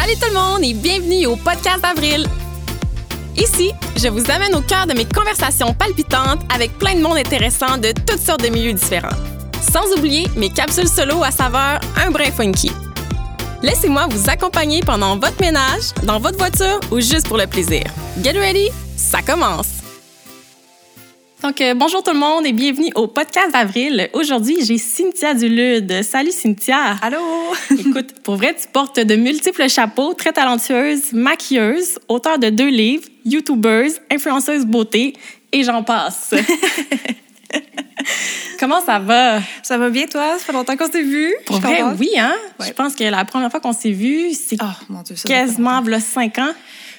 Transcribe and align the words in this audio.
Salut 0.00 0.14
tout 0.20 0.28
le 0.28 0.34
monde 0.34 0.62
et 0.62 0.74
bienvenue 0.74 1.26
au 1.26 1.34
podcast 1.34 1.82
d'Avril. 1.82 2.24
Ici, 3.36 3.72
je 3.96 4.06
vous 4.06 4.30
amène 4.30 4.54
au 4.54 4.60
cœur 4.60 4.86
de 4.86 4.92
mes 4.92 5.04
conversations 5.04 5.74
palpitantes 5.74 6.40
avec 6.54 6.78
plein 6.78 6.94
de 6.94 7.00
monde 7.00 7.16
intéressant 7.16 7.78
de 7.78 7.90
toutes 8.06 8.20
sortes 8.20 8.44
de 8.44 8.48
milieux 8.48 8.74
différents. 8.74 9.16
Sans 9.72 9.92
oublier 9.98 10.28
mes 10.36 10.50
capsules 10.50 10.88
solo 10.88 11.24
à 11.24 11.32
saveur 11.32 11.80
un 11.96 12.12
brin 12.12 12.30
funky. 12.30 12.70
Laissez-moi 13.60 14.06
vous 14.08 14.30
accompagner 14.30 14.82
pendant 14.82 15.18
votre 15.18 15.40
ménage, 15.40 15.92
dans 16.04 16.20
votre 16.20 16.38
voiture 16.38 16.78
ou 16.92 17.00
juste 17.00 17.26
pour 17.26 17.36
le 17.36 17.48
plaisir. 17.48 17.82
Get 18.22 18.38
ready, 18.38 18.70
ça 18.96 19.20
commence! 19.20 19.77
Donc, 21.42 21.60
euh, 21.60 21.72
bonjour 21.74 22.02
tout 22.02 22.10
le 22.10 22.18
monde 22.18 22.46
et 22.46 22.52
bienvenue 22.52 22.90
au 22.96 23.06
podcast 23.06 23.52
d'Avril. 23.52 24.10
Aujourd'hui, 24.12 24.56
j'ai 24.64 24.76
Cynthia 24.76 25.34
Dulude. 25.34 26.02
Salut 26.02 26.32
Cynthia. 26.32 26.96
Allô? 27.00 27.20
Écoute, 27.70 28.14
pour 28.24 28.34
vrai, 28.34 28.56
tu 28.60 28.66
portes 28.66 28.98
de 28.98 29.14
multiples 29.14 29.68
chapeaux, 29.68 30.14
très 30.14 30.32
talentueuse, 30.32 31.12
maquilleuse, 31.12 32.00
auteur 32.08 32.40
de 32.40 32.50
deux 32.50 32.68
livres, 32.68 33.04
YouTubeuse, 33.24 34.00
influenceuse 34.10 34.66
beauté 34.66 35.12
et 35.52 35.62
j'en 35.62 35.84
passe. 35.84 36.34
Comment 38.58 38.80
ça 38.84 38.98
va? 38.98 39.38
Ça 39.62 39.78
va 39.78 39.90
bien, 39.90 40.06
toi? 40.06 40.38
Ça 40.38 40.44
fait 40.44 40.52
longtemps 40.52 40.76
qu'on 40.76 40.90
s'est 40.90 41.02
vus. 41.02 41.32
Pour 41.46 41.60
vrai, 41.60 41.84
oui, 42.00 42.10
hein? 42.18 42.34
Je 42.58 42.72
pense 42.72 42.96
que 42.96 43.04
la 43.04 43.24
première 43.24 43.52
fois 43.52 43.60
qu'on 43.60 43.72
s'est 43.72 43.92
vus, 43.92 44.34
c'est 44.34 44.56
oh, 44.60 45.14
quasiment 45.24 45.80
il 45.86 46.00
cinq 46.00 46.38
ans. 46.38 46.52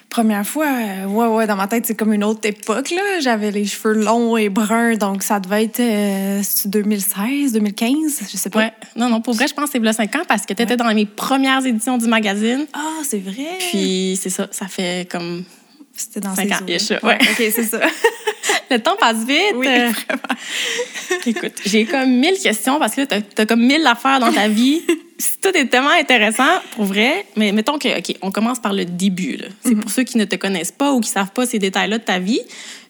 Première 0.09 0.45
fois, 0.45 0.65
euh, 0.65 1.05
ouais, 1.05 1.27
ouais, 1.27 1.45
dans 1.45 1.55
ma 1.55 1.67
tête, 1.67 1.85
c'est 1.85 1.93
comme 1.93 2.13
une 2.13 2.23
autre 2.23 2.47
époque, 2.47 2.89
là. 2.89 3.19
J'avais 3.19 3.51
les 3.51 3.65
cheveux 3.65 3.93
longs 3.93 4.37
et 4.37 4.49
bruns, 4.49 4.95
donc 4.95 5.21
ça 5.21 5.39
devait 5.39 5.65
être 5.65 6.67
2016, 6.67 7.53
2015, 7.53 8.21
je 8.31 8.37
sais 8.37 8.49
pas. 8.49 8.59
Ouais. 8.59 8.73
Non, 8.95 9.07
non, 9.07 9.21
pour 9.21 9.35
vrai, 9.35 9.47
je 9.47 9.53
pense 9.53 9.69
que 9.69 9.79
c'est 9.79 9.93
5 9.93 10.15
ans 10.15 10.23
parce 10.27 10.47
que 10.47 10.53
tu 10.53 10.63
étais 10.63 10.77
dans 10.77 10.91
mes 10.91 11.05
premières 11.05 11.63
éditions 11.63 11.99
du 11.99 12.07
magazine. 12.07 12.65
Ah, 12.73 13.01
c'est 13.03 13.19
vrai. 13.19 13.59
Puis 13.71 14.17
c'est 14.19 14.31
ça, 14.31 14.47
ça 14.49 14.67
fait 14.67 15.07
comme. 15.11 15.43
C'était 15.95 16.21
dans 16.21 16.33
5 16.33 16.51
ans. 16.53 16.65
Ouais. 16.67 16.77
ouais. 17.03 17.17
OK, 17.21 17.51
c'est 17.53 17.63
ça. 17.63 17.79
Le 18.71 18.79
temps 18.79 18.95
passe 18.99 19.25
vite. 19.25 19.53
Oui, 19.55 19.67
vraiment. 19.67 21.23
Écoute, 21.25 21.53
j'ai 21.65 21.85
comme 21.85 22.09
mille 22.09 22.37
questions 22.41 22.79
parce 22.79 22.95
que 22.95 23.05
tu 23.05 23.41
as, 23.41 23.45
comme 23.45 23.61
mille 23.61 23.85
affaires 23.85 24.19
dans 24.19 24.31
ta 24.31 24.47
vie. 24.47 24.81
Tout 25.41 25.49
est 25.55 25.65
tellement 25.65 25.89
intéressant, 25.89 26.59
pour 26.75 26.85
vrai. 26.85 27.25
Mais 27.35 27.51
mettons 27.51 27.77
que, 27.77 27.99
OK, 27.99 28.15
on 28.21 28.31
commence 28.31 28.59
par 28.59 28.73
le 28.73 28.85
début. 28.85 29.37
C'est 29.63 29.71
mm-hmm. 29.71 29.79
pour 29.79 29.91
ceux 29.91 30.03
qui 30.03 30.17
ne 30.17 30.25
te 30.25 30.35
connaissent 30.35 30.71
pas 30.71 30.93
ou 30.93 31.01
qui 31.01 31.09
ne 31.09 31.13
savent 31.13 31.31
pas 31.31 31.45
ces 31.45 31.59
détails-là 31.59 31.97
de 31.97 32.03
ta 32.03 32.19
vie. 32.19 32.41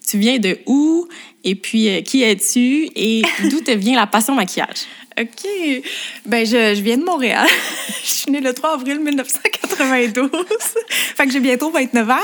Tu 0.07 0.17
viens 0.17 0.37
de 0.39 0.59
où? 0.65 1.07
Et 1.43 1.55
puis, 1.55 1.89
euh, 1.89 2.01
qui 2.01 2.23
es-tu? 2.23 2.89
Et 2.95 3.21
d'où 3.49 3.61
te 3.61 3.71
vient 3.71 3.95
la 3.95 4.07
passion 4.07 4.35
maquillage? 4.35 4.85
OK. 5.19 5.83
Ben, 6.25 6.45
je, 6.45 6.75
je 6.75 6.81
viens 6.81 6.97
de 6.97 7.03
Montréal. 7.03 7.47
je 8.03 8.09
suis 8.09 8.31
née 8.31 8.39
le 8.39 8.53
3 8.53 8.75
avril 8.75 8.99
1992. 8.99 10.29
fait 11.15 11.25
que 11.25 11.31
j'ai 11.31 11.39
bientôt 11.39 11.71
29 11.71 12.09
ans. 12.09 12.15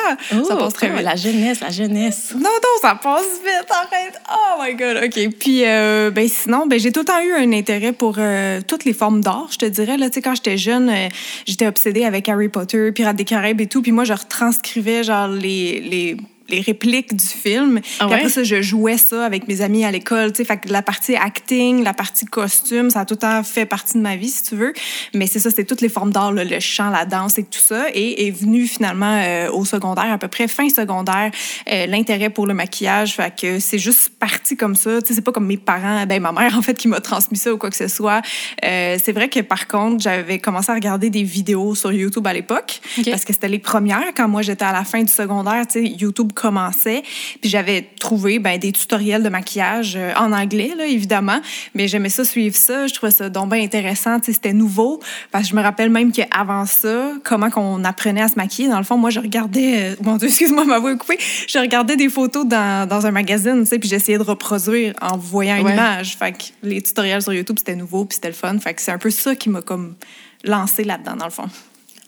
ça 0.47 0.55
passe 0.55 0.73
très 0.73 0.89
vite. 0.89 1.01
La 1.03 1.16
jeunesse, 1.16 1.59
la 1.59 1.71
jeunesse. 1.71 2.33
Non, 2.35 2.41
non, 2.41 2.81
ça 2.81 2.95
passe 2.95 3.41
vite, 3.43 3.69
arrête. 3.69 4.19
Oh 4.31 4.61
my 4.61 4.73
God, 4.75 5.03
OK. 5.03 5.35
Puis, 5.39 5.63
euh, 5.66 6.09
ben, 6.11 6.27
sinon, 6.27 6.67
ben, 6.67 6.79
j'ai 6.79 6.91
tout 6.91 7.01
le 7.01 7.05
temps 7.05 7.21
eu 7.21 7.33
un 7.33 7.51
intérêt 7.51 7.91
pour 7.91 8.16
euh, 8.17 8.61
toutes 8.66 8.85
les 8.85 8.93
formes 8.93 9.21
d'art, 9.21 9.47
je 9.51 9.57
te 9.57 9.66
dirais. 9.66 9.97
Là, 9.97 10.09
tu 10.09 10.16
sais, 10.16 10.21
quand 10.21 10.35
j'étais 10.35 10.57
jeune, 10.57 10.89
euh, 10.89 11.09
j'étais 11.45 11.67
obsédée 11.67 12.05
avec 12.05 12.29
Harry 12.29 12.49
Potter, 12.49 12.91
Pirates 12.91 13.16
des 13.16 13.25
Caraïbes 13.25 13.61
et 13.61 13.67
tout. 13.67 13.81
Puis 13.81 13.91
moi, 13.91 14.05
je 14.05 14.13
retranscrivais, 14.13 15.03
genre, 15.03 15.27
les, 15.27 15.79
les 15.81 16.17
les 16.49 16.61
répliques 16.61 17.15
du 17.15 17.25
film. 17.25 17.81
Ah 17.99 18.05
après 18.05 18.29
ça, 18.29 18.43
je 18.43 18.61
jouais 18.61 18.97
ça 18.97 19.25
avec 19.25 19.47
mes 19.47 19.61
amis 19.61 19.83
à 19.85 19.91
l'école. 19.91 20.33
Fait 20.35 20.57
que 20.57 20.69
la 20.69 20.81
partie 20.81 21.15
acting, 21.15 21.83
la 21.83 21.93
partie 21.93 22.25
costume, 22.25 22.89
ça 22.89 23.01
a 23.01 23.05
tout 23.05 23.15
le 23.15 23.19
temps 23.19 23.43
fait 23.43 23.65
partie 23.65 23.95
de 23.95 24.03
ma 24.03 24.15
vie, 24.15 24.29
si 24.29 24.43
tu 24.43 24.55
veux. 24.55 24.73
Mais 25.13 25.27
c'est 25.27 25.39
ça, 25.39 25.49
c'est 25.49 25.66
toutes 25.66 25.81
les 25.81 25.89
formes 25.89 26.11
d'art, 26.11 26.31
le 26.31 26.59
chant, 26.59 26.89
la 26.89 27.05
danse 27.05 27.38
et 27.38 27.43
tout 27.43 27.59
ça. 27.59 27.88
Et 27.93 28.27
est 28.27 28.31
venu 28.31 28.67
finalement 28.67 29.19
euh, 29.23 29.49
au 29.51 29.66
secondaire, 29.66 30.11
à 30.11 30.17
peu 30.17 30.27
près 30.27 30.47
fin 30.47 30.69
secondaire, 30.69 31.31
euh, 31.71 31.85
l'intérêt 31.88 32.29
pour 32.29 32.47
le 32.47 32.53
maquillage. 32.53 33.16
Fait 33.16 33.33
que 33.35 33.59
c'est 33.59 33.79
juste 33.79 34.11
parti 34.19 34.55
comme 34.55 34.75
ça. 34.75 35.00
C'est 35.03 35.22
pas 35.22 35.31
comme 35.31 35.47
mes 35.47 35.57
parents, 35.57 36.05
ben 36.05 36.22
ma 36.22 36.31
mère 36.31 36.55
en 36.57 36.61
fait, 36.61 36.75
qui 36.75 36.88
m'a 36.88 37.01
transmis 37.01 37.38
ça 37.38 37.53
ou 37.53 37.57
quoi 37.57 37.69
que 37.69 37.78
ce 37.78 37.88
soit. 37.88 38.22
Euh, 38.63 38.97
c'est 39.03 39.11
vrai 39.11 39.29
que 39.29 39.39
par 39.39 39.67
contre, 39.67 40.03
j'avais 40.03 40.39
commencé 40.39 40.72
à 40.72 40.75
regarder 40.75 41.09
des 41.09 41.23
vidéos 41.23 41.75
sur 41.75 41.91
YouTube 41.91 42.25
à 42.28 42.34
l'époque 42.34 42.81
parce 43.09 43.25
que 43.25 43.34
c'était 43.34 43.47
les 43.47 43.59
premières. 43.59 44.13
Quand 44.16 44.28
moi 44.28 44.41
j'étais 44.41 44.66
à 44.66 44.73
la 44.73 44.84
fin 44.84 45.01
du 45.01 45.11
secondaire, 45.11 45.66
tu 45.67 45.81
sais, 45.81 45.85
YouTube 45.85 46.34
commençait. 46.35 47.01
Puis 47.41 47.50
j'avais 47.50 47.90
trouvé 48.00 48.38
ben, 48.38 48.59
des 48.59 48.72
tutoriels 48.72 49.23
de 49.23 49.29
maquillage 49.29 49.96
euh, 49.96 50.13
en 50.18 50.31
anglais, 50.31 50.73
là, 50.78 50.85
évidemment. 50.85 51.40
Mais 51.73 51.88
j'aimais 51.88 52.09
ça, 52.09 52.23
suivre 52.23 52.56
ça. 52.56 52.85
Je 52.85 52.94
trouvais 52.94 53.12
ça 53.12 53.29
donc 53.29 53.51
bien 53.51 53.63
intéressant. 53.63 54.19
C'était 54.22 54.53
nouveau. 54.53 55.00
Parce 55.31 55.46
que 55.46 55.51
je 55.51 55.56
me 55.56 55.62
rappelle 55.62 55.90
même 55.90 56.12
qu'avant 56.12 56.66
ça, 56.66 57.13
comment 57.23 57.50
qu'on 57.50 57.84
apprenait 57.84 58.22
à 58.22 58.28
se 58.28 58.35
maquiller. 58.35 58.68
Dans 58.68 58.78
le 58.78 58.84
fond, 58.84 58.97
moi, 58.97 59.09
je 59.09 59.19
regardais... 59.19 59.94
Euh, 59.94 59.96
mon 60.03 60.18
Dieu, 60.18 60.28
excuse-moi, 60.28 60.66
ma 60.66 60.78
voix 60.79 60.91
est 60.91 60.97
coupée. 60.97 61.18
Je 61.47 61.57
regardais 61.57 61.96
des 61.96 62.09
photos 62.09 62.46
dans, 62.46 62.88
dans 62.88 63.06
un 63.06 63.12
magazine, 63.12 63.62
tu 63.63 63.69
sais, 63.69 63.79
puis 63.79 63.90
j'essayais 63.90 64.17
de 64.17 64.23
reproduire 64.23 64.94
en 65.02 65.17
voyant 65.17 65.56
une 65.56 65.69
image. 65.69 66.17
Fait 66.17 66.34
que 66.34 66.44
les 66.63 66.81
tutoriels 66.81 67.22
sur 67.22 67.34
YouTube, 67.34 67.57
c'était 67.57 67.75
nouveau, 67.75 68.06
puis 68.06 68.16
c'était 68.16 68.28
le 68.28 68.34
fun. 68.34 68.57
Fait 68.59 68.73
que 68.73 68.81
c'est 68.81 68.91
un 68.91 68.97
peu 68.97 69.09
ça 69.09 69.35
qui 69.35 69.50
m'a 69.50 69.62
comme 69.62 69.96
lancé 70.44 70.84
là-dedans, 70.84 71.16
dans 71.16 71.25
le 71.25 71.31
fond. 71.31 71.47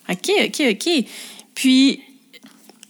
OK, 0.09 0.31
OK, 0.45 0.61
OK. 0.71 1.05
Puis, 1.53 2.01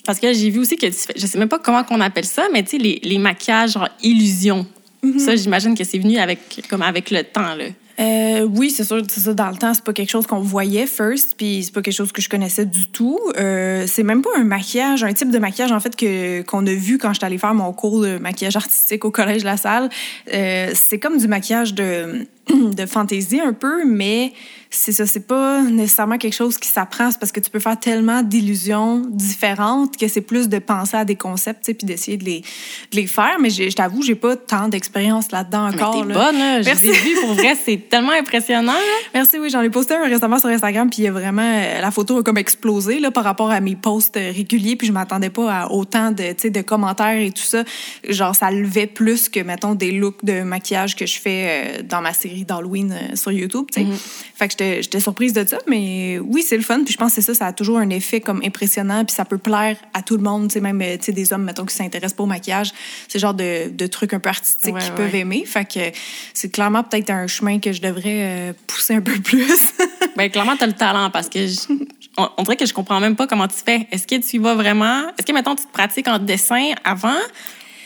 parce 0.08 0.20
que 0.20 0.34
j'ai 0.34 0.50
vu 0.50 0.60
aussi 0.60 0.78
que 0.78 0.88
tu 0.88 0.94
fais, 0.94 1.14
je 1.16 1.28
sais 1.28 1.38
même 1.38 1.50
pas 1.50 1.60
comment 1.60 1.84
qu'on 1.84 2.02
appelle 2.02 2.26
ça, 2.26 2.48
mais 2.52 2.64
tu 2.64 2.72
sais, 2.72 2.78
les, 2.78 3.00
les, 3.04 3.18
maquillages 3.18 3.74
genre 3.74 3.90
illusion. 4.02 4.66
Mm-hmm. 5.04 5.20
Ça, 5.20 5.36
j'imagine 5.36 5.78
que 5.78 5.84
c'est 5.84 6.00
venu 6.00 6.18
avec, 6.18 6.40
comme 6.70 6.82
avec 6.82 7.12
le 7.12 7.24
temps, 7.24 7.54
là. 7.54 7.66
Euh, 8.00 8.48
oui, 8.56 8.70
c'est 8.70 8.84
sûr, 8.84 9.02
c'est 9.10 9.22
ça. 9.22 9.34
Dans 9.34 9.50
le 9.50 9.56
temps, 9.56 9.74
c'est 9.74 9.84
pas 9.84 9.94
quelque 9.94 10.12
chose 10.12 10.28
qu'on 10.28 10.40
voyait 10.40 10.86
first, 10.86 11.34
puis 11.36 11.64
c'est 11.64 11.74
pas 11.74 11.82
quelque 11.82 11.96
chose 11.96 12.12
que 12.12 12.22
je 12.22 12.30
connaissais 12.30 12.66
du 12.66 12.88
tout. 12.88 13.20
Euh, 13.38 13.86
c'est 13.88 14.04
même 14.04 14.22
pas 14.22 14.30
un 14.38 14.44
maquillage, 14.44 15.04
un 15.04 15.14
type 15.14 15.32
de 15.32 15.40
maquillage 15.40 15.72
en 15.72 15.80
fait 15.80 15.96
que 15.96 16.44
qu'on 16.44 16.66
a 16.68 16.74
vu 16.74 17.00
quand 17.00 17.14
j'étais 17.14 17.26
allée 17.26 17.40
faire 17.40 17.56
mon 17.56 17.74
cours 17.74 18.02
de 18.02 18.20
maquillage 18.20 18.56
artistique 18.56 19.04
au 19.04 19.10
collège 19.10 19.44
La 19.44 19.58
Salle. 19.58 19.90
Euh, 20.32 20.72
c'est 20.76 21.00
comme 21.00 21.18
du 21.18 21.28
maquillage 21.28 21.74
de 21.74 22.28
de 22.50 22.86
fantaisie 22.86 23.40
un 23.40 23.54
peu, 23.54 23.84
mais 23.84 24.32
c'est 24.70 24.92
ça, 24.92 25.06
c'est 25.06 25.26
pas 25.26 25.62
nécessairement 25.62 26.18
quelque 26.18 26.34
chose 26.36 26.58
qui 26.58 26.68
s'apprend, 26.68 27.10
c'est 27.12 27.20
parce 27.20 27.32
que 27.32 27.40
tu 27.40 27.50
peux 27.50 27.60
faire 27.60 27.80
tellement 27.80 28.22
d'illusions 28.22 29.02
différentes 29.10 29.98
que 29.98 30.08
c'est 30.08 30.22
plus 30.22 30.50
de 30.50 30.60
penser 30.60 30.98
à 30.98 31.06
des 31.06 31.16
concepts, 31.16 31.66
puis 31.66 31.86
d'essayer 31.86 32.18
de 32.18 32.26
les, 32.26 32.42
de 32.92 32.96
les 32.96 33.08
faire. 33.08 33.38
Mais 33.40 33.50
je 33.50 33.74
t'avoue, 33.74 34.02
j'ai 34.02 34.16
pas 34.16 34.36
tant 34.36 34.68
d'expérience 34.68 35.32
là-dedans 35.32 35.70
encore. 35.70 36.06
Mais 36.06 36.14
t'es 36.14 36.20
bonne, 36.20 36.38
là. 36.38 36.62
Merci. 36.64 36.92
Vu, 36.92 37.16
pour 37.22 37.34
vrai, 37.34 37.58
c'est 37.64 37.90
tellement 37.90 38.12
impressionnant. 38.12 38.74
Merci, 39.14 39.40
oui. 39.40 39.50
J'en 39.50 39.62
ai 39.62 39.70
posté 39.70 39.96
un 39.96 40.08
récemment 40.08 40.40
sur 40.40 40.50
Instagram, 40.50 40.90
puis 40.90 41.04
il 41.04 41.06
y 41.06 41.08
a 41.08 41.12
vraiment... 41.12 41.42
Euh, 41.42 41.82
la 41.82 41.92
photo 41.92 42.20
a 42.20 42.24
comme 42.24 42.38
explosé, 42.38 43.00
là, 43.00 43.12
par 43.12 43.24
rapport 43.24 43.52
à 43.52 43.62
mes 43.62 43.76
posts 43.76 44.16
réguliers, 44.16 44.76
puis 44.76 44.88
je 44.88 44.92
m'attendais 44.92 45.30
pas 45.30 45.62
à 45.62 45.72
autant 45.72 46.12
de, 46.12 46.50
de 46.50 46.62
commentaires 46.62 47.20
et 47.20 47.32
tout 47.32 47.42
ça. 47.42 47.64
Genre, 48.08 48.36
ça 48.36 48.52
levait 48.52 48.88
plus 48.88 49.30
que, 49.30 49.40
mettons, 49.40 49.76
des 49.76 49.92
looks 49.92 50.24
de 50.24 50.42
maquillage 50.42 50.96
que 50.96 51.06
je 51.06 51.20
fais 51.20 51.46
euh, 51.48 51.82
dans 51.84 52.02
ma 52.02 52.14
série 52.14 52.44
d'Halloween 52.44 52.92
euh, 52.92 53.16
sur 53.16 53.32
YouTube, 53.32 53.66
tu 53.72 53.82
sais. 53.82 53.88
Mm-hmm. 53.88 54.36
Fait 54.36 54.48
que 54.48 54.57
j'étais 54.58 55.00
surprise 55.00 55.34
de 55.34 55.46
ça, 55.46 55.58
mais 55.68 56.20
oui, 56.20 56.44
c'est 56.44 56.58
le 56.58 56.64
fun. 56.64 56.84
Puis 56.84 56.94
je 56.94 56.98
pense 56.98 57.16
que 57.16 57.22
c'est 57.22 57.34
ça, 57.34 57.34
ça 57.34 57.46
a 57.48 57.54
toujours 57.54 57.78
un 57.78 57.90
effet 57.90 58.22
comme 58.22 58.42
impressionnant, 58.44 59.06
puis 59.06 59.16
ça 59.16 59.26
peut 59.26 59.38
plaire 59.38 59.78
à 59.94 60.02
tout 60.02 60.18
le 60.18 60.24
monde, 60.24 60.50
tu 60.50 60.54
sais, 60.54 60.62
même 60.62 60.82
euh, 60.82 60.98
des 61.08 61.34
hommes, 61.34 61.44
mettons, 61.44 61.66
qui 61.66 61.76
s'intéressent 61.76 62.16
pas 62.16 62.24
au 62.24 62.28
maquillage. 62.28 62.72
C'est 63.08 63.20
genre 63.20 63.34
de, 63.34 63.70
de, 63.70 63.88
trucs 63.88 64.14
un 64.14 64.20
peu 64.20 64.30
artistiques 64.30 64.78
qu'ils 64.78 64.94
peuvent 64.94 65.16
aimer. 65.16 65.44
Fait 65.46 65.66
que 65.66 65.80
c'est 66.34 66.50
clairement 66.50 66.84
peut-être 66.84 67.10
un 67.10 67.28
chemin 67.28 67.60
que 67.60 67.72
je 67.72 67.82
devrais 67.82 68.04
euh, 68.06 68.54
pousser 68.68 68.96
un 68.96 69.02
peu 69.02 69.20
plus. 69.24 69.70
ben 70.16 70.30
clairement, 70.30 70.58
tu 70.58 70.64
as 70.64 70.68
le 70.68 70.74
talent 70.74 71.10
parce 71.10 71.30
que 71.30 71.40
on, 72.18 72.44
dirait 72.44 72.58
que 72.58 72.66
je 72.66 72.74
comprends 72.74 73.00
même 73.00 73.16
pas 73.16 73.28
comment 73.28 73.48
tu 73.48 73.58
fais. 73.64 73.88
Est-ce 73.92 74.08
que 74.08 74.16
tu 74.16 74.38
y 74.38 74.40
vas 74.40 74.56
vraiment? 74.56 75.10
Est-ce 75.18 75.26
que, 75.26 75.32
mettons, 75.32 75.56
tu 75.56 75.66
te 75.66 75.72
pratiques 75.72 76.08
en 76.08 76.20
dessin 76.20 76.74
avant? 76.84 77.20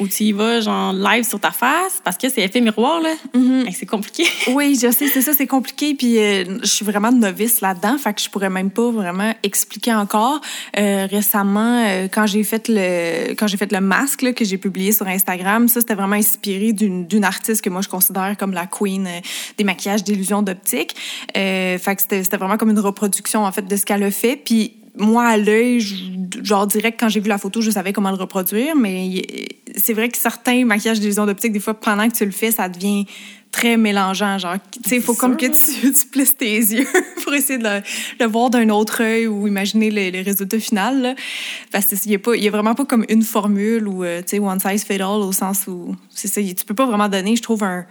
Ou 0.02 0.08
tu 0.08 0.24
y 0.24 0.32
vas 0.32 0.62
genre 0.62 0.94
live 0.94 1.24
sur 1.24 1.40
ta 1.40 1.52
face 1.52 2.02
parce 2.04 2.18
que 2.18 2.28
c'est 2.28 2.42
effet 2.42 2.60
miroir 2.60 3.02
là. 3.02 3.14
Mm-hmm. 3.36 3.72
c'est 3.72 3.86
compliqué. 3.86 4.24
oui, 4.48 4.74
je 4.82 4.92
sais, 4.92 5.08
c'est 5.08 5.22
ça, 5.22 5.34
c'est 5.38 5.46
compliqué. 5.46 5.94
Puis 5.94 6.18
euh, 6.18 6.58
je 6.62 6.68
suis 6.68 6.84
vraiment 6.84 7.12
novice 7.12 7.62
là-dedans, 7.62 7.98
fait 8.00 8.16
que 8.16 8.22
je 8.22 8.30
pourrais 8.30 8.50
même 8.50 8.72
pas 8.72 8.90
vraiment 8.90 9.34
expliquer 9.44 9.94
encore. 9.94 10.42
Euh, 10.80 11.08
récemment, 11.10 11.86
euh, 11.86 12.08
quand 12.12 12.26
j'ai 12.26 12.44
fait 12.44 12.68
le 12.68 13.34
quand 13.36 13.46
j'ai 13.46 13.58
fait 13.58 13.72
le 13.72 13.80
masque 13.80 14.24
là, 14.24 14.34
que 14.34 14.44
j'ai 14.44 14.58
publié 14.58 14.92
sur 14.92 15.08
Instagram, 15.08 15.68
ça 15.68 15.82
c'était 15.82 15.96
vraiment 15.96 16.16
inspiré 16.16 16.74
d'une 16.74 17.24
artiste 17.24 17.62
que 17.62 17.70
moi 17.70 17.82
je 17.82 17.90
considère 17.90 18.36
comme 18.38 18.54
la 18.54 18.66
queen 18.66 19.08
des 19.58 19.64
maquillages 19.64 20.04
d'illusion 20.04 20.42
d'optique. 20.42 20.96
fait 21.36 21.96
que 21.96 22.02
c'était 22.02 22.38
vraiment 22.38 22.58
comme 22.58 22.72
une 22.72 22.80
reproduction 22.80 23.46
en 23.46 23.52
fait 23.52 23.68
de 23.68 23.76
ce 23.76 23.86
qu'elle 23.86 24.04
a 24.04 24.10
fait. 24.10 24.36
Puis 24.36 24.81
moi, 24.98 25.26
à 25.26 25.38
l'œil, 25.38 25.80
genre 26.44 26.68
direct, 26.68 27.00
quand 27.00 27.10
j'ai 27.10 27.20
vu 27.20 27.30
la 27.30 27.38
photo, 27.38 27.62
je 27.62 27.72
savais 27.72 27.94
comment 27.94 28.12
le 28.12 28.18
reproduire, 28.18 28.76
mais 28.76 29.24
c'est 29.76 29.94
vrai 29.94 30.10
que 30.10 30.18
certains 30.18 30.66
maquillages 30.66 31.00
d'illusion 31.00 31.26
d'optique, 31.26 31.54
des 31.54 31.60
fois, 31.60 31.74
pendant 31.74 32.08
que 32.10 32.16
tu 32.16 32.26
le 32.26 32.32
fais, 32.32 32.52
ça 32.52 32.68
devient 32.68 33.06
très 33.52 33.78
mélangeant. 33.78 34.38
Genre, 34.38 34.56
tu 34.72 34.90
sais, 34.90 34.96
il 34.98 35.02
faut 35.02 35.14
comme 35.14 35.38
que 35.38 35.46
tu, 35.46 35.94
tu 35.94 36.08
plisses 36.08 36.36
tes 36.36 36.58
yeux 36.58 36.88
pour 37.24 37.34
essayer 37.34 37.60
de 37.60 37.82
le, 38.20 38.28
voir 38.28 38.50
d'un 38.50 38.70
autre 38.70 39.02
œil 39.02 39.28
ou 39.28 39.48
imaginer 39.48 40.10
résultats 40.24 40.60
finaux. 40.60 41.02
Là. 41.02 41.16
Parce 41.72 41.88
qu'il 41.88 42.10
n'y 42.10 42.48
a, 42.48 42.48
a 42.48 42.52
vraiment 42.52 42.76
pas 42.76 42.86
comme 42.86 43.06
une 43.10 43.24
formule 43.24 43.88
ou, 43.88 44.04
euh, 44.04 44.22
tu 44.22 44.38
sais, 44.38 44.40
one 44.40 44.60
size 44.60 44.84
fit 44.84 45.02
all 45.02 45.22
au 45.22 45.32
sens 45.32 45.68
où, 45.68 45.96
c'est 46.10 46.28
ça, 46.28 46.42
tu 46.42 46.66
peux 46.66 46.74
pas 46.74 46.86
vraiment 46.86 47.10
donner, 47.10 47.36
je 47.36 47.42
trouve, 47.42 47.64
un 47.64 47.86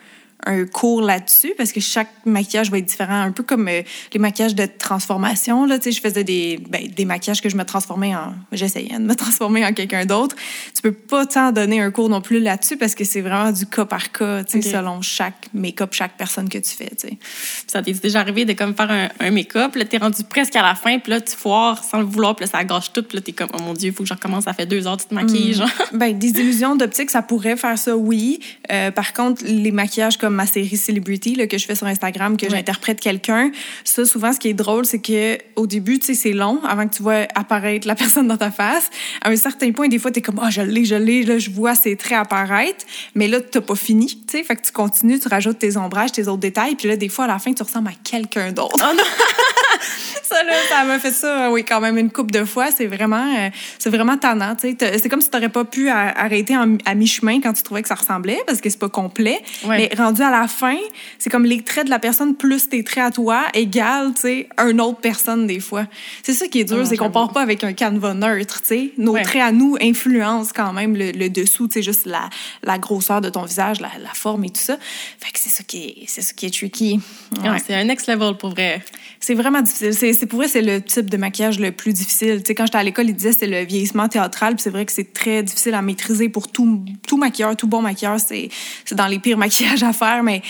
un 0.46 0.64
cours 0.64 1.02
là-dessus 1.02 1.54
parce 1.56 1.72
que 1.72 1.80
chaque 1.80 2.08
maquillage 2.24 2.70
va 2.70 2.78
être 2.78 2.86
différent, 2.86 3.20
un 3.20 3.32
peu 3.32 3.42
comme 3.42 3.68
euh, 3.68 3.82
les 4.12 4.18
maquillages 4.18 4.54
de 4.54 4.66
transformation. 4.66 5.66
Là, 5.66 5.78
je 5.84 6.00
faisais 6.00 6.24
des, 6.24 6.60
ben, 6.68 6.88
des 6.88 7.04
maquillages 7.04 7.42
que 7.42 7.48
je 7.48 7.56
me 7.56 7.64
transformais 7.64 8.14
en... 8.14 8.34
J'essayais 8.52 8.94
de 8.94 9.04
me 9.04 9.14
transformer 9.16 9.64
en 9.64 9.72
quelqu'un 9.72 10.06
d'autre. 10.06 10.36
Tu 10.74 10.82
peux 10.82 10.92
pas 10.92 11.26
t'en 11.26 11.52
donner 11.52 11.80
un 11.80 11.90
cours 11.90 12.08
non 12.08 12.20
plus 12.20 12.40
là-dessus 12.40 12.76
parce 12.76 12.94
que 12.94 13.04
c'est 13.04 13.20
vraiment 13.20 13.52
du 13.52 13.66
cas 13.66 13.84
par 13.84 14.12
cas, 14.12 14.40
okay. 14.40 14.62
selon 14.62 15.02
chaque 15.02 15.48
make-up, 15.52 15.92
chaque 15.92 16.16
personne 16.16 16.48
que 16.48 16.58
tu 16.58 16.70
fais. 16.70 16.90
T'sais. 16.90 17.18
Ça 17.66 17.82
t'est 17.82 18.00
déjà 18.00 18.20
arrivé 18.20 18.44
de 18.44 18.52
comme 18.52 18.74
faire 18.74 18.90
un, 18.90 19.08
un 19.20 19.30
make-up, 19.30 19.74
là, 19.74 19.84
t'es 19.84 19.98
rendu 19.98 20.24
presque 20.24 20.56
à 20.56 20.62
la 20.62 20.74
fin, 20.74 20.98
puis 20.98 21.10
là, 21.10 21.20
tu 21.20 21.34
foires 21.34 21.84
sans 21.84 21.98
le 21.98 22.06
vouloir, 22.06 22.36
puis 22.36 22.44
là, 22.46 22.50
ça 22.50 22.64
gâche 22.64 22.92
tout, 22.92 23.02
puis 23.02 23.16
là, 23.16 23.22
t'es 23.22 23.32
comme, 23.32 23.50
oh 23.54 23.60
mon 23.62 23.74
Dieu, 23.74 23.90
il 23.90 23.94
faut 23.94 24.02
que 24.02 24.08
je 24.08 24.14
recommence, 24.14 24.44
ça 24.44 24.52
fait 24.52 24.66
deux 24.66 24.86
heures, 24.86 24.96
tu 24.96 25.06
te 25.06 25.14
maquilles, 25.14 25.54
genre. 25.54 25.68
Ben, 25.92 26.16
des 26.16 26.28
illusions 26.28 26.76
d'optique, 26.76 27.10
ça 27.10 27.22
pourrait 27.22 27.56
faire 27.56 27.78
ça, 27.78 27.96
oui. 27.96 28.40
Euh, 28.70 28.90
par 28.90 29.12
contre, 29.12 29.42
les 29.44 29.72
maquillages 29.72 30.16
comme 30.16 30.29
ma 30.34 30.46
série 30.46 30.76
Celebrity, 30.76 31.34
là, 31.34 31.46
que 31.46 31.58
je 31.58 31.66
fais 31.66 31.74
sur 31.74 31.86
Instagram, 31.86 32.36
que 32.36 32.46
ouais. 32.46 32.50
j'interprète 32.50 33.00
quelqu'un, 33.00 33.50
ça, 33.84 34.04
souvent, 34.04 34.32
ce 34.32 34.38
qui 34.38 34.48
est 34.48 34.54
drôle, 34.54 34.84
c'est 34.84 35.00
que 35.00 35.38
au 35.56 35.66
début, 35.66 35.98
tu 35.98 36.06
sais, 36.06 36.14
c'est 36.14 36.32
long 36.32 36.60
avant 36.64 36.86
que 36.88 36.94
tu 36.94 37.02
vois 37.02 37.26
apparaître 37.34 37.86
la 37.86 37.94
personne 37.96 38.28
dans 38.28 38.36
ta 38.36 38.50
face. 38.50 38.90
À 39.22 39.30
un 39.30 39.36
certain 39.36 39.72
point, 39.72 39.88
des 39.88 39.98
fois, 39.98 40.10
t'es 40.10 40.22
comme, 40.22 40.40
oh, 40.42 40.50
je 40.50 40.62
l'ai, 40.62 40.84
je 40.84 40.94
l'ai, 40.94 41.22
là, 41.22 41.38
je 41.38 41.50
vois 41.50 41.74
ses 41.74 41.96
traits 41.96 42.18
apparaître, 42.18 42.84
mais 43.14 43.28
là, 43.28 43.40
t'as 43.40 43.60
pas 43.60 43.74
fini, 43.74 44.06
tu 44.06 44.38
sais. 44.38 44.44
Fait 44.44 44.56
que 44.56 44.62
tu 44.62 44.72
continues, 44.72 45.18
tu 45.18 45.28
rajoutes 45.28 45.58
tes 45.58 45.76
ombrages, 45.76 46.12
tes 46.12 46.28
autres 46.28 46.40
détails, 46.40 46.76
puis 46.76 46.88
là, 46.88 46.96
des 46.96 47.08
fois, 47.08 47.24
à 47.24 47.28
la 47.28 47.38
fin, 47.38 47.52
tu 47.52 47.62
ressembles 47.62 47.88
à 47.88 47.94
quelqu'un 48.04 48.52
d'autre. 48.52 48.76
Oh 48.76 48.94
non! 48.96 49.02
ça, 50.22 50.42
là, 50.44 50.52
ça 50.68 50.84
m'a 50.84 50.98
fait 50.98 51.10
ça, 51.10 51.50
oui, 51.50 51.64
quand 51.64 51.80
même 51.80 51.98
une 51.98 52.10
couple 52.10 52.32
de 52.32 52.44
fois. 52.44 52.70
C'est 52.70 52.86
vraiment, 52.86 53.34
euh, 53.38 53.50
c'est 53.78 53.90
vraiment 53.90 54.16
tannant, 54.16 54.54
tu 54.54 54.76
sais. 54.78 54.98
C'est 54.98 55.08
comme 55.08 55.20
si 55.20 55.30
t'aurais 55.30 55.48
pas 55.48 55.64
pu 55.64 55.88
arrêter 55.88 56.56
en, 56.56 56.76
à 56.84 56.94
mi-chemin 56.94 57.40
quand 57.40 57.52
tu 57.52 57.62
trouvais 57.62 57.82
que 57.82 57.88
ça 57.88 57.94
ressemblait, 57.94 58.38
parce 58.46 58.60
que 58.60 58.70
c'est 58.70 58.78
pas 58.78 58.88
complet. 58.88 59.40
Ouais. 59.64 59.88
Mais 59.90 59.90
rendu 59.96 60.19
à 60.22 60.30
la 60.30 60.48
fin, 60.48 60.78
c'est 61.18 61.30
comme 61.30 61.44
les 61.44 61.62
traits 61.62 61.86
de 61.86 61.90
la 61.90 61.98
personne 61.98 62.34
plus 62.36 62.68
tes 62.68 62.84
traits 62.84 63.04
à 63.04 63.10
toi 63.10 63.44
égale, 63.54 64.12
tu 64.14 64.20
sais, 64.22 64.48
une 64.58 64.80
autre 64.80 65.00
personne, 65.00 65.46
des 65.46 65.60
fois. 65.60 65.86
C'est 66.22 66.32
ça 66.32 66.48
qui 66.48 66.60
est 66.60 66.64
dur, 66.64 66.78
oh, 66.80 66.84
c'est 66.84 66.96
qu'on 66.96 67.10
part 67.10 67.32
pas 67.32 67.42
avec 67.42 67.64
un 67.64 67.72
canevas 67.72 68.14
neutre, 68.14 68.60
tu 68.60 68.68
sais. 68.68 68.92
Nos 68.98 69.12
ouais. 69.12 69.22
traits 69.22 69.42
à 69.42 69.52
nous 69.52 69.76
influencent 69.80 70.52
quand 70.54 70.72
même 70.72 70.96
le, 70.96 71.12
le 71.12 71.28
dessous, 71.30 71.68
tu 71.68 71.74
sais, 71.74 71.82
juste 71.82 72.06
la, 72.06 72.28
la 72.62 72.78
grosseur 72.78 73.20
de 73.20 73.28
ton 73.28 73.44
visage, 73.44 73.80
la, 73.80 73.90
la, 74.00 74.14
forme 74.14 74.44
et 74.44 74.50
tout 74.50 74.60
ça. 74.60 74.76
Fait 75.18 75.32
que 75.32 75.38
c'est 75.38 75.50
ça 75.50 75.64
qui 75.64 75.84
est, 75.84 76.04
c'est 76.06 76.22
ça 76.22 76.32
qui 76.34 76.46
est 76.46 76.54
tricky. 76.54 77.00
Ouais. 77.42 77.58
c'est 77.64 77.74
un 77.74 77.84
next 77.84 78.08
level 78.08 78.36
pour 78.36 78.50
vrai. 78.50 78.82
C'est 79.22 79.34
vraiment 79.34 79.60
difficile. 79.60 79.92
C'est, 79.92 80.26
pour 80.26 80.38
vrai, 80.38 80.48
c'est 80.48 80.62
le 80.62 80.80
type 80.80 81.10
de 81.10 81.18
maquillage 81.18 81.60
le 81.60 81.72
plus 81.72 81.92
difficile. 81.92 82.38
Tu 82.38 82.48
sais, 82.48 82.54
quand 82.54 82.64
j'étais 82.64 82.78
à 82.78 82.82
l'école, 82.82 83.10
ils 83.10 83.14
disaient 83.14 83.32
c'est 83.32 83.46
le 83.46 83.64
vieillissement 83.66 84.08
théâtral, 84.08 84.54
puis 84.54 84.62
c'est 84.62 84.70
vrai 84.70 84.86
que 84.86 84.92
c'est 84.92 85.12
très 85.12 85.42
difficile 85.42 85.74
à 85.74 85.82
maîtriser 85.82 86.30
pour 86.30 86.48
tout, 86.48 86.82
tout 87.06 87.18
maquilleur, 87.18 87.54
tout 87.54 87.68
bon 87.68 87.82
maquilleur. 87.82 88.18
C'est, 88.18 88.48
c'est 88.86 88.94
dans 88.94 89.06
les 89.06 89.18
pires 89.18 89.36
maquillages 89.38 89.82
à 89.82 89.92
faire, 89.92 90.22
mais 90.22 90.40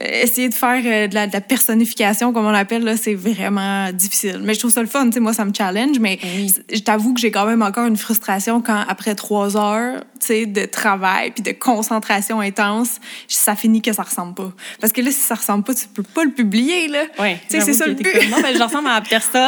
essayer 0.00 0.48
de 0.48 0.54
faire 0.54 0.82
euh, 0.84 1.06
de, 1.08 1.14
la, 1.14 1.26
de, 1.26 1.32
la, 1.32 1.40
personnification, 1.40 2.32
comme 2.32 2.46
on 2.46 2.50
l'appelle, 2.50 2.84
là, 2.84 2.96
c'est 2.96 3.14
vraiment 3.14 3.90
difficile. 3.92 4.40
Mais 4.42 4.54
je 4.54 4.58
trouve 4.58 4.72
ça 4.72 4.82
le 4.82 4.88
fun. 4.88 5.06
Tu 5.06 5.12
sais, 5.12 5.20
moi, 5.20 5.32
ça 5.32 5.44
me 5.44 5.54
challenge, 5.54 5.98
mais 5.98 6.18
oui. 6.22 6.54
je 6.72 6.80
t'avoue 6.80 7.14
que 7.14 7.20
j'ai 7.20 7.30
quand 7.30 7.46
même 7.46 7.62
encore 7.62 7.86
une 7.86 7.96
frustration 7.96 8.60
quand, 8.60 8.84
après 8.88 9.14
trois 9.14 9.56
heures 9.56 10.02
tu 10.20 10.26
sais, 10.26 10.46
de 10.46 10.64
travail 10.64 11.30
puis 11.30 11.42
de 11.42 11.52
concentration 11.52 12.40
intense, 12.40 12.98
ça 13.28 13.54
finit 13.54 13.82
que 13.82 13.92
ça 13.92 14.02
ressemble 14.02 14.34
pas. 14.34 14.52
Parce 14.80 14.92
que 14.92 15.00
là, 15.00 15.10
si 15.10 15.20
ça 15.20 15.34
ressemble 15.34 15.64
pas, 15.64 15.74
tu 15.74 15.86
peux 15.88 16.02
pas 16.02 16.24
le 16.24 16.30
publier, 16.30 16.88
là. 16.88 17.04
Oui. 17.18 17.36
Tu 17.48 17.56
sais, 17.56 17.60
c'est 17.60 17.74
ça 17.74 17.86
le 17.86 17.94
but. 17.94 18.10
Comme, 18.10 18.28
non, 18.28 18.38
mais 18.42 18.54
je 18.54 18.62
ressemble 18.62 18.88
à 18.88 19.00
personne. 19.00 19.40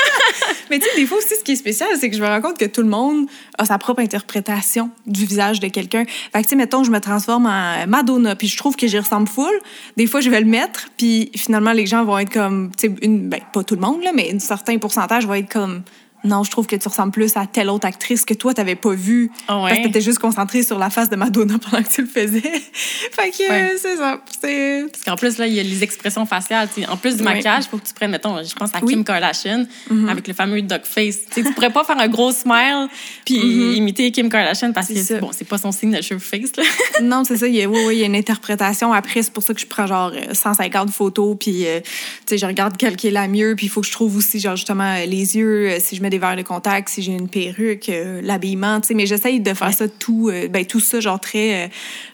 mais 0.70 0.78
tu 0.78 0.86
sais, 0.86 0.96
des 0.96 1.06
fois 1.06 1.18
aussi, 1.18 1.34
ce 1.38 1.44
qui 1.44 1.52
est 1.52 1.56
spécial, 1.56 1.88
c'est 1.98 2.10
que 2.10 2.16
je 2.16 2.22
me 2.22 2.26
rends 2.26 2.40
compte 2.40 2.58
que 2.58 2.64
tout 2.64 2.82
le 2.82 2.88
monde 2.88 3.26
a 3.58 3.64
sa 3.64 3.78
propre 3.78 4.00
interprétation 4.00 4.90
du 5.06 5.24
visage 5.24 5.60
de 5.60 5.68
quelqu'un. 5.68 6.04
Fait 6.04 6.38
que, 6.38 6.42
tu 6.42 6.50
sais, 6.50 6.56
mettons, 6.56 6.84
je 6.84 6.90
me 6.90 7.00
transforme 7.00 7.46
en 7.46 7.86
Madonna, 7.86 8.34
puis 8.36 8.48
je 8.48 8.56
trouve 8.56 8.76
que 8.76 8.86
j'y 8.86 8.98
ressemble 8.98 9.28
full. 9.28 9.54
Des 9.96 10.06
fois, 10.06 10.20
je 10.20 10.30
vais 10.30 10.40
le 10.40 10.46
mettre, 10.46 10.88
puis 10.96 11.30
finalement, 11.34 11.72
les 11.72 11.86
gens 11.86 12.04
vont 12.04 12.18
être 12.18 12.32
comme, 12.32 12.70
tu 12.76 12.88
sais, 12.88 13.08
ben, 13.08 13.40
pas 13.52 13.64
tout 13.64 13.74
le 13.74 13.80
monde, 13.80 14.02
là, 14.02 14.12
mais 14.14 14.32
un 14.34 14.38
certain 14.38 14.78
pourcentage 14.78 15.26
va 15.26 15.38
être 15.38 15.52
comme, 15.52 15.82
non, 16.26 16.42
je 16.42 16.50
trouve 16.50 16.66
que 16.66 16.76
tu 16.76 16.88
ressembles 16.88 17.12
plus 17.12 17.36
à 17.36 17.46
telle 17.46 17.70
autre 17.70 17.86
actrice 17.86 18.24
que 18.24 18.34
toi, 18.34 18.52
t'avais 18.52 18.74
pas 18.74 18.94
vue. 18.94 19.30
Oh 19.48 19.62
ouais. 19.62 19.70
Parce 19.70 19.78
que 19.78 19.86
t'étais 19.86 20.00
juste 20.00 20.18
concentrée 20.18 20.62
sur 20.62 20.78
la 20.78 20.90
face 20.90 21.08
de 21.08 21.16
Madonna 21.16 21.58
pendant 21.70 21.82
que 21.82 21.88
tu 21.88 22.02
le 22.02 22.08
faisais. 22.08 22.40
fait 22.40 23.30
que 23.30 23.48
ouais. 23.48 23.70
euh, 23.74 23.78
c'est 23.80 23.96
ça. 23.96 24.20
Parce 24.42 25.04
qu'en 25.04 25.16
plus, 25.16 25.38
là, 25.38 25.46
il 25.46 25.54
y 25.54 25.60
a 25.60 25.62
les 25.62 25.82
expressions 25.82 26.26
faciales. 26.26 26.68
T'sais, 26.68 26.86
en 26.86 26.96
plus 26.96 27.16
du 27.16 27.22
maquillage, 27.22 27.64
il 27.64 27.68
faut 27.68 27.78
que 27.78 27.86
tu 27.86 27.94
prennes, 27.94 28.10
mettons, 28.10 28.42
je 28.42 28.54
pense 28.54 28.74
à 28.74 28.78
oui. 28.82 28.94
Kim 28.94 29.04
Kardashian, 29.04 29.66
mm 29.90 30.06
-hmm. 30.06 30.10
avec 30.10 30.26
le 30.28 30.34
fameux 30.34 30.62
dog 30.62 30.82
face. 30.84 31.18
T'sais, 31.30 31.42
tu 31.44 31.52
pourrais 31.54 31.70
pas 31.72 31.84
faire 31.84 31.98
un 31.98 32.08
gros 32.08 32.32
smile 32.32 32.88
puis 33.24 33.38
mm 33.38 33.42
-hmm. 33.42 33.76
imiter 33.76 34.10
Kim 34.10 34.28
Kardashian 34.28 34.72
parce 34.72 34.88
que, 34.88 35.02
c'est 35.02 35.20
bon, 35.20 35.30
c'est 35.32 35.48
pas 35.48 35.58
son 35.58 35.72
signature 35.72 36.20
face, 36.20 36.52
là. 36.56 36.64
non, 37.12 37.22
c'est 37.24 37.36
ça. 37.36 37.46
Il 37.46 37.54
y 37.54 37.62
a, 37.62 37.68
oui, 37.68 37.80
oui, 37.86 37.94
il 37.96 38.00
y 38.00 38.02
a 38.02 38.06
une 38.06 38.20
interprétation. 38.24 38.92
Après, 38.92 39.22
c'est 39.22 39.32
pour 39.32 39.44
ça 39.46 39.52
que 39.54 39.60
je 39.60 39.68
prends 39.74 39.86
genre 39.86 40.12
150 40.32 40.90
photos 40.90 41.36
puis, 41.42 41.56
euh, 41.66 41.80
tu 41.80 41.88
sais, 42.28 42.38
je 42.42 42.46
regarde 42.46 42.74
quelle 42.76 42.96
qui 42.96 43.06
est 43.10 43.16
la 43.22 43.28
mieux 43.36 43.54
puis 43.56 43.66
il 43.66 43.70
faut 43.74 43.82
que 43.84 43.90
je 43.92 43.96
trouve 43.98 44.12
aussi, 44.20 44.36
genre, 44.40 44.56
justement, 44.56 44.92
les 45.14 45.26
yeux, 45.38 45.78
si 45.84 45.92
je 45.96 46.02
mets 46.02 46.10
des 46.15 46.15
verres 46.18 46.36
de 46.36 46.42
contact, 46.42 46.88
si 46.88 47.02
j'ai 47.02 47.12
une 47.12 47.28
perruque, 47.28 47.88
euh, 47.88 48.20
l'habillement, 48.22 48.80
tu 48.80 48.88
sais, 48.88 48.94
mais 48.94 49.06
j'essaye 49.06 49.40
de 49.40 49.54
faire 49.54 49.68
ouais. 49.68 49.72
ça 49.72 49.88
tout, 49.88 50.28
euh, 50.30 50.48
ben, 50.48 50.64
tout 50.64 50.80
ça, 50.80 51.00
genre 51.00 51.20
très 51.20 51.64
euh, 51.64 51.68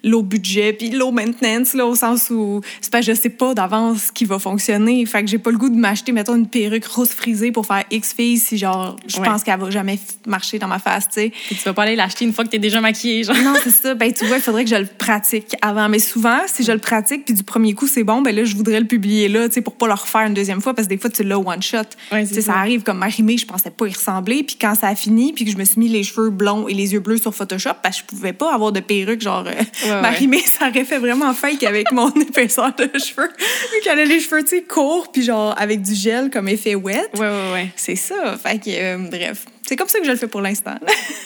low 0.04 0.22
budget, 0.22 0.72
puis 0.72 0.90
low 0.90 1.10
maintenance, 1.10 1.74
là, 1.74 1.86
au 1.86 1.94
sens 1.94 2.30
où 2.30 2.60
c'est 2.80 2.90
pas, 2.90 3.00
je 3.00 3.12
sais 3.12 3.28
pas 3.28 3.54
d'avance 3.54 4.04
ce 4.04 4.12
qui 4.12 4.24
va 4.24 4.38
fonctionner. 4.38 5.04
Fait 5.06 5.22
que 5.22 5.28
j'ai 5.28 5.38
pas 5.38 5.50
le 5.50 5.58
goût 5.58 5.68
de 5.68 5.76
m'acheter, 5.76 6.12
mettons, 6.12 6.36
une 6.36 6.48
perruque 6.48 6.86
rose 6.86 7.10
frisée 7.10 7.52
pour 7.52 7.66
faire 7.66 7.84
X 7.90 8.14
fille 8.14 8.38
si, 8.38 8.58
genre, 8.58 8.96
je 9.06 9.18
ouais. 9.18 9.24
pense 9.24 9.42
qu'elle 9.42 9.58
va 9.58 9.70
jamais 9.70 9.98
marcher 10.26 10.58
dans 10.58 10.68
ma 10.68 10.78
face, 10.78 11.08
tu 11.08 11.14
sais. 11.14 11.32
Tu 11.48 11.56
vas 11.56 11.72
pas 11.72 11.82
aller 11.82 11.96
l'acheter 11.96 12.24
une 12.24 12.32
fois 12.32 12.44
que 12.44 12.50
t'es 12.50 12.58
déjà 12.58 12.80
maquillée, 12.80 13.24
genre. 13.24 13.36
Non, 13.36 13.54
c'est 13.62 13.70
ça. 13.70 13.94
Ben, 13.94 14.12
tu 14.12 14.24
vois, 14.26 14.36
il 14.36 14.42
faudrait 14.42 14.64
que 14.64 14.70
je 14.70 14.76
le 14.76 14.86
pratique 14.86 15.56
avant. 15.60 15.88
Mais 15.88 15.98
souvent, 15.98 16.38
si 16.46 16.64
je 16.64 16.72
le 16.72 16.78
pratique, 16.78 17.24
puis 17.24 17.34
du 17.34 17.42
premier 17.42 17.74
coup, 17.74 17.86
c'est 17.86 18.04
bon, 18.04 18.22
ben 18.22 18.34
là, 18.34 18.44
je 18.44 18.56
voudrais 18.56 18.80
le 18.80 18.86
publier 18.86 19.28
là, 19.28 19.48
tu 19.48 19.54
sais, 19.54 19.60
pour 19.60 19.74
pas 19.74 19.86
le 19.86 19.94
refaire 19.94 20.22
une 20.22 20.34
deuxième 20.34 20.60
fois, 20.60 20.74
parce 20.74 20.86
que 20.86 20.94
des 20.94 20.98
fois, 20.98 21.10
tu 21.10 21.22
l'as 21.22 21.38
one 21.38 21.62
shot. 21.62 21.78
Ouais, 22.10 22.26
tu 22.26 22.34
sais, 22.34 22.40
ça 22.40 22.54
arrive 22.54 22.82
comme 22.82 22.98
Marimé, 22.98 23.36
je 23.36 23.46
pensais 23.46 23.70
pas 23.70 23.86
y 23.92 23.94
ressembler. 23.94 24.42
Puis 24.42 24.56
quand 24.60 24.74
ça 24.74 24.88
a 24.88 24.94
fini, 24.94 25.32
puis 25.32 25.44
que 25.44 25.50
je 25.50 25.56
me 25.56 25.64
suis 25.64 25.78
mis 25.78 25.88
les 25.88 26.02
cheveux 26.02 26.30
blonds 26.30 26.68
et 26.68 26.74
les 26.74 26.92
yeux 26.92 27.00
bleus 27.00 27.18
sur 27.18 27.34
Photoshop, 27.34 27.74
parce 27.82 28.00
que 28.00 28.02
je 28.02 28.16
pouvais 28.16 28.32
pas 28.32 28.54
avoir 28.54 28.72
de 28.72 28.80
perruque, 28.80 29.20
genre, 29.20 29.44
euh, 29.46 29.50
ouais, 29.90 30.00
Marimé, 30.00 30.38
ouais. 30.38 30.42
ça 30.46 30.68
aurait 30.68 30.84
fait 30.84 30.98
vraiment 30.98 31.32
fake 31.34 31.62
avec 31.64 31.92
mon 31.92 32.10
épaisseur 32.20 32.74
de 32.74 32.90
cheveux. 32.98 33.28
Vu 33.28 33.80
qu'elle 33.84 33.98
a 33.98 34.04
les 34.04 34.20
cheveux, 34.20 34.42
tu 34.42 34.50
sais, 34.50 34.62
courts, 34.62 35.10
puis 35.12 35.22
genre, 35.22 35.54
avec 35.58 35.82
du 35.82 35.94
gel 35.94 36.30
comme 36.30 36.48
effet 36.48 36.74
wet. 36.74 37.08
Ouais, 37.14 37.20
ouais, 37.20 37.52
ouais. 37.52 37.72
C'est 37.76 37.96
ça. 37.96 38.36
Fait 38.36 38.58
que, 38.58 38.70
euh, 38.70 38.98
bref. 39.10 39.46
C'est 39.66 39.76
comme 39.76 39.88
ça 39.88 39.98
que 39.98 40.04
je 40.04 40.10
le 40.10 40.16
fais 40.16 40.26
pour 40.26 40.40
l'instant. 40.40 40.74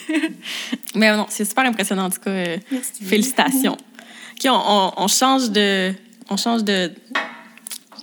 Mais 0.95 1.17
non, 1.17 1.27
c'est 1.29 1.45
super 1.45 1.65
impressionnant, 1.65 2.05
en 2.05 2.11
tout 2.11 2.21
cas. 2.21 2.31
Euh, 2.31 2.57
félicitations. 3.03 3.73
OK, 3.75 4.45
on, 4.47 4.51
on, 4.51 4.93
on, 4.97 5.09
change 5.09 5.51
de... 5.51 5.93
On 6.29 6.37
change 6.37 6.65
de 6.65 6.91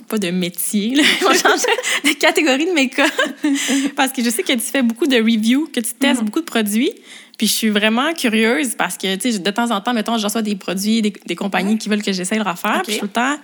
pas 0.07 0.17
de 0.17 0.31
métier, 0.31 0.95
là. 0.95 1.03
on 1.27 1.33
change 1.33 1.61
catégorie 2.19 2.65
de 2.65 2.71
make-up. 2.71 3.11
parce 3.95 4.11
que 4.11 4.23
je 4.23 4.29
sais 4.29 4.43
que 4.43 4.53
tu 4.53 4.59
fais 4.59 4.81
beaucoup 4.81 5.07
de 5.07 5.17
reviews, 5.17 5.67
que 5.73 5.79
tu 5.79 5.93
testes 5.93 5.99
mm 5.99 6.05
-hmm. 6.05 6.25
beaucoup 6.25 6.41
de 6.41 6.45
produits. 6.45 6.93
Puis 7.37 7.47
je 7.47 7.53
suis 7.53 7.69
vraiment 7.69 8.13
curieuse 8.13 8.75
parce 8.75 8.97
que, 8.97 9.15
tu 9.15 9.31
sais, 9.31 9.39
de 9.39 9.51
temps 9.51 9.71
en 9.71 9.81
temps, 9.81 9.93
mettons, 9.93 10.17
je 10.17 10.23
reçois 10.23 10.43
des 10.43 10.55
produits, 10.55 11.01
des, 11.01 11.13
des 11.25 11.35
compagnies 11.35 11.77
qui 11.77 11.89
veulent 11.89 12.03
que 12.03 12.13
j'essaye 12.13 12.39
de 12.39 12.43
refaire. 12.43 12.79
Okay. 12.81 12.91
Puis 12.91 12.99
tout 12.99 13.05
le 13.05 13.11
temps, 13.11 13.37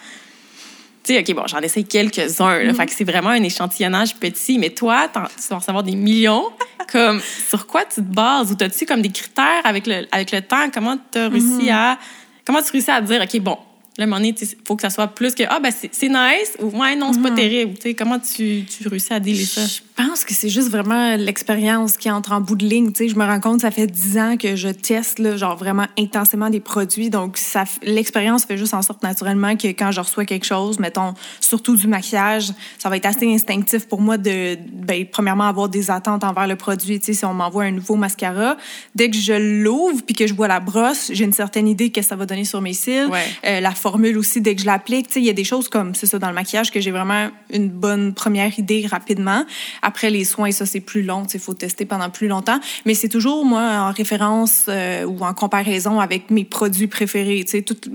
tu 1.03 1.13
sais, 1.13 1.19
OK, 1.19 1.35
bon, 1.35 1.47
j'en 1.47 1.59
essaye 1.59 1.85
quelques-uns. 1.85 2.59
Mm 2.59 2.67
-hmm. 2.67 2.75
Fait 2.75 2.85
que 2.85 2.93
c'est 2.97 3.09
vraiment 3.13 3.29
un 3.39 3.43
échantillonnage 3.43 4.15
petit. 4.15 4.55
Mais 4.59 4.71
toi, 4.81 4.97
tu 5.13 5.47
vas 5.49 5.57
recevoir 5.57 5.83
des 5.83 5.95
millions. 5.95 6.47
comme, 6.91 7.21
sur 7.51 7.61
quoi 7.71 7.83
tu 7.85 7.95
te 7.95 8.01
bases? 8.01 8.51
Ou 8.51 8.63
as-tu 8.63 8.85
comme 8.85 9.01
des 9.01 9.13
critères 9.19 9.63
avec 9.63 9.87
le, 9.87 10.07
avec 10.11 10.31
le 10.31 10.41
temps? 10.41 10.69
Comment 10.73 10.97
tu 11.11 11.17
as 11.19 11.29
réussi 11.29 11.65
mm 11.65 11.69
-hmm. 11.69 11.93
à... 11.95 11.97
Comment 12.45 12.61
tu 12.65 12.71
réussis 12.71 12.91
à 12.91 13.01
dire, 13.01 13.21
OK, 13.25 13.39
bon, 13.47 13.57
Là, 13.99 14.03
à 14.03 14.07
un 14.07 14.09
moment 14.11 14.21
donné, 14.21 14.33
il 14.41 14.47
faut 14.65 14.77
que 14.77 14.81
ça 14.81 14.89
soit 14.89 15.07
plus 15.07 15.35
que 15.35 15.43
Ah, 15.49 15.59
ben 15.59 15.73
c'est 15.73 16.07
nice 16.07 16.53
ou 16.59 16.69
Ouais, 16.79 16.95
non, 16.95 17.11
c'est 17.11 17.21
pas 17.21 17.31
mm. 17.31 17.35
terrible. 17.35 17.73
sais 17.81 17.93
comment 17.93 18.17
tu, 18.17 18.63
tu 18.63 18.87
réussis 18.87 19.11
à 19.11 19.19
délier 19.19 19.43
ça? 19.43 19.65
Je 19.65 19.81
pense 20.01 20.23
que 20.23 20.33
c'est 20.33 20.47
juste 20.47 20.69
vraiment 20.69 21.17
l'expérience 21.17 21.97
qui 21.97 22.09
entre 22.09 22.31
en 22.31 22.39
bout 22.39 22.55
de 22.55 22.65
ligne. 22.65 22.95
sais 22.95 23.09
je 23.09 23.17
me 23.17 23.25
rends 23.25 23.41
compte, 23.41 23.59
ça 23.59 23.71
fait 23.71 23.87
dix 23.87 24.17
ans 24.17 24.37
que 24.37 24.55
je 24.55 24.69
teste, 24.69 25.19
là, 25.19 25.35
genre 25.35 25.57
vraiment 25.57 25.85
intensément 25.97 26.49
des 26.49 26.61
produits. 26.61 27.09
Donc, 27.09 27.37
l'expérience 27.83 28.45
fait 28.45 28.57
juste 28.57 28.73
en 28.73 28.81
sorte 28.81 29.03
naturellement 29.03 29.57
que 29.57 29.67
quand 29.67 29.91
je 29.91 29.99
reçois 29.99 30.23
quelque 30.23 30.45
chose, 30.45 30.79
mettons, 30.79 31.13
surtout 31.41 31.75
du 31.75 31.87
maquillage, 31.87 32.53
ça 32.77 32.87
va 32.87 32.95
être 32.95 33.05
assez 33.05 33.29
instinctif 33.29 33.85
pour 33.89 33.99
moi 33.99 34.17
de, 34.17 34.57
ben, 34.71 35.05
premièrement, 35.05 35.43
avoir 35.43 35.67
des 35.67 35.91
attentes 35.91 36.23
envers 36.23 36.47
le 36.47 36.55
produit. 36.55 37.01
sais 37.01 37.11
si 37.11 37.25
on 37.25 37.33
m'envoie 37.33 37.63
un 37.63 37.71
nouveau 37.71 37.95
mascara, 37.95 38.55
dès 38.95 39.09
que 39.09 39.17
je 39.17 39.33
l'ouvre 39.33 40.01
puis 40.05 40.15
que 40.15 40.25
je 40.25 40.33
vois 40.33 40.47
la 40.47 40.61
brosse, 40.61 41.11
j'ai 41.11 41.25
une 41.25 41.33
certaine 41.33 41.67
idée 41.67 41.89
que 41.89 42.01
ça 42.01 42.15
va 42.15 42.25
donner 42.25 42.45
sur 42.45 42.61
mes 42.61 42.73
cils. 42.73 43.07
Ouais. 43.07 43.25
Euh, 43.45 43.59
la 43.59 43.71
formule 43.89 44.19
aussi 44.19 44.39
dès 44.39 44.55
que 44.55 44.62
je 44.62 44.67
l'applique. 44.67 45.08
Il 45.15 45.24
y 45.24 45.29
a 45.29 45.34
des 45.34 45.43
choses 45.43 45.67
comme, 45.67 45.96
c'est 45.96 46.05
ça, 46.05 46.19
dans 46.19 46.27
le 46.27 46.36
maquillage 46.36 46.72
que 46.72 46.79
j'ai 46.79 46.91
vraiment 46.91 47.29
une 47.51 47.69
bonne 47.69 48.13
première 48.13 48.58
idée 48.60 48.86
rapidement. 48.86 49.46
Après, 49.81 50.12
les 50.12 50.25
soins, 50.25 50.51
ça, 50.51 50.67
c'est 50.67 50.79
plus 50.79 51.01
long. 51.01 51.24
Il 51.34 51.39
faut 51.39 51.55
tester 51.55 51.86
pendant 51.86 52.12
plus 52.12 52.27
longtemps. 52.27 52.60
Mais 52.86 52.93
c'est 52.93 53.10
toujours, 53.10 53.46
moi, 53.46 53.62
en 53.62 53.91
référence 53.91 54.65
euh, 54.69 55.05
ou 55.05 55.24
en 55.24 55.34
comparaison 55.34 56.00
avec 56.00 56.29
mes 56.29 56.46
produits 56.46 56.88
préférés. 56.88 57.43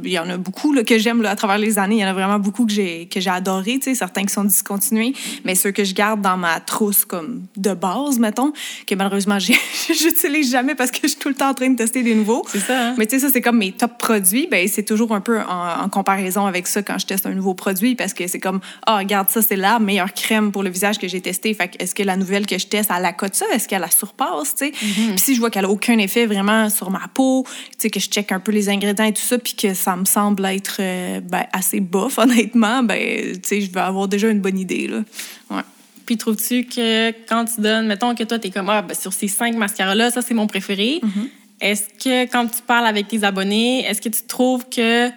Il 0.03 0.11
y 0.11 0.19
en 0.19 0.29
a 0.29 0.37
beaucoup 0.37 0.73
là, 0.73 0.83
que 0.83 0.99
j'aime 0.99 1.25
à 1.25 1.37
travers 1.37 1.59
les 1.59 1.79
années. 1.79 1.97
Il 1.97 2.01
y 2.01 2.05
en 2.05 2.09
a 2.09 2.13
vraiment 2.13 2.41
beaucoup 2.41 2.67
que 2.67 2.73
j'ai 2.73 3.07
que 3.07 3.21
j'ai 3.21 3.31
adoré. 3.31 3.79
Certains 3.95 4.25
qui 4.25 4.33
sont 4.33 4.45
discontinués, 4.45 5.15
mais 5.45 5.55
ceux 5.55 5.71
que 5.71 5.85
je 5.85 5.95
garde 5.95 6.21
dans 6.21 6.37
ma 6.37 6.59
trousse 6.59 7.05
comme 7.05 7.43
de 7.57 7.73
base, 7.73 8.19
mettons, 8.19 8.53
que 8.87 8.95
malheureusement, 8.97 9.39
j'utilise 9.89 10.51
jamais 10.51 10.75
parce 10.75 10.91
que 10.91 11.01
je 11.05 11.09
suis 11.09 11.19
tout 11.19 11.29
le 11.29 11.35
temps 11.35 11.51
en 11.51 11.55
train 11.55 11.71
de 11.71 11.77
tester 11.77 12.03
des 12.03 12.15
nouveaux. 12.15 12.45
C'est 12.49 12.61
ça. 12.61 12.89
Hein? 12.89 12.95
Mais 12.99 13.07
tu 13.07 13.17
sais, 13.19 13.27
ça, 13.27 13.33
c'est 13.33 13.41
comme 13.41 13.59
mes 13.59 13.73
top 13.73 13.99
produits. 13.99 14.49
Ben, 14.51 14.67
c'est 14.67 14.83
toujours 14.83 15.13
un 15.15 15.21
peu 15.21 15.41
en, 15.41 15.84
comparaison 15.89 16.47
avec 16.47 16.67
ça 16.67 16.83
quand 16.83 16.99
je 16.99 17.07
teste 17.07 17.27
un 17.27 17.35
nouveau 17.35 17.55
produit 17.55 17.95
parce 17.95 18.15
que 18.15 18.27
c'est 18.27 18.41
comme, 18.41 18.61
ah, 18.87 18.95
oh, 18.95 18.99
regarde, 18.99 19.31
ça, 19.31 19.43
c'est 19.43 19.57
la 19.57 19.79
meilleure 19.79 20.13
crème 20.13 20.53
pour 20.53 20.63
le 20.63 20.71
visage 20.71 20.99
que 20.99 21.09
j'ai 21.09 21.21
testé. 21.21 21.55
Fait 21.55 21.71
est-ce 21.79 21.95
que 21.95 22.03
la 22.03 22.17
nouvelle 22.17 22.47
que 22.47 22.59
je 22.59 22.67
teste, 22.67 22.91
elle 22.95 23.03
la 23.03 23.13
cote 23.13 23.35
ça? 23.35 23.47
Est-ce 23.53 23.69
qu'elle 23.69 23.81
la 23.81 23.91
surpasse, 23.91 24.55
tu 24.55 24.67
sais? 24.67 24.71
Mm-hmm. 24.71 25.09
Puis 25.11 25.19
si 25.19 25.35
je 25.35 25.41
vois 25.41 25.51
qu'elle 25.51 25.65
a 25.65 25.71
aucun 25.71 25.99
effet 25.99 26.27
vraiment 26.27 26.71
sur 26.71 26.91
ma 26.91 27.09
peau, 27.13 27.45
tu 27.47 27.77
sais, 27.79 27.91
que 27.91 28.01
je 28.01 28.09
check 28.09 28.33
un 28.33 28.41
peu 28.41 28.53
les 28.53 28.69
ingrédients 28.69 29.07
et 29.07 29.13
tout 29.13 29.23
ça, 29.23 29.39
puis 29.39 29.55
que 29.55 29.75
ça 29.75 29.97
me 29.97 30.05
semble 30.05 30.45
être 30.47 30.77
euh, 30.81 31.21
ben, 31.21 31.45
assez 31.53 31.81
bof, 31.81 32.19
honnêtement, 32.19 32.83
ben, 32.83 33.33
tu 33.35 33.41
sais, 33.43 33.61
je 33.61 33.71
vais 33.71 33.81
avoir 33.81 34.09
déjà 34.09 34.29
une 34.29 34.41
bonne 34.41 34.59
idée, 34.59 34.89
là. 34.89 35.03
Ouais. 35.51 35.63
Puis 36.07 36.19
trouves-tu 36.19 36.65
que 36.65 37.11
quand 37.29 37.47
tu 37.47 37.61
donnes, 37.61 37.87
mettons 37.87 38.15
que 38.15 38.25
toi, 38.25 38.39
tu 38.39 38.49
es 38.49 38.51
comme, 38.51 38.69
ah, 38.69 38.83
ben, 38.83 38.95
sur 38.95 39.13
ces 39.13 39.29
cinq 39.29 39.55
mascaras-là, 39.57 40.11
ça, 40.11 40.23
c'est 40.23 40.35
mon 40.35 40.47
préféré. 40.47 41.01
Mm-hmm. 41.03 41.29
Est-ce 41.61 41.85
que 42.03 42.31
quand 42.31 42.47
tu 42.47 42.63
parles 42.63 42.87
avec 42.87 43.09
tes 43.09 43.25
abonnés, 43.25 43.87
est-ce 43.87 44.01
que 44.03 44.09
tu 44.09 44.23
trouves 44.27 44.69
que, 44.69 45.09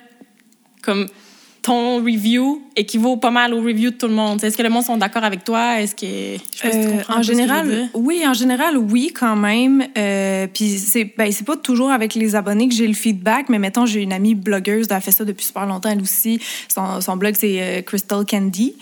comme, 0.87 1.07
ton 1.67 1.97
review 1.97 2.61
équivaut 2.77 3.17
pas 3.17 3.29
mal 3.29 3.53
au 3.53 3.57
review 3.57 3.89
de 3.89 3.95
tout 3.97 4.07
le 4.07 4.13
monde. 4.13 4.41
Est-ce 4.41 4.55
que 4.55 4.63
le 4.63 4.69
monde 4.69 4.83
sont 4.83 4.95
d'accord 4.95 5.25
avec 5.25 5.43
toi? 5.43 5.81
Est-ce 5.81 5.95
que 5.95 6.41
je 6.55 6.65
euh, 6.65 7.01
en 7.09 7.21
général, 7.21 7.89
oui, 7.93 8.23
en 8.25 8.33
général, 8.33 8.77
oui, 8.77 9.11
quand 9.13 9.35
même. 9.35 9.85
Euh, 9.97 10.47
puis 10.47 10.77
c'est 10.77 11.13
ben, 11.17 11.29
c'est 11.29 11.45
pas 11.45 11.57
toujours 11.57 11.91
avec 11.91 12.15
les 12.15 12.35
abonnés 12.35 12.69
que 12.69 12.73
j'ai 12.73 12.87
le 12.87 12.93
feedback, 12.93 13.49
mais 13.49 13.59
mettons 13.59 13.85
j'ai 13.85 14.01
une 14.01 14.13
amie 14.13 14.33
blogueuse, 14.33 14.87
elle 14.89 14.95
a 14.95 15.01
fait 15.01 15.11
ça 15.11 15.25
depuis 15.25 15.45
super 15.45 15.65
longtemps 15.65 15.89
elle 15.89 16.01
aussi. 16.01 16.39
Son, 16.73 17.01
son 17.01 17.17
blog 17.17 17.35
c'est 17.37 17.57
euh, 17.61 17.81
Crystal 17.81 18.23
Candy 18.25 18.75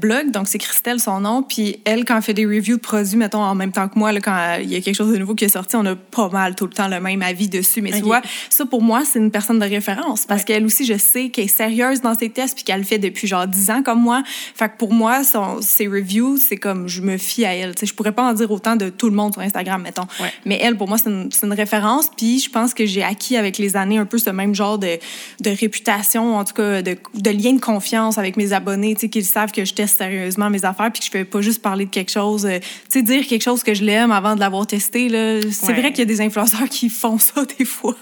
blog, 0.00 0.30
donc 0.30 0.48
c'est 0.48 0.58
Christelle 0.58 1.00
son 1.00 1.20
nom. 1.20 1.42
Puis 1.42 1.80
elle 1.84 2.06
quand 2.06 2.16
elle 2.16 2.22
fait 2.22 2.32
des 2.32 2.46
reviews 2.46 2.76
de 2.76 2.80
produits, 2.80 3.18
mettons 3.18 3.42
en 3.42 3.54
même 3.54 3.72
temps 3.72 3.88
que 3.88 3.98
moi, 3.98 4.10
là, 4.10 4.20
quand 4.20 4.56
il 4.62 4.72
y 4.72 4.76
a 4.76 4.80
quelque 4.80 4.96
chose 4.96 5.12
de 5.12 5.18
nouveau 5.18 5.34
qui 5.34 5.44
est 5.44 5.50
sorti, 5.50 5.76
on 5.76 5.84
a 5.84 5.96
pas 5.96 6.30
mal 6.30 6.54
tout 6.54 6.66
le 6.66 6.72
temps 6.72 6.88
le 6.88 6.98
même 6.98 7.20
avis 7.20 7.50
dessus. 7.50 7.82
Mais 7.82 7.90
tu 7.90 8.00
vois, 8.00 8.22
ça 8.48 8.64
pour 8.64 8.80
moi 8.80 9.02
c'est 9.04 9.18
une 9.18 9.30
personne 9.30 9.58
de 9.58 9.66
référence 9.66 10.24
parce 10.24 10.44
qu'elle 10.44 10.64
aussi 10.64 10.86
je 10.86 10.96
sais 10.96 11.28
qu'elle 11.28 11.44
est 11.44 11.48
sérieuse 11.48 12.00
dans 12.00 12.21
ses 12.22 12.30
tests 12.30 12.54
puis 12.54 12.64
qu'elle 12.64 12.78
le 12.78 12.84
fait 12.84 12.98
depuis 12.98 13.26
genre 13.26 13.46
10 13.46 13.70
ans 13.70 13.82
comme 13.82 14.00
moi. 14.00 14.22
Fait 14.54 14.68
que 14.68 14.76
pour 14.76 14.92
moi, 14.92 15.24
son, 15.24 15.60
ses 15.60 15.88
reviews, 15.88 16.36
c'est 16.36 16.56
comme 16.56 16.88
je 16.88 17.02
me 17.02 17.16
fie 17.16 17.44
à 17.44 17.54
elle. 17.54 17.76
sais, 17.78 17.86
je 17.86 17.94
pourrais 17.94 18.12
pas 18.12 18.22
en 18.22 18.32
dire 18.32 18.50
autant 18.50 18.76
de 18.76 18.88
tout 18.88 19.08
le 19.08 19.16
monde 19.16 19.32
sur 19.32 19.42
Instagram, 19.42 19.82
mettons. 19.82 20.06
Mais 20.44 20.58
elle, 20.62 20.76
pour 20.76 20.88
moi, 20.88 20.98
c'est 20.98 21.10
une, 21.10 21.28
une, 21.42 21.52
référence. 21.52 22.10
Puis 22.16 22.40
je 22.40 22.50
pense 22.50 22.74
que 22.74 22.86
j'ai 22.86 23.02
acquis 23.02 23.36
avec 23.36 23.58
les 23.58 23.76
années 23.76 23.98
un 23.98 24.06
peu 24.06 24.18
ce 24.18 24.30
même 24.30 24.54
genre 24.54 24.78
de, 24.78 24.98
de 25.40 25.50
réputation, 25.50 26.36
en 26.36 26.44
tout 26.44 26.54
cas 26.54 26.82
de, 26.82 26.96
de 27.14 27.30
lien 27.30 27.52
de 27.52 27.60
confiance 27.60 28.18
avec 28.18 28.36
mes 28.36 28.52
abonnés, 28.52 28.94
qu'ils 28.94 29.24
savent 29.24 29.52
que 29.52 29.64
je 29.64 29.74
teste 29.74 29.98
sérieusement 29.98 30.50
mes 30.50 30.64
affaires 30.64 30.90
puis 30.92 31.00
que 31.00 31.06
je 31.06 31.10
fais 31.10 31.24
pas 31.24 31.40
juste 31.40 31.62
parler 31.62 31.86
de 31.86 31.90
quelque 31.90 32.10
chose, 32.10 32.46
euh, 32.46 32.58
tu 32.58 33.00
sais, 33.00 33.02
dire 33.02 33.26
quelque 33.26 33.42
chose 33.42 33.62
que 33.62 33.74
je 33.74 33.84
l'aime 33.84 34.12
avant 34.12 34.34
de 34.34 34.40
l'avoir 34.40 34.66
testé. 34.66 35.08
C'est 35.50 35.72
vrai 35.72 35.90
qu'il 35.90 36.00
y 36.00 36.02
a 36.02 36.06
des 36.06 36.20
influenceurs 36.20 36.68
qui 36.68 36.88
font 36.88 37.18
ça 37.18 37.44
des 37.58 37.64
fois. 37.64 37.96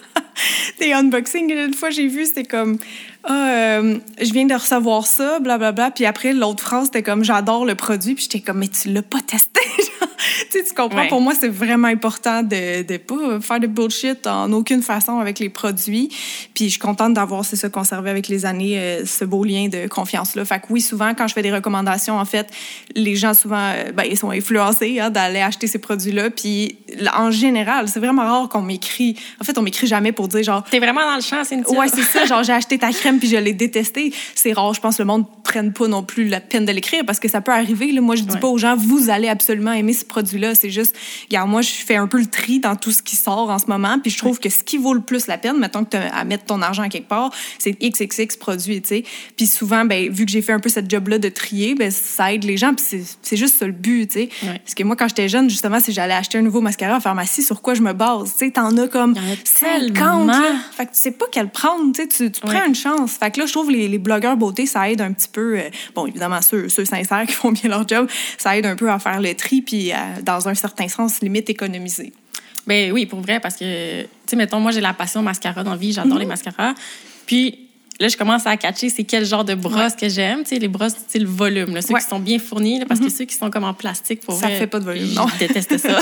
des 0.80 0.92
unboxings. 0.92 1.52
Une 1.52 1.74
fois, 1.74 1.90
j'ai 1.90 2.06
vu, 2.06 2.26
c'était 2.26 2.44
comme 2.44 2.78
ah, 3.24 3.50
euh, 3.50 3.98
je 4.20 4.32
viens 4.32 4.46
de 4.46 4.54
recevoir 4.54 5.06
ça, 5.06 5.40
blablabla. 5.40 5.58
Bla, 5.58 5.72
bla. 5.72 5.90
Puis 5.90 6.06
après, 6.06 6.32
l'autre 6.32 6.62
phrase, 6.62 6.86
c'était 6.86 7.02
comme, 7.02 7.22
j'adore 7.22 7.66
le 7.66 7.74
produit. 7.74 8.14
Puis 8.14 8.24
j'étais 8.24 8.40
comme, 8.40 8.58
mais 8.58 8.68
tu 8.68 8.90
l'as 8.90 9.02
pas 9.02 9.20
testé. 9.20 9.60
tu, 10.50 10.58
sais, 10.58 10.64
tu 10.64 10.74
comprends? 10.74 11.06
Pour 11.08 11.20
moi, 11.20 11.34
c'est 11.38 11.48
vraiment 11.48 11.88
important 11.88 12.42
de 12.42 12.90
ne 12.90 12.96
pas 12.96 13.40
faire 13.40 13.60
de 13.60 13.66
bullshit 13.66 14.26
en 14.26 14.50
aucune 14.52 14.82
façon 14.82 15.18
avec 15.18 15.38
les 15.38 15.50
produits. 15.50 16.08
Puis 16.54 16.64
je 16.64 16.70
suis 16.70 16.78
contente 16.78 17.12
d'avoir, 17.12 17.44
c'est 17.44 17.56
ça, 17.56 17.68
conservé 17.68 18.08
avec 18.08 18.28
les 18.28 18.46
années, 18.46 18.78
euh, 18.78 19.04
ce 19.04 19.26
beau 19.26 19.44
lien 19.44 19.68
de 19.68 19.86
confiance-là. 19.86 20.46
Fait 20.46 20.58
que 20.58 20.66
oui, 20.70 20.80
souvent, 20.80 21.12
quand 21.14 21.28
je 21.28 21.34
fais 21.34 21.42
des 21.42 21.52
recommandations, 21.52 22.18
en 22.18 22.24
fait, 22.24 22.48
les 22.94 23.16
gens, 23.16 23.34
souvent, 23.34 23.70
euh, 23.74 23.92
ben, 23.92 24.04
ils 24.04 24.16
sont 24.16 24.30
influencés 24.30 24.98
hein, 24.98 25.10
d'aller 25.10 25.40
acheter 25.40 25.66
ces 25.66 25.78
produits-là. 25.78 26.30
Puis 26.30 26.78
en 27.12 27.30
général, 27.30 27.86
c'est 27.88 28.00
vraiment 28.00 28.22
rare 28.22 28.48
qu'on 28.48 28.62
m'écrit. 28.62 29.16
En 29.42 29.44
fait, 29.44 29.58
on 29.58 29.62
m'écrit 29.62 29.86
jamais 29.86 30.12
pour 30.12 30.28
dire 30.30 30.42
genre. 30.42 30.64
T'es 30.64 30.78
vraiment 30.78 31.02
dans 31.02 31.16
le 31.16 31.22
champ, 31.22 31.42
c'est 31.44 31.54
une 31.54 31.64
Ouais, 31.66 31.88
c'est 31.88 32.02
ça. 32.02 32.24
Genre, 32.24 32.42
j'ai 32.42 32.52
acheté 32.52 32.78
ta 32.78 32.90
crème 32.90 33.18
puis 33.18 33.28
je 33.28 33.36
l'ai 33.36 33.52
détesté. 33.52 34.12
C'est 34.34 34.52
rare. 34.52 34.74
Je 34.74 34.80
pense 34.80 34.96
que 34.96 35.02
le 35.02 35.06
monde 35.06 35.22
ne 35.22 35.42
prenne 35.42 35.72
pas 35.72 35.88
non 35.88 36.02
plus 36.02 36.28
la 36.28 36.40
peine 36.40 36.64
de 36.64 36.72
l'écrire 36.72 37.04
parce 37.06 37.20
que 37.20 37.28
ça 37.28 37.40
peut 37.40 37.52
arriver. 37.52 37.92
Là. 37.92 38.00
Moi, 38.00 38.16
je 38.16 38.22
dis 38.22 38.36
pas 38.36 38.48
aux 38.48 38.58
gens, 38.58 38.76
vous 38.76 39.10
allez 39.10 39.28
absolument 39.28 39.72
aimer 39.72 39.92
ce 39.92 40.04
produit-là. 40.04 40.54
C'est 40.54 40.70
juste, 40.70 40.96
regarde, 41.28 41.48
moi, 41.48 41.62
je 41.62 41.70
fais 41.70 41.96
un 41.96 42.06
peu 42.06 42.18
le 42.18 42.26
tri 42.26 42.60
dans 42.60 42.76
tout 42.76 42.92
ce 42.92 43.02
qui 43.02 43.16
sort 43.16 43.50
en 43.50 43.58
ce 43.58 43.66
moment. 43.66 43.98
Puis 43.98 44.10
je 44.10 44.18
trouve 44.18 44.38
que 44.38 44.48
ce 44.48 44.62
qui 44.62 44.78
vaut 44.78 44.94
le 44.94 45.00
plus 45.00 45.26
la 45.26 45.38
peine, 45.38 45.58
mettons 45.58 45.84
que 45.84 45.90
tu 45.90 45.96
as 45.96 46.14
à 46.14 46.24
mettre 46.24 46.44
ton 46.44 46.62
argent 46.62 46.88
quelque 46.88 47.08
part, 47.08 47.30
c'est 47.58 47.72
XXX 47.80 48.36
produits, 48.38 48.82
tu 48.82 48.88
sais. 48.88 49.04
Puis 49.36 49.46
souvent, 49.46 49.84
ben, 49.84 50.10
vu 50.10 50.26
que 50.26 50.32
j'ai 50.32 50.42
fait 50.42 50.52
un 50.52 50.60
peu 50.60 50.68
cette 50.68 50.90
job-là 50.90 51.18
de 51.18 51.28
trier, 51.28 51.74
ben, 51.74 51.90
ça 51.90 52.32
aide 52.32 52.44
les 52.44 52.56
gens. 52.56 52.74
Puis 52.74 53.04
c'est 53.22 53.36
juste 53.36 53.58
ça 53.58 53.66
le 53.66 53.72
but, 53.72 54.08
tu 54.08 54.20
sais. 54.20 54.28
Parce 54.42 54.74
que 54.74 54.82
moi, 54.84 54.96
quand 54.96 55.08
j'étais 55.08 55.28
jeune, 55.28 55.48
justement, 55.50 55.80
si 55.80 55.92
j'allais 55.92 56.14
acheter 56.14 56.38
un 56.38 56.42
nouveau 56.42 56.60
mascara 56.60 56.96
en 56.96 57.00
pharmacie, 57.00 57.42
sur 57.42 57.62
quoi 57.62 57.74
je 57.74 57.82
me 57.82 57.92
base? 57.92 58.32
Tu 58.38 58.46
sais, 58.46 58.50
t'en 58.52 58.76
as 58.76 58.88
comme 58.88 59.14
50. 59.44 59.96
Fait 60.72 60.86
que 60.86 60.90
tu 60.92 61.00
sais 61.00 61.10
pas 61.12 61.26
quelle 61.30 61.48
prendre, 61.48 61.92
tu. 61.92 62.08
Tu, 62.08 62.40
prends 62.40 62.66
une 62.66 62.74
chance. 62.74 63.12
Fait 63.12 63.30
que 63.30 63.40
là, 63.40 63.46
je 63.46 63.52
trouve 63.52 63.70
les, 63.70 63.88
les 63.88 63.98
blogueurs 63.98 64.36
beauté, 64.36 64.66
ça 64.66 64.90
aide 64.90 65.00
un 65.00 65.12
petit 65.12 65.28
peu. 65.28 65.58
Euh, 65.58 65.70
bon, 65.94 66.06
évidemment, 66.06 66.42
ceux, 66.42 66.68
ceux 66.68 66.84
sincères 66.84 67.24
qui 67.28 67.34
font 67.34 67.52
bien 67.52 67.70
leur 67.70 67.86
job, 67.86 68.08
ça 68.38 68.56
aide 68.56 68.66
un 68.66 68.76
peu 68.76 68.90
à 68.90 68.98
faire 68.98 69.20
le 69.20 69.34
tri, 69.34 69.62
puis 69.62 69.92
dans 70.22 70.48
un 70.48 70.54
certain 70.54 70.88
sens, 70.88 71.20
limite 71.20 71.50
économiser. 71.50 72.12
Ben 72.66 72.92
oui, 72.92 73.06
pour 73.06 73.20
vrai, 73.20 73.40
parce 73.40 73.56
que, 73.56 74.02
tu 74.02 74.08
sais, 74.26 74.36
mettons, 74.36 74.60
moi, 74.60 74.70
j'ai 74.70 74.80
la 74.80 74.94
passion 74.94 75.22
mascara 75.22 75.64
dans 75.64 75.72
la 75.72 75.76
vie, 75.76 75.92
j'adore 75.92 76.18
les 76.18 76.24
mhm. 76.24 76.30
mascaras. 76.30 76.74
Puis, 77.26 77.69
là, 78.00 78.08
je 78.08 78.16
commence 78.16 78.46
à 78.46 78.56
catcher 78.56 78.88
c'est 78.88 79.04
quel 79.04 79.24
genre 79.24 79.44
de 79.44 79.54
brosse 79.54 79.94
que 79.94 80.08
j'aime. 80.08 80.42
Tu 80.42 80.50
sais, 80.50 80.58
les 80.58 80.68
brosses 80.68 80.94
style 80.94 81.26
volume, 81.26 81.74
là, 81.74 81.82
ceux 81.82 81.94
qui 81.94 82.04
sont 82.04 82.18
bien 82.18 82.38
fournis, 82.38 82.82
parce 82.86 82.98
que 82.98 83.04
mhm. 83.04 83.10
ceux 83.10 83.24
qui 83.26 83.34
sont 83.34 83.50
comme 83.50 83.64
en 83.64 83.74
plastique, 83.74 84.22
pour 84.22 84.34
Ça 84.34 84.48
fait 84.48 84.66
pas 84.66 84.80
de 84.80 84.84
volume, 84.84 85.06
Je 85.06 85.38
déteste 85.46 85.76
ça. 85.76 85.98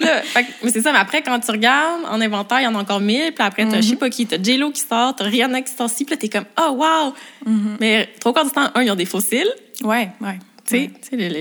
mais 0.00 0.70
c'est 0.70 0.82
ça, 0.82 0.92
mais 0.92 0.98
après, 0.98 1.22
quand 1.22 1.38
tu 1.40 1.50
regardes 1.50 2.04
en 2.04 2.20
inventaire, 2.20 2.60
il 2.60 2.64
y 2.64 2.66
en 2.66 2.74
a 2.74 2.78
encore 2.78 3.00
mille. 3.00 3.32
Puis 3.34 3.44
après, 3.44 3.66
t'as, 3.66 3.78
mm 3.78 3.82
je 3.82 3.88
sais 3.88 3.96
pas 3.96 4.10
qui, 4.10 4.26
t'as 4.26 4.40
J-Lo 4.40 4.70
qui 4.70 4.82
sort, 4.82 5.16
t'as 5.16 5.24
Rihanna 5.24 5.62
qui 5.62 5.72
sort 5.72 5.88
ci. 5.88 6.04
Puis 6.04 6.14
là, 6.14 6.18
t'es 6.18 6.28
comme, 6.28 6.44
oh, 6.60 6.72
wow! 6.72 7.14
Mhm. 7.46 7.76
Mais 7.80 8.10
trois 8.20 8.32
quarts 8.34 8.44
du 8.44 8.50
temps, 8.50 8.68
un, 8.74 8.82
ils 8.82 8.90
ont 8.90 8.96
des 8.96 9.06
fossiles. 9.06 9.50
Ouais, 9.82 10.10
ouais. 10.20 10.38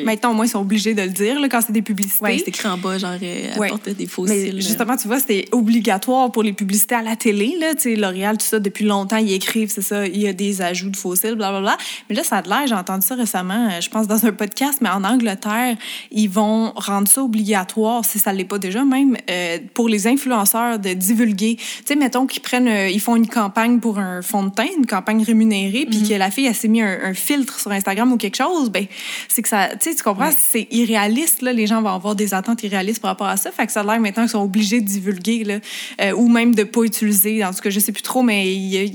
Maintenant, 0.04 0.32
au 0.32 0.34
moins, 0.34 0.46
ils 0.46 0.50
sont 0.50 0.62
obligés 0.62 0.94
de 0.94 1.02
le 1.02 1.10
dire 1.10 1.40
là, 1.40 1.48
quand 1.48 1.62
c'est 1.62 1.72
des 1.72 1.82
publicités. 1.82 2.26
Oui, 2.26 2.40
c'est 2.40 2.50
écrit 2.50 2.68
en 2.68 2.78
bas, 2.78 2.98
genre, 2.98 3.12
euh, 3.22 3.94
des 3.94 4.08
fossiles. 4.08 4.56
Mais 4.56 4.62
justement, 4.62 4.98
tu 4.98 5.08
vois, 5.08 5.20
c'était 5.20 5.48
obligatoire 5.52 6.32
pour 6.32 6.44
les 6.44 6.54
publicités 6.54 6.96
à 6.96 7.02
la 7.02 7.16
télé. 7.16 7.56
Là, 7.60 7.74
L'Oréal, 7.96 8.38
tout 8.38 8.46
ça, 8.46 8.60
depuis 8.60 8.86
longtemps, 8.86 9.18
ils 9.18 9.34
écrivent, 9.34 9.72
c'est 9.72 9.82
ça, 9.82 10.08
il 10.08 10.22
y 10.22 10.28
a 10.28 10.34
des 10.34 10.62
ajouts 10.62 10.90
de 10.90 10.96
fossiles, 10.96 11.36
blablabla. 11.36 11.78
Mais 12.10 12.16
là, 12.16 12.24
ça 12.24 12.38
a 12.38 12.42
de 12.42 12.50
l'air, 12.50 12.68
j'ai 12.68 12.76
entendu 12.76 13.06
ça 13.06 13.16
récemment, 13.16 13.70
euh, 13.70 13.82
je 13.82 13.90
pense, 13.90 14.08
dans 14.08 14.26
un 14.26 14.32
podcast, 14.32 14.80
mais 14.82 14.90
en 14.90 15.04
Angleterre, 15.04 15.78
ils 16.12 16.30
vont 16.30 16.72
rendre 16.76 17.08
ça 17.08 17.24
obligatoire, 17.24 18.04
si 18.06 18.20
ça 18.20 18.34
ne 18.34 18.38
l'est 18.38 18.46
pas 18.46 18.60
déjà 18.60 18.84
même, 18.84 19.18
euh, 19.30 19.60
pour 19.74 19.88
les 19.88 20.08
influenceurs 20.08 20.80
de 20.80 20.94
divulguer. 20.94 21.56
Tu 21.58 21.66
sais, 21.86 21.96
mettons 21.96 22.26
qu'ils 22.26 22.42
prennent, 22.42 22.90
ils 22.90 23.00
font 23.00 23.16
une 23.16 23.28
campagne 23.28 23.80
pour 23.80 24.00
un 24.00 24.22
fond 24.22 24.44
de 24.44 24.50
teint, 24.50 24.68
une 24.78 24.88
campagne 24.88 25.24
rémunérée, 25.24 25.86
puis 25.90 26.00
mm-hmm. 26.00 26.10
que 26.10 26.14
la 26.16 26.32
fille, 26.32 26.48
elle 26.48 26.56
s'est 26.56 26.68
mis 26.68 26.82
un, 26.82 26.98
un, 27.04 27.14
filtre 27.14 27.60
sur 27.60 27.72
Instagram 27.72 28.12
ou 28.12 28.18
quelque 28.18 28.38
chose, 28.38 28.70
ben 28.70 28.86
c'est 29.28 29.42
que 29.42 29.50
ça, 29.50 29.70
tu 29.70 29.90
sais, 29.90 29.96
tu 29.96 30.04
comprends, 30.04 30.32
c'est 30.32 30.68
irréaliste, 30.72 31.42
là, 31.42 31.54
les 31.54 31.68
gens 31.68 31.82
vont 31.82 31.90
avoir 31.90 32.16
des 32.16 32.34
attentes 32.34 32.64
irréalistes 32.64 33.02
par 33.02 33.12
rapport 33.12 33.28
à 33.28 33.38
ça, 33.38 33.52
fait 33.52 33.66
que 33.66 33.72
ça 33.72 33.82
a 33.82 33.84
l'air 33.84 34.00
maintenant 34.00 34.24
qu'ils 34.24 34.32
sont 34.32 34.44
obligés 34.44 34.82
de 34.82 34.86
divulguer, 34.86 35.44
là, 35.44 35.60
euh, 36.02 36.14
ou 36.14 36.28
même 36.28 36.56
de 36.56 36.64
pas 36.64 36.84
utiliser, 36.84 37.44
en 37.44 37.52
tout 37.52 37.62
cas, 37.62 37.70
je 37.70 37.80
sais 37.80 37.92
plus 37.92 38.04
trop, 38.04 38.24
mais 38.24 38.92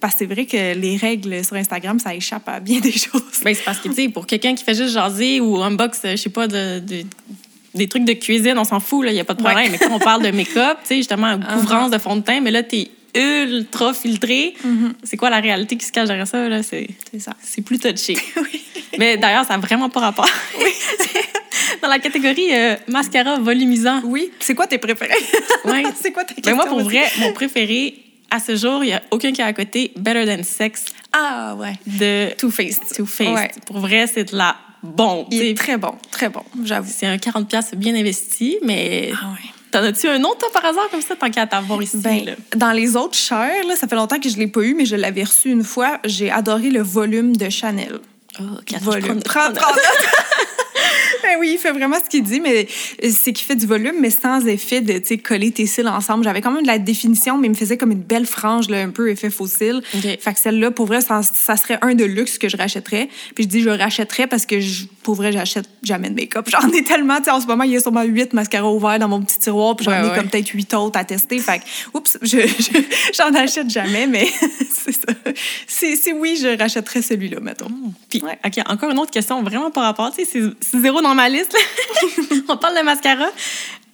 parce 0.00 0.14
que 0.14 0.18
c'est 0.20 0.26
vrai 0.26 0.46
que 0.46 0.74
les 0.74 0.96
règles 0.96 1.44
sur 1.44 1.56
Instagram, 1.56 1.98
ça 1.98 2.14
échappe 2.14 2.48
à 2.48 2.60
bien 2.60 2.80
des 2.86 2.92
choses. 2.92 3.22
Ben, 3.44 3.54
c'est 3.54 3.64
parce 3.64 3.78
que, 3.78 3.88
tu 3.88 3.94
sais, 3.94 4.08
pour 4.08 4.26
quelqu'un 4.26 4.54
qui 4.54 4.64
fait 4.64 4.74
juste 4.74 4.94
jaser 4.94 5.40
ou 5.40 5.62
unbox, 5.62 6.00
euh, 6.04 6.10
je 6.12 6.16
sais 6.16 6.30
pas, 6.30 6.46
de, 6.46 6.82
des 7.74 7.88
trucs 7.88 8.04
de 8.04 8.12
cuisine, 8.12 8.54
on 8.58 8.64
s'en 8.64 8.80
fout, 8.80 9.06
il 9.06 9.12
n'y 9.12 9.20
a 9.20 9.24
pas 9.24 9.34
de 9.34 9.42
problème. 9.42 9.70
Mais 9.70 9.78
quand 9.78 9.92
on 9.92 9.98
parle 9.98 10.22
de 10.22 10.30
make-up, 10.36 10.78
tu 10.82 10.88
sais, 10.88 10.96
justement, 10.96 11.34
uh-huh. 11.34 11.54
couvrance 11.54 11.90
de 11.90 11.98
fond 11.98 12.16
de 12.16 12.22
teint, 12.22 12.40
mais 12.40 12.50
là, 12.50 12.62
tu 12.62 12.76
es 12.76 12.90
ultra 13.16 13.94
filtré. 13.94 14.54
Mm-hmm. 14.64 14.92
C'est 15.02 15.16
quoi 15.16 15.30
la 15.30 15.40
réalité 15.40 15.76
qui 15.76 15.84
se 15.84 15.92
cache 15.92 16.08
derrière 16.08 16.26
ça? 16.26 16.48
Là? 16.48 16.62
C'est, 16.62 16.88
ça. 17.18 17.32
C'est 17.42 17.62
plus 17.62 17.78
touché. 17.78 18.16
Mais 18.98 19.16
d'ailleurs, 19.16 19.44
ça 19.44 19.54
n'a 19.54 19.60
vraiment 19.60 19.88
pas 19.88 20.00
rapport. 20.00 20.28
Oui. 20.58 20.70
Dans 21.82 21.88
la 21.88 21.98
catégorie 21.98 22.54
euh, 22.54 22.76
mascara 22.88 23.38
volumisant. 23.38 24.00
Oui. 24.04 24.30
C'est 24.40 24.54
quoi 24.54 24.66
tes 24.66 24.78
préférés? 24.78 25.14
Oui. 25.64 25.84
c'est 26.00 26.12
quoi 26.12 26.24
tes 26.24 26.34
Mais 26.36 26.42
ben, 26.42 26.54
moi, 26.54 26.66
pour 26.66 26.80
vrai, 26.80 27.04
mon 27.18 27.32
préféré, 27.32 27.94
à 28.30 28.38
ce 28.40 28.56
jour, 28.56 28.82
il 28.84 28.88
n'y 28.88 28.92
a 28.92 29.02
aucun 29.10 29.32
qui 29.32 29.40
est 29.40 29.44
à 29.44 29.52
côté. 29.52 29.92
Better 29.96 30.26
Than 30.26 30.42
Sex. 30.42 30.86
Ah, 31.12 31.54
ouais. 31.56 31.74
De 31.86 32.34
Too 32.36 32.50
Faced. 32.50 32.96
Too 32.96 33.06
Faced. 33.06 33.64
Pour 33.66 33.78
vrai, 33.78 34.06
c'est 34.06 34.32
de 34.32 34.36
la 34.36 34.56
bon. 34.82 35.26
Il 35.30 35.42
est 35.42 35.56
très 35.56 35.76
bon, 35.76 35.94
très 36.10 36.28
bon, 36.28 36.42
j'avoue. 36.64 36.90
C'est 36.92 37.06
un 37.06 37.16
40$ 37.16 37.74
bien 37.76 37.94
investi, 37.94 38.58
mais. 38.62 39.12
Ah, 39.14 39.32
ouais. 39.32 39.50
T'en 39.70 39.82
as-tu 39.82 40.08
un 40.08 40.22
autre, 40.24 40.38
toi, 40.38 40.48
par 40.52 40.64
hasard, 40.64 40.88
comme 40.90 41.02
ça, 41.02 41.16
tant 41.16 41.30
qu'à 41.30 41.46
t'avoir 41.46 41.82
ici? 41.82 41.98
Ben, 41.98 42.36
dans 42.54 42.72
les 42.72 42.96
autres 42.96 43.16
chers, 43.16 43.64
là, 43.66 43.76
ça 43.76 43.88
fait 43.88 43.96
longtemps 43.96 44.20
que 44.20 44.28
je 44.28 44.34
ne 44.36 44.40
l'ai 44.40 44.46
pas 44.46 44.60
eu, 44.60 44.74
mais 44.74 44.86
je 44.86 44.96
l'avais 44.96 45.24
reçu 45.24 45.50
une 45.50 45.64
fois. 45.64 45.98
J'ai 46.04 46.30
adoré 46.30 46.70
le 46.70 46.82
volume 46.82 47.36
de 47.36 47.50
Chanel. 47.50 47.98
Oh, 48.40 48.44
volume. 48.80 49.22
30, 49.22 49.58
Ben 51.22 51.36
oui, 51.38 51.50
il 51.54 51.58
fait 51.58 51.72
vraiment 51.72 51.96
ce 52.02 52.08
qu'il 52.08 52.22
dit, 52.22 52.40
mais 52.40 52.66
c'est 53.10 53.32
qu'il 53.32 53.46
fait 53.46 53.56
du 53.56 53.66
volume, 53.66 53.96
mais 54.00 54.10
sans 54.10 54.46
effet 54.46 54.80
de 54.80 55.00
coller 55.22 55.50
tes 55.50 55.66
cils 55.66 55.88
ensemble. 55.88 56.24
J'avais 56.24 56.40
quand 56.40 56.50
même 56.50 56.62
de 56.62 56.66
la 56.66 56.78
définition, 56.78 57.38
mais 57.38 57.46
il 57.48 57.50
me 57.50 57.54
faisait 57.56 57.76
comme 57.76 57.92
une 57.92 58.02
belle 58.02 58.26
frange, 58.26 58.68
là, 58.68 58.80
un 58.82 58.90
peu 58.90 59.10
effet 59.10 59.30
fossile. 59.30 59.82
OK. 59.94 60.00
Fait 60.20 60.34
que 60.34 60.40
celle-là, 60.40 60.70
pour 60.70 60.86
vrai, 60.86 61.00
ça, 61.00 61.20
ça 61.22 61.56
serait 61.56 61.78
un 61.82 61.94
de 61.94 62.04
luxe 62.04 62.38
que 62.38 62.48
je 62.48 62.56
rachèterais. 62.56 63.08
Puis 63.34 63.44
je 63.44 63.48
dis 63.48 63.62
je 63.62 63.70
rachèterais 63.70 64.26
parce 64.26 64.46
que 64.46 64.60
je, 64.60 64.84
pour 65.02 65.14
vrai, 65.14 65.32
j'achète 65.32 65.68
jamais 65.82 66.10
de 66.10 66.14
make-up. 66.14 66.48
J'en 66.50 66.68
ai 66.70 66.82
tellement, 66.82 67.18
en 67.30 67.40
ce 67.40 67.46
moment, 67.46 67.64
il 67.64 67.72
y 67.72 67.76
a 67.76 67.80
sûrement 67.80 68.02
huit 68.02 68.32
mascaras 68.32 68.68
ouverts 68.68 68.98
dans 68.98 69.08
mon 69.08 69.20
petit 69.22 69.38
tiroir, 69.38 69.76
puis 69.76 69.84
j'en 69.84 69.92
Ouais, 69.92 70.06
ai 70.06 70.10
ouais. 70.10 70.16
comme 70.16 70.28
peut-être 70.28 70.48
huit 70.50 70.72
autres 70.74 70.98
à 70.98 71.04
tester. 71.04 71.38
Fait 71.38 71.58
que, 71.60 71.64
oups, 71.98 72.18
je, 72.22 72.28
je- 72.38 72.80
j'en 73.16 73.34
achète 73.34 73.70
jamais, 73.70 74.06
mais 74.06 74.26
c'est 74.74 74.92
ça. 74.92 75.12
Si, 75.66 76.12
oui, 76.12 76.38
je 76.40 76.56
rachèterais 76.58 77.02
celui-là, 77.02 77.40
mettons. 77.40 77.68
Puis, 78.08 78.22
Ouais. 78.22 78.38
OK, 78.44 78.58
encore 78.68 78.90
une 78.90 78.98
autre 78.98 79.10
question 79.10 79.42
vraiment 79.42 79.70
par 79.70 79.84
rapport. 79.84 80.10
Tu 80.14 80.24
sais, 80.24 80.30
c'est- 80.32 80.50
c'est 80.60 80.78
zéro 80.96 81.02
dans 81.02 81.14
ma 81.14 81.28
liste. 81.28 81.56
On 82.48 82.56
parle 82.56 82.76
de 82.78 82.82
mascara. 82.82 83.28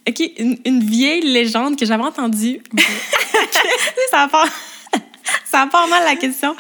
OK, 0.09 0.21
une, 0.39 0.59
une 0.65 0.85
vieille 0.85 1.23
légende 1.23 1.79
que 1.79 1.87
j'avais 1.87 2.03
entendue. 2.03 2.61
ça 4.11 4.27
va 4.27 4.29
pas. 4.29 4.45
Ça 5.51 5.67
pas 5.71 5.87
mal 5.87 6.03
la 6.05 6.17
question. 6.17 6.57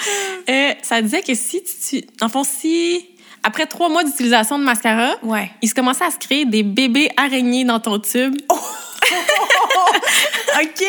Euh, 0.48 0.72
ça 0.82 1.00
disait 1.02 1.22
que 1.22 1.34
si 1.34 1.62
tu. 1.62 2.02
tu- 2.02 2.06
En 2.20 2.28
fond, 2.28 2.44
si. 2.44 3.06
Après 3.42 3.66
trois 3.66 3.88
mois 3.88 4.04
d'utilisation 4.04 4.58
de 4.58 4.64
mascara, 4.64 5.16
Ouais. 5.22 5.50
il 5.62 5.68
se 5.68 5.74
commençait 5.74 6.04
à 6.04 6.10
se 6.12 6.18
créer 6.18 6.44
des 6.44 6.62
bébés 6.62 7.10
araignées 7.16 7.64
dans 7.64 7.80
ton 7.80 7.98
tube. 7.98 8.36
OK! 10.60 10.84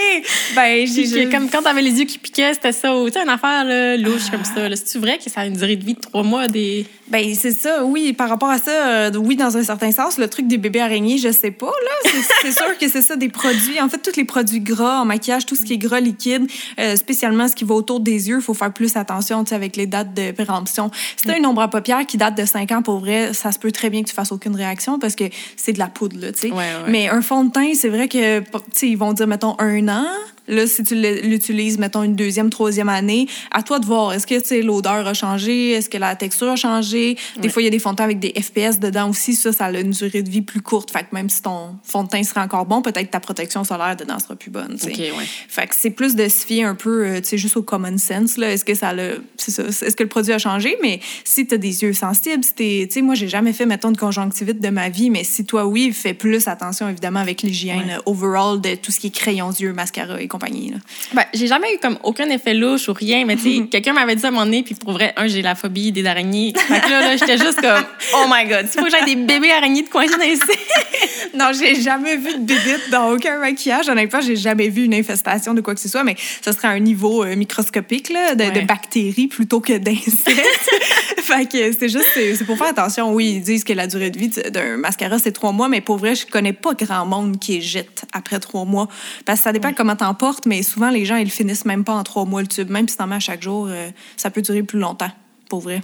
Ben, 0.56 0.86
j'ai 0.86 1.30
comme 1.30 1.50
quand 1.50 1.62
t'avais 1.64 1.82
les 1.82 2.00
yeux 2.00 2.06
qui 2.06 2.20
piquaient, 2.20 2.54
c'était 2.54 2.72
ça. 2.74 2.94
Tu 3.08 3.12
sais, 3.14 3.24
une 3.24 3.30
affaire 3.30 3.64
là, 3.64 3.98
louche 3.98 4.30
comme 4.30 4.44
ça. 4.46 4.70
C'est-tu 4.76 5.00
vrai 5.00 5.18
que 5.18 5.30
ça 5.30 5.42
a 5.42 5.46
une 5.46 5.54
durée 5.56 5.76
de 5.78 5.84
vie 5.86 5.96
de 5.96 6.02
trois 6.02 6.22
mois? 6.24 6.48
Des... 6.48 6.86
Ben, 7.08 7.36
c'est 7.36 7.52
ça, 7.52 7.84
oui. 7.86 8.14
Par 8.14 8.30
rapport 8.30 8.50
à 8.50 8.58
ça, 8.58 8.72
euh, 8.72 9.12
oui, 9.18 9.36
dans 9.36 9.56
un 9.58 9.64
certain 9.64 9.92
sens, 9.92 10.18
le 10.18 10.28
truc 10.30 10.48
des 10.48 10.58
bébés 10.58 10.80
araignées, 10.82 11.18
je 11.18 11.32
sais 11.32 11.52
pas, 11.52 11.68
là. 11.68 12.12
C'est- 12.42 12.52
sûr 12.52 12.78
que 12.80 12.88
c'est 12.90 13.02
ça, 13.02 13.16
des 13.16 13.30
produits. 13.30 13.80
En 13.82 13.90
fait, 13.90 13.98
tous 14.00 14.16
les 14.16 14.26
produits 14.26 14.60
gras 14.60 15.02
en 15.02 15.06
maquillage, 15.06 15.46
tout 15.46 15.56
ce 15.56 15.64
qui 15.64 15.74
est 15.74 15.78
gras 15.78 16.00
liquide, 16.00 16.48
euh, 16.80 16.96
spécialement 16.96 17.48
ce 17.48 17.56
qui 17.56 17.64
va 17.66 17.74
autour 17.76 18.00
des 18.00 18.30
yeux, 18.30 18.38
il 18.38 18.42
faut 18.42 18.54
faire 18.54 18.72
plus 18.72 18.96
attention, 18.96 19.44
tu 19.44 19.50
sais, 19.50 19.56
avec 19.56 19.76
les 19.76 19.88
dates 19.88 20.14
de 20.14 20.32
péremption. 20.32 20.92
Si 21.18 21.26
t'as 21.26 21.38
une 21.38 21.46
ombre 21.46 21.62
à 21.62 21.70
paupières 21.70 22.06
qui 22.06 22.18
date 22.18 22.36
de 22.38 22.46
5 22.46 22.72
ans, 22.72 22.82
pour 22.82 23.00
vrai, 23.00 23.34
ça 23.34 23.52
se 23.52 23.60
peut 23.60 23.72
très 23.72 23.90
bien 23.90 24.04
que 24.04 24.10
tu 24.10 24.14
fasses 24.16 24.32
aucune 24.32 24.56
réaction 24.56 25.00
parce 25.00 25.16
que 25.16 25.26
c'est 25.58 25.74
de 25.74 25.80
la 25.80 25.88
poudre, 25.88 26.18
là, 26.20 26.32
tu 26.32 26.40
sais. 26.40 26.52
Ouais, 26.52 26.58
ouais. 26.58 26.90
Mais 26.90 27.10
un 27.10 27.22
fond 27.22 27.44
de 27.44 27.52
teint, 27.52 27.74
c'est 27.76 27.90
vrai 27.90 28.08
que, 28.08 28.40
tu 28.40 28.46
sais, 28.74 28.88
ils 28.90 28.98
vont 28.98 29.14
dire, 29.14 29.28
mettons, 29.28 29.56
un 29.60 29.88
an. 29.88 30.06
Là, 30.48 30.68
si 30.68 30.84
tu 30.84 30.96
l'utilises, 30.96 31.78
mettons, 31.78 32.04
une 32.04 32.16
deuxième, 32.16 32.50
troisième 32.50 32.90
année, 32.90 33.28
à 33.52 33.64
toi 33.64 33.80
de 33.80 33.86
voir. 33.86 34.14
Est-ce 34.14 34.28
que, 34.28 34.42
tu 34.42 34.62
l'odeur 34.62 35.08
a 35.08 35.14
changé? 35.14 35.72
Est-ce 35.72 35.90
que 35.90 35.98
la 35.98 36.16
texture 36.16 36.50
a 36.50 36.56
changé? 36.56 37.16
Des 37.38 37.44
Ouais. 37.44 37.50
fois, 37.50 37.62
il 37.62 37.66
y 37.66 37.68
a 37.68 37.72
des 37.72 37.80
fonds 37.80 37.92
de 37.92 37.96
teint 37.98 38.04
avec 38.04 38.20
des 38.20 38.34
FPS 38.42 38.80
dedans 38.80 39.10
aussi. 39.10 39.36
Ça, 39.36 39.54
ça 39.54 39.66
a 39.66 39.72
une 39.80 39.92
durée 39.92 40.22
de 40.22 40.30
vie 40.30 40.42
plus 40.42 40.62
courte. 40.62 40.92
Fait 40.92 41.02
que 41.02 41.08
même 41.14 41.30
si 41.30 41.42
ton 41.42 41.76
fond 41.84 42.04
de 42.04 42.10
teint 42.10 42.24
serait 42.24 42.42
encore 42.42 42.66
bon, 42.66 42.82
peut-être 42.82 43.10
ta 43.12 43.20
protection 43.20 43.64
solaire 43.64 43.96
dedans 43.96 44.20
sera 44.20 44.36
plus 44.36 44.52
bonne, 44.52 44.76
tu 44.78 44.94
sais. 44.94 45.12
OK, 45.12 45.18
ouais. 45.18 45.26
Fait 45.48 45.68
que 45.68 45.76
c'est 45.78 45.90
plus 45.92 46.16
de 46.16 46.28
se 46.28 46.46
fier 46.46 46.66
un 46.66 46.76
peu, 46.76 47.06
euh, 47.06 47.22
tu 47.22 47.30
sais, 47.30 47.38
juste 47.38 47.56
au 47.58 47.64
common 47.64 47.98
sense, 47.98 48.38
là. 48.38 48.52
Est-ce 48.52 48.66
que 48.66 48.76
ça 48.76 48.94
ça, 49.38 49.64
est-ce 49.64 49.96
que 49.96 50.04
le 50.04 50.10
produit 50.10 50.34
a 50.34 50.40
changé? 50.40 50.78
Mais 50.82 51.00
si 51.24 51.48
t'as 51.48 51.58
des 51.58 51.84
yeux 51.84 51.94
sensibles, 51.94 52.44
si 52.44 52.54
tu 52.54 52.88
sais, 52.92 53.02
moi, 53.02 53.16
j'ai 53.16 53.28
jamais 53.30 53.54
fait, 53.54 53.66
mettons, 53.66 53.92
de 53.92 53.98
conjonctivite 53.98 54.60
de 54.62 54.70
ma 54.70 54.90
vie, 54.90 55.10
mais 55.10 55.24
si 55.24 55.46
toi, 55.46 55.66
oui, 55.66 55.92
fais 55.94 56.14
plus 56.14 56.48
attention, 56.48 56.90
évidemment, 56.90 57.20
avec 57.22 57.42
l'hygiène 57.44 57.74
Ouais. 57.88 57.98
overall 58.06 58.60
de 58.62 58.76
tout 58.76 58.92
ce 58.92 59.00
qui 59.00 59.08
est 59.08 59.10
crayons 59.12 59.50
d'yeux, 59.52 59.74
mascara 59.74 60.22
et 60.22 60.28
compagnie, 60.34 60.72
là. 60.72 60.78
Ben, 61.14 61.24
j'ai 61.34 61.48
jamais 61.48 61.74
eu 61.76 61.78
comme 61.78 61.98
aucun 62.04 62.30
effet 62.30 62.54
louche 62.54 62.90
ou 62.90 62.94
rien, 62.94 63.24
mais 63.26 63.36
tu 63.36 63.60
sais, 63.60 63.68
quelqu'un 63.68 63.94
m'avait 63.94 64.16
dit 64.16 64.26
à 64.26 64.30
un 64.30 64.32
moment 64.32 64.46
donné, 64.46 64.64
puis 64.64 64.76
pour 64.76 64.94
vrai, 64.94 65.14
un, 65.16 65.28
j'ai 65.28 65.42
la 65.42 65.56
phobie 65.56 65.92
des 65.92 66.06
araignées. 66.06 66.54
Fait 66.56 66.82
que 66.82 66.90
là, 66.90 67.02
là 67.02 67.16
j'étais 67.16 67.38
juste 67.38 67.62
comme, 67.62 67.84
oh 68.16 68.26
my 68.30 68.50
god, 68.50 68.66
il 68.66 68.80
faut 68.80 68.86
que 68.86 68.92
j'aie 68.92 69.06
des 69.06 69.16
bébés 69.16 69.52
araignées 69.52 69.84
de 69.84 69.88
seins. 69.88 70.04
Non, 71.34 71.52
j'ai 71.58 71.82
jamais 71.82 72.18
vu 72.18 72.34
de 72.34 72.44
bébite 72.46 72.90
dans 72.92 73.12
aucun 73.12 73.40
maquillage. 73.40 73.90
Honnêtement, 73.90 74.22
j'ai 74.22 74.36
jamais 74.36 74.70
vu 74.70 74.84
une 74.84 74.94
infestation 74.94 75.54
de 75.54 75.62
quoi 75.62 75.74
que 75.74 75.80
ce 75.80 75.90
soit, 75.90 76.04
mais 76.04 76.16
ce 76.44 76.52
serait 76.52 76.68
à 76.68 76.72
un 76.72 76.80
niveau 76.80 77.24
euh, 77.24 77.36
microscopique 77.36 78.10
là, 78.10 78.36
de, 78.36 78.62
bactéries 78.66 79.28
plutôt 79.28 79.60
que 79.60 79.78
d'insectes. 79.78 80.70
fait 81.18 81.50
que 81.50 81.72
c'est 81.72 81.90
juste, 81.90 82.06
c'est 82.14 82.36
c'est 82.36 82.46
pour 82.46 82.58
faire 82.58 82.68
attention. 82.68 83.14
Oui, 83.14 83.34
ils 83.38 83.42
disent 83.42 83.64
que 83.64 83.74
la 83.74 83.88
durée 83.88 84.12
de 84.12 84.20
vie 84.20 84.30
d'un 84.30 84.78
mascara, 84.78 85.18
c'est 85.18 85.32
trois 85.32 85.52
mois, 85.52 85.70
mais 85.70 85.82
pour 85.82 85.98
vrai, 85.98 86.14
je 86.14 86.26
connais 86.28 86.54
pas 86.54 86.74
grand 86.74 87.06
monde 87.06 87.40
qui 87.40 87.58
est 87.58 87.62
jette 87.62 88.06
après 88.14 88.40
trois 88.40 88.66
mois. 88.66 88.88
Parce 89.26 89.40
que 89.40 89.44
ça 89.46 89.54
dépend 89.54 89.74
comment 89.74 89.96
t'en 89.96 90.14
mais 90.46 90.64
souvent, 90.64 90.90
les 90.90 91.06
gens, 91.06 91.16
ils 91.16 91.32
finissent 91.32 91.66
même 91.66 91.84
pas 91.84 91.94
en 91.94 92.04
trois 92.04 92.26
mois 92.26 92.42
le 92.42 92.48
tube. 92.48 92.70
Même 92.70 92.88
si 92.88 92.98
t'en 92.98 93.08
mets 93.08 93.16
à 93.16 93.20
chaque 93.20 93.42
jour, 93.42 93.68
euh, 93.70 93.90
ça 94.18 94.30
peut 94.30 94.42
durer 94.42 94.64
plus 94.64 94.80
longtemps, 94.80 95.12
pour 95.50 95.62
vrai. 95.62 95.82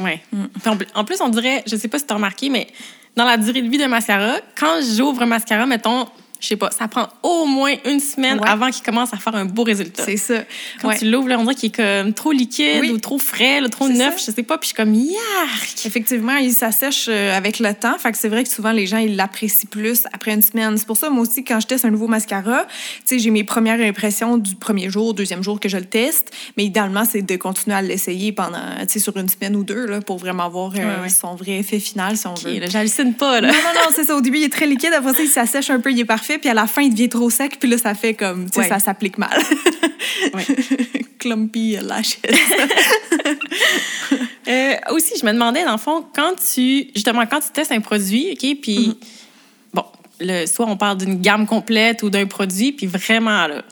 Ouais. 0.00 0.20
Puis 0.30 0.70
en, 0.70 1.00
en 1.00 1.04
plus, 1.04 1.20
on 1.20 1.28
dirait, 1.28 1.62
je 1.66 1.76
sais 1.76 1.88
pas 1.88 1.98
si 1.98 2.06
t'as 2.06 2.14
remarqué, 2.14 2.48
mais 2.48 2.68
dans 3.16 3.24
la 3.24 3.36
durée 3.36 3.62
de 3.62 3.68
vie 3.68 3.78
d'un 3.78 3.88
mascara, 3.88 4.36
quand 4.56 4.80
j'ouvre 4.96 5.22
un 5.22 5.26
mascara, 5.26 5.66
mettons, 5.66 6.06
je 6.42 6.48
sais 6.48 6.56
pas, 6.56 6.70
ça 6.72 6.88
prend 6.88 7.08
au 7.22 7.46
moins 7.46 7.72
une 7.86 8.00
semaine 8.00 8.40
Ouais. 8.40 8.48
avant 8.48 8.68
qu'il 8.70 8.82
commence 8.82 9.14
à 9.14 9.16
faire 9.16 9.34
un 9.36 9.44
beau 9.44 9.62
résultat. 9.62 10.02
C'est 10.04 10.16
ça. 10.16 10.34
Quand 10.80 10.88
Ouais. 10.88 10.98
tu 10.98 11.08
l'ouvres, 11.08 11.30
on 11.38 11.42
dirait 11.44 11.54
qu'il 11.54 11.68
est 11.68 12.02
comme 12.02 12.12
trop 12.12 12.32
liquide 12.32 12.80
Oui. 12.80 12.90
ou 12.90 12.98
trop 12.98 13.16
frais, 13.18 13.60
là, 13.60 13.68
trop 13.68 13.88
neuf, 13.88 14.18
ça. 14.18 14.30
je 14.30 14.34
sais 14.36 14.42
pas, 14.42 14.58
puis 14.58 14.70
je 14.70 14.74
suis 14.74 14.76
comme, 14.76 14.92
yark! 14.94 15.86
Effectivement, 15.86 16.36
il 16.36 16.52
s'assèche 16.52 17.06
euh, 17.08 17.36
avec 17.36 17.60
le 17.60 17.72
temps. 17.74 17.96
Fait 17.98 18.10
que 18.10 18.18
c'est 18.18 18.28
vrai 18.28 18.42
que 18.42 18.50
souvent, 18.50 18.72
les 18.72 18.86
gens, 18.86 18.98
ils 18.98 19.14
l'apprécient 19.14 19.68
plus 19.70 20.02
après 20.12 20.32
une 20.34 20.42
semaine. 20.42 20.76
C'est 20.76 20.86
pour 20.86 20.96
ça, 20.96 21.10
moi 21.10 21.22
aussi, 21.22 21.44
quand 21.44 21.60
je 21.60 21.66
teste 21.68 21.84
un 21.84 21.90
nouveau 21.90 22.08
mascara, 22.08 22.66
tu 22.66 22.70
sais, 23.04 23.18
j'ai 23.20 23.30
mes 23.30 23.44
premières 23.44 23.80
impressions 23.80 24.36
du 24.36 24.56
premier 24.56 24.90
jour, 24.90 25.14
deuxième 25.14 25.42
jour 25.44 25.60
que 25.60 25.68
je 25.68 25.76
le 25.76 25.84
teste. 25.84 26.32
Mais 26.56 26.64
idéalement, 26.64 27.04
c'est 27.04 27.22
de 27.22 27.36
continuer 27.36 27.76
à 27.76 27.82
l'essayer 27.82 28.32
pendant, 28.32 28.58
tu 28.80 28.88
sais, 28.94 28.98
sur 28.98 29.16
une 29.16 29.28
semaine 29.28 29.54
ou 29.54 29.62
deux, 29.62 29.86
là, 29.86 30.00
pour 30.00 30.18
vraiment 30.18 30.48
voir 30.48 30.72
euh, 30.76 31.02
Ouais, 31.02 31.08
son 31.08 31.36
vrai 31.36 31.58
effet 31.58 31.78
final, 31.78 32.16
si 32.16 32.26
on 32.26 32.34
veut. 32.34 32.60
j'hallucine 32.68 33.14
pas, 33.14 33.40
là. 33.40 33.48
Non, 33.48 33.54
non, 33.54 33.80
non, 33.84 33.90
c'est 33.94 34.04
ça. 34.04 34.16
Au 34.16 34.20
début, 34.20 34.38
il 34.38 34.44
est 34.44 34.52
très 34.52 34.66
liquide. 34.66 34.92
Après 34.92 35.12
ça, 35.14 35.22
il 35.22 35.28
s'assèche 35.28 35.70
un 35.70 35.78
peu, 35.78 35.92
il 35.92 36.00
est 36.00 36.04
parfait. 36.04 36.31
Puis 36.38 36.48
à 36.48 36.54
la 36.54 36.66
fin, 36.66 36.82
il 36.82 36.90
devient 36.90 37.08
trop 37.08 37.30
sec. 37.30 37.58
Puis 37.60 37.68
là, 37.68 37.78
ça 37.78 37.94
fait 37.94 38.14
comme, 38.14 38.46
tu 38.46 38.54
sais, 38.54 38.60
Ouais. 38.60 38.68
ça 38.68 38.78
s'applique 38.78 39.18
mal. 39.18 39.30
Ouais. 40.34 40.44
Clumpy 41.18 41.76
lashes. 41.80 42.18
Euh, 44.48 44.74
aussi, 44.90 45.14
je 45.18 45.24
me 45.24 45.32
demandais, 45.32 45.64
dans 45.64 45.72
le 45.72 45.78
fond, 45.78 46.04
quand 46.14 46.34
tu, 46.34 46.88
justement, 46.94 47.24
quand 47.26 47.40
tu 47.40 47.48
testes 47.50 47.70
un 47.72 47.80
produit, 47.80 48.32
OK, 48.32 48.56
puis, 48.60 48.88
Mhm. 48.88 48.94
bon, 49.72 49.84
le, 50.20 50.46
soit 50.46 50.66
on 50.66 50.76
parle 50.76 50.98
d'une 50.98 51.20
gamme 51.20 51.46
complète 51.46 52.02
ou 52.02 52.10
d'un 52.10 52.26
produit, 52.26 52.72
puis 52.72 52.86
vraiment, 52.86 53.46
là, 53.46 53.62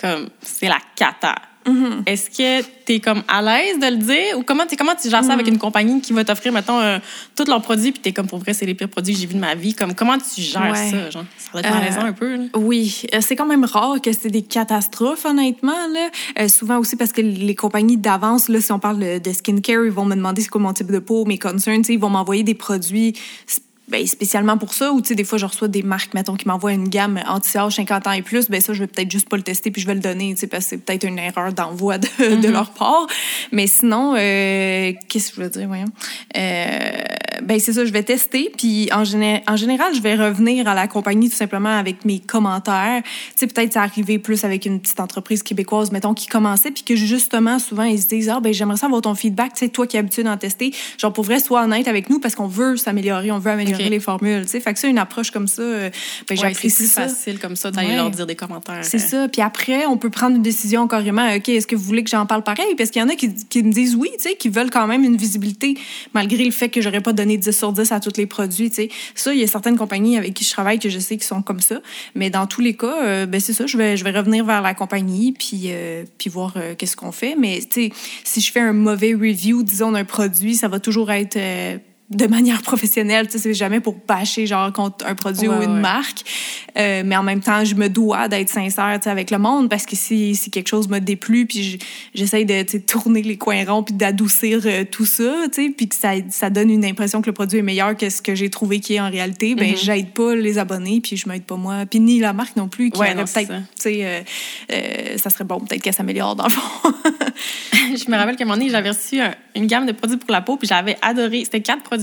comme, 0.00 0.28
c'est 0.42 0.66
la 0.68 0.78
cata. 0.96 1.36
Mhm. 1.66 2.02
Est-ce 2.06 2.30
que 2.30 2.62
tu 2.86 2.92
es 2.94 3.00
comme 3.00 3.22
à 3.26 3.42
l'aise 3.42 3.78
de 3.80 3.86
le 3.86 3.96
dire 3.96 4.38
ou 4.38 4.42
comment, 4.44 4.64
t'es- 4.66 4.76
comment 4.76 4.94
tu 4.94 5.10
gères 5.10 5.24
ça 5.24 5.32
avec 5.32 5.48
une 5.48 5.58
compagnie 5.58 6.00
qui 6.00 6.12
va 6.12 6.24
t'offrir, 6.24 6.52
mettons, 6.52 6.78
euh, 6.78 6.98
tous 7.34 7.46
leurs 7.46 7.60
produits, 7.62 7.90
puis 7.92 8.00
tu 8.00 8.08
es 8.10 8.12
comme, 8.12 8.26
pour 8.28 8.38
vrai, 8.38 8.54
c'est 8.54 8.66
les 8.66 8.74
pires 8.74 8.88
produits 8.88 9.14
que 9.14 9.20
j'ai 9.20 9.26
vus 9.26 9.34
de 9.34 9.40
ma 9.40 9.54
vie? 9.56 9.74
Comme, 9.74 9.94
comment 9.94 10.16
tu 10.18 10.40
gères 10.40 10.70
Ouais. 10.70 10.90
ça, 10.90 11.10
genre? 11.10 11.24
Ça 11.38 11.50
doit 11.52 11.60
être 11.62 11.70
malaisant 11.74 12.02
Euh, 12.04 12.08
un 12.08 12.12
peu, 12.12 12.36
là. 12.36 12.44
Oui, 12.54 13.02
euh, 13.14 13.18
c'est 13.20 13.34
quand 13.34 13.46
même 13.46 13.64
rare 13.64 14.00
que 14.00 14.12
c'est 14.12 14.30
des 14.30 14.42
catastrophes, 14.42 15.24
honnêtement. 15.24 15.72
Là. 15.92 16.10
Euh, 16.40 16.48
souvent 16.48 16.78
aussi 16.78 16.94
parce 16.96 17.12
que 17.12 17.20
les 17.20 17.54
compagnies 17.56 17.96
d'avance, 17.96 18.48
là, 18.48 18.60
si 18.60 18.70
on 18.72 18.78
parle 18.78 19.20
de- 19.20 19.32
skincare, 19.32 19.84
ils 19.84 19.90
vont 19.90 20.04
me 20.04 20.14
demander 20.14 20.42
c'est 20.42 20.48
quoi 20.48 20.60
mon 20.60 20.72
type 20.72 20.90
de 20.92 20.98
peau, 21.00 21.24
mes 21.24 21.38
concerns, 21.38 21.82
tu 21.82 21.92
ils 21.94 21.98
vont 21.98 22.10
m'envoyer 22.10 22.42
des 22.44 22.54
produits 22.54 23.14
s- 23.48 23.60
ben, 23.88 24.06
spécialement 24.06 24.58
pour 24.58 24.74
ça. 24.74 24.92
Ou 24.92 25.00
tu 25.00 25.08
sais, 25.08 25.14
des 25.14 25.24
fois, 25.24 25.38
je 25.38 25.46
reçois 25.46 25.68
des 25.68 25.82
marques, 25.82 26.14
mettons, 26.14 26.34
qui 26.34 26.48
m'envoient 26.48 26.72
une 26.72 26.88
gamme 26.88 27.20
anti-âge 27.26 27.76
50 27.76 28.06
ans 28.06 28.12
et 28.12 28.22
plus. 28.22 28.48
Ben 28.48 28.60
ça, 28.60 28.72
je 28.72 28.80
vais 28.80 28.86
peut-être 28.86 29.10
juste 29.10 29.28
pas 29.28 29.36
le 29.36 29.42
tester 29.42 29.70
puis 29.70 29.80
je 29.80 29.86
vais 29.86 29.94
le 29.94 30.00
donner, 30.00 30.34
tu 30.34 30.40
sais, 30.40 30.46
parce 30.46 30.64
que 30.64 30.70
c'est 30.70 30.78
peut-être 30.78 31.04
une 31.04 31.18
erreur 31.18 31.52
d'envoi 31.52 31.98
de, 31.98 32.40
de 32.40 32.48
leur 32.48 32.70
part. 32.70 33.06
Mais 33.52 33.66
sinon, 33.66 34.14
euh, 34.16 34.92
qu'est-ce 35.08 35.30
que 35.30 35.36
je 35.36 35.42
veux 35.42 35.50
dire, 35.50 35.68
voyons? 35.68 35.86
Euh, 36.36 37.04
ben 37.42 37.58
c'est 37.58 37.72
ça, 37.72 37.84
je 37.84 37.92
vais 37.92 38.02
tester. 38.02 38.50
Puis 38.56 38.88
en, 38.92 39.02
géné- 39.04 39.42
en 39.46 39.56
général, 39.56 39.94
je 39.94 40.00
vais 40.00 40.14
revenir 40.14 40.66
à 40.68 40.74
la 40.74 40.86
compagnie 40.88 41.28
tout 41.30 41.36
simplement 41.36 41.70
avec 41.76 42.04
mes 42.04 42.18
commentaires. 42.20 43.02
Tu 43.04 43.10
sais, 43.36 43.46
peut-être 43.46 43.72
c'est 43.74 43.78
arrivé 43.78 44.18
plus 44.18 44.44
avec 44.44 44.66
une 44.66 44.80
petite 44.80 45.00
entreprise 45.00 45.42
québécoise, 45.42 45.92
mettons, 45.92 46.14
qui 46.14 46.26
commençait, 46.26 46.70
puis 46.70 46.82
que 46.84 46.96
justement, 46.96 47.58
souvent, 47.58 47.84
ils 47.84 48.00
se 48.00 48.08
disent, 48.08 48.28
ah, 48.28 48.40
ben 48.40 48.52
j'aimerais 48.52 48.76
ça 48.76 48.86
avoir 48.86 49.02
ton 49.02 49.14
feedback, 49.14 49.54
tu 49.54 49.60
sais, 49.60 49.68
toi 49.68 49.86
qui 49.86 49.96
es 49.96 50.00
habitué 50.00 50.22
d'en 50.22 50.36
tester. 50.36 50.72
Genre, 50.98 51.12
pour 51.12 51.24
vrai, 51.24 51.38
sois 51.40 51.64
honnête 51.64 51.88
avec 51.88 52.10
nous 52.10 52.18
parce 52.20 52.34
qu'on 52.34 52.46
veut 52.46 52.76
s'améliorer, 52.76 53.30
on 53.32 53.38
veut 53.38 53.50
améliorer 53.50 53.88
les 53.88 54.00
formules, 54.00 54.42
tu 54.44 54.52
sais. 54.52 54.60
Fait 54.60 54.72
que 54.72 54.78
ça, 54.78 54.88
une 54.88 54.98
approche 54.98 55.30
comme 55.30 55.48
ça, 55.48 55.62
euh, 55.62 55.90
ben, 56.28 56.36
Ouais, 56.36 56.36
c'est 56.36 56.36
j'apprécie 56.48 56.76
plus 56.76 56.92
ça. 56.92 57.02
facile 57.08 57.38
comme 57.38 57.56
ça 57.56 57.70
d'aller 57.70 57.88
Ouais. 57.88 57.96
leur 57.96 58.10
dire 58.10 58.26
des 58.26 58.36
commentaires. 58.36 58.80
C'est 58.84 58.98
ça. 58.98 59.28
Puis 59.28 59.42
après, 59.42 59.86
on 59.86 59.96
peut 59.96 60.10
prendre 60.10 60.36
une 60.36 60.42
décision 60.42 60.86
carrément. 60.88 61.28
OK, 61.34 61.48
est-ce 61.48 61.66
que 61.66 61.76
vous 61.76 61.84
voulez 61.84 62.04
que 62.04 62.10
j'en 62.10 62.26
parle 62.26 62.42
pareil? 62.42 62.74
Parce 62.76 62.90
qu'il 62.90 63.00
y 63.00 63.04
en 63.04 63.08
a 63.08 63.14
qui, 63.16 63.34
qui 63.34 63.62
me 63.62 63.72
disent 63.72 63.94
oui, 63.96 64.08
tu 64.16 64.22
sais, 64.30 64.34
qui 64.36 64.48
veulent 64.48 64.70
quand 64.70 64.86
même 64.86 65.04
une 65.04 65.16
visibilité, 65.16 65.76
malgré 66.14 66.44
le 66.44 66.50
fait 66.50 66.68
que 66.68 66.80
j'aurais 66.80 67.00
pas 67.00 67.12
donné 67.12 67.25
10 67.26 67.50
sur 67.50 67.72
10 67.72 67.92
à 67.92 68.00
tous 68.00 68.16
les 68.16 68.26
produits, 68.26 68.70
tu 68.70 68.76
sais. 68.76 68.88
Ça, 69.14 69.34
il 69.34 69.40
y 69.40 69.44
a 69.44 69.46
certaines 69.46 69.76
compagnies 69.76 70.16
avec 70.16 70.34
qui 70.34 70.44
je 70.44 70.52
travaille 70.52 70.78
que 70.78 70.88
je 70.88 70.98
sais 70.98 71.16
qui 71.16 71.26
sont 71.26 71.42
comme 71.42 71.60
ça. 71.60 71.80
Mais 72.14 72.30
dans 72.30 72.46
tous 72.46 72.60
les 72.60 72.74
cas, 72.74 73.02
euh, 73.02 73.26
ben 73.26 73.40
c'est 73.40 73.52
ça. 73.52 73.66
Je 73.66 73.76
vais, 73.76 73.96
je 73.96 74.04
vais 74.04 74.12
revenir 74.12 74.44
vers 74.44 74.62
la 74.62 74.74
compagnie 74.74 75.32
puis, 75.32 75.64
euh, 75.66 76.04
puis 76.18 76.30
voir 76.30 76.54
euh, 76.56 76.74
qu'est-ce 76.76 76.96
qu'on 76.96 77.12
fait. 77.12 77.34
Mais, 77.36 77.60
si 78.24 78.40
je 78.40 78.52
fais 78.52 78.60
un 78.60 78.72
mauvais 78.72 79.14
review, 79.14 79.62
disons, 79.62 79.92
d'un 79.92 80.04
produit, 80.04 80.54
ça 80.54 80.68
va 80.68 80.80
toujours 80.80 81.10
être... 81.10 81.38
de 82.10 82.26
manière 82.26 82.62
professionnelle. 82.62 83.26
Tu 83.26 83.32
sais, 83.32 83.38
c'est 83.38 83.54
jamais 83.54 83.80
pour 83.80 83.96
bâcher 84.06 84.46
genre 84.46 84.72
contre 84.72 85.04
un 85.06 85.14
produit 85.16 85.48
Ouais, 85.48 85.56
ou 85.58 85.62
une 85.62 85.74
ouais. 85.74 85.80
marque. 85.80 86.22
Euh, 86.78 87.02
mais 87.04 87.16
en 87.16 87.22
même 87.24 87.40
temps, 87.40 87.64
je 87.64 87.74
me 87.74 87.88
dois 87.88 88.28
d'être 88.28 88.48
sincère 88.50 88.94
tu 88.98 89.04
sais, 89.04 89.10
avec 89.10 89.30
le 89.32 89.38
monde 89.38 89.68
parce 89.68 89.86
que 89.86 89.96
si, 89.96 90.36
si 90.36 90.50
quelque 90.50 90.68
chose 90.68 90.88
me 90.88 91.00
déplu, 91.00 91.46
puis 91.46 91.62
je- 91.64 91.78
j'essaye 92.14 92.44
de 92.46 92.62
tu 92.62 92.72
sais, 92.72 92.80
tourner 92.80 93.22
les 93.22 93.36
coins 93.36 93.64
ronds 93.64 93.82
puis 93.82 93.94
d'adoucir 93.94 94.60
euh, 94.66 94.84
tout 94.88 95.06
ça, 95.06 95.32
tu 95.52 95.64
sais, 95.64 95.70
puis 95.76 95.88
que 95.88 95.96
ça, 95.96 96.10
ça 96.30 96.48
donne 96.50 96.70
une 96.70 96.84
impression 96.84 97.22
que 97.22 97.26
le 97.26 97.32
produit 97.32 97.58
est 97.58 97.62
meilleur 97.62 97.96
que 97.96 98.08
ce 98.08 98.22
que 98.22 98.34
j'ai 98.36 98.50
trouvé 98.50 98.78
qui 98.80 98.94
est 98.94 99.00
en 99.00 99.10
réalité, 99.10 99.54
ben 99.56 99.70
Mhm. 99.72 99.76
j'aide 99.76 100.10
pas 100.10 100.34
les 100.36 100.58
abonnés 100.58 101.00
puis 101.00 101.16
je 101.16 101.28
m'aide 101.28 101.42
pas 101.44 101.56
moi, 101.56 101.86
puis 101.90 101.98
ni 101.98 102.20
la 102.20 102.32
marque 102.32 102.54
non 102.56 102.68
plus 102.68 102.90
qui 102.90 103.00
Ouais, 103.00 103.14
peut-être, 103.14 103.48
tu 103.48 103.54
sais, 103.76 103.98
euh, 104.04 104.20
euh, 104.72 105.16
ça 105.18 105.30
serait 105.30 105.44
bon 105.44 105.58
peut-être 105.60 105.82
qu'elle 105.82 105.94
s'améliore 105.94 106.36
dans 106.36 106.44
le 106.44 106.50
fond. 106.50 106.92
je 107.72 108.10
me 108.10 108.16
rappelle 108.16 108.36
qu'à 108.36 108.44
un 108.44 108.46
moment 108.46 108.58
donné, 108.58 108.70
j'avais 108.70 108.90
reçu 108.90 109.20
un- 109.20 109.34
une 109.54 109.66
gamme 109.66 109.86
de 109.86 109.92
produits 109.92 110.18
pour 110.18 110.30
la 110.30 110.40
peau, 110.42 110.56
puis 110.56 110.68
j'avais 110.68 110.96
adoré. 111.02 111.42
C'était 111.44 111.60
quatre 111.62 111.82
produits. 111.82 111.95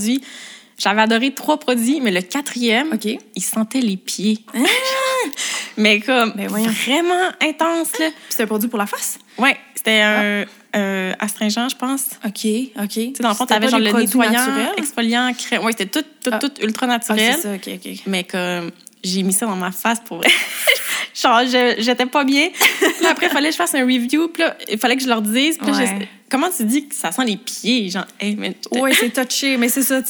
J'avais 0.76 1.02
adoré 1.02 1.32
trois 1.32 1.58
produits, 1.58 2.00
mais 2.00 2.10
le 2.10 2.20
quatrième, 2.20 2.92
OK. 2.92 3.04
il 3.06 3.42
sentait 3.42 3.80
les 3.80 3.96
pieds. 3.96 4.40
mais 5.76 6.00
comme 6.00 6.32
Ben 6.36 6.48
vraiment 6.48 7.30
intense, 7.40 7.96
là. 7.98 8.08
c'est 8.28 8.42
un 8.42 8.46
produit 8.46 8.68
pour 8.68 8.78
la 8.78 8.86
face? 8.86 9.18
Ouais, 9.38 9.56
c'était 9.74 10.00
un 10.00 10.44
euh, 10.76 11.12
astringent, 11.20 11.68
je 11.70 11.76
pense. 11.76 12.06
OK, 12.24 12.46
OK. 12.82 12.88
Tu 12.88 13.00
sais, 13.16 13.22
dans 13.22 13.28
le 13.28 13.34
fond, 13.36 13.46
t'avais 13.46 13.68
genre 13.68 13.78
le 13.78 13.92
nettoyant, 13.92 14.72
exfoliant, 14.76 15.32
crème. 15.34 15.64
Ouais, 15.64 15.72
c'était 15.78 15.86
tout, 15.86 16.06
tout, 16.22 16.30
Ah. 16.32 16.38
tout 16.38 16.50
ultra 16.60 16.86
Ah, 16.86 16.98
naturel. 16.98 17.34
c'est 17.36 17.42
ça, 17.42 17.54
OK, 17.54 17.68
OK. 17.86 17.92
mais 18.06 18.24
comme 18.24 18.70
j'ai 19.04 19.22
mis 19.22 19.32
ça 19.32 19.46
dans 19.46 19.54
ma 19.56 19.70
face 19.70 20.00
pour 20.04 20.16
vrai. 20.18 20.28
genre, 21.14 21.42
j'étais 21.78 22.06
pas 22.06 22.24
bien. 22.24 22.48
Puis 22.50 23.06
après, 23.06 23.26
il 23.26 23.32
fallait 23.32 23.48
que 23.48 23.52
je 23.52 23.58
fasse 23.58 23.74
un 23.74 23.84
review. 23.84 24.28
Puis 24.28 24.42
là, 24.42 24.56
il 24.68 24.78
fallait 24.78 24.96
que 24.96 25.02
je 25.02 25.08
leur 25.08 25.22
dise. 25.22 25.58
Puis 25.58 25.70
là, 25.70 25.78
Ouais. 25.78 26.08
Comment 26.30 26.48
tu 26.50 26.64
dis 26.64 26.88
que 26.88 26.94
ça 26.94 27.12
sent 27.12 27.24
les 27.24 27.36
pieds? 27.36 27.90
Genre, 27.90 28.06
hey, 28.20 28.36
mais 28.36 28.56
Oui, 28.72 28.92
c'est 28.98 29.10
touché, 29.10 29.56
mais 29.56 29.68
c'est 29.68 29.82
ça, 29.82 30.00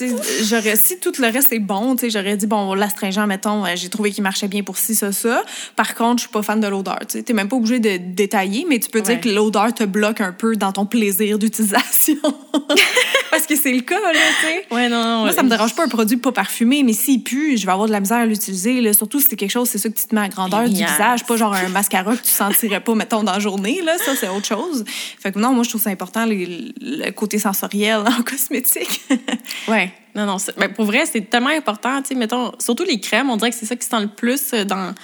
j'aurais, 0.42 0.76
si 0.76 0.98
tout 0.98 1.12
le 1.18 1.28
reste 1.28 1.52
est 1.52 1.58
bon, 1.58 1.96
tu 1.96 2.02
sais, 2.02 2.10
j'aurais 2.10 2.36
dit, 2.36 2.46
bon, 2.46 2.74
l'astringent, 2.74 3.26
mettons, 3.26 3.64
euh, 3.64 3.72
j'ai 3.74 3.88
trouvé 3.88 4.10
qu'il 4.10 4.22
marchait 4.22 4.48
bien 4.48 4.62
pour 4.62 4.78
ci, 4.78 4.94
ça, 4.94 5.12
ça. 5.12 5.42
Par 5.76 5.94
contre, 5.94 6.18
je 6.18 6.20
suis 6.22 6.32
pas 6.32 6.42
fan 6.42 6.60
de 6.60 6.66
l'odeur, 6.66 7.00
tu. 7.08 7.22
T'es 7.22 7.32
même 7.32 7.48
pas 7.48 7.56
obligé 7.56 7.80
de 7.80 7.96
détailler, 7.96 8.66
mais 8.68 8.78
tu 8.78 8.90
peux 8.90 9.00
dire 9.00 9.20
que 9.20 9.28
l'odeur 9.28 9.72
te 9.74 9.84
bloque 9.84 10.20
un 10.20 10.32
peu 10.32 10.56
dans 10.56 10.72
ton 10.72 10.86
plaisir 10.86 11.38
d'utilisation. 11.38 12.16
Parce 13.30 13.46
que 13.46 13.56
c'est 13.56 13.72
le 13.72 13.80
cas, 13.80 14.00
là, 14.00 14.12
tu 14.12 14.46
sais. 14.46 14.66
Ouais, 14.70 14.88
non, 14.88 15.02
non. 15.02 15.20
Moi, 15.22 15.32
ça 15.32 15.42
me 15.42 15.48
dérange 15.48 15.74
pas 15.74 15.84
un 15.84 15.88
produit 15.88 16.16
pas 16.16 16.32
parfumé, 16.32 16.82
mais 16.82 16.92
s'il 16.92 17.22
pue, 17.22 17.56
je 17.56 17.66
vais 17.66 17.72
avoir 17.72 17.88
de 17.88 17.92
la 17.92 18.00
misère 18.00 18.18
à 18.18 18.26
l'utiliser. 18.26 18.92
Surtout 18.92 19.18
si 19.18 19.26
c'est 19.28 19.36
quelque 19.36 19.50
chose, 19.50 19.68
c'est 19.68 19.78
ça 19.78 19.88
que 19.88 19.98
tu 19.98 20.06
te 20.06 20.14
mets 20.14 20.20
à 20.20 20.28
grandeur 20.28 20.68
du 20.68 20.74
visage, 20.74 21.24
pas 21.24 21.36
genre 21.36 21.52
un 21.52 21.68
mascara 21.68 22.16
que 22.16 22.22
tu 22.22 22.32
sentirais 22.32 22.80
pas, 22.80 22.94
mettons, 22.94 23.22
dans 23.22 23.32
la 23.32 23.40
journée. 23.40 23.82
Là. 23.82 23.98
Ça, 23.98 24.12
c'est 24.14 24.28
autre 24.28 24.46
chose. 24.46 24.84
Fait 25.18 25.32
que 25.32 25.38
non, 25.38 25.52
moi, 25.52 25.64
je 25.64 25.70
trouve 25.70 25.80
ça 25.80 25.90
important, 25.90 26.03
les- 26.26 26.72
le 26.80 27.10
côté 27.12 27.38
sensoriel 27.38 27.98
en 28.18 28.22
cosmétique. 28.22 29.02
Ouais. 29.68 29.92
Non, 30.14 30.26
non. 30.26 30.36
ben, 30.58 30.72
pour 30.72 30.84
vrai, 30.84 31.04
c'est 31.10 31.28
tellement 31.28 31.48
important. 31.48 32.00
Tu 32.02 32.08
sais, 32.08 32.14
mettons, 32.14 32.52
surtout 32.60 32.84
les 32.84 33.00
crèmes, 33.00 33.30
on 33.30 33.36
dirait 33.36 33.50
que 33.50 33.56
c'est 33.56 33.66
ça 33.66 33.74
qui 33.76 33.86
sent 33.86 34.00
le 34.00 34.08
plus 34.08 34.52
euh, 34.52 34.64
dans 34.64 34.94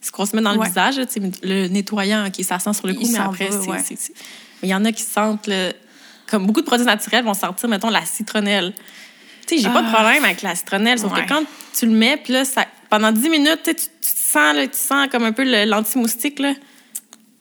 ce 0.00 0.10
qu'on 0.12 0.24
se 0.26 0.36
met 0.36 0.42
dans 0.42 0.52
le 0.54 0.62
visage. 0.62 0.96
là, 0.98 1.06
tu 1.06 1.20
sais, 1.20 1.30
le 1.42 1.66
nettoyant, 1.68 2.26
OK, 2.26 2.44
ça 2.44 2.58
sent 2.58 2.72
sur 2.74 2.86
le 2.86 2.92
Il 2.94 2.98
coup, 3.00 3.06
mais 3.10 3.18
s'en 3.18 3.24
après, 3.30 3.50
c'est. 3.50 3.68
ouais. 3.68 3.78
Mais 4.62 4.68
il 4.68 4.70
y 4.70 4.74
en 4.74 4.84
a 4.84 4.92
qui 4.92 5.02
sentent, 5.02 5.46
le- 5.48 5.72
comme 6.30 6.46
beaucoup 6.46 6.60
de 6.60 6.66
produits 6.66 6.86
naturels 6.86 7.24
vont 7.24 7.34
sentir, 7.34 7.68
mettons, 7.68 7.90
la 7.90 8.04
citronnelle. 8.04 8.72
Tu 9.46 9.56
sais, 9.56 9.62
j'ai 9.62 9.68
pas 9.70 9.82
de 9.82 9.88
Ah. 9.88 9.94
problème 9.94 10.24
avec 10.24 10.42
la 10.42 10.54
citronnelle, 10.54 10.98
sauf 10.98 11.12
Ouais. 11.12 11.24
que 11.24 11.28
quand 11.28 11.42
tu 11.76 11.86
le 11.86 11.92
mets, 11.92 12.16
puis 12.18 12.32
là, 12.34 12.44
ça, 12.44 12.66
pendant 12.88 13.10
10 13.10 13.28
minutes, 13.28 13.60
tu, 13.64 13.74
te 13.74 13.80
sens, 14.02 14.54
là, 14.54 14.66
tu 14.68 14.78
sens 14.78 15.08
comme 15.10 15.24
un 15.24 15.32
peu 15.32 15.42
l'anti-moustique, 15.66 16.38
là. 16.38 16.52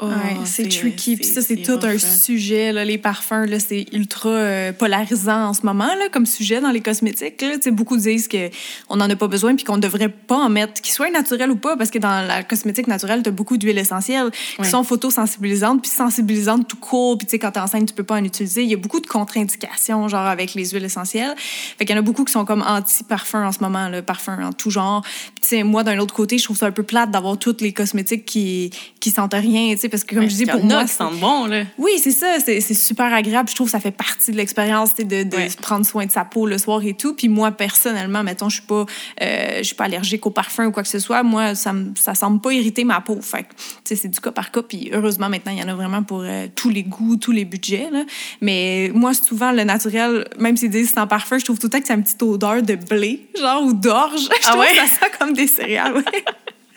Oh, 0.01 0.05
Ouais, 0.07 0.37
c'est 0.45 0.69
tricky. 0.69 1.17
Puis 1.17 1.25
ça, 1.25 1.41
c'est 1.41 1.57
tout 1.57 1.73
rough, 1.73 1.83
un 1.83 1.93
là. 1.93 1.99
sujet. 1.99 2.71
Là, 2.71 2.85
les 2.85 2.97
parfums, 2.97 3.45
là, 3.47 3.59
c'est 3.59 3.85
ultra 3.91 4.29
euh, 4.29 4.71
polarisant 4.71 5.47
en 5.49 5.53
ce 5.53 5.65
moment 5.65 5.87
là, 5.87 6.07
comme 6.09 6.25
sujet 6.25 6.61
dans 6.61 6.71
les 6.71 6.79
cosmétiques. 6.79 7.41
Là. 7.41 7.55
Tu 7.55 7.63
sais, 7.63 7.71
Beaucoup 7.71 7.97
disent 7.97 8.29
qu'on 8.29 8.95
n'en 8.95 9.09
a 9.09 9.15
pas 9.17 9.27
besoin 9.27 9.55
puis 9.55 9.65
qu'on 9.65 9.75
ne 9.75 9.81
devrait 9.81 10.07
pas 10.07 10.37
en 10.37 10.47
mettre, 10.49 10.81
qu'ils 10.81 10.93
soient 10.93 11.09
naturels 11.11 11.51
ou 11.51 11.57
pas, 11.57 11.75
parce 11.75 11.89
que 11.91 11.99
dans 11.99 12.25
la 12.25 12.43
cosmétique 12.43 12.87
naturelle, 12.87 13.23
tu 13.23 13.29
as 13.29 13.31
beaucoup 13.33 13.57
d'huiles 13.57 13.77
essentielles 13.77 14.31
qui 14.31 14.61
Ouais. 14.61 14.69
sont 14.69 14.83
photosensibilisantes 14.83 15.81
puis 15.81 15.91
sensibilisantes 15.91 16.67
tout 16.67 16.77
court. 16.77 17.17
Puis 17.17 17.27
tu 17.27 17.31
sais, 17.31 17.39
quand 17.39 17.51
tu 17.51 17.59
es 17.59 17.61
enceinte, 17.61 17.87
tu 17.89 17.93
peux 17.93 18.03
pas 18.03 18.15
en 18.15 18.23
utiliser. 18.23 18.63
Il 18.63 18.69
y 18.69 18.73
a 18.73 18.77
beaucoup 18.77 19.01
de 19.01 19.07
contre-indications, 19.07 20.07
genre 20.07 20.27
avec 20.27 20.53
les 20.53 20.69
huiles 20.69 20.85
essentielles. 20.85 21.33
Fait 21.37 21.83
qu'il 21.85 21.93
y 21.93 21.97
en 21.97 22.01
a 22.01 22.05
beaucoup 22.05 22.23
qui 22.23 22.31
sont 22.31 22.45
comme 22.45 22.61
anti-parfum 22.61 23.45
en 23.45 23.51
ce 23.51 23.59
moment, 23.59 23.89
le 23.89 24.01
parfum 24.01 24.37
en 24.43 24.53
tout 24.53 24.69
genre. 24.69 25.01
Puis 25.01 25.41
tu 25.41 25.47
sais, 25.49 25.63
moi, 25.63 25.83
d'un 25.83 25.99
autre 25.99 26.13
côté, 26.13 26.37
je 26.37 26.43
trouve 26.45 26.57
ça 26.57 26.67
un 26.67 26.71
peu 26.71 26.83
plate 26.83 27.11
d'avoir 27.11 27.37
toutes 27.37 27.61
les 27.61 27.73
cosmétiques 27.73 28.25
qui, 28.25 28.71
qui 28.99 29.11
sentent 29.11 29.33
rien, 29.33 29.75
tu 29.75 29.88
sais, 29.89 29.89
parce 29.89 30.03
que 30.03 30.15
comme 30.15 30.23
Ouais, 30.25 30.29
je 30.29 30.35
dis, 30.35 30.49
en 30.49 30.53
pour 30.59 30.61
a 30.63 30.65
moi, 30.65 30.87
sentent 30.87 31.19
bon, 31.19 31.45
là. 31.45 31.63
oui, 31.77 31.91
c'est 32.01 32.11
ça. 32.11 32.37
C'est 32.43 32.61
c'est 32.61 32.73
super 32.73 33.13
agréable. 33.13 33.49
Je 33.49 33.55
trouve 33.55 33.67
que 33.67 33.71
ça 33.71 33.79
fait 33.79 33.91
partie 33.91 34.31
de 34.31 34.37
l'expérience 34.37 34.95
de, 34.95 35.03
de 35.23 35.35
Ouais. 35.35 35.47
prendre 35.61 35.85
soin 35.85 36.05
de 36.05 36.11
sa 36.11 36.25
peau 36.25 36.45
le 36.47 36.57
soir 36.57 36.83
et 36.83 36.93
tout. 36.93 37.13
Puis 37.13 37.29
moi, 37.29 37.51
personnellement, 37.51 38.23
mettons, 38.23 38.49
je 38.49 38.55
suis 38.55 38.65
pas, 38.65 38.85
euh, 39.21 39.57
je 39.57 39.63
suis 39.63 39.75
pas 39.75 39.85
allergique 39.85 40.25
au 40.25 40.29
parfum 40.31 40.65
ou 40.67 40.71
quoi 40.71 40.83
que 40.83 40.89
ce 40.89 40.99
soit. 40.99 41.23
Moi, 41.23 41.55
ça, 41.55 41.73
ça 41.95 42.15
semble 42.15 42.41
pas 42.41 42.51
irriter 42.53 42.83
ma 42.83 43.01
peau. 43.01 43.19
Fait 43.21 43.43
tu 43.43 43.45
sais, 43.83 43.95
c'est 43.95 44.07
du 44.09 44.19
cas 44.19 44.31
par 44.31 44.51
cas. 44.51 44.61
Puis 44.61 44.89
heureusement, 44.93 45.29
maintenant, 45.29 45.51
il 45.51 45.59
y 45.59 45.63
en 45.63 45.67
a 45.67 45.75
vraiment 45.75 46.03
pour 46.03 46.21
euh, 46.23 46.47
tous 46.55 46.69
les 46.69 46.83
goûts, 46.83 47.15
tous 47.17 47.31
les 47.31 47.45
budgets. 47.45 47.89
Là. 47.91 48.03
Mais 48.41 48.91
moi, 48.93 49.13
souvent, 49.13 49.51
le 49.51 49.63
naturel, 49.63 50.27
même 50.37 50.57
s'ils 50.57 50.69
disent 50.69 50.91
sans 50.93 51.07
parfum, 51.07 51.37
je 51.39 51.45
trouve 51.45 51.59
tout 51.59 51.67
le 51.67 51.71
temps 51.71 51.79
que 51.81 51.87
c'est 51.87 51.93
une 51.93 52.03
petite 52.03 52.21
odeur 52.23 52.61
de 52.61 52.75
blé, 52.75 53.27
genre, 53.39 53.63
ou 53.63 53.73
d'orge. 53.73 54.21
Je 54.41 54.47
Ah 54.47 54.49
trouve 54.51 54.61
ouais? 54.61 54.75
ça 54.75 54.85
sent 54.85 55.11
comme 55.19 55.33
des 55.33 55.47
céréales. 55.47 55.93
ouais. 55.95 56.03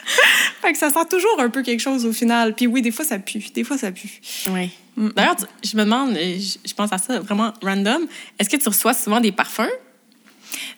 fait 0.62 0.73
que 0.73 0.79
ça 0.79 0.91
sent 0.91 1.07
toujours 1.11 1.41
un 1.41 1.51
peu 1.51 1.62
quelque 1.62 1.81
chose 1.81 2.07
au 2.07 2.12
final. 2.12 2.55
Puis 2.55 2.67
oui, 2.67 2.83
des 2.83 2.91
fois, 2.91 3.05
ça 3.05 3.19
pue. 3.19 3.45
Des 3.55 3.65
fois, 3.65 3.79
ça 3.79 3.93
pue. 3.93 4.21
Oui. 4.51 4.71
D'ailleurs, 4.97 5.37
je 5.65 5.77
me 5.77 5.85
demande, 5.85 6.17
euh, 6.17 6.38
je 6.65 6.75
pense 6.75 6.93
à 6.93 6.99
ça 6.99 7.21
vraiment 7.21 7.53
random, 7.62 8.07
est-ce 8.38 8.49
que 8.49 8.57
tu 8.57 8.69
reçois 8.69 8.95
souvent 8.95 9.21
des 9.21 9.33
parfums? 9.33 9.71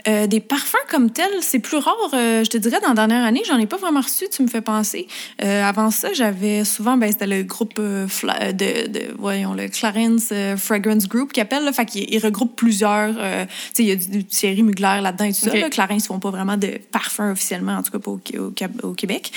Euh, 0.09 0.27
des 0.27 0.41
parfums 0.41 0.77
comme 0.89 1.11
tels, 1.11 1.27
c'est 1.41 1.59
plus 1.59 1.79
rare. 1.79 1.95
euh, 2.13 2.45
je 2.45 2.51
te 2.51 2.59
dirais, 2.59 2.79
dans 2.81 2.89
la 2.89 2.95
dernière 2.95 3.25
année, 3.25 3.43
j'en 3.47 3.59
ai 3.59 3.67
pas 3.67 3.77
vraiment 3.77 4.01
reçu, 4.01 4.27
tu 4.31 4.43
me 4.43 4.49
fais 4.49 4.61
penser. 4.61 5.07
Euh, 5.43 5.63
avant 5.65 5.91
ça, 5.91 6.13
j'avais 6.13 6.65
souvent, 6.65 6.97
ben, 6.97 7.11
c'était 7.11 7.27
le 7.27 7.43
groupe 7.43 7.75
de, 7.81 8.07
de, 8.53 9.15
voyons, 9.19 9.55
le 9.55 9.69
Clarence 9.69 10.33
Fragrance 10.57 11.09
Group 11.09 11.33
qui 11.33 11.41
appelle, 11.41 11.65
là, 11.65 11.73
fait 11.73 11.87
qu'il 11.87 12.13
il 12.13 12.19
regroupe 12.19 12.57
plusieurs, 12.57 13.15
tu 13.15 13.21
sais, 13.21 13.83
il 13.83 13.87
y 13.87 13.93
a 13.93 13.97
du, 13.97 14.07
du 14.09 14.25
Thierry 14.25 14.63
Mugler 14.63 15.01
là-dedans 15.03 15.25
et 15.25 15.33
tout 15.33 15.41
ça. 15.41 15.51
Là. 15.61 15.71
Clarence, 15.71 16.05
ils 16.05 16.07
font 16.09 16.19
pas 16.21 16.31
vraiment 16.31 16.57
de 16.57 16.79
parfums 16.93 17.33
officiellement, 17.33 17.77
en 17.77 17.83
tout 17.83 17.91
cas 17.93 17.99
pas 17.99 18.11
au, 18.11 18.21
au, 18.39 18.51
Québ- 18.51 18.81
au 18.83 18.93
Québec. 18.93 19.33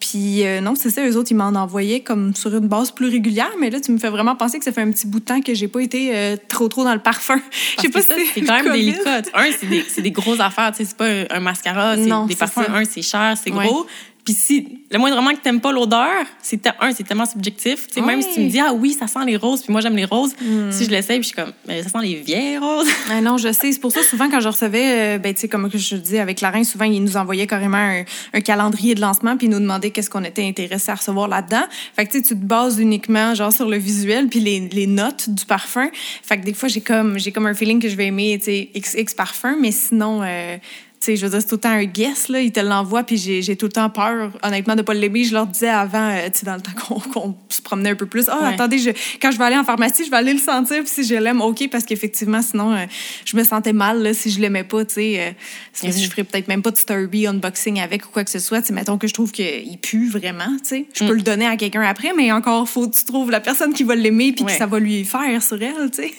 Puis 0.00 0.44
euh, 0.46 0.60
non, 0.60 0.74
c'est 0.74 0.90
ça, 0.90 1.06
eux 1.08 1.16
autres, 1.16 1.30
ils 1.30 1.36
m'en 1.36 1.46
envoyaient 1.48 2.00
comme 2.00 2.34
sur 2.34 2.54
une 2.54 2.68
base 2.68 2.90
plus 2.90 3.08
régulière, 3.08 3.50
mais 3.58 3.70
là, 3.70 3.80
tu 3.80 3.90
me 3.92 3.98
fais 3.98 4.10
vraiment 4.10 4.36
penser 4.36 4.58
que 4.58 4.64
ça 4.64 4.72
fait 4.72 4.82
un 4.82 4.90
petit 4.90 5.06
bout 5.06 5.20
de 5.20 5.24
temps 5.24 5.40
que 5.40 5.54
j'ai 5.54 5.68
pas 5.68 5.80
été 5.80 6.10
euh, 6.14 6.36
trop 6.48 6.68
trop 6.68 6.84
dans 6.84 6.92
le 6.94 7.00
parfum. 7.00 7.40
Je 7.76 7.82
sais 7.82 7.88
pas 7.88 8.02
si 8.02 8.12
c'est 8.34 8.42
quand 8.42 8.62
même 8.62 8.72
délicat. 8.72 9.22
Un, 9.34 9.44
c'est 9.58 9.66
des, 9.66 9.84
c'est 9.88 10.02
des 10.02 10.10
grosses 10.10 10.40
affaires. 10.40 10.70
tu 10.72 10.78
sais, 10.78 10.84
C'est 10.84 10.96
pas 10.96 11.06
un, 11.06 11.24
un 11.30 11.40
mascara, 11.40 11.96
c'est 11.96 12.06
Non, 12.06 12.26
des 12.26 12.36
parfums. 12.36 12.64
ça. 12.66 12.72
Un, 12.74 12.84
c'est 12.84 13.02
cher, 13.02 13.34
c'est 13.42 13.50
Ouais. 13.52 13.66
gros. 13.66 13.86
Puis 14.26 14.34
si 14.34 14.80
le 14.90 14.98
moindrement 14.98 15.30
que 15.30 15.40
t'aimes 15.40 15.60
pas 15.60 15.70
l'odeur, 15.70 16.26
c'est 16.42 16.66
un, 16.66 16.92
c'est 16.92 17.04
tellement 17.04 17.26
subjectif. 17.26 17.86
Sais, 17.88 18.00
Même 18.00 18.20
si 18.20 18.34
tu 18.34 18.40
me 18.40 18.50
dis, 18.50 18.58
ah 18.58 18.72
oui, 18.74 18.92
ça 18.92 19.06
sent 19.06 19.24
les 19.24 19.36
roses, 19.36 19.62
puis 19.62 19.70
moi 19.70 19.80
j'aime 19.80 19.94
les 19.94 20.04
roses, 20.04 20.34
si 20.70 20.84
je 20.84 20.90
l'essaye, 20.90 21.20
puis 21.20 21.28
je 21.30 21.34
suis 21.34 21.36
comme, 21.36 21.52
mais 21.66 21.84
ça 21.84 21.90
sent 21.90 21.98
les 22.02 22.16
vieilles 22.16 22.58
roses. 22.58 22.88
Ah 23.08 23.20
non, 23.20 23.36
je 23.38 23.52
sais. 23.52 23.70
C'est 23.70 23.80
pour 23.80 23.92
ça, 23.92 24.02
souvent, 24.02 24.28
quand 24.28 24.40
je 24.40 24.48
recevais, 24.48 25.16
euh, 25.16 25.18
ben, 25.18 25.32
tu 25.32 25.42
sais, 25.42 25.48
comme 25.48 25.70
je 25.72 25.96
dis, 25.96 26.18
avec 26.18 26.40
Laurent, 26.40 26.64
souvent, 26.64 26.86
il 26.86 27.02
nous 27.02 27.16
envoyait 27.16 27.46
carrément 27.46 27.76
un, 27.76 28.02
un 28.34 28.40
calendrier 28.40 28.96
de 28.96 29.00
lancement, 29.00 29.36
puis 29.36 29.48
nous 29.48 29.60
demandait 29.60 29.90
qu'est-ce 29.90 30.10
qu'on 30.10 30.24
était 30.24 30.44
intéressé 30.44 30.90
à 30.90 30.96
recevoir 30.96 31.28
là-dedans. 31.28 31.62
Fait 31.94 32.04
que, 32.06 32.12
tu 32.12 32.22
te 32.22 32.34
bases 32.34 32.80
uniquement, 32.80 33.34
genre, 33.34 33.52
sur 33.52 33.68
le 33.68 33.76
visuel, 33.76 34.26
puis 34.26 34.40
les, 34.40 34.68
les 34.68 34.88
notes 34.88 35.30
du 35.30 35.44
parfum. 35.44 35.88
Fait 36.22 36.38
que 36.38 36.44
des 36.44 36.52
fois, 36.52 36.68
j'ai 36.68 36.80
comme, 36.80 37.16
j'ai 37.18 37.30
comme 37.30 37.46
un 37.46 37.54
feeling 37.54 37.80
que 37.80 37.88
je 37.88 37.96
vais 37.96 38.06
aimer, 38.06 38.38
tu 38.38 38.46
sais, 38.46 38.70
XX 38.74 39.14
parfum, 39.14 39.56
mais 39.60 39.70
sinon, 39.70 40.22
euh, 40.22 40.56
sais, 41.00 41.16
je 41.16 41.24
veux 41.24 41.30
dire, 41.30 41.40
c'est 41.40 41.48
tout 41.48 41.54
le 41.56 41.60
temps 41.60 41.70
un 41.70 41.84
guess, 41.84 42.28
là. 42.28 42.40
Il 42.40 42.52
te 42.52 42.60
l'envoie, 42.60 43.02
puis 43.04 43.16
j'ai 43.16 43.56
tout 43.56 43.66
le 43.66 43.72
temps 43.72 43.90
peur, 43.90 44.32
honnêtement, 44.42 44.74
de 44.74 44.82
pas 44.82 44.94
l'aimer. 44.94 45.24
Je 45.24 45.32
leur 45.34 45.46
disais 45.46 45.68
avant, 45.68 46.10
euh, 46.10 46.26
tu 46.32 46.40
sais, 46.40 46.46
dans 46.46 46.54
le 46.56 46.60
temps 46.62 46.72
qu'on 47.12 47.34
se 47.48 47.62
promenait 47.62 47.90
un 47.90 47.94
peu 47.94 48.06
plus, 48.06 48.28
ah, 48.28 48.38
Ouais. 48.40 48.54
attendez, 48.54 48.78
je, 48.78 48.90
quand 49.20 49.30
je 49.30 49.38
vais 49.38 49.44
aller 49.44 49.56
en 49.56 49.64
pharmacie, 49.64 50.04
je 50.04 50.10
vais 50.10 50.16
aller 50.16 50.32
le 50.32 50.38
sentir, 50.38 50.78
puis 50.82 50.88
si 50.92 51.04
je 51.04 51.14
l'aime, 51.14 51.40
OK, 51.40 51.68
parce 51.70 51.84
qu'effectivement, 51.84 52.42
sinon, 52.42 52.72
euh, 52.74 52.86
je 53.24 53.36
me 53.36 53.44
sentais 53.44 53.72
mal, 53.72 54.02
là, 54.02 54.14
si 54.14 54.30
je 54.30 54.40
l'aimais 54.40 54.64
pas, 54.64 54.84
tu 54.84 54.94
sais. 54.94 55.20
euh, 55.20 55.90
je 55.90 56.08
ferais 56.08 56.24
peut-être 56.24 56.48
même 56.48 56.62
pas 56.62 56.70
de 56.70 56.76
story 56.78 57.26
unboxing 57.26 57.80
avec 57.80 58.06
ou 58.06 58.08
quoi 58.10 58.24
que 58.24 58.30
ce 58.30 58.38
soit. 58.38 58.62
Tu 58.62 58.72
mettons 58.72 58.98
que 58.98 59.06
je 59.06 59.14
trouve 59.14 59.32
qu'il 59.32 59.78
pue 59.80 60.08
vraiment, 60.08 60.56
tu 60.58 60.64
sais. 60.68 60.86
Je 60.94 61.04
peux 61.04 61.14
le 61.14 61.22
donner 61.22 61.46
à 61.46 61.56
quelqu'un 61.56 61.82
après, 61.82 62.12
mais 62.16 62.32
encore, 62.32 62.68
faut 62.68 62.88
que 62.88 62.96
tu 62.96 63.04
trouves 63.04 63.30
la 63.30 63.40
personne 63.40 63.72
qui 63.74 63.84
va 63.84 63.94
l'aimer, 63.94 64.32
puis 64.32 64.44
Ouais. 64.44 64.52
que 64.52 64.58
ça 64.58 64.66
va 64.66 64.78
lui 64.78 65.04
faire 65.04 65.42
sur 65.42 65.60
elle, 65.62 65.90
tu 65.90 66.02
sais. 66.02 66.12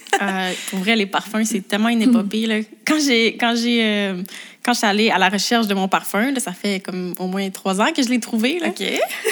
Pour 0.70 0.80
vrai, 0.80 0.96
les 0.96 1.06
parfums, 1.06 1.44
c'est 1.46 1.62
tellement 1.68 1.90
une 1.90 2.02
épopée. 2.02 2.46
Là. 2.46 2.56
Quand 2.86 3.00
j'ai 3.00 3.38
quand 4.68 4.74
je 4.74 4.80
suis 4.80 4.88
allée 4.88 5.10
à 5.10 5.18
la 5.18 5.30
recherche 5.30 5.66
de 5.66 5.74
mon 5.74 5.88
parfum, 5.88 6.30
là, 6.30 6.42
ça 6.42 6.52
fait 6.52 6.82
comme 6.82 7.14
au 7.20 7.28
moins 7.28 7.50
trois 7.52 7.80
ans 7.80 7.94
que 7.96 8.04
je 8.04 8.10
l'ai 8.10 8.20
trouvé. 8.20 8.60
Là. 8.60 8.68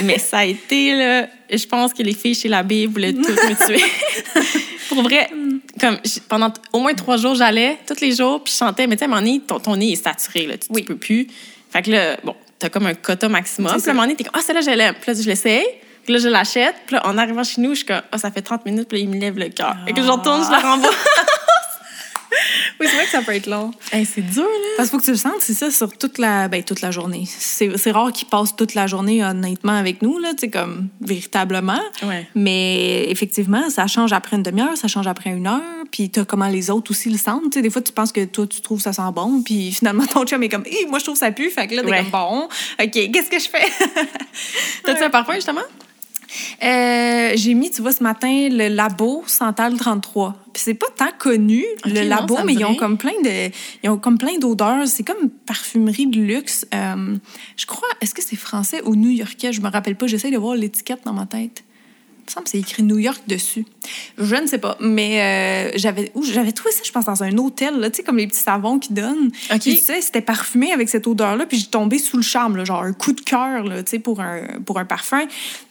Mais 0.04 0.18
ça 0.18 0.38
a 0.38 0.46
été, 0.46 0.96
là, 0.96 1.28
je 1.52 1.66
pense 1.66 1.94
que 1.94 2.02
les 2.04 2.14
filles 2.14 2.36
chez 2.36 2.48
l'abbé 2.48 2.88
voulaient 2.88 3.12
toutes 3.12 3.28
me 3.28 3.68
tuer. 3.68 3.84
pour 4.88 5.04
vrai, 5.04 5.30
comme 5.78 5.98
pendant 6.30 6.54
au 6.72 6.80
moins 6.80 6.94
trois 6.94 7.18
jours, 7.18 7.36
j'allais 7.36 7.78
tous 7.86 8.00
les 8.00 8.14
jours, 8.14 8.46
puis 8.46 8.54
je 8.54 8.60
chantais, 8.60 8.88
mais 8.88 8.96
tu 8.96 9.00
sais, 9.00 9.04
à 9.04 9.08
un 9.08 9.10
moment 9.10 9.22
donné, 9.22 9.42
ton, 9.46 9.60
ton 9.60 9.76
nez 9.76 9.92
est 9.92 10.02
saturé, 10.02 10.48
là, 10.48 10.58
tu, 10.58 10.70
tu 10.74 10.84
peux 10.84 10.96
plus. 10.96 11.28
Fait 11.70 11.82
que 11.82 11.92
là, 11.92 12.16
bon, 12.24 12.34
t'as 12.58 12.70
comme 12.70 12.86
un 12.86 12.94
quota 12.94 13.28
maximum. 13.28 13.74
Puis 13.74 13.90
à 13.90 13.92
un 13.92 13.94
moment 13.94 14.04
donné, 14.04 14.16
t'es 14.16 14.24
comme, 14.24 14.40
ah, 14.40 14.42
celle-là, 14.42 14.62
je 14.62 14.70
l'aime. 14.72 14.96
Puis 15.02 15.12
là, 15.14 15.22
je 15.22 15.28
l'essaye. 15.28 15.68
Puis 16.06 16.14
là, 16.14 16.20
je 16.20 16.30
l'achète. 16.30 16.76
Puis 16.86 16.96
là, 16.96 17.06
en 17.06 17.18
arrivant 17.18 17.44
chez 17.44 17.60
nous, 17.60 17.72
je 17.72 17.80
suis 17.80 17.86
comme, 17.86 18.04
ah, 18.10 18.18
ça 18.18 18.32
fait 18.32 18.42
30 18.42 18.66
minutes. 18.66 18.88
Puis 18.88 19.00
là, 19.00 19.04
il 19.04 19.10
me 19.10 19.20
lève 19.20 19.38
le 19.38 19.50
cœur. 19.50 19.76
Et 19.86 19.92
que 19.92 20.02
je 20.02 20.08
retourne, 20.08 20.46
je 20.46 20.52
la 20.52 20.60
renvoie. 20.60 20.92
Oui, 22.80 22.88
c'est 22.90 22.96
vrai 22.96 23.06
que 23.06 23.12
ça 23.12 23.22
peut 23.22 23.34
être 23.34 23.48
long. 23.48 23.72
c'est 23.92 24.22
dur, 24.22 24.44
là. 24.44 24.50
Parce 24.78 24.90
qu'il 24.90 24.98
faut 24.98 25.02
que 25.02 25.06
tu 25.06 25.12
le 25.12 25.18
sentes, 25.18 25.40
c'est 25.40 25.54
ça, 25.54 25.72
sur 25.72 25.98
toute 25.98 26.18
la, 26.18 26.48
ben, 26.48 26.64
toute 26.64 26.82
la 26.82 26.92
journée. 26.92 27.24
C'est 27.28 27.78
c'est 27.78 27.92
rare 27.92 28.12
qu'ils 28.12 28.28
passent 28.28 28.56
toute 28.56 28.74
la 28.74 28.88
journée, 28.88 29.24
honnêtement, 29.24 29.74
avec 29.74 30.02
nous, 30.02 30.18
là, 30.20 30.30
tu 30.34 30.42
sais, 30.42 30.50
comme 30.50 30.88
véritablement. 31.02 31.80
Ouais. 32.04 32.28
Mais 32.36 33.10
effectivement, 33.10 33.70
ça 33.70 33.88
change 33.88 34.12
après 34.14 34.36
une 34.38 34.44
demi-heure, 34.44 34.76
ça 34.78 34.88
change 34.88 35.08
après 35.08 35.30
une 35.30 35.48
heure, 35.48 35.62
puis 35.92 36.10
t'as 36.10 36.26
comment 36.26 36.48
les 36.48 36.70
autres 36.70 36.92
aussi 36.92 37.10
le 37.10 37.18
sentent. 37.18 37.44
Tu 37.52 37.60
sais, 37.60 37.62
des 37.62 37.70
fois, 37.70 37.82
tu 37.82 37.94
penses 37.94 38.12
que 38.12 38.26
toi, 38.26 38.46
tu 38.48 38.62
trouves 38.62 38.82
ça 38.82 38.94
sent 38.94 39.02
bon, 39.14 39.42
puis 39.44 39.72
finalement, 39.72 40.06
ton 40.06 40.26
chum 40.26 40.42
est 40.44 40.50
comme, 40.50 40.66
Hé, 40.66 40.86
moi, 40.90 41.00
je 41.00 41.06
trouve 41.06 41.18
ça 41.18 41.32
pue, 41.32 41.50
fait 41.50 41.68
que 41.68 41.76
là, 41.76 41.82
t'es 41.84 41.90
Ouais. 41.90 41.98
comme, 42.02 42.12
bon, 42.12 42.44
OK, 42.82 42.92
qu'est-ce 43.12 43.30
que 43.30 43.40
je 43.40 43.48
fais? 43.50 43.66
T'as-tu 44.84 45.04
un 45.04 45.10
parfum, 45.10 45.34
justement? 45.36 45.62
Euh, 46.64 47.32
j'ai 47.36 47.54
mis, 47.54 47.70
tu 47.72 47.82
vois, 47.82 47.92
ce 47.92 48.04
matin, 48.04 48.50
le 48.50 48.68
labo 48.68 49.24
Santal 49.28 49.76
33. 49.78 50.36
Puis 50.54 50.64
c'est 50.64 50.74
pas 50.74 50.88
tant 50.96 51.12
connu, 51.18 51.64
le 51.86 52.02
labo, 52.08 52.38
mais 52.46 52.54
ils 52.54 52.66
ont 52.66 52.76
comme 52.76 52.98
plein 52.98 53.20
de, 53.24 53.52
ils 53.84 53.90
ont 53.90 53.98
comme 53.98 54.18
plein 54.18 54.38
d'odeurs. 54.38 54.88
C'est 54.88 55.04
comme 55.04 55.24
une 55.24 55.30
parfumerie 55.30 56.08
de 56.08 56.20
luxe. 56.20 56.66
Euh, 56.74 57.16
je 57.58 57.66
crois, 57.66 57.88
est-ce 58.02 58.14
que 58.14 58.24
c'est 58.24 58.36
français 58.36 58.82
ou 58.86 58.96
new-yorkais? 58.96 59.54
Je 59.54 59.62
me 59.62 59.70
rappelle 59.70 59.96
pas. 59.96 60.08
J'essaie 60.08 60.32
de 60.32 60.38
voir 60.38 60.56
l'étiquette 60.56 61.02
dans 61.06 61.14
ma 61.14 61.26
tête. 61.26 61.64
Il 62.26 62.32
me 62.32 62.34
semble 62.34 62.44
que 62.46 62.50
c'est 62.52 62.60
écrit 62.60 62.82
New 62.82 62.98
York 62.98 63.22
dessus. 63.28 63.68
Je 64.18 64.36
ne 64.36 64.48
sais 64.48 64.58
pas, 64.58 64.78
mais 64.80 65.22
euh, 65.22 65.72
j'avais 65.76 66.12
j'avais 66.24 66.54
trouvé 66.54 66.72
ça, 66.72 66.82
je 66.84 66.92
pense, 66.92 67.06
dans 67.06 67.22
un 67.22 67.38
hôtel, 67.38 67.80
là, 67.80 67.92
tu 67.92 67.98
sais, 67.98 68.04
comme 68.04 68.18
les 68.18 68.26
petits 68.26 68.40
savons 68.40 68.80
qu'ils 68.80 68.96
donnent. 68.96 69.30
OK. 69.52 69.60
Puis, 69.60 69.78
tu 69.78 69.86
sais, 69.86 70.02
c'était 70.02 70.22
parfumé 70.22 70.72
avec 70.72 70.90
cette 70.90 71.06
odeur-là, 71.06 71.46
puis 71.46 71.60
j'ai 71.60 71.68
tombé 71.68 72.00
sous 72.00 72.18
le 72.18 72.24
charme, 72.24 72.58
là, 72.58 72.66
genre 72.66 72.82
un 72.82 72.94
coup 72.94 73.14
de 73.14 73.22
cœur, 73.22 73.64
là, 73.64 73.84
tu 73.84 73.92
sais, 73.92 74.00
pour 74.00 74.22
un, 74.22 74.42
pour 74.66 74.80
un 74.80 74.86
parfum. 74.86 75.22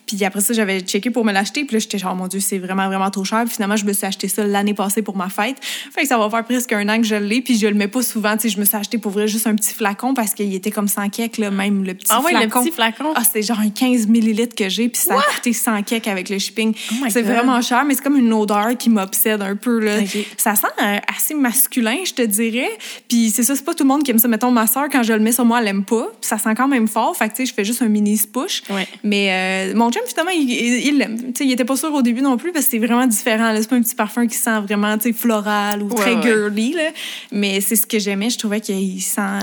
Puis 0.07 0.25
après 0.25 0.40
ça, 0.40 0.53
j'avais 0.53 0.81
checké 0.81 1.11
pour 1.11 1.25
me 1.25 1.33
l'acheter, 1.33 1.64
puis 1.64 1.75
là, 1.77 1.79
j'étais 1.81 1.99
genre, 1.99 2.14
mon 2.14 2.27
Dieu, 2.27 2.40
c'est 2.40 2.59
vraiment, 2.59 2.87
vraiment 2.87 3.11
trop 3.11 3.25
cher. 3.25 3.43
Puis 3.45 3.55
finalement, 3.55 3.77
je 3.77 3.85
me 3.85 3.93
suis 3.93 4.07
acheté 4.07 4.29
ça 4.29 4.47
l'année 4.47 4.75
passée 4.75 5.03
pour 5.03 5.17
ma 5.17 5.29
fête. 5.29 5.57
Fait 5.62 6.03
que 6.03 6.09
ça 6.09 6.19
va 6.19 6.29
faire 6.31 6.45
presque 6.45 6.73
un 6.73 6.88
an 6.88 6.99
que 6.99 7.07
je 7.07 7.14
l'ai, 7.14 7.40
puis 7.40 7.59
je 7.59 7.67
le 7.67 7.75
mets 7.75 7.88
pas 7.88 8.03
souvent, 8.03 8.37
tu 8.37 8.43
sais, 8.43 8.49
je 8.51 8.61
me 8.61 8.64
suis 8.64 8.77
acheté 8.77 8.99
pour 8.99 9.12
vrai 9.12 9.29
juste 9.29 9.47
un 9.47 9.55
petit 9.55 9.73
flacon 9.75 10.14
parce 10.14 10.35
qu'il 10.35 10.55
était 10.55 10.71
comme 10.71 10.88
100 10.88 11.11
kek, 11.11 11.38
là, 11.38 11.51
même 11.51 11.85
le 11.85 11.95
petit 11.95 12.07
Ah 12.11 12.21
ouais, 12.21 12.33
le 12.33 12.38
flacon. 12.38 12.62
petit 12.62 12.73
flacon. 12.73 13.12
Ah, 13.14 13.23
c'est 13.31 13.43
genre 13.43 13.59
un 13.61 13.71
15 13.71 14.07
millilitres 14.07 14.55
que 14.55 14.69
j'ai, 14.69 14.88
puis 14.88 15.01
ça 15.01 15.14
a 15.19 15.23
coûté 15.35 15.53
100 15.53 15.83
kek 15.83 16.09
avec 16.09 16.29
le 16.29 16.38
shipping. 16.38 16.75
Oh 16.93 17.07
c'est 17.09 17.23
vraiment 17.23 17.61
cher, 17.62 17.85
mais 17.85 17.95
c'est 17.95 18.03
comme 18.03 18.17
une 18.17 18.33
odeur 18.33 18.77
qui 18.79 18.90
m'obsède 18.90 19.43
un 19.43 19.57
peu. 19.57 19.79
Là. 19.79 19.99
Ça 20.37 20.55
sent 20.55 20.67
euh, 20.83 20.99
assez 21.14 21.35
masculin, 21.35 21.97
je 22.05 22.12
te 22.12 22.23
dirais. 22.23 22.71
Puis 23.09 23.31
c'est 23.31 23.43
ça, 23.43 23.55
c'est 23.55 23.64
pas 23.64 23.75
tout 23.75 23.85
le 23.85 23.88
monde 23.88 24.03
qui 24.03 24.11
aime 24.11 24.19
ça. 24.19 24.29
Mettons, 24.29 24.51
ma 24.51 24.67
soeur, 24.67 24.87
quand 24.90 25.03
je 25.03 25.12
le 25.12 25.21
mets 25.21 25.33
sur 25.33 25.45
moi, 25.45 25.61
elle 25.61 25.69
aime 25.69 25.85
pas. 25.85 26.07
Puis 26.21 26.29
ça 26.29 26.38
sent 26.38 26.55
quand 26.57 26.69
même 26.69 26.88
fort. 26.88 27.17
Fait 27.17 27.29
que, 27.29 27.35
tu 27.35 27.43
sais, 27.43 27.47
je 27.47 27.55
fais 27.55 27.64
juste 27.64 27.83
un 27.83 27.88
mini 27.88 28.21
push. 28.33 28.62
Ouais. 28.71 28.87
Mais 29.03 29.71
euh, 29.73 29.77
mon 29.77 29.90
chum, 29.95 30.03
finalement, 30.07 30.33
il 30.33 30.51
il- 30.51 30.87
il 30.89 30.99
l'aime. 30.99 31.17
Sais, 31.37 31.45
il 31.47 31.53
était 31.53 31.65
pas 31.65 31.77
sûr 31.77 31.93
au 31.95 32.03
début 32.03 32.21
non 32.23 32.37
plus 32.37 32.53
parce 32.53 32.65
que 32.67 32.73
c'est 32.73 32.79
vraiment 32.79 33.07
différent. 33.07 33.55
C'est 33.57 33.69
pas 33.69 33.77
un 33.77 33.83
petit 33.83 33.95
parfum 33.95 34.27
qui 34.27 34.37
sent 34.37 34.61
vraiment, 34.61 34.97
floral 35.15 35.83
ou 35.83 35.89
Ouais, 35.89 35.95
très 35.97 36.15
ouais. 36.17 36.23
girly, 36.23 36.73
là. 36.73 36.91
Mais 37.33 37.61
c'est 37.61 37.77
ce 37.77 37.87
que 37.87 37.99
j'aimais. 37.99 38.31
Je 38.31 38.39
trouvais 38.39 38.61
qu'il 38.61 39.01
sent, 39.03 39.21
euh, 39.21 39.41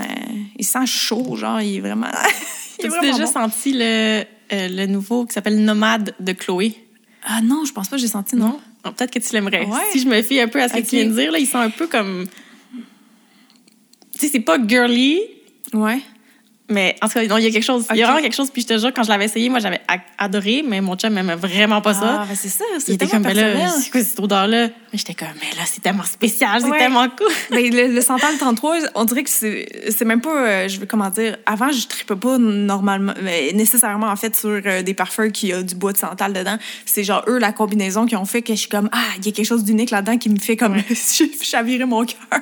il 0.57 0.65
sent 0.65 0.85
chaud, 0.85 1.35
genre, 1.35 1.61
il 1.61 1.77
est 1.77 1.79
vraiment... 1.79 2.07
il 2.79 2.85
est 2.85 2.89
T'as-tu 2.89 2.89
vraiment 2.89 3.11
déjà 3.17 3.25
bon. 3.25 3.31
senti 3.31 3.73
le, 3.73 3.79
euh, 3.83 4.23
le 4.51 4.85
nouveau 4.87 5.25
qui 5.25 5.33
s'appelle 5.33 5.63
Nomade 5.63 6.13
de 6.19 6.31
Chloé? 6.33 6.75
Ah 7.23 7.41
non, 7.41 7.65
je 7.65 7.71
pense 7.73 7.87
pas 7.89 7.95
que 7.97 8.01
j'ai 8.01 8.07
senti, 8.07 8.35
non. 8.35 8.59
Peut-être 8.83 9.11
que 9.11 9.19
tu 9.19 9.31
l'aimerais. 9.33 9.65
Ouais. 9.65 9.77
Si 9.91 9.99
je 9.99 10.07
me 10.07 10.21
fie 10.23 10.39
un 10.39 10.47
peu 10.47 10.59
à 10.61 10.67
ce 10.67 10.73
que 10.73 10.79
Ok. 10.79 10.87
tu 10.87 10.95
viens 10.95 11.05
de 11.05 11.13
dire, 11.13 11.31
là, 11.31 11.37
il 11.37 11.45
sent 11.45 11.57
un 11.57 11.69
peu 11.69 11.85
comme. 11.87 12.25
Tu 14.13 14.25
sais, 14.25 14.29
c'est 14.33 14.39
pas 14.39 14.57
girly, 14.67 15.19
Ouais. 15.73 16.01
Mais 16.71 16.95
en 17.01 17.07
tout 17.07 17.13
cas, 17.13 17.25
non, 17.27 17.37
il 17.37 17.43
y 17.43 17.47
a 17.47 17.51
quelque 17.51 17.63
chose. 17.63 17.85
Il 17.91 17.97
y 17.97 18.03
a 18.03 18.07
vraiment 18.07 18.21
quelque 18.21 18.35
chose. 18.35 18.49
Puis 18.51 18.63
je 18.63 18.67
te 18.67 18.77
jure, 18.77 18.91
quand 18.93 19.03
je 19.03 19.09
l'avais 19.09 19.25
essayé, 19.25 19.49
moi, 19.49 19.59
j'avais 19.59 19.81
adoré, 20.17 20.63
mais 20.67 20.81
mon 20.81 20.95
chum 20.95 21.13
n'aimait 21.13 21.35
vraiment 21.35 21.81
pas 21.81 21.93
ça. 21.93 22.21
Ah, 22.21 22.25
ben 22.27 22.35
c'est 22.35 22.49
ça, 22.49 22.63
il 22.75 22.81
c'est 22.81 22.93
était 22.93 23.05
tellement 23.05 23.25
comme, 23.29 23.33
ben 23.35 23.57
là, 23.57 23.69
c'est 23.69 23.91
quoi 23.91 24.01
cette 24.03 24.19
odeur-là? 24.19 24.67
Mais 24.91 24.97
j'étais 24.97 25.13
comme, 25.13 25.27
mais 25.35 25.55
là, 25.57 25.63
c'est 25.65 25.81
tellement 25.81 26.03
spécial, 26.03 26.61
c'est 26.61 26.67
Ouais. 26.67 26.77
tellement 26.79 27.07
cool. 27.09 27.27
Ben, 27.51 27.69
le, 27.73 27.93
le 27.93 28.01
Santal 28.01 28.37
33, 28.37 28.77
on 28.95 29.05
dirait 29.05 29.23
que 29.23 29.29
c'est 29.29 29.67
c'est 29.89 30.05
même 30.05 30.21
pas, 30.21 30.29
euh, 30.35 30.67
je 30.67 30.79
veux 30.79 30.85
comment 30.85 31.09
dire, 31.09 31.37
avant, 31.45 31.71
je 31.71 31.85
tripais 31.87 32.15
pas 32.15 32.37
normalement, 32.37 33.13
mais 33.21 33.51
nécessairement, 33.53 34.07
en 34.07 34.15
fait, 34.15 34.35
sur 34.35 34.49
euh, 34.65 34.81
des 34.83 34.93
parfums 34.93 35.31
qui 35.31 35.51
a 35.53 35.61
du 35.63 35.75
bois 35.75 35.91
de 35.93 35.97
Santal 35.97 36.33
dedans. 36.33 36.57
C'est 36.85 37.03
genre, 37.03 37.23
eux, 37.27 37.37
la 37.39 37.51
combinaison 37.51 38.05
qui 38.05 38.15
ont 38.15 38.25
fait 38.25 38.41
que 38.41 38.53
je 38.53 38.59
suis 38.59 38.69
comme, 38.69 38.89
ah, 38.91 38.97
il 39.17 39.25
y 39.25 39.29
a 39.29 39.31
quelque 39.31 39.45
chose 39.45 39.63
d'unique 39.63 39.91
là-dedans 39.91 40.17
qui 40.17 40.29
me 40.29 40.39
fait 40.39 40.55
comme 40.57 40.77
chavirer 41.41 41.85
mon 41.85 42.05
cœur. 42.05 42.39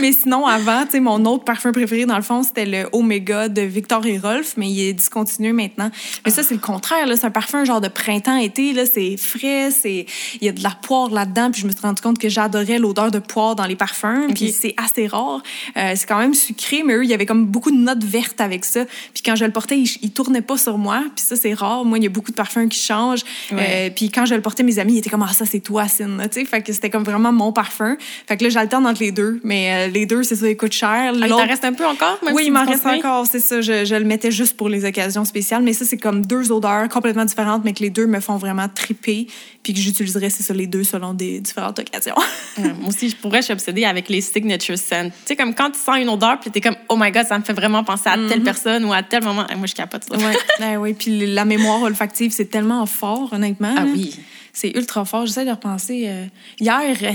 mais 0.00 0.12
sinon, 0.12 0.46
avant, 0.46 0.84
tu 0.84 0.92
sais, 0.92 1.00
mon 1.00 1.24
autre 1.24 1.44
parfum 1.44 1.72
préféré, 1.72 2.06
dans 2.06 2.16
le 2.16 2.22
fond, 2.22 2.42
c'était 2.42 2.66
le 2.66 2.88
Omega 2.92 3.48
de 3.58 3.66
Victor 3.66 4.04
et 4.06 4.18
Rolf, 4.18 4.54
mais 4.56 4.70
il 4.70 4.80
est 4.80 4.92
discontinué 4.92 5.52
maintenant. 5.52 5.90
Mais 6.24 6.30
ça, 6.30 6.42
c'est 6.42 6.54
le 6.54 6.60
contraire. 6.60 7.06
C'est 7.14 7.24
un 7.24 7.30
parfum 7.30 7.64
genre 7.64 7.80
de 7.80 7.88
printemps-été. 7.88 8.74
C'est 8.86 9.16
frais, 9.16 9.70
c'est, 9.70 10.06
il 10.40 10.46
y 10.46 10.48
a 10.48 10.52
de 10.52 10.62
la 10.62 10.70
poire 10.70 11.10
là-dedans, 11.10 11.50
puis 11.50 11.60
je 11.62 11.66
me 11.66 11.72
suis 11.72 11.80
rendu 11.80 12.00
compte 12.00 12.18
que 12.18 12.28
j'adorais 12.28 12.78
l'odeur 12.78 13.10
de 13.10 13.18
poire 13.18 13.56
dans 13.56 13.66
les 13.66 13.76
parfums, 13.76 14.28
puis 14.34 14.52
c'est 14.52 14.74
assez 14.76 15.06
rare. 15.06 15.42
Euh, 15.76 15.92
c'est 15.96 16.06
quand 16.06 16.18
même 16.18 16.34
sucré, 16.34 16.82
mais 16.84 16.94
eux, 16.94 17.04
il 17.04 17.10
y 17.10 17.14
avait 17.14 17.26
comme 17.26 17.46
beaucoup 17.46 17.70
de 17.70 17.76
notes 17.76 18.04
vertes 18.04 18.40
avec 18.40 18.64
ça. 18.64 18.84
Puis 19.14 19.22
quand 19.24 19.36
je 19.36 19.44
le 19.44 19.50
portais, 19.50 19.78
il, 19.78 19.88
il 20.02 20.10
tournait 20.10 20.42
pas 20.42 20.56
sur 20.56 20.78
moi, 20.78 21.02
puis 21.14 21.24
ça, 21.24 21.36
c'est 21.36 21.54
rare. 21.54 21.84
Moi, 21.84 21.98
il 21.98 22.04
y 22.04 22.06
a 22.06 22.10
beaucoup 22.10 22.30
de 22.30 22.36
parfums 22.36 22.68
qui 22.68 22.78
changent. 22.78 23.24
Ouais. 23.50 23.88
Euh, 23.88 23.90
puis 23.94 24.10
quand 24.10 24.26
je 24.26 24.34
le 24.34 24.40
portais, 24.40 24.62
mes 24.62 24.78
amis, 24.78 24.94
ils 24.94 24.98
étaient 24.98 25.10
comme, 25.10 25.26
ah, 25.28 25.32
ça, 25.32 25.44
c'est 25.44 25.60
toi, 25.60 25.88
Cine, 25.88 26.20
tu 26.30 26.40
sais. 26.40 26.44
Fait 26.44 26.62
que 26.62 26.72
c'était 26.72 26.90
comme 26.90 27.04
vraiment 27.04 27.32
mon 27.32 27.52
parfum. 27.52 27.96
Fait 28.26 28.36
que 28.36 28.44
là, 28.44 28.50
j'alterne 28.50 28.86
entre 28.86 29.00
les 29.00 29.12
deux, 29.12 29.40
mais 29.44 29.88
euh, 29.88 29.90
les 29.90 30.06
deux, 30.06 30.22
c'est 30.22 30.36
ça, 30.36 30.48
ils 30.48 30.56
coûtent 30.56 30.72
cher. 30.72 31.12
Ah, 31.14 31.26
il 31.26 31.28
t'en 31.28 31.46
reste 31.46 31.64
un 31.64 31.72
peu 31.72 31.86
encore? 31.86 32.18
même 32.24 32.34
oui, 32.34 32.42
si 32.42 32.48
il 32.48 32.52
m'en 32.52 32.64
reste 32.64 32.86
encore, 32.86 33.26
c'est 33.26 33.40
ça. 33.48 33.60
Je, 33.60 33.84
je 33.84 33.94
le 33.94 34.04
mettais 34.04 34.30
juste 34.30 34.56
pour 34.56 34.68
les 34.68 34.84
occasions 34.84 35.24
spéciales. 35.24 35.62
Mais 35.62 35.72
ça, 35.72 35.84
c'est 35.84 35.96
comme 35.96 36.24
deux 36.24 36.52
odeurs 36.52 36.88
complètement 36.88 37.24
différentes, 37.24 37.64
mais 37.64 37.72
que 37.72 37.82
les 37.82 37.90
deux 37.90 38.06
me 38.06 38.20
font 38.20 38.36
vraiment 38.36 38.68
triper. 38.68 39.26
Puis 39.62 39.74
que 39.74 39.80
j'utiliserais, 39.80 40.30
c'est 40.30 40.42
ça, 40.42 40.54
les 40.54 40.66
deux 40.66 40.84
selon 40.84 41.14
des 41.14 41.40
différentes 41.40 41.78
occasions. 41.78 42.14
Ouais, 42.58 42.72
moi 42.80 42.88
aussi, 42.88 43.10
je 43.10 43.16
pourrais, 43.16 43.38
je 43.38 43.44
suis 43.46 43.52
obsédée 43.52 43.84
avec 43.84 44.08
les 44.08 44.20
signature 44.20 44.78
scents. 44.78 45.08
Tu 45.10 45.12
sais, 45.24 45.36
comme 45.36 45.54
quand 45.54 45.70
tu 45.70 45.78
sens 45.78 45.98
une 45.98 46.08
odeur, 46.08 46.38
puis 46.40 46.50
t'es 46.50 46.60
comme, 46.60 46.76
oh 46.88 46.96
my 46.98 47.10
god, 47.10 47.26
ça 47.26 47.38
me 47.38 47.44
fait 47.44 47.52
vraiment 47.52 47.84
penser 47.84 48.08
à 48.08 48.16
telle 48.28 48.42
personne 48.42 48.84
ou 48.84 48.92
à 48.92 49.02
tel 49.02 49.22
moment. 49.24 49.46
Ah, 49.48 49.56
moi, 49.56 49.66
je 49.66 49.74
capote 49.74 50.04
ça. 50.04 50.16
ouais. 50.16 50.36
Ben 50.60 50.76
oui, 50.76 50.94
puis 50.94 51.26
la 51.26 51.44
mémoire 51.44 51.82
olfactive, 51.82 52.32
c'est 52.32 52.46
tellement 52.46 52.84
fort, 52.86 53.32
honnêtement. 53.32 53.74
Ah 53.76 53.84
là. 53.84 53.90
oui. 53.94 54.14
C'est 54.60 54.70
ultra 54.76 55.04
fort. 55.04 55.24
J'essaie 55.24 55.44
de 55.44 55.50
repenser. 55.52 56.06
euh, 56.08 56.24
Hier, 56.58 56.80
euh, 57.02 57.10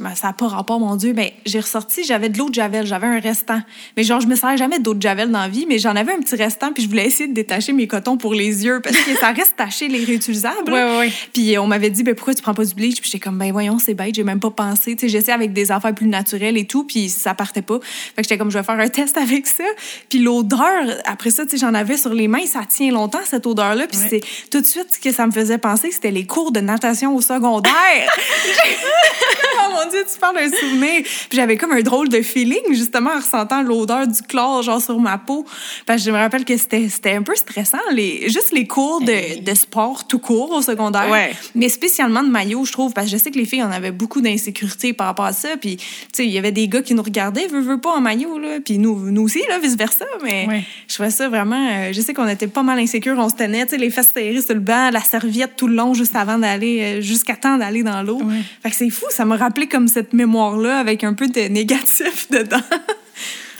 ben, 0.00 0.14
ça 0.14 0.28
n'a 0.28 0.32
pas 0.32 0.48
rapport, 0.48 0.80
mon 0.80 0.96
Dieu, 0.96 1.12
mais 1.14 1.34
j'ai 1.44 1.60
ressorti, 1.60 2.04
j'avais 2.04 2.30
de 2.30 2.38
l'eau 2.38 2.48
de 2.48 2.54
Javel, 2.54 2.86
j'avais 2.86 3.06
un 3.06 3.20
restant. 3.20 3.60
Mais 3.98 4.02
genre, 4.02 4.20
je 4.22 4.26
me 4.26 4.34
sers 4.34 4.56
jamais 4.56 4.78
d'eau 4.78 4.94
de 4.94 5.02
Javel 5.02 5.30
dans 5.30 5.40
la 5.40 5.48
vie, 5.48 5.66
mais 5.68 5.78
j'en 5.78 5.94
avais 5.94 6.12
un 6.14 6.20
petit 6.20 6.36
restant, 6.36 6.72
puis 6.72 6.82
je 6.82 6.88
voulais 6.88 7.04
essayer 7.06 7.28
de 7.28 7.34
détacher 7.34 7.74
mes 7.74 7.86
cotons 7.86 8.16
pour 8.16 8.32
les 8.32 8.64
yeux, 8.64 8.80
parce 8.82 8.96
que 8.96 9.14
ça 9.18 9.32
reste 9.32 9.56
taché, 9.58 9.88
les 9.88 10.04
réutilisables. 10.04 10.72
Ouais, 10.72 10.98
ouais. 10.98 11.12
Puis 11.34 11.58
on 11.58 11.66
m'avait 11.66 11.90
dit, 11.90 12.02
ben, 12.02 12.14
pourquoi 12.14 12.32
tu 12.34 12.40
prends 12.40 12.54
pas 12.54 12.64
du 12.64 12.74
bleach? 12.74 13.02
Puis 13.02 13.10
j'étais 13.10 13.22
comme, 13.22 13.36
ben 13.36 13.52
voyons, 13.52 13.78
c'est 13.78 13.92
bête, 13.92 14.14
j'ai 14.14 14.24
même 14.24 14.40
pas 14.40 14.50
pensé. 14.50 14.96
Tu 14.96 15.02
sais, 15.02 15.08
j'essayais 15.10 15.34
avec 15.34 15.52
des 15.52 15.70
affaires 15.70 15.94
plus 15.94 16.06
naturelles 16.08 16.56
et 16.56 16.66
tout, 16.66 16.84
puis 16.84 17.10
ça 17.10 17.34
partait 17.34 17.60
pas. 17.60 17.78
Fait 17.82 18.16
que 18.16 18.22
j'étais 18.22 18.38
comme, 18.38 18.50
je 18.50 18.56
vais 18.56 18.64
faire 18.64 18.78
un 18.80 18.88
test 18.88 19.16
avec 19.18 19.46
ça. 19.46 19.64
Puis 20.08 20.20
l'odeur, 20.20 20.62
après 21.04 21.28
ça, 21.30 21.44
tu 21.44 21.50
sais, 21.50 21.56
j'en 21.58 21.74
avais 21.74 21.98
sur 21.98 22.14
les 22.14 22.26
mains, 22.28 22.46
ça 22.46 22.60
tient 22.66 22.90
longtemps, 22.90 23.20
cette 23.26 23.46
odeur-là. 23.46 23.86
Puis 23.86 23.98
Ouais. 24.00 24.06
c'est 24.08 24.48
tout 24.50 24.62
de 24.62 24.66
suite 24.66 24.86
ce 24.94 24.98
que 24.98 25.12
ça 25.12 25.26
me 25.26 25.32
faisait 25.32 25.58
penser, 25.58 25.90
c'était 25.90 26.10
les 26.10 26.24
cours 26.24 26.52
de 26.52 26.60
natation 26.60 26.85
au 27.06 27.20
secondaire. 27.20 27.72
oh 29.58 29.70
mon 29.72 29.90
Dieu, 29.90 30.04
tu 30.10 30.18
parles 30.18 30.36
d'un 30.36 30.50
souvenir. 30.56 31.02
Puis 31.02 31.36
j'avais 31.36 31.56
comme 31.56 31.72
un 31.72 31.80
drôle 31.80 32.08
de 32.08 32.22
feeling, 32.22 32.62
justement, 32.72 33.10
en 33.10 33.16
ressentant 33.16 33.62
l'odeur 33.62 34.06
du 34.06 34.22
chlore, 34.22 34.62
genre, 34.62 34.80
sur 34.80 34.98
ma 34.98 35.18
peau. 35.18 35.44
Parce 35.86 36.00
que 36.02 36.06
je 36.06 36.10
me 36.12 36.18
rappelle 36.18 36.44
que 36.44 36.56
c'était 36.56 37.12
un 37.12 37.22
peu 37.22 37.34
stressant, 37.34 37.78
les, 37.92 38.28
juste 38.28 38.52
les 38.52 38.66
cours 38.66 39.00
de, 39.00 39.40
de 39.42 39.54
sport 39.54 40.06
tout 40.06 40.18
court 40.18 40.50
au 40.52 40.62
secondaire. 40.62 41.08
Ouais. 41.10 41.32
Mais 41.54 41.68
spécialement 41.68 42.22
de 42.22 42.28
maillot, 42.28 42.64
je 42.64 42.72
trouve, 42.72 42.92
parce 42.92 43.06
que 43.10 43.12
je 43.16 43.22
sais 43.22 43.30
que 43.30 43.38
les 43.38 43.44
filles 43.44 43.62
en 43.62 43.70
avaient 43.70 43.92
beaucoup 43.92 44.20
d'insécurité 44.20 44.92
par 44.92 45.08
rapport 45.08 45.24
à 45.26 45.32
ça. 45.32 45.56
Puis, 45.60 45.76
tu 45.76 45.84
sais, 46.12 46.24
il 46.26 46.30
y 46.32 46.38
avait 46.38 46.52
des 46.52 46.68
gars 46.68 46.82
qui 46.82 46.94
nous 46.94 47.02
regardaient, 47.02 47.46
veux, 47.46 47.60
veux 47.60 47.80
pas 47.80 47.90
en 47.96 48.00
maillot, 48.00 48.38
là. 48.38 48.58
Puis 48.64 48.78
nous, 48.78 49.10
nous 49.10 49.22
aussi, 49.22 49.42
là, 49.48 49.58
vice-versa. 49.58 50.04
Mais 50.22 50.46
Ouais. 50.48 50.62
je 50.88 50.94
trouvais 50.94 51.10
ça 51.10 51.28
vraiment. 51.28 51.56
euh, 51.56 51.92
je 51.92 52.00
sais 52.00 52.14
qu'on 52.14 52.28
était 52.28 52.46
pas 52.46 52.62
mal 52.62 52.78
insécures, 52.78 53.16
on 53.18 53.28
se 53.28 53.34
tenait, 53.34 53.64
tu 53.64 53.70
sais, 53.70 53.76
les 53.78 53.90
fesses 53.90 54.12
serrées 54.12 54.40
sur 54.40 54.54
le 54.54 54.60
banc, 54.60 54.90
la 54.90 55.00
serviette 55.00 55.56
tout 55.56 55.66
le 55.68 55.74
long, 55.74 55.94
juste 55.94 56.14
avant 56.16 56.38
d'aller, 56.38 56.75
euh, 56.82 57.00
jusqu'à 57.00 57.36
temps 57.36 57.56
d'aller 57.58 57.82
dans 57.82 58.02
l'eau. 58.02 58.20
Ouais. 58.22 58.40
Fait 58.62 58.70
que 58.70 58.76
c'est 58.76 58.90
fou, 58.90 59.06
ça 59.10 59.24
m'a 59.24 59.36
rappelé 59.36 59.66
comme 59.66 59.88
cette 59.88 60.12
mémoire-là 60.12 60.78
avec 60.78 61.04
un 61.04 61.14
peu 61.14 61.28
de 61.28 61.40
négatif 61.48 62.28
dedans. 62.30 62.60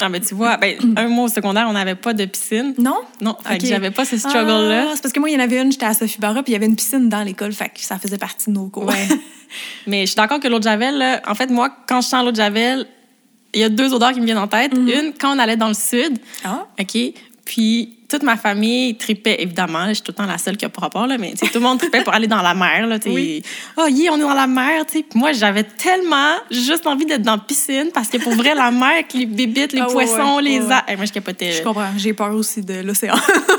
Ah, 0.00 0.10
mais 0.10 0.20
tu 0.20 0.34
vois, 0.34 0.58
ben, 0.58 0.76
un 0.96 1.08
mois 1.08 1.24
au 1.24 1.28
secondaire, 1.28 1.66
on 1.68 1.72
n'avait 1.72 1.94
pas 1.94 2.12
de 2.12 2.26
piscine. 2.26 2.74
non? 2.76 2.96
Non, 3.22 3.34
fait 3.42 3.56
que 3.58 3.62
Ok. 3.64 3.68
j'avais 3.70 3.90
pas 3.90 4.04
ce 4.04 4.18
struggle-là. 4.18 4.88
Ah, 4.88 4.92
c'est 4.94 5.00
parce 5.02 5.12
que 5.14 5.20
moi, 5.20 5.30
il 5.30 5.32
y 5.32 5.36
en 5.36 5.40
avait 5.42 5.58
une, 5.62 5.72
j'étais 5.72 5.86
à 5.86 5.94
Sophie 5.94 6.20
Barra, 6.20 6.42
puis 6.42 6.52
il 6.52 6.54
y 6.54 6.56
avait 6.56 6.66
une 6.66 6.76
piscine 6.76 7.08
dans 7.08 7.22
l'école, 7.22 7.52
fait 7.52 7.70
que 7.70 7.80
ça 7.80 7.98
faisait 7.98 8.18
partie 8.18 8.50
de 8.50 8.54
nos 8.56 8.68
cours. 8.68 8.84
Ouais. 8.86 9.08
Mais 9.86 10.02
je 10.02 10.06
suis 10.08 10.16
d'accord 10.16 10.38
que 10.38 10.48
l'eau 10.48 10.58
de 10.58 10.64
Javel, 10.64 10.98
là, 10.98 11.22
en 11.26 11.34
fait, 11.34 11.48
moi, 11.50 11.70
quand 11.88 12.02
je 12.02 12.08
sens 12.08 12.22
l'eau 12.24 12.30
de 12.30 12.36
Javel, 12.36 12.86
il 13.54 13.60
y 13.60 13.64
a 13.64 13.70
deux 13.70 13.94
odeurs 13.94 14.12
qui 14.12 14.20
me 14.20 14.26
viennent 14.26 14.36
en 14.36 14.48
tête. 14.48 14.74
Une, 14.74 15.14
quand 15.18 15.34
on 15.34 15.38
allait 15.38 15.56
dans 15.56 15.68
le 15.68 15.74
sud, 15.74 16.18
Ah. 16.44 16.66
OK, 16.78 16.98
puis 17.46 17.95
toute 18.08 18.22
ma 18.22 18.36
famille 18.36 18.96
tripait, 18.96 19.36
évidemment. 19.42 19.88
Je 19.88 19.94
suis 19.94 20.02
tout 20.02 20.12
le 20.12 20.16
temps 20.16 20.26
la 20.26 20.38
seule 20.38 20.56
qui 20.56 20.64
a 20.64 20.68
pas 20.68 20.82
rapport, 20.82 21.06
là, 21.06 21.18
mais 21.18 21.32
tout 21.34 21.46
le 21.54 21.60
monde 21.60 21.78
tripait 21.78 22.02
pour 22.04 22.14
aller 22.14 22.26
dans 22.26 22.42
la 22.42 22.54
mer. 22.54 22.86
Là. 22.86 22.98
Oui. 23.06 23.42
Oh, 23.76 23.86
yeah, 23.88 24.12
on 24.12 24.16
est 24.16 24.20
dans 24.20 24.34
la 24.34 24.46
mer. 24.46 24.84
Puis 24.86 25.04
moi, 25.14 25.32
j'avais 25.32 25.64
tellement 25.64 26.34
juste 26.50 26.86
envie 26.86 27.04
d'être 27.06 27.22
dans 27.22 27.32
la 27.36 27.38
piscine 27.42 27.90
parce 27.92 28.08
que 28.08 28.18
pour 28.18 28.32
vrai, 28.34 28.54
la 28.54 28.70
mer, 28.70 28.90
avec 28.94 29.12
les 29.14 29.26
bébites, 29.26 29.72
les 29.72 29.80
Ah, 29.80 29.86
poissons, 29.86 30.36
ouais, 30.36 30.42
les 30.42 30.58
ouais, 30.60 30.66
ouais. 30.66 30.72
a- 30.74 30.84
Eh, 30.88 30.96
moi, 30.96 31.04
je 31.06 31.12
capotais. 31.12 31.52
Je 31.52 31.62
comprends, 31.62 31.90
j'ai 31.96 32.12
peur 32.12 32.34
aussi 32.34 32.60
de 32.62 32.80
l'océan. 32.80 33.14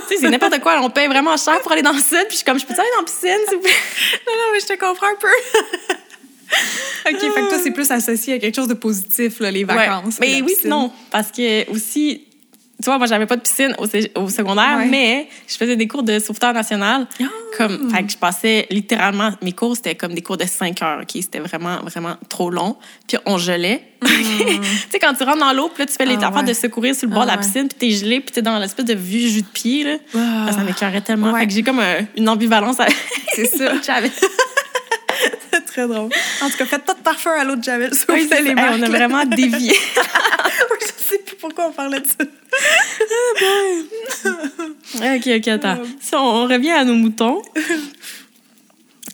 C'est 0.09 0.29
n'importe 0.29 0.59
quoi. 0.61 0.79
On 0.81 0.89
paye 0.89 1.07
vraiment 1.07 1.35
cher 1.37 1.59
pour 1.61 1.71
aller 1.71 1.81
dans 1.81 1.91
le 1.91 1.99
sud. 1.99 2.17
Puis 2.27 2.31
je 2.31 2.35
suis 2.37 2.45
comme, 2.45 2.59
je 2.59 2.65
peux 2.65 2.73
aller 2.73 2.83
dans 2.95 3.01
la 3.01 3.05
piscine, 3.05 3.45
s'il 3.47 3.57
vous 3.57 3.63
plaît? 3.63 3.71
non, 4.27 4.33
non, 4.33 4.43
mais 4.53 4.59
je 4.59 4.65
te 4.65 4.73
comprends 4.79 5.07
un 5.07 5.19
peu. 5.19 5.27
OK, 7.09 7.19
fait 7.19 7.41
que 7.41 7.49
toi, 7.49 7.57
c'est 7.61 7.71
plus 7.71 7.91
associé 7.91 8.35
à 8.35 8.39
quelque 8.39 8.55
chose 8.55 8.67
de 8.67 8.73
positif, 8.73 9.39
là, 9.39 9.51
les 9.51 9.63
vacances. 9.63 10.17
Mais 10.19 10.41
oui, 10.41 10.55
non, 10.65 10.91
parce 11.11 11.31
que 11.31 11.69
aussi, 11.71 12.23
tu 12.81 12.85
vois, 12.85 12.99
moi, 12.99 13.07
j'avais 13.07 13.25
pas 13.25 13.35
de 13.35 13.41
piscine 13.41 13.75
au, 13.79 13.85
au 14.21 14.29
secondaire, 14.29 14.85
mais 14.87 15.27
je 15.47 15.57
faisais 15.57 15.75
des 15.75 15.87
cours 15.87 16.03
de 16.03 16.19
sauveteur 16.19 16.53
national. 16.53 17.07
Oh. 17.19 17.25
Comme, 17.57 17.89
fait 17.89 18.03
que 18.03 18.11
je 18.11 18.17
passais 18.17 18.67
littéralement, 18.69 19.31
mes 19.41 19.51
cours, 19.51 19.75
c'était 19.75 19.95
comme 19.95 20.13
des 20.13 20.21
cours 20.21 20.37
de 20.37 20.45
5 20.45 20.79
heures, 20.83 20.99
OK? 21.01 21.09
C'était 21.13 21.39
vraiment, 21.39 21.77
vraiment 21.77 22.17
trop 22.29 22.51
long. 22.51 22.77
Puis 23.07 23.17
on 23.25 23.37
gelait. 23.37 23.83
Mm. 23.99 24.61
tu 24.61 24.91
sais, 24.91 24.99
quand 24.99 25.13
tu 25.15 25.23
rentres 25.23 25.39
dans 25.39 25.53
l'eau, 25.53 25.69
puis 25.69 25.81
là, 25.81 25.87
tu 25.87 25.93
fais 25.93 26.05
les 26.05 26.17
ah, 26.21 26.27
affaires 26.27 26.43
de 26.43 26.53
secourir 26.53 26.93
sur 26.93 27.07
le 27.07 27.13
bord 27.13 27.23
de 27.23 27.29
la 27.29 27.33
ah, 27.33 27.37
piscine, 27.37 27.67
puis 27.67 27.77
t'es 27.77 27.89
gelé, 27.89 28.19
puis 28.19 28.31
t'es 28.31 28.43
dans 28.43 28.59
l'espèce 28.59 28.85
de 28.85 28.93
vieux 28.93 29.27
jus 29.27 29.41
de 29.41 29.47
pied, 29.47 29.83
là. 29.83 29.97
Ah. 30.15 30.51
ça 30.51 30.63
m'écœurait 30.63 31.01
tellement. 31.01 31.35
Fait 31.35 31.47
que 31.47 31.53
j'ai 31.53 31.63
comme 31.63 31.81
une 32.15 32.29
ambivalence. 32.29 32.77
C'est 33.33 33.47
ça. 33.47 33.73
J'avais. 33.85 34.11
C'est 35.51 35.65
très 35.65 35.87
drôle. 35.87 36.09
En 36.41 36.49
tout 36.49 36.57
cas, 36.57 36.65
faites 36.65 36.83
pas 36.83 36.93
de 36.93 36.99
parfum 36.99 37.31
à 37.31 37.43
l'eau 37.43 37.55
de 37.55 37.63
Javel. 37.63 37.91
Oui, 38.09 38.29
les 38.29 38.53
on 38.53 38.81
a 38.81 38.89
vraiment 38.89 39.25
dévié. 39.25 39.73
je 40.81 40.85
sais 40.85 41.19
plus 41.19 41.35
pourquoi 41.37 41.67
on 41.67 41.71
parlait 41.71 41.99
de 41.99 42.07
ça. 42.07 42.25
Ah, 45.01 45.15
ok, 45.15 45.27
ok, 45.37 45.47
attends. 45.47 45.77
Si 45.99 46.15
on, 46.15 46.47
revient 46.47 46.71
à 46.71 46.83
nos 46.83 46.95
moutons. 46.95 47.41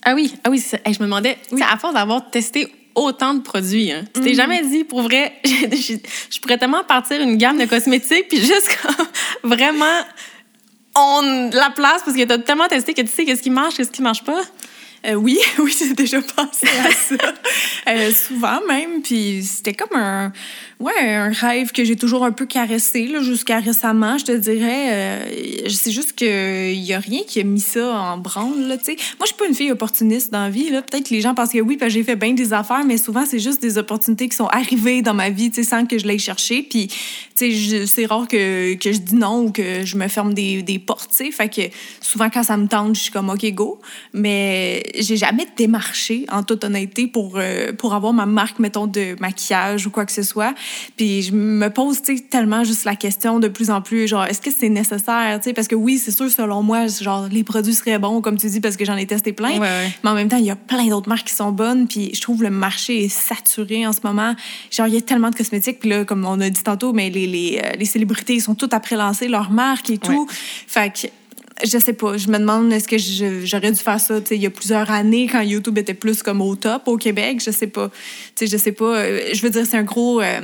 Ah 0.06 0.16
oui, 0.16 0.36
ah 0.44 0.50
oui, 0.50 0.62
je 0.62 1.00
me 1.00 1.06
demandais, 1.06 1.38
à 1.62 1.78
force 1.78 1.94
d'avoir 1.94 2.30
testé 2.30 2.68
autant 2.94 3.36
de 3.36 3.40
produits. 3.40 3.90
Hein. 3.90 4.04
Tu 4.14 4.20
t'es 4.20 4.32
mm. 4.32 4.36
jamais 4.36 4.62
dit, 4.62 4.84
pour 4.84 5.02
vrai, 5.02 5.32
je, 5.46 6.40
pourrais 6.42 6.58
tellement 6.58 6.84
partir 6.84 7.22
une 7.22 7.38
gamme 7.38 7.58
de 7.58 7.64
cosmétiques, 7.64 8.28
puis 8.28 8.40
juste 8.40 8.78
vraiment 9.44 10.02
on 10.96 11.50
la 11.54 11.70
place 11.72 12.04
parce 12.04 12.16
que 12.16 12.24
tu 12.24 12.32
as 12.32 12.38
tellement 12.38 12.68
testé 12.68 12.94
que 12.94 13.02
tu 13.02 13.08
sais 13.08 13.26
qu'est-ce 13.26 13.42
qui 13.42 13.50
marche, 13.50 13.76
qu'est-ce 13.76 13.92
qui 13.92 14.02
marche 14.02 14.24
pas. 14.24 14.42
Euh, 15.06 15.16
oui, 15.16 15.38
oui, 15.60 15.76
j'ai 15.78 15.94
déjà 15.94 16.22
pensé 16.22 16.68
à 16.68 16.92
ça. 16.92 17.16
Euh, 17.86 18.14
souvent 18.14 18.62
même. 18.66 19.02
Puis 19.02 19.44
c'était 19.44 19.74
comme 19.74 20.00
un, 20.00 20.32
ouais, 20.80 20.98
un 21.02 21.32
rêve 21.32 21.74
que 21.74 21.84
j'ai 21.84 21.98
toujours 21.98 22.24
un 22.24 22.32
peu 22.32 22.46
caressé 22.46 23.14
jusqu'à 23.22 23.60
récemment, 23.60 24.18
je 24.18 24.24
te 24.24 24.32
dirais. 24.32 24.88
Euh, 24.90 25.68
c'est 25.68 25.92
juste 25.92 26.14
qu'il 26.14 26.82
n'y 26.82 26.94
a 26.94 27.00
rien 27.00 27.24
qui 27.28 27.42
a 27.42 27.44
mis 27.44 27.60
ça 27.60 27.94
en 27.94 28.18
branle. 28.18 28.58
Là. 28.62 28.78
Moi, 28.78 28.96
je 29.22 29.26
suis 29.26 29.36
pas 29.36 29.48
une 29.48 29.54
fille 29.54 29.72
opportuniste 29.72 30.32
dans 30.32 30.44
la 30.44 30.50
vie. 30.50 30.70
Peut-être 30.70 31.10
que 31.10 31.14
les 31.14 31.20
gens 31.20 31.36
pensent 31.36 31.52
que 31.52 31.60
oui, 31.60 31.78
j'ai 31.88 32.04
fait 32.04 32.16
bien 32.16 32.32
des 32.32 32.54
affaires, 32.54 32.86
mais 32.86 32.98
souvent, 32.98 33.26
c'est 33.26 33.40
juste 33.40 33.62
des 33.62 33.78
opportunités 33.78 34.30
qui 34.30 34.38
sont 34.38 34.48
arrivées 34.48 35.02
dans 35.02 35.14
ma 35.14 35.30
vie 35.30 35.52
sans 35.62 35.86
que 35.86 35.98
je 35.98 36.08
l'aille 36.08 36.20
chercher. 36.20 36.64
Puis 36.64 36.88
c'est 37.36 38.06
rare 38.06 38.30
que, 38.30 38.76
que, 38.76 38.94
je 38.94 39.00
dis 39.00 39.16
non 39.16 39.44
ou 39.44 39.52
que 39.52 39.84
je 39.84 39.98
me 39.98 40.08
ferme 40.08 40.34
des, 40.34 40.62
des 40.62 40.80
portes. 40.80 41.12
T'sais. 41.12 41.32
Fait 41.32 41.50
que 41.50 41.64
souvent, 42.00 42.30
quand 42.30 42.44
ça 42.44 42.56
me 42.56 42.68
tente, 42.68 42.96
je 42.96 43.02
suis 43.02 43.12
comme 43.12 43.30
OK, 43.30 43.46
go. 43.52 43.82
Mais 44.14 44.84
j'ai 44.98 45.18
jamais 45.18 45.48
démarché, 45.58 46.26
en 46.32 46.44
toute 46.44 46.64
honnêteté, 46.64 47.08
pour, 47.08 47.34
euh, 47.38 47.74
pour 47.74 47.94
avoir 47.94 48.14
ma 48.14 48.26
marque, 48.26 48.60
mettons, 48.60 48.88
de 48.88 49.16
maquillage 49.20 49.88
ou 49.88 49.90
quoi 49.90 50.06
que 50.06 50.12
ce 50.12 50.24
soit. 50.24 50.54
Puis 50.98 51.24
je 51.24 51.34
me 51.34 51.70
pose 51.70 52.02
tellement 52.30 52.64
juste 52.64 52.86
la 52.86 52.96
question 52.96 53.40
de 53.40 53.48
plus 53.48 53.70
en 53.70 53.82
plus, 53.82 54.08
genre, 54.08 54.26
est-ce 54.26 54.42
que 54.42 54.52
c'est 54.52 54.70
nécessaire? 54.70 55.40
sais? 55.42 55.54
Parce 55.54 55.68
que 55.68 55.76
oui, 55.76 55.98
c'est 55.98 56.12
sûr, 56.12 56.30
selon 56.30 56.64
moi, 56.64 56.88
genre, 56.88 57.28
les 57.32 57.44
produits 57.44 57.74
seraient 57.74 58.00
bons, 58.00 58.22
comme 58.22 58.38
tu 58.38 58.48
dis, 58.48 58.60
parce 58.60 58.78
que 58.78 58.86
j'en 58.86 58.96
ai 58.96 59.06
testé 59.06 59.34
plein. 59.34 59.60
Mais 59.60 60.10
en 60.10 60.14
même 60.14 60.30
temps, 60.30 60.38
il 60.38 60.46
y 60.46 60.52
a 60.52 60.56
plein 60.56 60.88
d'autres 60.88 61.10
marques 61.10 61.28
qui 61.28 61.36
sont 61.36 61.52
bonnes. 61.52 61.88
Puis 61.88 62.12
je 62.14 62.22
trouve 62.22 62.44
le 62.44 62.50
marché 62.50 63.06
est 63.06 63.10
saturé 63.10 63.86
en 63.88 63.94
ce 63.94 64.00
moment. 64.04 64.36
Genre, 64.72 64.88
il 64.88 64.94
y 64.94 64.98
a 64.98 65.02
tellement 65.02 65.30
de 65.30 65.36
cosmétiques. 65.36 65.80
Puis 65.80 65.90
là, 65.90 66.06
comme 66.06 66.26
on 66.26 66.40
a 66.40 66.50
dit 66.50 66.64
tantôt, 66.64 66.94
mais 66.94 67.10
les, 67.10 67.28
les, 67.28 67.62
euh, 67.64 67.72
les 67.78 67.86
célébrités, 67.86 68.36
ils 68.36 68.42
sont 68.42 68.56
toutes 68.56 68.74
après 68.74 68.96
lancer 68.96 69.28
leur 69.28 69.52
marque 69.52 69.90
et 69.90 69.98
tout. 69.98 70.28
Fait 70.30 70.94
que 70.94 71.08
je 71.64 71.78
sais 71.78 71.94
pas. 71.94 72.18
Je 72.18 72.28
me 72.30 72.38
demande 72.38 72.72
est-ce 72.72 72.88
que 72.88 72.98
j'aurais 73.46 73.72
dû 73.72 73.80
faire 73.80 74.00
ça 74.00 74.16
il 74.32 74.42
y 74.42 74.46
a 74.46 74.50
plusieurs 74.50 74.90
années 74.90 75.28
quand 75.32 75.42
YouTube 75.42 75.78
était 75.78 75.94
plus 75.94 76.24
comme 76.24 76.42
au 76.42 76.56
top 76.56 76.88
au 76.88 76.98
Québec. 76.98 77.42
Je 77.46 77.52
sais 77.52 77.68
pas. 77.68 77.90
sais 78.36 78.48
je 78.48 78.58
sais 78.58 78.72
pas. 78.72 78.98
Euh, 78.98 79.30
je 79.34 79.42
veux 79.42 79.50
dire, 79.50 79.66
c'est 79.66 79.78
un 79.78 79.84
gros. 79.84 80.22
Euh, 80.22 80.42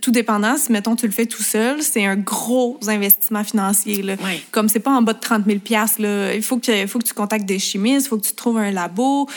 tout 0.00 0.10
dépendant, 0.10 0.56
si 0.56 0.72
mettons 0.72 0.96
tu 0.96 1.06
le 1.06 1.12
fais 1.12 1.26
tout 1.26 1.42
seul, 1.42 1.82
c'est 1.82 2.06
un 2.06 2.16
gros 2.16 2.78
investissement 2.88 3.44
financier. 3.44 4.00
Là. 4.02 4.16
Comme 4.50 4.70
c'est 4.70 4.80
pas 4.80 4.90
en 4.90 5.02
bas 5.02 5.12
de 5.12 5.20
30 5.20 5.44
000 5.44 5.58
là, 5.98 6.34
il 6.34 6.42
faut 6.42 6.56
que, 6.56 6.86
faut 6.86 6.98
que 6.98 7.04
tu 7.04 7.12
contactes 7.12 7.44
des 7.44 7.58
chimistes, 7.58 8.06
il 8.06 8.08
faut 8.08 8.16
que 8.16 8.26
tu 8.26 8.32
trouves 8.32 8.56
un 8.56 8.70
labo. 8.70 9.28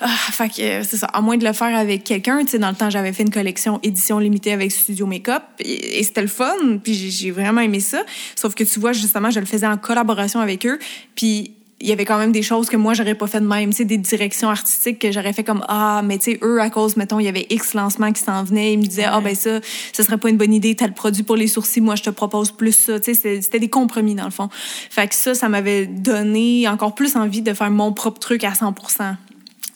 Ah, 0.00 0.06
fait 0.08 0.48
que 0.48 0.62
euh, 0.62 0.84
c'est 0.84 0.96
ça. 0.96 1.06
À 1.06 1.20
moins 1.20 1.36
de 1.36 1.44
le 1.44 1.52
faire 1.52 1.76
avec 1.76 2.04
quelqu'un, 2.04 2.40
tu 2.44 2.52
sais, 2.52 2.58
dans 2.58 2.70
le 2.70 2.76
temps, 2.76 2.90
j'avais 2.90 3.12
fait 3.12 3.24
une 3.24 3.30
collection 3.30 3.80
édition 3.82 4.18
limitée 4.18 4.52
avec 4.52 4.70
Studio 4.70 5.06
Makeup 5.06 5.42
et, 5.58 5.98
et 5.98 6.02
c'était 6.04 6.22
le 6.22 6.28
fun, 6.28 6.78
puis 6.82 6.94
j'ai 6.94 7.30
vraiment 7.30 7.60
aimé 7.60 7.80
ça. 7.80 8.02
Sauf 8.36 8.54
que 8.54 8.64
tu 8.64 8.78
vois, 8.78 8.92
justement, 8.92 9.30
je 9.30 9.40
le 9.40 9.46
faisais 9.46 9.66
en 9.66 9.76
collaboration 9.76 10.40
avec 10.40 10.66
eux, 10.66 10.78
puis 11.16 11.52
il 11.80 11.88
y 11.88 11.92
avait 11.92 12.04
quand 12.04 12.18
même 12.18 12.32
des 12.32 12.42
choses 12.42 12.68
que 12.68 12.76
moi 12.76 12.94
j'aurais 12.94 13.14
pas 13.14 13.26
fait 13.26 13.40
de 13.40 13.46
même, 13.46 13.70
tu 13.70 13.78
sais, 13.78 13.84
des 13.84 13.98
directions 13.98 14.48
artistiques 14.48 14.98
que 14.98 15.12
j'aurais 15.12 15.32
fait 15.32 15.44
comme 15.44 15.64
ah 15.68 16.02
mais 16.04 16.18
tu 16.18 16.32
sais 16.32 16.38
eux 16.42 16.60
à 16.60 16.70
cause 16.70 16.96
mettons 16.96 17.20
il 17.20 17.24
y 17.24 17.28
avait 17.28 17.46
X 17.50 17.74
lancements 17.74 18.12
qui 18.12 18.22
s'en 18.22 18.42
venaient, 18.42 18.72
ils 18.72 18.78
me 18.78 18.84
disaient 18.84 19.06
ah 19.06 19.20
ben 19.20 19.34
ça 19.34 19.60
ce 19.92 20.02
serait 20.02 20.18
pas 20.18 20.28
une 20.28 20.36
bonne 20.36 20.52
idée 20.52 20.74
tel 20.74 20.92
produit 20.92 21.22
pour 21.22 21.36
les 21.36 21.46
sourcils, 21.46 21.80
moi 21.80 21.94
je 21.94 22.02
te 22.02 22.10
propose 22.10 22.50
plus 22.50 22.72
ça, 22.72 22.98
tu 22.98 23.14
sais 23.14 23.40
c'était 23.40 23.60
des 23.60 23.68
compromis 23.68 24.14
dans 24.14 24.24
le 24.24 24.30
fond. 24.30 24.48
Fait 24.90 25.06
que 25.06 25.14
ça 25.14 25.34
ça 25.34 25.48
m'avait 25.48 25.86
donné 25.86 26.66
encore 26.68 26.94
plus 26.94 27.16
envie 27.16 27.42
de 27.42 27.52
faire 27.52 27.70
mon 27.70 27.92
propre 27.92 28.18
truc 28.18 28.44
à 28.44 28.54
100 28.54 28.74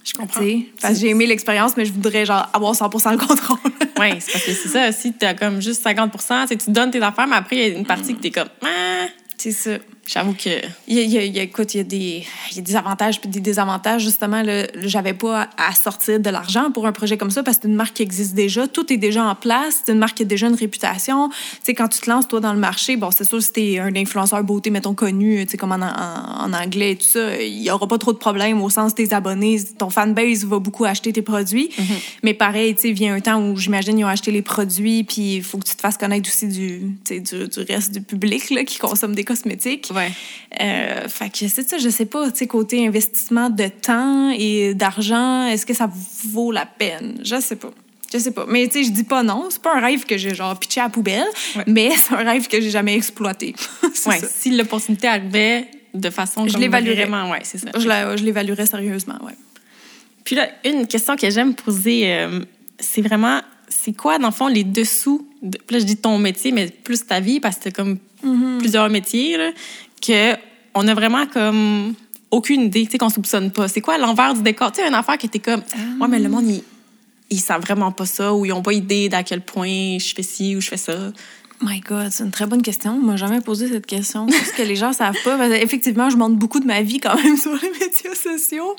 je 0.05 0.13
comprends. 0.15 0.41
Parce 0.81 0.95
que 0.95 1.01
j'ai 1.01 1.09
aimé 1.09 1.27
l'expérience, 1.27 1.77
mais 1.77 1.85
je 1.85 1.93
voudrais 1.93 2.27
genre 2.27 2.49
avoir 2.53 2.73
100% 2.73 3.13
le 3.13 3.19
contrôle. 3.19 3.59
oui, 4.01 4.11
c'est 4.21 4.33
parce 4.33 4.45
que 4.45 4.53
c'est 4.53 4.69
ça. 4.69 4.93
Si 4.93 5.13
tu 5.13 5.25
as 5.25 5.35
comme 5.35 5.61
juste 5.61 5.85
50% 5.85 6.57
tu 6.57 6.71
donnes 6.71 6.91
tes 6.91 7.03
affaires, 7.03 7.27
mais 7.27 7.37
après, 7.37 7.57
il 7.57 7.63
y 7.63 7.75
a 7.75 7.79
une 7.79 7.87
partie 7.87 8.15
que 8.15 8.21
tu 8.21 8.29
es 8.29 8.31
comme. 8.31 8.49
Ah, 8.65 9.07
c'est 9.37 9.53
ça. 9.53 9.71
J'avoue 10.13 10.35
que. 10.35 10.51
Il 10.89 10.99
y 10.99 11.17
a, 11.17 11.25
il 11.25 11.35
y 11.35 11.39
a, 11.39 11.43
écoute, 11.43 11.75
il 11.75 11.79
y 11.79 11.81
a, 11.81 11.85
des, 11.85 12.25
il 12.51 12.57
y 12.57 12.59
a 12.59 12.63
des 12.63 12.77
avantages 12.77 13.19
puis 13.21 13.31
des 13.31 13.41
désavantages. 13.41 14.03
Justement, 14.03 14.43
j'avais 14.83 15.15
pas 15.15 15.49
à 15.57 15.75
sortir 15.75 16.21
de 16.21 16.29
l'argent 16.29 16.71
pour 16.71 16.87
un 16.87 16.93
projet 16.93 17.17
comme 17.17 17.31
ça 17.31 17.43
parce 17.43 17.57
que 17.57 17.63
c'est 17.63 17.69
une 17.69 17.77
marque 17.77 17.95
qui 17.95 18.03
existe 18.03 18.35
déjà. 18.35 18.69
Tout 18.69 18.93
est 18.93 18.99
déjà 18.99 19.25
en 19.25 19.35
place. 19.35 19.83
C'est 19.85 19.93
une 19.93 19.99
marque 19.99 20.19
qui 20.19 20.23
a 20.25 20.27
déjà 20.27 20.49
une 20.49 20.55
réputation. 20.55 21.31
Tu 21.31 21.37
sais, 21.63 21.75
quand 21.75 21.89
tu 21.89 22.01
te 22.01 22.11
lances, 22.11 22.29
toi, 22.29 22.41
dans 22.41 22.53
le 22.53 22.59
marché, 22.59 22.97
bon, 22.97 23.11
c'est 23.11 23.25
sûr, 23.25 23.43
si 23.43 23.53
t'es 23.53 23.79
un 23.79 23.95
influenceur 23.97 24.45
beauté, 24.45 24.69
mettons, 24.69 24.95
connu, 24.95 25.45
tu 25.47 25.53
sais, 25.53 25.57
comme 25.57 25.73
en, 25.73 25.81
en, 25.81 26.53
anglais 26.53 26.93
et 26.93 26.97
tout 26.97 27.07
ça, 27.07 27.41
il 27.41 27.63
y 27.63 27.71
aura 27.71 27.87
pas 27.87 27.97
trop 27.97 28.13
de 28.13 28.19
problèmes 28.19 28.61
au 28.61 28.69
sens 28.69 28.95
tes 28.95 29.15
abonnés. 29.15 29.63
Ton 29.79 29.89
fanbase 29.89 30.45
va 30.45 30.59
beaucoup 30.59 30.85
acheter 30.85 31.13
tes 31.13 31.23
produits. 31.23 31.71
Mm-hmm. 31.79 32.19
Mais 32.23 32.35
pareil, 32.35 32.75
tu 32.75 32.83
sais, 32.83 32.93
vient 32.93 33.15
un 33.15 33.21
temps 33.21 33.41
où 33.41 33.57
j'imagine 33.57 33.99
ils 33.99 34.05
ont 34.05 34.09
acheté 34.09 34.31
les 34.31 34.43
produits 34.43 35.05
puis 35.05 35.37
il 35.37 35.43
faut 35.43 35.59
que 35.59 35.67
tu 35.67 35.75
te 35.75 35.81
fasses 35.81 35.97
connaître 35.97 36.29
aussi 36.29 36.49
du, 36.49 36.97
du, 37.09 37.21
du 37.21 37.61
reste 37.69 37.93
du 37.93 38.03
public 38.03 38.51
là, 38.51 38.65
qui 38.65 38.79
consomme 38.79 39.15
des 39.15 39.25
cosmétiques. 39.25 39.91
Ouais. 39.95 40.02
Euh, 40.61 41.09
fait 41.09 41.31
que 41.31 41.49
c'est 41.49 41.69
ça, 41.69 41.79
je 41.79 41.89
sais 41.89 42.05
pas, 42.05 42.31
tu 42.31 42.39
sais, 42.39 42.47
côté 42.47 42.87
investissement 42.87 43.49
de 43.49 43.69
temps 43.69 44.31
et 44.31 44.75
d'argent, 44.75 45.47
est-ce 45.47 45.65
que 45.65 45.73
ça 45.73 45.91
vaut 46.31 46.53
la 46.53 46.67
peine? 46.67 47.21
Je 47.25 47.41
sais 47.41 47.57
pas. 47.57 47.71
Je 48.13 48.19
sais 48.19 48.33
pas. 48.33 48.45
Mais 48.47 48.67
tu 48.69 48.75
sais, 48.75 48.85
je 48.85 48.91
dis 48.91 49.05
pas 49.05 49.23
non. 49.23 49.47
C'est 49.49 49.63
pas 49.63 49.75
un 49.75 49.81
rêve 49.81 50.05
que 50.05 50.19
j'ai 50.19 50.35
genre 50.35 50.59
pitché 50.59 50.81
à 50.81 50.85
la 50.85 50.91
poubelle, 50.91 51.27
mais 51.67 51.91
c'est 51.97 52.13
un 52.13 52.19
rêve 52.19 52.47
que 52.47 52.61
j'ai 52.61 52.71
jamais 52.71 52.95
exploité. 52.95 53.55
ouais, 54.07 54.21
si 54.29 54.51
l'opportunité 54.51 55.09
arrivait 55.09 55.69
de 55.95 56.11
façon 56.11 56.47
je 56.47 56.57
l'évaluerais 56.59 57.07
vraiment, 57.07 57.31
ouais, 57.31 57.41
c'est 57.43 57.59
ça. 57.59 57.71
Je 57.75 58.25
l'évaluerais 58.25 58.67
sérieusement, 58.67 59.19
ouais. 59.25 59.37
Puis 60.25 60.37
là, 60.37 60.49
une 60.65 60.87
question 60.87 61.17
que 61.17 61.29
j'aime 61.31 61.55
poser, 61.55 62.13
euh, 62.13 62.41
c'est 62.79 63.03
vraiment, 63.03 63.41
c'est 63.69 63.93
quoi, 63.93 64.19
dans 64.19 64.29
le 64.29 64.33
fond, 64.33 64.47
les 64.47 64.65
dessous, 64.65 65.27
de, 65.43 65.59
là, 65.71 65.79
je 65.79 65.85
dis 65.85 65.97
ton 65.97 66.19
métier, 66.19 66.53
mais 66.53 66.69
plus 66.69 67.05
ta 67.05 67.19
vie, 67.19 67.41
parce 67.41 67.57
que 67.57 67.65
t'as 67.65 67.71
comme 67.73 67.99
mm-hmm. 68.25 68.59
plusieurs 68.59 68.89
métiers, 68.89 69.37
là 69.37 69.51
que 70.07 70.37
on 70.75 70.89
a 70.89 70.95
vraiment 70.95 71.27
comme 71.27 71.95
aucune 72.31 72.63
idée, 72.63 72.85
tu 72.87 72.93
sais, 72.93 72.99
qu'on 72.99 73.11
soupçonne 73.11 73.51
pas. 73.51 73.69
C'est 73.69 73.81
quoi 73.81 73.99
l'envers 73.99 74.35
du 74.35 74.43
décor? 74.43 74.73
Tu 74.73 74.81
sais, 74.81 74.89
une 74.89 74.95
affaire 74.95 75.19
qui 75.19 75.27
était 75.27 75.39
comme, 75.39 75.63
moi, 75.99 76.09
mais 76.09 76.19
le 76.19 76.29
monde, 76.29 76.47
ils, 76.49 76.63
ils 77.31 77.41
savent 77.41 77.63
vraiment 77.63 77.93
pas 77.93 78.07
ça 78.07 78.33
ou 78.35 78.47
ils 78.47 78.53
ont 78.53 78.63
pas 78.63 78.73
idée 78.73 79.09
d'à 79.09 79.23
quel 79.23 79.43
point 79.43 79.99
je 79.99 80.15
fais 80.15 80.23
ci 80.23 80.57
ou 80.57 80.61
je 80.61 80.69
fais 80.69 80.77
ça. 80.77 81.13
My 81.63 81.81
God, 81.81 82.11
c'est 82.11 82.25
une 82.25 82.33
très 82.33 82.47
bonne 82.47 82.63
question. 82.63 82.93
On 82.93 83.07
m'a 83.07 83.17
jamais 83.17 83.41
posé 83.41 83.69
cette 83.69 83.87
question. 83.87 84.27
ce 84.29 84.53
que 84.53 84.63
les 84.63 84.75
gens 84.75 84.93
savent 84.93 85.17
pas? 85.25 85.49
effectivement, 85.51 86.11
je 86.11 86.17
montre 86.17 86.37
beaucoup 86.37 86.59
de 86.59 86.67
ma 86.67 86.83
vie 86.83 86.99
quand 86.99 87.15
même 87.23 87.37
sur 87.39 87.53
les 87.53 87.71
médias 87.71 88.15
sociaux. 88.15 88.75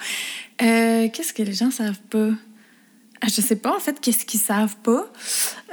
Euh, 0.62 1.08
qu'est-ce 1.14 1.34
que 1.34 1.44
les 1.44 1.54
gens 1.54 1.72
savent 1.72 2.02
pas? 2.10 2.30
Ah, 3.22 3.28
je 3.34 3.40
sais 3.40 3.56
pas, 3.56 3.74
en 3.74 3.80
fait, 3.80 4.02
qu'est-ce 4.02 4.26
qu'ils 4.26 4.42
savent 4.42 4.76
pas? 4.84 5.10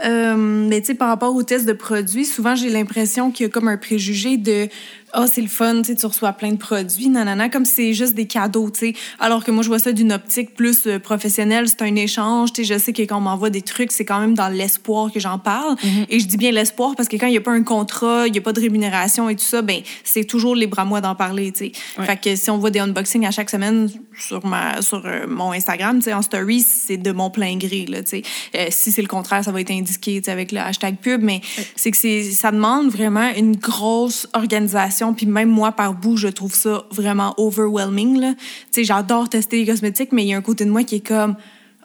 Euh, 0.04 0.36
mais 0.36 0.80
tu 0.80 0.88
sais, 0.88 0.94
par 0.94 1.08
rapport 1.08 1.34
aux 1.34 1.42
tests 1.42 1.66
de 1.66 1.72
produits, 1.72 2.24
souvent, 2.24 2.54
j'ai 2.54 2.68
l'impression 2.68 3.32
qu'il 3.32 3.46
y 3.46 3.48
a 3.48 3.50
comme 3.50 3.66
un 3.66 3.76
préjugé 3.76 4.36
de 4.36 4.68
ah, 5.12 5.22
oh, 5.22 5.30
c'est 5.32 5.40
le 5.40 5.48
fun, 5.48 5.82
tu 5.82 6.06
reçois 6.06 6.32
plein 6.32 6.52
de 6.52 6.56
produits, 6.56 7.08
nanana, 7.08 7.48
comme 7.48 7.64
c'est 7.64 7.94
juste 7.94 8.14
des 8.14 8.26
cadeaux, 8.26 8.70
tu 8.70 8.78
sais. 8.78 8.92
Alors 9.18 9.44
que 9.44 9.50
moi, 9.50 9.62
je 9.62 9.68
vois 9.68 9.78
ça 9.78 9.92
d'une 9.92 10.12
optique 10.12 10.54
plus 10.54 10.86
euh, 10.86 10.98
professionnelle, 10.98 11.68
c'est 11.68 11.82
un 11.82 11.94
échange, 11.96 12.52
tu 12.52 12.64
sais. 12.64 12.74
Je 12.74 12.78
sais 12.78 12.92
que 12.92 13.02
quand 13.02 13.18
on 13.18 13.22
m'envoie 13.22 13.50
des 13.50 13.62
trucs, 13.62 13.90
c'est 13.92 14.04
quand 14.04 14.20
même 14.20 14.34
dans 14.34 14.48
l'espoir 14.48 15.10
que 15.12 15.18
j'en 15.18 15.38
parle. 15.38 15.74
Mm-hmm. 15.74 16.06
Et 16.10 16.20
je 16.20 16.26
dis 16.26 16.36
bien 16.36 16.52
l'espoir 16.52 16.94
parce 16.96 17.08
que 17.08 17.16
quand 17.16 17.26
il 17.26 17.32
n'y 17.32 17.36
a 17.36 17.40
pas 17.40 17.52
un 17.52 17.62
contrat, 17.62 18.26
il 18.26 18.32
n'y 18.32 18.38
a 18.38 18.40
pas 18.40 18.52
de 18.52 18.60
rémunération 18.60 19.28
et 19.28 19.36
tout 19.36 19.44
ça, 19.44 19.62
ben 19.62 19.80
c'est 20.04 20.24
toujours 20.24 20.54
libre 20.54 20.78
à 20.78 20.84
moi 20.84 21.00
d'en 21.00 21.14
parler, 21.14 21.50
tu 21.52 21.66
sais. 21.66 21.72
Fait 22.04 22.16
que 22.16 22.36
si 22.36 22.50
on 22.50 22.58
voit 22.58 22.70
des 22.70 22.80
unboxings 22.80 23.26
à 23.26 23.30
chaque 23.30 23.50
semaine 23.50 23.90
sur, 24.18 24.46
ma, 24.46 24.80
sur 24.82 25.04
euh, 25.04 25.26
mon 25.26 25.52
Instagram, 25.52 25.98
tu 25.98 26.04
sais, 26.04 26.12
en 26.12 26.22
story, 26.22 26.60
c'est 26.60 26.96
de 26.98 27.10
mon 27.10 27.30
plein 27.30 27.56
gré, 27.56 27.86
là, 27.88 28.02
tu 28.02 28.10
sais. 28.10 28.22
Euh, 28.56 28.66
si 28.70 28.92
c'est 28.92 29.02
le 29.02 29.08
contraire, 29.08 29.42
ça 29.42 29.50
va 29.50 29.60
être 29.60 29.70
indiqué, 29.70 30.20
tu 30.20 30.26
sais, 30.26 30.30
avec 30.30 30.52
le 30.52 30.60
hashtag 30.60 30.96
pub, 30.96 31.22
mais 31.22 31.40
c'est 31.74 31.90
que 31.90 31.96
ça 32.32 32.52
demande 32.52 32.90
vraiment 32.90 33.30
une 33.36 33.56
grosse 33.56 34.28
organisation 34.34 34.99
puis 35.14 35.26
même 35.26 35.48
moi, 35.48 35.72
par 35.72 35.94
bout, 35.94 36.16
je 36.16 36.28
trouve 36.28 36.54
ça 36.54 36.84
vraiment 36.90 37.34
overwhelming. 37.38 38.20
Tu 38.20 38.36
sais, 38.70 38.84
j'adore 38.84 39.28
tester 39.28 39.58
les 39.58 39.66
cosmétiques, 39.66 40.12
mais 40.12 40.24
il 40.24 40.28
y 40.28 40.34
a 40.34 40.36
un 40.36 40.42
côté 40.42 40.64
de 40.64 40.70
moi 40.70 40.84
qui 40.84 40.96
est 40.96 41.06
comme 41.06 41.36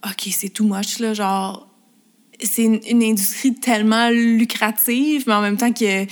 OK, 0.05 0.27
c'est 0.31 0.49
too 0.49 0.65
much, 0.65 0.99
là. 0.99 1.13
Genre, 1.13 1.67
c'est 2.41 2.63
une, 2.63 2.79
une 2.89 3.03
industrie 3.03 3.55
tellement 3.55 4.09
lucrative, 4.09 5.23
mais 5.27 5.33
en 5.33 5.41
même 5.41 5.57
temps 5.57 5.71
que 5.71 6.05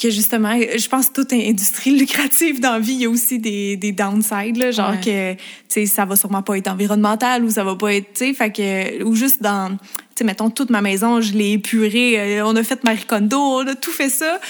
que 0.00 0.10
justement, 0.10 0.58
je 0.58 0.88
pense 0.88 1.08
que 1.08 1.12
toute 1.14 1.32
industrie 1.32 1.96
lucrative 1.98 2.60
dans 2.60 2.72
la 2.72 2.78
vie, 2.80 2.92
il 2.94 3.00
y 3.02 3.04
a 3.06 3.10
aussi 3.10 3.38
des, 3.38 3.76
des 3.76 3.92
downsides, 3.92 4.56
là, 4.56 4.70
genre 4.70 4.90
Ouais. 4.92 5.00
que, 5.00 5.32
tu 5.34 5.38
sais, 5.68 5.86
ça 5.86 6.04
va 6.04 6.16
sûrement 6.16 6.42
pas 6.42 6.56
être 6.56 6.68
environnemental 6.68 7.44
ou 7.44 7.50
ça 7.50 7.64
va 7.64 7.76
pas 7.76 7.94
être, 7.94 8.12
tu 8.14 8.26
sais, 8.26 8.34
fait 8.34 8.50
que, 8.50 9.02
ou 9.04 9.14
juste 9.14 9.42
dans, 9.42 9.70
tu 9.76 9.78
sais, 10.16 10.24
mettons, 10.24 10.48
toute 10.50 10.70
ma 10.70 10.80
maison, 10.80 11.20
je 11.20 11.32
l'ai 11.34 11.52
épurée, 11.52 12.38
euh, 12.40 12.46
on 12.46 12.56
a 12.56 12.62
fait 12.62 12.82
Marie 12.84 13.04
Kondo, 13.06 13.38
on 13.38 13.66
a 13.66 13.74
tout 13.74 13.92
fait 13.92 14.08
ça. 14.08 14.40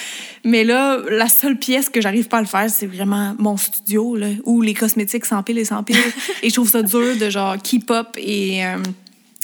Mais 0.44 0.64
là, 0.64 0.98
la 1.10 1.28
seule 1.28 1.58
pièce 1.58 1.88
que 1.90 2.00
j'arrive 2.00 2.28
pas 2.28 2.38
à 2.38 2.42
le 2.42 2.46
faire, 2.46 2.70
c'est 2.70 2.86
vraiment 2.86 3.34
mon 3.38 3.56
studio, 3.56 4.16
là, 4.16 4.28
où 4.44 4.62
les 4.62 4.72
cosmétiques 4.74 5.26
s'empilent 5.26 5.58
et 5.58 5.64
s'empilent. 5.64 5.96
et 6.42 6.48
je 6.48 6.54
trouve 6.54 6.70
ça 6.70 6.82
dur 6.82 7.16
de, 7.16 7.28
genre, 7.28 7.56
keep 7.62 7.90
up 7.90 8.08
et, 8.16 8.64
euh, 8.64 8.76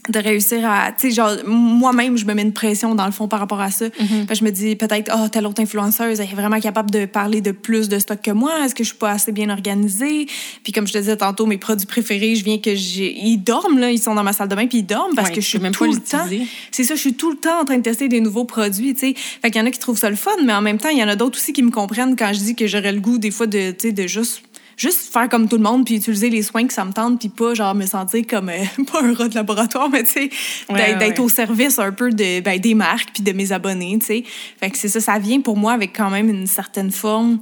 de 0.09 0.19
réussir 0.19 0.69
à 0.69 0.93
tu 0.93 1.09
sais 1.09 1.15
genre 1.15 1.33
moi-même 1.47 2.17
je 2.17 2.25
me 2.25 2.35
mets 2.35 2.43
une 2.43 2.53
pression 2.53 2.95
dans 2.95 3.07
le 3.07 3.13
fond 3.13 3.29
par 3.29 3.41
rapport 3.41 3.61
à 3.61 3.71
ça. 3.71 3.87
Fait 3.91 4.27
que 4.27 4.35
je 4.35 4.45
me 4.45 4.51
dis 4.51 4.77
peut-être 4.77 5.11
oh 5.17 5.29
telle 5.29 5.47
autre 5.47 5.61
influenceuse 5.63 6.21
elle 6.21 6.29
est 6.31 6.35
vraiment 6.35 6.61
capable 6.61 6.91
de 6.91 7.07
parler 7.07 7.41
de 7.41 7.51
plus 7.53 7.89
de 7.89 7.99
stock 7.99 8.21
que 8.23 8.31
moi. 8.31 8.53
Est-ce 8.65 8.75
que 8.75 8.85
je 8.85 8.89
suis 8.91 8.99
pas 8.99 9.11
assez 9.11 9.33
bien 9.33 9.51
organisée? 9.51 10.27
Puis 10.63 10.73
comme 10.73 10.87
je 10.87 10.93
te 10.93 10.99
disais 10.99 11.17
tantôt 11.17 11.47
mes 11.47 11.59
produits 11.59 11.87
préférés 11.87 12.37
je 12.37 12.45
viens 12.45 12.59
que 12.59 12.75
j'ai 12.75 13.17
ils 13.17 13.39
dorment 13.39 13.79
là. 13.79 13.91
Ils 13.91 13.99
sont 14.01 14.15
dans 14.15 14.23
ma 14.25 14.33
salle 14.33 14.49
de 14.49 14.55
bain 14.55 14.67
puis 14.67 14.79
ils 14.79 14.87
dorment 14.87 15.15
parce 15.15 15.29
Ouais, 15.29 15.35
que 15.35 15.41
je 15.41 15.47
suis 15.47 15.59
même 15.59 15.73
tout 15.73 15.85
pas 15.85 15.91
le 15.91 15.97
temps. 15.97 16.27
C'est 16.71 16.85
ça 16.85 16.95
je 16.95 17.01
suis 17.01 17.15
tout 17.15 17.31
le 17.31 17.37
temps 17.37 17.61
en 17.61 17.65
train 17.65 17.79
de 17.79 17.83
tester 17.83 18.09
des 18.09 18.21
nouveaux 18.21 18.45
produits 18.45 18.95
tu 18.95 19.01
sais. 19.01 19.15
Fait 19.17 19.51
qu'il 19.51 19.61
y 19.61 19.65
en 19.65 19.67
a 19.67 19.71
qui 19.71 19.79
trouvent 19.79 19.99
ça 19.99 20.11
le 20.11 20.17
fun 20.17 20.31
mais 20.45 20.53
en 20.53 20.63
même 20.63 20.79
temps 20.79 20.91
il 20.91 20.99
y 20.99 21.03
en 21.05 21.09
a 21.09 21.17
d'autres 21.17 21.39
aussi 21.39 21.53
qui 21.53 21.63
me 21.63 21.71
comprennent 21.71 22.17
quand 22.17 22.33
je 22.33 22.39
dis 22.41 22.55
que 22.55 22.67
j'aurais 22.67 22.93
le 22.93 23.01
goût 23.01 23.19
des 23.19 23.31
fois 23.31 23.47
de 23.47 23.71
tu 23.73 23.89
sais 23.89 23.93
de 23.93 24.07
juste 24.07 24.43
juste 24.77 25.13
faire 25.13 25.29
comme 25.29 25.49
tout 25.49 25.57
le 25.57 25.63
monde 25.63 25.85
puis 25.85 25.97
utiliser 25.97 26.31
les 26.31 26.43
soins 26.43 26.67
que 26.67 26.73
ça 26.73 26.85
me 26.85 26.93
tente 26.93 27.19
puis 27.19 27.29
pas 27.29 27.55
genre 27.55 27.75
me 27.75 27.87
sentir 27.87 28.25
comme 28.29 28.49
euh, 28.49 28.65
pas 28.93 29.03
un 29.03 29.15
rat 29.15 29.29
de 29.29 29.35
laboratoire 29.35 29.89
mais 29.89 30.05
tu 30.05 30.11
sais 30.11 30.31
Ouais, 30.69 30.97
d'être 30.97 31.19
ouais, 31.19 31.25
au 31.25 31.29
service 31.29 31.79
un 31.79 31.93
peu 31.93 32.11
de 32.11 32.41
ben, 32.41 32.59
des 32.59 32.75
marques 32.75 33.11
puis 33.15 33.23
de 33.23 33.33
mes 33.33 33.53
abonnés 33.53 33.99
tu 34.01 34.07
sais. 34.07 34.25
Fait 34.61 34.71
que 34.71 34.79
c'est 34.79 34.89
ça 34.89 35.01
ça 35.01 35.19
vient 35.19 35.41
pour 35.41 35.57
moi 35.57 35.73
avec 35.73 35.97
quand 35.97 36.11
même 36.11 36.29
une 36.29 36.47
certaine 36.47 36.91
forme 36.91 37.39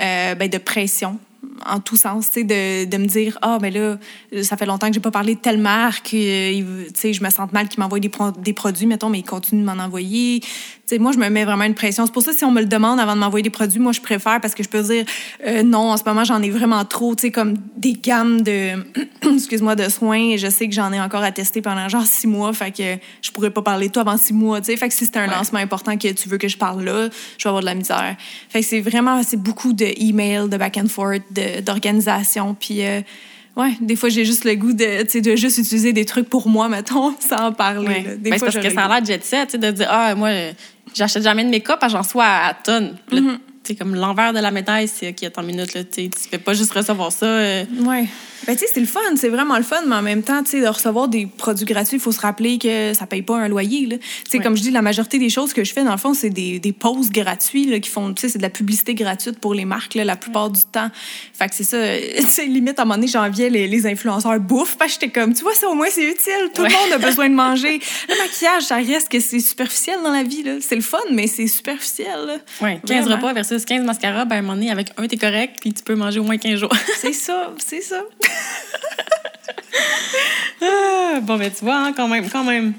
euh, 0.00 0.34
ben, 0.34 0.48
de 0.48 0.58
pression 0.58 1.18
en 1.66 1.80
tout 1.80 1.96
sens, 1.96 2.30
tu 2.30 2.40
sais, 2.40 2.44
de, 2.44 2.84
de 2.90 2.96
me 2.96 3.06
dire, 3.06 3.38
ah, 3.42 3.58
ben 3.60 3.72
là, 3.72 3.96
ça 4.42 4.56
fait 4.56 4.66
longtemps 4.66 4.88
que 4.88 4.94
j'ai 4.94 5.00
pas 5.00 5.10
parlé 5.10 5.34
de 5.34 5.40
telle 5.40 5.58
marque, 5.58 6.12
euh, 6.14 6.84
tu 6.86 6.90
sais, 6.94 7.12
je 7.12 7.22
me 7.22 7.30
sens 7.30 7.50
mal 7.52 7.68
qu'il 7.68 7.80
m'envoie 7.80 8.00
des, 8.00 8.08
pro- 8.08 8.30
des 8.32 8.52
produits, 8.52 8.86
mettons, 8.86 9.08
mais 9.08 9.20
il 9.20 9.24
continue 9.24 9.60
de 9.62 9.66
m'en 9.66 9.82
envoyer. 9.82 10.40
Tu 10.40 10.48
sais, 10.86 10.98
moi, 10.98 11.12
je 11.12 11.18
me 11.18 11.28
mets 11.28 11.44
vraiment 11.44 11.64
une 11.64 11.74
pression. 11.74 12.04
C'est 12.06 12.12
pour 12.12 12.22
ça, 12.22 12.32
si 12.32 12.44
on 12.44 12.50
me 12.50 12.60
le 12.60 12.66
demande 12.66 12.98
avant 13.00 13.14
de 13.14 13.20
m'envoyer 13.20 13.42
des 13.42 13.50
produits, 13.50 13.78
moi, 13.80 13.92
je 13.92 14.00
préfère 14.00 14.40
parce 14.40 14.54
que 14.54 14.62
je 14.62 14.68
peux 14.68 14.82
dire, 14.82 15.04
euh, 15.46 15.62
non, 15.62 15.90
en 15.92 15.96
ce 15.96 16.02
moment, 16.04 16.24
j'en 16.24 16.42
ai 16.42 16.50
vraiment 16.50 16.84
trop, 16.84 17.14
tu 17.14 17.22
sais, 17.22 17.30
comme 17.30 17.54
des 17.76 17.92
gammes 17.92 18.42
de, 18.42 18.72
excuse-moi, 19.34 19.74
de 19.76 19.88
soins, 19.88 20.30
et 20.32 20.38
je 20.38 20.48
sais 20.48 20.68
que 20.68 20.74
j'en 20.74 20.92
ai 20.92 21.00
encore 21.00 21.22
à 21.22 21.32
tester 21.32 21.62
pendant 21.62 21.88
genre 21.88 22.04
six 22.06 22.26
mois, 22.26 22.52
fait 22.52 22.70
que 22.72 22.96
je 23.22 23.30
pourrais 23.30 23.50
pas 23.50 23.62
parler 23.62 23.88
de 23.88 23.92
toi 23.92 24.02
avant 24.02 24.16
six 24.16 24.32
mois, 24.32 24.60
tu 24.60 24.66
sais. 24.66 24.76
Fait 24.76 24.88
que 24.88 24.94
si 24.94 25.04
c'est 25.06 25.16
un 25.16 25.22
Ouais. 25.28 25.34
lancement 25.34 25.60
important 25.60 25.96
que 25.96 26.08
tu 26.12 26.28
veux 26.28 26.36
que 26.38 26.48
je 26.48 26.56
parle 26.58 26.82
là, 26.84 27.08
je 27.38 27.44
vais 27.44 27.48
avoir 27.48 27.60
de 27.60 27.66
la 27.66 27.74
misère. 27.74 28.16
Fait 28.48 28.60
que 28.60 28.66
c'est 28.66 28.80
vraiment, 28.80 29.22
c'est 29.22 29.36
beaucoup 29.40 29.72
de 29.72 29.86
emails, 29.98 30.48
de 30.48 30.56
back 30.56 30.76
and 30.78 30.88
forth, 30.88 31.22
de- 31.30 31.51
d'organisation, 31.60 32.54
puis 32.58 32.82
euh, 32.84 33.00
ouais, 33.56 33.72
des 33.80 33.96
fois 33.96 34.08
j'ai 34.08 34.24
juste 34.24 34.44
le 34.44 34.54
goût 34.54 34.72
de, 34.72 35.02
tu 35.02 35.10
sais, 35.10 35.20
de 35.20 35.36
juste 35.36 35.58
utiliser 35.58 35.92
des 35.92 36.04
trucs 36.04 36.28
pour 36.28 36.48
moi, 36.48 36.68
mettons, 36.70 37.14
sans 37.20 37.46
en 37.48 37.52
parler. 37.52 37.86
Ouais. 37.86 38.16
Des 38.18 38.30
Ben, 38.30 38.38
fois, 38.38 38.48
parce 38.50 38.64
que 38.64 38.72
ça 38.72 38.84
a 38.84 38.88
l'air 38.88 39.04
jet 39.04 39.24
set, 39.24 39.56
de 39.56 39.70
dire, 39.70 39.88
ah, 39.90 40.14
moi, 40.14 40.30
j'achète 40.94 41.22
jamais 41.22 41.44
de 41.44 41.50
make-up, 41.50 41.80
j'en 41.88 42.02
sois 42.02 42.24
à 42.26 42.54
tonnes. 42.54 42.96
Tu 43.10 43.18
sais, 43.64 43.74
comme 43.76 43.94
l'envers 43.94 44.32
de 44.32 44.40
la 44.40 44.50
médaille, 44.50 44.88
c'est, 44.88 45.10
OK, 45.10 45.22
attends 45.22 45.42
une 45.42 45.48
minute, 45.48 45.72
là, 45.74 45.84
tu 45.84 46.10
fais 46.30 46.38
pas 46.38 46.52
juste 46.54 46.72
recevoir 46.72 47.12
ça. 47.12 47.26
euh, 47.26 47.64
Ouais. 47.84 48.06
Ben, 48.46 48.54
tu 48.56 48.60
sais, 48.60 48.66
c'est 48.74 48.80
le 48.80 48.86
fun, 48.86 49.00
c'est 49.16 49.28
vraiment 49.28 49.56
le 49.56 49.62
fun, 49.62 49.82
mais 49.86 49.94
en 49.94 50.02
même 50.02 50.22
temps, 50.22 50.42
tu 50.42 50.50
sais, 50.50 50.60
de 50.60 50.66
recevoir 50.66 51.08
des 51.08 51.26
produits 51.26 51.64
gratuits, 51.64 51.96
il 51.96 52.00
faut 52.00 52.12
se 52.12 52.20
rappeler 52.20 52.58
que 52.58 52.92
ça 52.94 53.06
paye 53.06 53.22
pas 53.22 53.36
un 53.36 53.48
loyer, 53.48 53.86
là. 53.86 53.98
Tu 53.98 54.04
sais, 54.30 54.38
Ouais. 54.38 54.42
comme 54.44 54.56
je 54.56 54.62
dis, 54.62 54.70
la 54.70 54.82
majorité 54.82 55.18
des 55.18 55.28
choses 55.30 55.52
que 55.52 55.62
je 55.64 55.72
fais, 55.72 55.84
dans 55.84 55.92
le 55.92 55.98
fond, 55.98 56.12
c'est 56.14 56.30
des, 56.30 56.58
des 56.58 56.72
posts 56.72 57.12
gratuits, 57.12 57.66
là, 57.66 57.78
qui 57.78 57.88
font, 57.90 58.12
tu 58.12 58.22
sais, 58.22 58.28
c'est 58.28 58.38
de 58.38 58.42
la 58.42 58.50
publicité 58.50 58.94
gratuite 58.94 59.38
pour 59.38 59.54
les 59.54 59.64
marques, 59.64 59.94
là, 59.94 60.04
la 60.04 60.16
plupart 60.16 60.50
du 60.50 60.60
temps. 60.72 60.90
Fait 61.32 61.48
que 61.48 61.54
c'est 61.54 61.64
ça, 61.64 61.78
c'est 62.26 62.46
limite, 62.46 62.78
à 62.78 62.82
un 62.82 62.84
moment 62.84 62.96
donné, 62.96 63.06
j'enviais 63.08 63.50
les, 63.50 63.66
les 63.68 63.86
influenceurs 63.86 64.40
bouffe, 64.40 64.76
parce 64.76 64.94
que 64.96 65.00
j'étais 65.02 65.20
comme, 65.20 65.34
tu 65.34 65.42
vois, 65.42 65.54
ça, 65.54 65.68
au 65.68 65.74
moins, 65.74 65.88
c'est 65.90 66.04
utile, 66.04 66.50
tout 66.54 66.62
Ouais. 66.62 66.68
le 66.68 66.74
monde 66.74 66.92
a 67.04 67.06
besoin 67.06 67.28
de 67.28 67.34
manger. 67.34 67.80
Le 68.08 68.18
maquillage, 68.22 68.64
ça 68.64 68.76
reste 68.76 69.08
que 69.08 69.20
c'est 69.20 69.40
superficiel 69.40 69.98
dans 70.02 70.10
la 70.12 70.22
vie, 70.24 70.42
là. 70.42 70.54
C'est 70.60 70.74
le 70.76 70.82
fun, 70.82 70.98
mais 71.12 71.26
c'est 71.26 71.46
superficiel, 71.46 72.26
là. 72.26 72.36
Ouais, 72.60 72.80
15 72.86 73.04
Vraiment. 73.06 73.16
repas 73.16 73.32
versus 73.34 73.64
15 73.64 73.84
mascaras, 73.84 74.24
ben, 74.24 74.36
à 74.36 74.38
un 74.38 74.42
moment 74.42 74.54
donné, 74.54 74.70
avec 74.70 74.88
un, 74.96 75.06
t'es 75.06 75.16
correct, 75.16 75.56
puis 75.60 75.72
tu 75.72 75.82
peux 75.82 75.94
manger 75.94 76.18
au 76.20 76.24
moins 76.24 76.38
15 76.38 76.58
jours. 76.58 76.72
C'est 77.00 77.12
ça, 77.12 77.52
c'est 77.58 77.80
ça. 77.80 78.02
Ah, 80.64 81.20
bon, 81.20 81.36
ben, 81.36 81.50
tu 81.50 81.64
vois, 81.64 81.76
hein, 81.76 81.92
quand 81.92 82.08
même, 82.08 82.28
quand 82.30 82.44
même. 82.44 82.74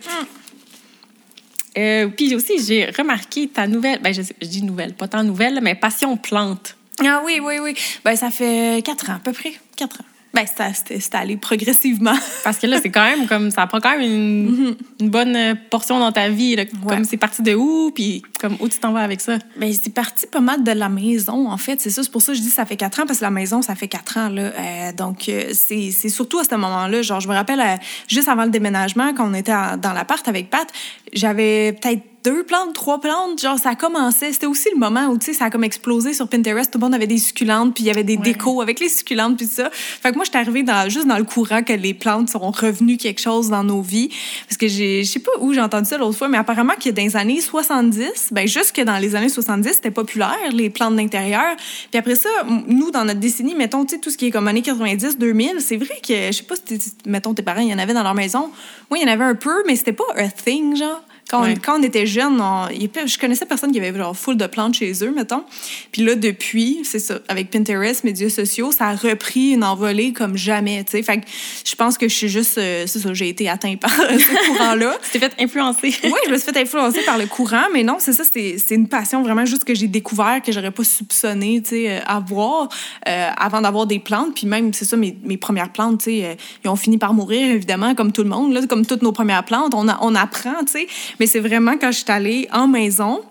Euh, 1.77 2.07
puis 2.07 2.33
aussi, 2.35 2.63
j'ai 2.65 2.85
remarqué 2.85 3.47
ta 3.47 3.67
nouvelle, 3.67 3.99
ben, 4.01 4.13
je, 4.13 4.21
je 4.21 4.47
dis 4.47 4.63
nouvelle, 4.63 4.93
pas 4.93 5.07
tant 5.07 5.23
nouvelle, 5.23 5.59
mais 5.61 5.75
passion 5.75 6.15
plante. 6.17 6.75
Ah 7.03 7.21
oui, 7.25 7.39
oui, 7.41 7.59
oui. 7.59 7.75
Ben, 8.05 8.15
ça 8.15 8.31
fait 8.31 8.83
quatre 8.85 9.09
ans, 9.09 9.15
à 9.15 9.19
peu 9.19 9.33
près. 9.33 9.53
Quatre 9.75 10.01
ans. 10.01 10.05
Ben, 10.33 10.45
c'était 10.47 10.99
allé 11.15 11.37
progressivement. 11.37 12.15
Parce 12.43 12.57
que 12.57 12.65
là, 12.65 12.79
c'est 12.81 12.89
quand 12.89 13.03
même 13.03 13.27
comme, 13.27 13.51
ça 13.51 13.67
prend 13.67 13.79
quand 13.79 13.91
même 13.97 14.01
une, 14.01 14.75
une 14.99 15.09
bonne 15.09 15.35
euh, 15.35 15.53
portion 15.69 15.99
dans 15.99 16.11
ta 16.11 16.29
vie. 16.29 16.55
là. 16.55 16.63
Ouais. 16.63 16.95
Comme 16.95 17.03
c'est 17.05 17.17
parti 17.17 17.43
de 17.43 17.53
où, 17.53 17.91
puis 17.93 18.23
comme 18.41 18.57
où 18.59 18.67
tu 18.67 18.79
t'en 18.79 18.93
vas 18.93 19.01
avec 19.01 19.21
ça? 19.21 19.37
Ben, 19.57 19.71
c'est 19.71 19.93
parti 19.93 20.25
pas 20.25 20.39
mal 20.39 20.63
de 20.63 20.71
la 20.71 20.89
maison, 20.89 21.49
en 21.51 21.57
fait. 21.57 21.79
C'est 21.79 21.91
ça, 21.91 22.01
c'est 22.01 22.11
pour 22.11 22.23
ça 22.23 22.31
que 22.31 22.37
je 22.39 22.41
dis 22.43 22.49
ça 22.49 22.65
fait 22.65 22.77
quatre 22.77 22.99
ans, 22.99 23.05
parce 23.05 23.19
que 23.19 23.23
la 23.25 23.29
maison, 23.31 23.61
ça 23.61 23.75
fait 23.75 23.87
quatre 23.87 24.17
ans, 24.17 24.29
là. 24.29 24.41
Euh, 24.41 24.91
donc, 24.93 25.29
euh, 25.29 25.51
c'est 25.53 25.91
c'est 25.91 26.09
surtout 26.09 26.39
à 26.39 26.43
ce 26.45 26.55
moment-là. 26.55 27.03
Genre, 27.03 27.19
je 27.19 27.27
me 27.27 27.33
rappelle, 27.35 27.59
euh, 27.59 27.75
juste 28.07 28.27
avant 28.27 28.45
le 28.45 28.49
déménagement, 28.49 29.13
quand 29.13 29.29
on 29.29 29.35
était 29.35 29.51
à- 29.51 29.77
dans 29.77 29.93
l'appart 29.93 30.27
avec 30.27 30.49
Pat, 30.49 30.67
j'avais 31.13 31.73
peut-être 31.73 32.01
deux 32.23 32.43
plantes, 32.43 32.73
trois 32.73 32.99
plantes. 33.01 33.41
Genre, 33.41 33.57
ça 33.59 33.75
commençait. 33.75 34.31
C'était 34.31 34.45
aussi 34.45 34.69
le 34.73 34.79
moment 34.79 35.07
où, 35.07 35.17
tu 35.17 35.27
sais, 35.27 35.33
ça 35.33 35.45
a 35.45 35.49
comme 35.49 35.63
explosé 35.63 36.13
sur 36.13 36.27
Pinterest. 36.27 36.71
Tout 36.71 36.79
le 36.79 36.83
monde 36.85 36.93
avait 36.95 37.07
des 37.07 37.17
succulentes, 37.17 37.73
puis 37.75 37.83
il 37.83 37.87
y 37.87 37.89
avait 37.89 38.03
des 38.03 38.17
Ouais. 38.17 38.23
décos 38.23 38.61
avec 38.61 38.79
les 38.79 38.89
succulentes, 38.89 39.37
puis 39.37 39.47
ça. 39.47 39.69
Fait 39.71 40.11
que 40.11 40.15
moi, 40.15 40.23
j'étais 40.25 40.37
arrivée 40.37 40.63
dans, 40.63 40.89
juste 40.89 41.07
dans 41.07 41.17
le 41.17 41.23
courant 41.23 41.63
que 41.63 41.73
les 41.73 41.93
plantes 41.93 42.29
sont 42.29 42.51
revenues 42.51 42.97
quelque 42.97 43.19
chose 43.21 43.49
dans 43.49 43.63
nos 43.63 43.81
vies. 43.81 44.09
Parce 44.47 44.57
que 44.57 44.67
j'ai, 44.67 45.03
je 45.03 45.11
sais 45.11 45.19
pas 45.19 45.31
où 45.39 45.53
j'ai 45.53 45.61
entendu 45.61 45.89
ça 45.89 45.97
l'autre 45.97 46.17
fois, 46.17 46.27
mais 46.27 46.37
apparemment 46.37 46.73
que 46.81 46.89
dans 46.89 47.01
les 47.03 47.15
années 47.17 47.41
70, 47.41 48.29
ben 48.31 48.47
jusque 48.47 48.79
dans 48.81 48.97
les 48.97 49.15
années 49.15 49.29
70, 49.29 49.73
c'était 49.73 49.91
populaire, 49.91 50.37
les 50.51 50.69
plantes 50.69 50.95
d'intérieur. 50.95 51.55
Puis 51.91 51.99
après 51.99 52.15
ça, 52.15 52.29
nous, 52.67 52.91
dans 52.91 53.05
notre 53.05 53.19
décennie, 53.19 53.55
mettons, 53.55 53.83
tu 53.85 53.95
sais, 53.95 54.01
tout 54.01 54.09
ce 54.09 54.17
qui 54.17 54.27
est 54.27 54.31
comme 54.31 54.47
années 54.47 54.61
90, 54.61 55.17
2000, 55.17 55.55
c'est 55.59 55.77
vrai 55.77 55.99
que, 56.07 56.27
je 56.27 56.31
sais 56.31 56.43
pas 56.43 56.55
si, 56.55 56.79
mettons, 57.05 57.33
tes 57.33 57.41
parents, 57.43 57.61
il 57.61 57.69
y 57.69 57.73
en 57.73 57.79
avait 57.79 57.93
dans 57.93 58.03
leur 58.03 58.13
maison. 58.15 58.49
Oui, 58.91 58.99
il 59.01 59.07
y 59.07 59.09
en 59.09 59.13
avait 59.13 59.23
un 59.25 59.35
peu, 59.35 59.63
mais 59.67 59.75
c'était 59.75 59.93
pas 59.93 60.03
a 60.15 60.27
thing, 60.29 60.75
genre. 60.75 61.01
Quand, 61.33 61.41
Ouais. 61.41 61.55
on, 61.57 61.59
quand 61.59 61.79
on 61.79 61.83
était 61.83 62.05
jeune, 62.05 62.39
on- 62.39 62.67
je 62.69 63.17
connaissais 63.17 63.47
personne 63.47 63.71
qui 63.71 63.79
avait 63.79 63.97
genre 63.97 64.15
full 64.15 64.37
de 64.37 64.45
plantes 64.45 64.75
chez 64.75 64.93
eux, 65.03 65.11
mettons. 65.11 65.43
Puis 65.91 66.03
là, 66.03 66.13
depuis, 66.13 66.81
c'est 66.83 66.99
ça, 66.99 67.15
avec 67.27 67.49
Pinterest, 67.49 68.03
médias 68.03 68.29
sociaux, 68.29 68.71
ça 68.71 68.89
a 68.89 68.95
repris 68.95 69.53
une 69.53 69.63
envolée 69.63 70.13
comme 70.13 70.37
jamais, 70.37 70.83
tu 70.83 70.91
sais. 70.91 71.01
Fait 71.01 71.17
que 71.21 71.25
je 71.65 71.73
pense 71.73 71.97
que 71.97 72.07
je 72.07 72.13
suis 72.13 72.29
juste, 72.29 72.59
euh, 72.59 72.83
c'est 72.85 72.99
ça, 72.99 73.13
j'ai 73.15 73.29
été 73.29 73.49
atteint 73.49 73.75
par 73.77 73.89
ce 73.95 74.47
courant-là. 74.47 74.95
Tu 75.11 75.17
t'es 75.17 75.19
fait 75.27 75.33
influencer. 75.41 75.95
Oui, 76.03 76.19
je 76.27 76.31
me 76.31 76.37
suis 76.37 76.51
fait 76.51 76.61
influencer 76.61 77.01
par 77.03 77.17
le 77.17 77.25
courant, 77.25 77.63
mais 77.73 77.81
non, 77.83 77.95
c'est 77.97 78.13
ça, 78.13 78.23
c'est 78.31 78.75
une 78.75 78.87
passion 78.87 79.23
vraiment 79.23 79.45
juste 79.45 79.63
que 79.63 79.73
j'ai 79.73 79.87
découvert, 79.87 80.39
que 80.45 80.51
j'aurais 80.51 80.69
pas 80.69 80.83
soupçonné, 80.83 81.61
tu 81.63 81.69
sais, 81.71 81.89
euh, 81.89 81.99
avoir 82.05 82.69
euh, 83.07 83.29
avant 83.37 83.61
d'avoir 83.61 83.87
des 83.87 83.97
plantes. 83.97 84.35
Puis 84.35 84.45
même, 84.45 84.71
c'est 84.73 84.85
ça, 84.85 84.95
mes, 84.97 85.17
mes 85.23 85.37
premières 85.37 85.71
plantes, 85.71 85.99
tu 86.01 86.11
sais, 86.11 86.25
euh, 86.25 86.35
ils 86.63 86.69
ont 86.69 86.75
fini 86.75 86.99
par 86.99 87.13
mourir, 87.15 87.49
évidemment, 87.55 87.95
comme 87.95 88.11
tout 88.11 88.21
le 88.23 88.29
monde, 88.29 88.53
là, 88.53 88.61
comme 88.67 88.85
toutes 88.85 89.01
nos 89.01 89.11
premières 89.11 89.43
plantes. 89.45 89.73
On, 89.73 89.87
a- 89.87 89.97
on 90.01 90.13
apprend, 90.13 90.63
tu 90.65 90.73
sais. 90.73 90.87
Mais 91.23 91.27
c'est 91.27 91.39
vraiment 91.39 91.77
quand 91.79 91.93
je 91.93 91.99
suis 91.99 92.11
allée 92.11 92.49
en 92.51 92.67
maison, 92.67 93.21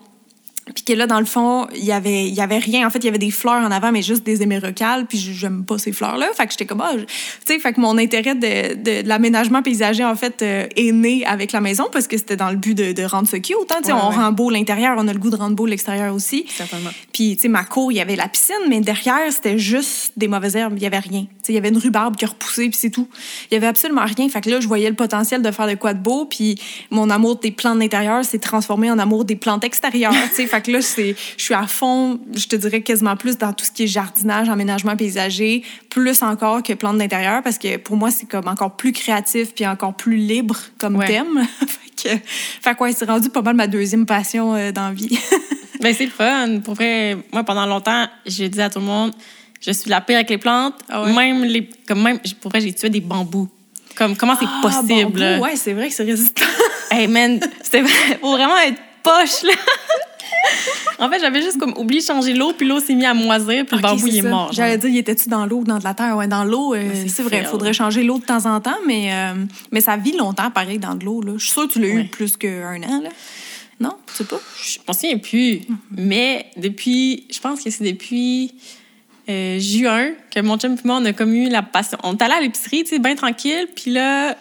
puis 0.73 0.85
que 0.85 0.93
là, 0.93 1.07
dans 1.07 1.19
le 1.19 1.25
fond, 1.25 1.67
il 1.75 1.83
y 1.83 1.91
avait, 1.91 2.25
il 2.25 2.33
y 2.33 2.39
avait 2.39 2.57
rien. 2.57 2.87
En 2.87 2.89
fait, 2.89 2.99
il 2.99 3.05
y 3.05 3.09
avait 3.09 3.17
des 3.17 3.31
fleurs 3.31 3.61
en 3.63 3.69
avant, 3.71 3.91
mais 3.91 4.01
juste 4.01 4.23
des 4.23 4.41
émérocales. 4.41 5.05
Puis 5.07 5.17
j'aime 5.17 5.65
pas 5.65 5.77
ces 5.77 5.91
fleurs-là. 5.91 6.27
Fait 6.35 6.45
que 6.45 6.51
j'étais 6.51 6.65
comme, 6.65 6.79
ah, 6.81 6.93
tu 6.95 7.05
sais, 7.45 7.59
fait 7.59 7.73
que 7.73 7.81
mon 7.81 7.97
intérêt 7.97 8.33
de, 8.35 8.75
de, 8.75 9.01
de 9.01 9.07
l'aménagement 9.07 9.61
paysager, 9.61 10.05
en 10.05 10.15
fait, 10.15 10.41
euh, 10.41 10.65
est 10.77 10.91
né 10.93 11.25
avec 11.25 11.51
la 11.51 11.59
maison 11.59 11.87
parce 11.91 12.07
que 12.07 12.17
c'était 12.17 12.37
dans 12.37 12.49
le 12.49 12.55
but 12.55 12.75
de, 12.75 12.93
de 12.93 13.03
rendre 13.03 13.27
ce 13.27 13.35
cute. 13.35 13.55
Hein, 13.71 13.79
tu 13.81 13.87
sais, 13.87 13.93
Ouais, 13.93 13.99
on 14.01 14.09
ouais. 14.09 14.15
rend 14.15 14.31
beau 14.31 14.49
l'intérieur, 14.49 14.95
on 14.97 15.07
a 15.07 15.13
le 15.13 15.19
goût 15.19 15.29
de 15.29 15.35
rendre 15.35 15.55
beau 15.55 15.65
l'extérieur 15.65 16.13
aussi. 16.15 16.45
Certainement. 16.47 16.91
Puis, 17.11 17.35
tu 17.35 17.41
sais, 17.43 17.47
ma 17.49 17.65
cour, 17.65 17.91
il 17.91 17.95
y 17.95 18.01
avait 18.01 18.15
la 18.15 18.29
piscine, 18.29 18.55
mais 18.69 18.79
derrière, 18.79 19.31
c'était 19.31 19.57
juste 19.59 20.13
des 20.15 20.29
mauvaises 20.29 20.55
herbes. 20.55 20.75
Il 20.77 20.83
y 20.83 20.85
avait 20.85 20.99
rien. 20.99 21.23
Tu 21.23 21.27
sais, 21.43 21.51
il 21.51 21.55
y 21.55 21.57
avait 21.57 21.69
une 21.69 21.77
rhubarbe 21.77 22.15
qui 22.15 22.23
a 22.23 22.29
repoussé, 22.29 22.69
puis 22.69 22.79
c'est 22.79 22.89
tout. 22.89 23.09
Il 23.51 23.53
y 23.53 23.57
avait 23.57 23.67
absolument 23.67 24.05
rien. 24.05 24.29
Fait 24.29 24.39
que 24.41 24.49
là, 24.49 24.61
je 24.61 24.67
voyais 24.67 24.89
le 24.89 24.95
potentiel 24.95 25.41
de 25.41 25.51
faire 25.51 25.67
de 25.67 25.75
quoi 25.75 25.93
de 25.93 25.99
beau. 25.99 26.23
Puis 26.25 26.55
mon 26.89 27.09
amour 27.09 27.35
des 27.37 27.51
plantes 27.51 27.79
d'intérieur 27.79 28.23
s'est 28.23 28.39
transformé 28.39 28.89
en 28.89 28.97
amour 28.97 29.25
des 29.25 29.35
plantes 29.35 29.65
extérieures. 29.65 30.13
fait 30.57 30.61
que 30.61 30.71
là, 30.71 30.79
je 30.81 31.13
suis 31.37 31.53
à 31.53 31.65
fond, 31.67 32.19
je 32.35 32.45
te 32.47 32.55
dirais 32.55 32.81
quasiment 32.81 33.15
plus 33.15 33.37
dans 33.37 33.53
tout 33.53 33.65
ce 33.65 33.71
qui 33.71 33.83
est 33.83 33.87
jardinage, 33.87 34.49
aménagement 34.49 34.95
paysager, 34.95 35.63
plus 35.89 36.21
encore 36.21 36.61
que 36.63 36.73
plantes 36.73 36.97
d'intérieur, 36.99 37.41
parce 37.43 37.57
que 37.57 37.77
pour 37.77 37.95
moi, 37.97 38.11
c'est 38.11 38.27
comme 38.27 38.47
encore 38.47 38.75
plus 38.75 38.91
créatif, 38.91 39.53
puis 39.55 39.65
encore 39.65 39.95
plus 39.95 40.15
libre 40.17 40.57
comme 40.77 40.95
Ouais. 40.97 41.07
thème. 41.07 41.45
fait 41.67 42.17
que, 42.19 42.23
fait 42.61 42.75
que 42.75 42.83
ouais, 42.83 42.93
c'est 42.93 43.05
rendu 43.09 43.29
pas 43.29 43.41
mal 43.41 43.55
ma 43.55 43.67
deuxième 43.67 44.05
passion 44.05 44.55
euh, 44.55 44.71
dans 44.71 44.87
la 44.89 44.93
vie. 44.93 45.17
Ben, 45.81 45.93
c'est 45.93 46.05
le 46.05 46.11
fun. 46.11 46.59
Pour 46.63 46.75
vrai, 46.75 47.17
moi, 47.33 47.43
pendant 47.43 47.65
longtemps, 47.65 48.07
j'ai 48.25 48.47
dit 48.47 48.61
à 48.61 48.69
tout 48.69 48.79
le 48.79 48.85
monde, 48.85 49.11
je 49.59 49.69
suis 49.71 49.89
la 49.89 49.99
pire 49.99 50.15
avec 50.15 50.29
les 50.29 50.37
plantes. 50.37 50.75
Ah 50.87 51.03
ouais? 51.03 51.11
Même 51.11 51.43
les, 51.43 51.67
comme 51.85 52.01
même, 52.01 52.19
pour 52.39 52.51
vrai, 52.51 52.61
j'ai 52.61 52.71
tué 52.71 52.89
des 52.89 53.01
bambous. 53.01 53.49
Comme, 53.95 54.15
comment 54.15 54.35
c'est 54.39 54.45
Ah, 54.47 54.59
possible? 54.61 55.11
bambou, 55.11 55.43
ouais, 55.43 55.57
c'est 55.57 55.73
vrai 55.73 55.89
que 55.89 55.93
c'est 55.93 56.03
résistant. 56.05 56.45
Hey 56.89 57.07
man, 57.07 57.37
c'était 57.63 57.81
vrai- 57.81 58.17
faut 58.21 58.31
vraiment 58.31 58.57
être 58.59 58.79
poche 59.03 59.43
là. 59.43 59.51
En 60.99 61.09
fait, 61.09 61.19
j'avais 61.19 61.41
juste 61.41 61.57
comme 61.57 61.73
oublié 61.77 62.01
de 62.01 62.05
changer 62.05 62.33
l'eau, 62.33 62.53
puis 62.53 62.67
l'eau 62.67 62.79
s'est 62.79 62.95
mise 62.95 63.05
à 63.05 63.13
moisir, 63.13 63.65
puis 63.65 63.77
le 63.77 63.77
Ok, 63.77 63.81
bambou 63.81 64.07
il 64.07 64.17
est 64.17 64.21
mort. 64.21 64.51
J'allais 64.51 64.77
dire, 64.77 64.89
il 64.89 64.97
était-tu 64.97 65.29
dans 65.29 65.45
l'eau 65.45 65.57
ou 65.59 65.63
dans 65.63 65.79
de 65.79 65.83
la 65.83 65.93
terre? 65.93 66.15
Ouais, 66.17 66.27
dans 66.27 66.43
l'eau, 66.43 66.73
euh, 66.73 66.89
c'est 67.07 67.23
vrai. 67.23 67.39
Il 67.39 67.45
faudrait 67.45 67.73
changer 67.73 68.03
l'eau 68.03 68.19
de 68.19 68.25
temps 68.25 68.45
en 68.45 68.59
temps, 68.59 68.77
mais, 68.85 69.09
euh, 69.13 69.33
mais 69.71 69.81
ça 69.81 69.95
vit 69.97 70.15
longtemps, 70.17 70.51
pareil, 70.51 70.79
dans 70.79 70.95
de 70.95 71.05
l'eau. 71.05 71.21
Je 71.37 71.43
suis 71.43 71.51
sûre 71.51 71.67
que 71.67 71.73
tu 71.73 71.79
l'as 71.79 71.87
Ouais. 71.87 72.01
eu 72.01 72.07
plus 72.07 72.35
qu'un 72.37 72.81
an. 72.83 73.01
Là. 73.01 73.09
Non, 73.79 73.93
tu 74.07 74.13
sais 74.13 74.23
pas? 74.25 74.39
Je 74.63 74.77
m'en 74.87 74.93
souviens 74.93 75.17
plus. 75.17 75.61
Mais 75.91 76.45
depuis, 76.57 77.25
je 77.31 77.39
pense 77.39 77.61
que 77.61 77.69
c'est 77.69 77.83
depuis 77.83 78.53
euh, 79.29 79.59
juin 79.59 80.11
que 80.33 80.39
mon 80.41 80.57
chum 80.57 80.73
et 80.73 80.77
moi, 80.87 80.97
on 81.01 81.05
a 81.05 81.13
comme 81.13 81.33
eu 81.33 81.49
la 81.49 81.61
passion. 81.63 81.97
On 82.03 82.13
est 82.15 82.21
allé 82.21 82.33
à 82.33 82.41
l'épicerie, 82.41 82.83
tu 82.83 82.89
sais, 82.91 82.99
bien 82.99 83.15
tranquille. 83.15 83.67
Puis 83.75 83.91
là, 83.91 84.35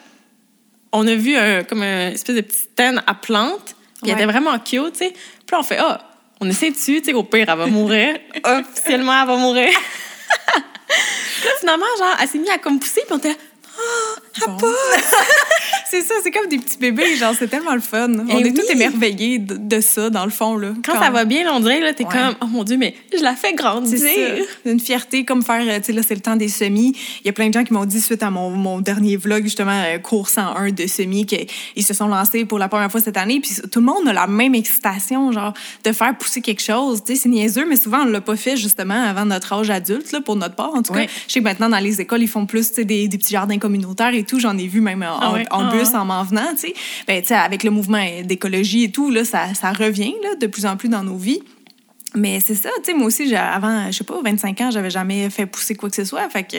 on 0.92 1.06
a 1.06 1.14
vu 1.14 1.34
un, 1.36 1.62
comme 1.64 1.82
un 1.82 2.10
espèce 2.10 2.36
de 2.36 2.40
petit 2.42 2.58
stand 2.72 3.02
à 3.06 3.14
plantes. 3.14 3.74
Puis 4.02 4.10
elle 4.10 4.16
Ouais. 4.16 4.22
était 4.24 4.32
vraiment 4.32 4.58
cute, 4.58 4.92
tu 4.92 4.98
sais. 4.98 5.10
Puis 5.10 5.52
là, 5.52 5.60
on 5.60 5.62
fait, 5.62 5.78
ah, 5.78 6.00
on 6.40 6.48
essaie 6.48 6.70
dessus, 6.70 7.00
tu 7.00 7.04
sais, 7.10 7.12
au 7.14 7.22
pire, 7.22 7.46
elle 7.48 7.56
va 7.58 7.66
mourir. 7.66 8.16
Officiellement, 8.44 9.20
elle 9.22 9.26
va 9.28 9.36
mourir. 9.36 9.68
Puis 9.70 11.44
là, 11.44 11.50
finalement, 11.60 11.86
genre, 11.98 12.16
elle 12.20 12.28
s'est 12.28 12.38
mise 12.38 12.50
à 12.50 12.58
comme 12.58 12.78
pousser, 12.80 13.02
puis 13.06 13.12
on 13.12 13.18
était, 13.18 13.36
Bon. 14.46 14.56
c'est 15.90 16.00
ça, 16.02 16.14
c'est 16.22 16.30
comme 16.30 16.48
des 16.48 16.58
petits 16.58 16.78
bébés, 16.78 17.16
genre, 17.16 17.34
c'est 17.38 17.48
tellement 17.48 17.74
le 17.74 17.80
fun. 17.80 18.08
On 18.10 18.38
Eh 18.38 18.46
est 18.48 18.52
tous 18.52 18.62
oui. 18.62 18.72
émerveillés 18.72 19.38
de, 19.38 19.56
de 19.56 19.80
ça, 19.80 20.08
dans 20.10 20.24
le 20.24 20.30
fond. 20.30 20.56
Là, 20.56 20.72
quand 20.84 20.98
ça 20.98 21.10
va 21.10 21.24
bien, 21.24 21.52
on 21.52 21.60
dirait, 21.60 21.80
là, 21.80 21.92
t'es 21.92 22.04
Ouais. 22.04 22.10
comme, 22.10 22.34
oh 22.40 22.46
mon 22.46 22.64
Dieu, 22.64 22.76
mais 22.78 22.94
je 23.16 23.22
la 23.22 23.34
fais 23.34 23.52
grandir. 23.54 23.98
C'est. 23.98 24.42
Une 24.64 24.80
fierté 24.80 25.24
comme 25.24 25.42
faire, 25.42 25.62
euh, 25.66 25.78
tu 25.78 25.84
sais, 25.86 25.92
là, 25.92 26.02
c'est 26.06 26.14
le 26.14 26.20
temps 26.20 26.36
des 26.36 26.48
semis. 26.48 26.96
Il 27.22 27.26
y 27.26 27.28
a 27.28 27.32
plein 27.32 27.48
de 27.48 27.52
gens 27.54 27.62
qui 27.64 27.72
m'ont 27.74 27.84
dit, 27.84 28.00
suite 28.00 28.22
à 28.22 28.30
mon, 28.30 28.50
mon 28.50 28.80
dernier 28.80 29.16
vlog, 29.16 29.44
justement, 29.44 29.82
euh, 29.84 29.98
cours 29.98 30.28
101 30.28 30.70
de 30.72 30.86
semis, 30.86 31.26
qu'ils 31.26 31.84
se 31.84 31.92
sont 31.94 32.08
lancés 32.08 32.44
pour 32.46 32.58
la 32.58 32.68
première 32.68 32.90
fois 32.90 33.00
cette 33.00 33.16
année. 33.18 33.40
Puis 33.40 33.56
tout 33.70 33.80
le 33.80 33.86
monde 33.86 34.08
a 34.08 34.12
la 34.12 34.26
même 34.26 34.54
excitation, 34.54 35.30
genre, 35.32 35.52
de 35.84 35.92
faire 35.92 36.16
pousser 36.16 36.40
quelque 36.40 36.62
chose. 36.62 37.02
Tu 37.04 37.14
sais, 37.14 37.22
c'est 37.22 37.28
niaiseux, 37.28 37.66
mais 37.68 37.76
souvent, 37.76 38.00
on 38.02 38.06
l'a 38.06 38.20
pas 38.22 38.36
fait, 38.36 38.56
justement, 38.56 38.94
avant 39.02 39.26
notre 39.26 39.52
âge 39.52 39.70
adulte, 39.70 40.10
là, 40.12 40.20
pour 40.22 40.36
notre 40.36 40.54
part. 40.54 40.74
En 40.74 40.82
tout 40.82 40.92
Ouais. 40.94 41.06
cas, 41.06 41.12
je 41.28 41.32
sais 41.34 41.40
que 41.40 41.44
maintenant, 41.44 41.68
dans 41.68 41.78
les 41.78 42.00
écoles, 42.00 42.22
ils 42.22 42.28
font 42.28 42.46
plus, 42.46 42.68
tu 42.70 42.74
sais, 42.76 42.84
des, 42.84 43.08
des 43.08 43.18
petits 43.18 43.32
jardins 43.32 43.58
communautaires 43.62 44.12
et 44.14 44.24
tout. 44.24 44.38
J'en 44.40 44.58
ai 44.58 44.66
vu 44.66 44.80
même 44.80 45.02
en, 45.02 45.18
Ah 45.20 45.32
ouais? 45.32 45.44
en 45.50 45.68
Ah 45.68 45.70
bus, 45.72 45.88
ouais. 45.88 45.96
en 45.96 46.04
m'en 46.04 46.22
venant, 46.24 46.50
tu 46.52 46.68
sais. 46.68 46.74
Ben, 47.06 47.22
tu 47.22 47.28
sais, 47.28 47.34
avec 47.34 47.62
le 47.62 47.70
mouvement 47.70 48.04
d'écologie 48.24 48.84
et 48.84 48.90
tout, 48.90 49.10
là, 49.10 49.24
ça, 49.24 49.54
ça 49.54 49.72
revient, 49.72 50.14
là, 50.22 50.34
de 50.40 50.46
plus 50.46 50.66
en 50.66 50.76
plus 50.76 50.88
dans 50.88 51.02
nos 51.04 51.16
vies. 51.16 51.40
Mais 52.14 52.40
c'est 52.40 52.54
ça, 52.54 52.68
tu 52.84 52.90
sais, 52.90 52.94
moi 52.94 53.06
aussi, 53.06 53.34
avant, 53.34 53.86
je 53.90 53.96
sais 53.96 54.04
pas, 54.04 54.20
25 54.22 54.60
ans, 54.60 54.70
j'avais 54.70 54.90
jamais 54.90 55.30
fait 55.30 55.46
pousser 55.46 55.74
quoi 55.74 55.88
que 55.88 55.96
ce 55.96 56.04
soit. 56.04 56.28
Fait 56.28 56.44
que 56.44 56.56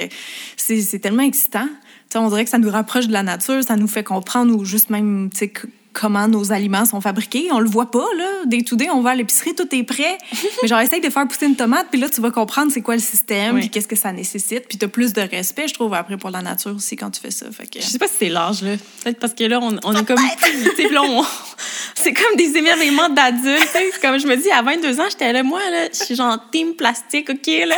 c'est 0.58 1.00
tellement 1.00 1.22
excitant. 1.24 1.68
On 2.16 2.30
dirait 2.30 2.44
que 2.44 2.50
ça 2.50 2.58
nous 2.60 2.70
rapproche 2.72 3.08
de 3.08 3.14
la 3.14 3.24
nature, 3.24 3.64
ça 3.64 3.76
nous 3.76 3.88
fait 3.88 4.04
comprendre 4.04 4.56
ou 4.56 4.66
juste 4.66 4.90
même, 4.90 5.30
tu 5.32 5.38
sais, 5.40 5.54
comment 5.94 6.28
nos 6.28 6.52
aliments 6.52 6.86
sont 6.86 7.00
fabriqués. 7.02 7.48
On 7.52 7.60
le 7.60 7.70
voit 7.70 7.92
pas, 7.92 8.06
là. 8.18 8.26
Day 8.46 8.64
to 8.64 8.76
day, 8.76 8.90
on 8.92 9.02
va 9.02 9.12
à 9.12 9.16
l'épicerie, 9.16 9.54
tout 9.56 9.68
est 9.74 9.84
prêt. 9.84 10.18
Mais 10.62 10.68
genre, 10.68 10.80
essaye 10.80 11.02
de 11.02 11.10
faire 11.10 11.28
pousser 11.28 11.46
une 11.46 11.56
tomate, 11.56 11.88
puis 11.92 12.00
là, 12.00 12.10
tu 12.10 12.20
vas 12.20 12.32
comprendre 12.32 12.72
c'est 12.72 12.82
quoi 12.82 12.96
le 12.96 13.02
système, 13.02 13.56
Oui. 13.56 13.62
puis 13.62 13.70
qu'est-ce 13.70 13.88
que 13.88 13.96
ça 13.96 14.12
nécessite. 14.12 14.68
Puis 14.68 14.78
t'as 14.78 14.88
plus 14.88 15.14
de 15.14 15.22
respect, 15.22 15.68
je 15.68 15.74
trouve, 15.76 15.94
après, 15.94 16.18
pour 16.18 16.30
la 16.32 16.42
nature 16.42 16.76
aussi 16.76 16.96
quand 16.96 17.12
tu 17.12 17.22
fais 17.22 17.32
ça. 17.32 17.46
Fait 17.52 17.68
que... 17.68 17.80
Je 17.80 17.86
sais 17.86 18.00
pas 18.00 18.08
si 18.08 18.14
c'est 18.20 18.30
l'âge, 18.30 18.62
là. 18.64 18.72
Peut-être 19.04 19.20
parce 19.20 19.34
que 19.34 19.44
là, 19.44 19.60
on, 19.62 19.78
on 19.84 19.96
est 19.96 20.06
comme. 20.06 20.18
On- 20.20 21.24
c'est 21.96 22.14
comme 22.14 22.36
des 22.38 22.58
émerveillements 22.58 23.10
d'adultes. 23.10 24.00
Comme 24.02 24.18
je 24.20 24.28
me 24.28 24.36
dis, 24.36 24.50
à 24.52 24.62
22 24.62 25.00
ans, 25.00 25.06
j'étais 25.10 25.32
là, 25.32 25.44
moi, 25.44 25.60
là, 25.72 25.88
je 25.94 26.04
suis 26.06 26.16
genre 26.16 26.38
team 26.52 26.74
plastique, 26.74 27.30
OK, 27.30 27.48
là. 27.68 27.76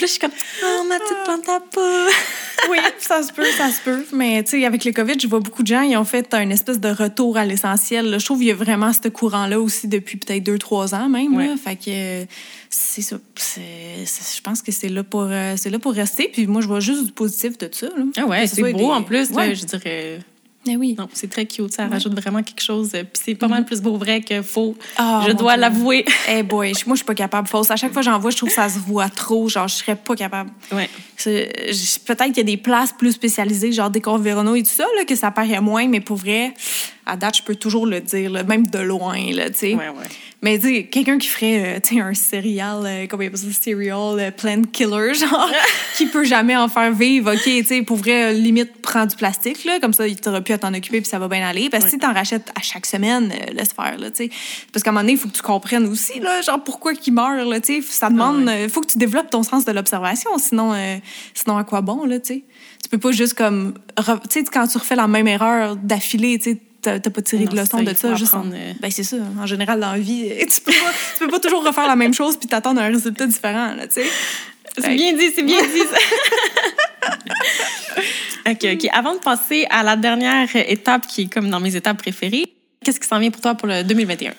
Puis 0.00 0.06
là, 0.06 0.06
je 0.06 0.12
suis 0.12 0.18
comme, 0.18 0.30
oh, 0.64 0.84
ma 0.88 0.98
petite 0.98 1.16
plante 1.24 1.46
à 1.50 1.60
oui, 2.70 2.78
ça 2.98 3.22
se 3.22 3.32
peut, 3.32 3.44
ça 3.56 3.70
se 3.70 3.80
peut. 3.82 4.04
Mais 4.12 4.42
tu 4.44 4.50
sais, 4.60 4.64
avec 4.64 4.84
le 4.84 4.92
COVID, 4.92 5.18
je 5.20 5.26
vois 5.26 5.40
beaucoup 5.40 5.62
de 5.62 5.66
gens, 5.68 5.82
ils 5.82 5.96
ont 5.96 6.04
fait 6.04 6.32
un 6.32 6.48
espèce 6.50 6.80
de 6.80 6.88
retour 6.88 7.36
à 7.36 7.44
l'essentiel. 7.44 8.16
Je 8.18 8.24
trouve 8.24 8.38
qu'il 8.38 8.48
y 8.48 8.50
a 8.50 8.54
vraiment 8.54 8.92
ce 8.92 9.08
courant-là 9.08 9.60
aussi 9.60 9.88
depuis 9.88 10.16
peut-être 10.16 10.42
deux, 10.42 10.58
trois 10.58 10.94
ans 10.94 11.08
même. 11.08 11.36
Ouais. 11.36 11.48
Là. 11.48 11.54
Fait 11.62 11.76
que 11.76 12.26
c'est 12.70 13.02
ça. 13.02 13.16
Je 13.36 14.40
pense 14.42 14.62
que 14.62 14.72
c'est 14.72 14.88
là 14.88 15.02
pour 15.04 15.26
euh, 15.30 15.54
là 15.64 15.78
pour 15.78 15.92
rester. 15.92 16.30
Puis 16.32 16.46
moi, 16.46 16.60
je 16.62 16.66
vois 16.68 16.80
juste 16.80 17.04
du 17.04 17.12
positif 17.12 17.58
de 17.58 17.68
ça. 17.72 17.86
là. 17.88 18.04
Ah 18.16 18.26
ouais, 18.26 18.46
c'est 18.46 18.62
beau 18.72 18.78
des- 18.78 18.84
en 18.84 19.02
plus, 19.02 19.30
là, 19.32 19.52
je 19.54 19.64
dirais. 19.64 20.20
Mais 20.66 20.76
oui. 20.76 20.94
Non, 20.98 21.08
c'est 21.14 21.30
très 21.30 21.46
cute, 21.46 21.72
ça 21.72 21.86
rajoute 21.86 22.14
vraiment 22.20 22.42
quelque 22.42 22.60
chose. 22.62 22.90
euh, 22.94 23.02
Puis 23.04 23.22
c'est 23.24 23.34
pas 23.34 23.48
mal 23.48 23.64
plus 23.64 23.80
beau 23.80 23.96
vrai 23.96 24.20
que 24.20 24.42
faux. 24.42 24.76
Ah, 24.98 25.24
je 25.26 25.32
dois 25.32 25.56
l'avouer. 25.56 26.04
Eh 26.28 26.42
boy, 26.42 26.74
je- 26.74 26.84
moi, 26.86 26.94
je 26.96 26.98
suis 26.98 27.06
pas 27.06 27.14
capable. 27.14 27.48
Fausse. 27.48 27.70
À 27.70 27.76
chaque 27.76 27.92
fois 27.94 28.02
que 28.02 28.06
j'en 28.10 28.18
vois, 28.18 28.30
je 28.30 28.36
trouve 28.36 28.50
que 28.50 28.54
ça 28.54 28.68
se 28.68 28.78
voit 28.78 29.08
trop. 29.08 29.48
Genre, 29.48 29.66
je 29.68 29.74
serais 29.76 29.96
pas 29.96 30.14
capable. 30.14 30.50
Ouais. 30.70 30.88
Peut-être 31.24 32.24
qu'il 32.26 32.36
y 32.36 32.40
a 32.40 32.44
des 32.44 32.56
places 32.56 32.92
plus 32.92 33.12
spécialisées, 33.12 33.72
genre 33.72 33.90
décor 33.90 34.18
Vérono 34.18 34.54
et 34.54 34.62
tout 34.62 34.68
ça, 34.70 34.84
là, 34.98 35.04
que 35.04 35.16
ça 35.16 35.30
paraît 35.30 35.60
moins, 35.60 35.86
mais 35.88 36.00
pour 36.00 36.16
vrai, 36.16 36.52
à 37.06 37.16
date, 37.16 37.38
je 37.38 37.42
peux 37.42 37.54
toujours 37.56 37.86
le 37.86 38.00
dire, 38.00 38.30
là, 38.30 38.42
même 38.42 38.66
de 38.66 38.78
loin, 38.78 39.14
tu 39.16 39.34
sais. 39.54 39.74
Ouais, 39.74 39.88
ouais. 39.88 40.06
Mais 40.42 40.58
tu 40.58 40.84
quelqu'un 40.86 41.18
qui 41.18 41.28
ferait, 41.28 41.76
euh, 41.76 42.00
un 42.02 42.14
céréal, 42.14 42.82
euh, 42.86 43.06
comment 43.06 43.22
il 43.22 43.26
appelle 43.26 43.38
ça, 43.38 43.46
cereal 43.52 44.18
euh, 44.18 44.30
plant 44.30 44.62
killer, 44.72 45.12
genre, 45.12 45.50
qui 45.98 46.06
peut 46.06 46.24
jamais 46.24 46.56
en 46.56 46.68
faire 46.68 46.92
vivre, 46.92 47.34
OK, 47.34 47.42
tu 47.42 47.64
sais, 47.64 47.82
pour 47.82 47.98
vrai, 47.98 48.30
euh, 48.30 48.32
limite, 48.32 48.80
prends 48.80 49.04
du 49.04 49.16
plastique, 49.16 49.64
là, 49.64 49.78
comme 49.80 49.92
ça, 49.92 50.08
il 50.08 50.16
t'aura 50.18 50.40
plus 50.40 50.54
à 50.54 50.58
t'en 50.58 50.72
occuper, 50.72 51.02
puis 51.02 51.10
ça 51.10 51.18
va 51.18 51.28
bien 51.28 51.46
aller. 51.46 51.68
Parce 51.68 51.84
que 51.84 51.90
si 51.90 51.98
t'en 51.98 52.14
rachètes 52.14 52.50
à 52.58 52.62
chaque 52.62 52.86
semaine, 52.86 53.30
euh, 53.32 53.52
laisse 53.52 53.74
faire, 53.74 53.98
là, 53.98 54.10
tu 54.10 54.24
sais. 54.24 54.30
Parce 54.72 54.82
qu'à 54.82 54.90
un 54.90 54.92
moment 54.94 55.02
donné, 55.02 55.12
il 55.12 55.18
faut 55.18 55.28
que 55.28 55.36
tu 55.36 55.42
comprennes 55.42 55.86
aussi, 55.86 56.20
là, 56.20 56.40
genre, 56.40 56.64
pourquoi 56.64 56.92
il 56.94 57.12
meurt, 57.12 57.46
là, 57.46 57.60
tu 57.60 57.82
sais. 57.82 57.86
Ça 57.86 58.08
demande, 58.08 58.44
Ah 58.48 58.52
ouais. 58.52 58.64
euh, 58.64 58.68
faut 58.70 58.80
que 58.80 58.90
tu 58.90 58.96
développes 58.98 59.28
ton 59.28 59.42
sens 59.42 59.66
de 59.66 59.72
l'observation, 59.72 60.30
sinon, 60.38 60.72
euh, 60.72 60.96
sinon, 61.34 61.58
à 61.58 61.64
quoi 61.64 61.82
bon, 61.82 62.06
là, 62.06 62.18
tu 62.18 62.34
sais. 62.34 62.44
Tu 62.82 62.88
peux 62.88 62.98
pas 62.98 63.12
juste 63.12 63.34
comme, 63.34 63.74
tu 63.98 64.04
sais, 64.30 64.44
quand 64.44 64.66
tu 64.66 64.78
refais 64.78 64.96
la 64.96 65.06
même 65.06 65.28
erreur 65.28 65.76
d'affilée, 65.76 66.38
tu 66.38 66.52
sais, 66.52 66.58
t'as 66.82 66.98
pas 67.00 67.22
tiré 67.22 67.44
Non, 67.44 67.50
de 67.52 67.56
leçon 67.56 67.82
de 67.82 67.94
ça, 67.94 68.14
juste 68.14 68.34
en- 68.34 68.44
ben 68.44 68.90
c'est 68.90 69.02
ça. 69.04 69.16
En 69.40 69.46
général, 69.46 69.80
dans 69.80 69.92
la 69.92 69.98
vie, 69.98 70.30
tu 70.52 70.60
peux 70.60 70.72
pas, 70.72 70.92
tu 71.18 71.24
peux 71.24 71.28
pas 71.28 71.40
toujours 71.40 71.64
refaire 71.64 71.86
la 71.86 71.96
même 71.96 72.14
chose 72.14 72.36
puis 72.38 72.48
t'attendre 72.48 72.80
un 72.80 72.88
résultat 72.88 73.26
différent, 73.26 73.74
là, 73.74 73.86
tu 73.86 73.94
sais. 74.02 74.06
C'est 74.78 74.94
bien 74.94 75.12
dit, 75.14 75.30
c'est 75.34 75.42
bien 75.42 75.60
dit. 75.62 75.80
ça. 75.80 77.10
OK, 78.50 78.66
OK. 78.72 78.88
Avant 78.92 79.14
de 79.14 79.18
passer 79.20 79.66
à 79.70 79.82
la 79.82 79.96
dernière 79.96 80.48
étape 80.54 81.06
qui 81.06 81.22
est 81.22 81.32
comme 81.32 81.50
dans 81.50 81.60
mes 81.60 81.74
étapes 81.76 81.98
préférées, 81.98 82.52
qu'est-ce 82.84 83.00
qui 83.00 83.06
s'en 83.06 83.18
vient 83.18 83.30
pour 83.30 83.40
toi 83.42 83.54
pour 83.54 83.68
le 83.68 83.82
2021? 83.82 84.32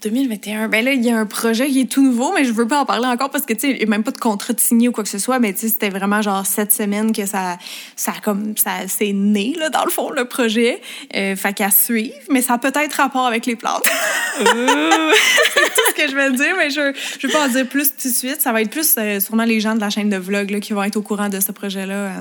Pour 0.00 0.10
2021, 0.10 0.68
ben 0.68 0.82
là, 0.82 0.92
il 0.92 1.04
y 1.04 1.10
a 1.10 1.18
un 1.18 1.26
projet 1.26 1.68
qui 1.68 1.82
est 1.82 1.90
tout 1.90 2.02
nouveau, 2.02 2.32
mais 2.32 2.44
je 2.44 2.52
veux 2.52 2.66
pas 2.66 2.80
en 2.80 2.86
parler 2.86 3.06
encore 3.06 3.28
parce 3.28 3.44
que, 3.44 3.52
tu 3.52 3.76
sais, 3.76 3.82
a 3.82 3.86
même 3.86 4.02
pas 4.02 4.12
de 4.12 4.18
contrat 4.18 4.54
de 4.54 4.60
signé 4.60 4.88
ou 4.88 4.92
quoi 4.92 5.04
que 5.04 5.10
ce 5.10 5.18
soit, 5.18 5.38
mais 5.38 5.52
tu 5.52 5.60
sais, 5.60 5.68
c'était 5.68 5.90
vraiment 5.90 6.22
genre 6.22 6.46
cette 6.46 6.72
semaine 6.72 7.12
que 7.12 7.26
ça, 7.26 7.58
ça 7.96 8.12
comme, 8.22 8.56
ça, 8.56 8.88
c'est 8.88 9.12
né, 9.12 9.54
là, 9.58 9.68
dans 9.68 9.84
le 9.84 9.90
fond, 9.90 10.10
le 10.10 10.24
projet. 10.24 10.80
Euh, 11.14 11.36
fait 11.36 11.52
qu'à 11.52 11.70
suivre, 11.70 12.14
mais 12.30 12.40
ça 12.40 12.54
a 12.54 12.58
peut-être 12.58 12.94
rapport 12.94 13.26
avec 13.26 13.44
les 13.44 13.56
plantes. 13.56 13.82
c'est 14.38 14.44
tout 14.44 15.82
ce 15.90 15.94
que 15.94 16.08
je 16.08 16.16
vais 16.16 16.30
dire, 16.32 16.54
mais 16.56 16.70
je, 16.70 16.94
je 17.18 17.26
vais 17.26 17.32
pas 17.32 17.44
en 17.44 17.48
dire 17.48 17.68
plus 17.68 17.90
tout 17.90 18.08
de 18.08 18.14
suite. 18.14 18.40
Ça 18.40 18.52
va 18.52 18.62
être 18.62 18.70
plus 18.70 18.94
euh, 18.96 19.20
sûrement 19.20 19.44
les 19.44 19.60
gens 19.60 19.74
de 19.74 19.80
la 19.80 19.90
chaîne 19.90 20.08
de 20.08 20.16
vlog 20.16 20.50
là, 20.50 20.60
qui 20.60 20.72
vont 20.72 20.82
être 20.82 20.96
au 20.96 21.02
courant 21.02 21.28
de 21.28 21.40
ce 21.40 21.52
projet-là 21.52 21.94
euh, 21.94 22.20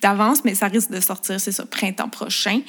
d'avance, 0.00 0.44
mais 0.44 0.56
ça 0.56 0.66
risque 0.66 0.90
de 0.90 1.00
sortir, 1.00 1.40
c'est 1.40 1.52
ça, 1.52 1.66
printemps 1.66 2.08
prochain. 2.08 2.60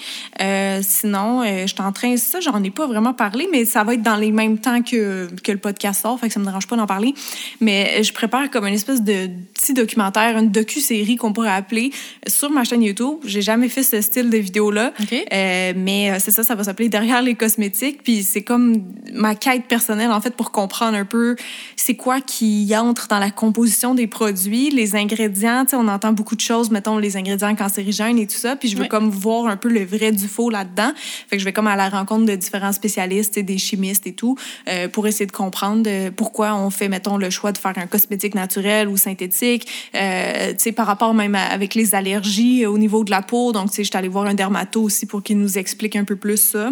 Euh, 0.42 0.82
sinon, 0.84 1.44
je 1.44 1.66
suis 1.66 1.82
en 1.82 1.92
train, 1.92 2.18
ça, 2.18 2.40
j'en 2.40 2.64
ai 2.64 2.70
pas 2.70 2.86
vraiment 2.86 3.14
parlé, 3.14 3.48
mais 3.52 3.66
ça 3.66 3.84
va 3.84 3.96
être 3.96 4.04
dans 4.04 4.16
les 4.16 4.32
mêmes 4.32 4.43
temps 4.58 4.82
que, 4.82 5.30
que 5.44 5.52
le 5.52 5.58
podcast 5.58 6.02
sort, 6.02 6.20
fait 6.20 6.28
que 6.28 6.34
ça 6.34 6.40
me 6.40 6.46
dérange 6.46 6.68
pas 6.68 6.76
d'en 6.76 6.86
parler. 6.86 7.14
Mais 7.60 8.04
je 8.04 8.14
prépare 8.14 8.50
comme 8.50 8.66
une 8.66 8.74
espèce 8.74 9.02
de 9.02 9.30
petit 9.54 9.74
documentaire, 9.74 10.38
une 10.38 10.52
docu-série 10.52 11.16
qu'on 11.16 11.34
pourrait 11.34 11.50
appeler 11.50 11.92
sur 12.28 12.50
ma 12.50 12.64
chaîne 12.64 12.84
YouTube. 12.84 13.18
J'ai 13.26 13.42
jamais 13.42 13.70
fait 13.70 13.84
ce 13.84 14.02
style 14.02 14.30
de 14.30 14.38
vidéo-là. 14.38 14.94
Euh, 15.12 15.74
mais 15.76 16.12
euh, 16.12 16.18
c'est 16.20 16.32
ça, 16.32 16.44
ça 16.44 16.56
va 16.56 16.64
s'appeler 16.64 16.90
Derrière 16.90 17.22
les 17.22 17.36
cosmétiques. 17.36 18.04
Puis 18.04 18.24
c'est 18.24 18.44
comme 18.44 18.84
ma 19.14 19.36
quête 19.36 19.66
personnelle, 19.66 20.12
en 20.12 20.22
fait, 20.22 20.36
pour 20.36 20.52
comprendre 20.52 20.98
un 20.98 21.06
peu 21.06 21.36
c'est 21.76 21.96
quoi 21.96 22.22
qui 22.22 22.74
entre 22.76 23.08
dans 23.08 23.20
la 23.20 23.32
composition 23.32 23.96
des 23.96 24.08
produits, 24.08 24.70
les 24.70 24.96
ingrédients. 24.96 25.64
Tu 25.66 25.72
sais, 25.72 25.76
on 25.76 25.88
entend 25.88 26.14
beaucoup 26.14 26.36
de 26.36 26.42
choses, 26.42 26.72
mettons, 26.72 26.98
les 26.98 27.18
ingrédients 27.18 27.56
cancérigènes 27.56 28.18
et 28.20 28.28
tout 28.28 28.36
ça. 28.36 28.56
Puis 28.56 28.70
je 28.70 28.78
veux 28.78 28.88
comme 28.88 29.10
voir 29.10 29.48
un 29.48 29.58
peu 29.58 29.70
le 29.70 29.84
vrai 29.84 30.12
du 30.12 30.28
faux 30.28 30.50
là-dedans. 30.50 30.92
Fait 31.30 31.38
que 31.38 31.40
je 31.40 31.46
vais 31.46 31.54
comme 31.54 31.68
à 31.68 31.76
la 31.76 31.90
rencontre 31.90 32.26
de 32.26 32.36
différents 32.36 32.72
spécialistes, 32.74 33.36
sais, 33.36 33.44
des 33.44 33.58
chimistes 33.58 34.08
et 34.08 34.14
tout, 34.14 34.33
euh, 34.68 34.88
pour 34.88 35.08
essayer 35.08 35.26
de 35.26 35.32
comprendre 35.32 35.84
euh, 35.88 36.12
pourquoi 36.16 36.56
on 36.56 36.70
fait, 36.70 36.90
mettons, 36.90 37.18
le 37.18 37.30
choix 37.30 37.52
de 37.52 37.58
faire 37.58 37.74
un 37.78 37.88
cosmétique 37.88 38.36
naturel 38.36 38.88
ou 38.88 38.98
synthétique. 38.98 39.68
Euh, 39.96 40.52
tu 40.52 40.60
sais, 40.60 40.72
par 40.72 40.88
rapport 40.88 41.14
même 41.14 41.36
avec 41.36 41.76
les 41.76 41.96
allergies 41.96 42.66
au 42.66 42.78
niveau 42.78 43.04
de 43.04 43.12
la 43.12 43.22
peau. 43.22 43.52
Donc, 43.52 43.70
tu 43.70 43.78
sais, 43.78 43.84
je 43.84 43.90
suis 43.90 43.98
allée 43.98 44.08
voir 44.08 44.26
un 44.26 44.34
dermato 44.34 44.82
aussi 44.82 45.06
pour 45.06 45.24
qu'il 45.24 45.38
nous 45.38 45.58
explique 45.58 45.96
un 45.96 46.04
peu 46.04 46.16
plus 46.16 46.38
ça. 46.38 46.72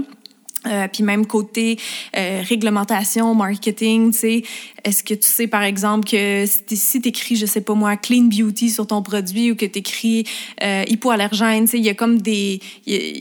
Puis 0.94 1.02
même 1.02 1.26
côté 1.26 1.80
réglementation, 2.14 3.34
marketing, 3.34 4.12
tu 4.12 4.20
sais, 4.20 4.44
est-ce 4.84 5.04
que 5.04 5.14
tu 5.14 5.30
sais 5.30 5.48
par 5.48 5.64
exemple 5.64 6.10
que 6.10 6.46
si 6.46 7.02
tu 7.02 7.10
écris, 7.10 7.36
je 7.36 7.46
sais 7.46 7.62
pas 7.62 7.74
moi, 7.74 7.98
clean 7.98 8.24
beauty 8.24 8.70
sur 8.70 8.88
ton 8.88 9.02
produit 9.02 9.52
ou 9.52 9.56
que 9.56 9.66
tu 9.66 9.80
écris 9.80 10.26
euh, 10.64 10.84
hypoallergène, 10.88 11.68
il 11.74 11.82
y 11.82 11.90
a 11.90 11.94
comme 11.94 12.22
des 12.22 12.60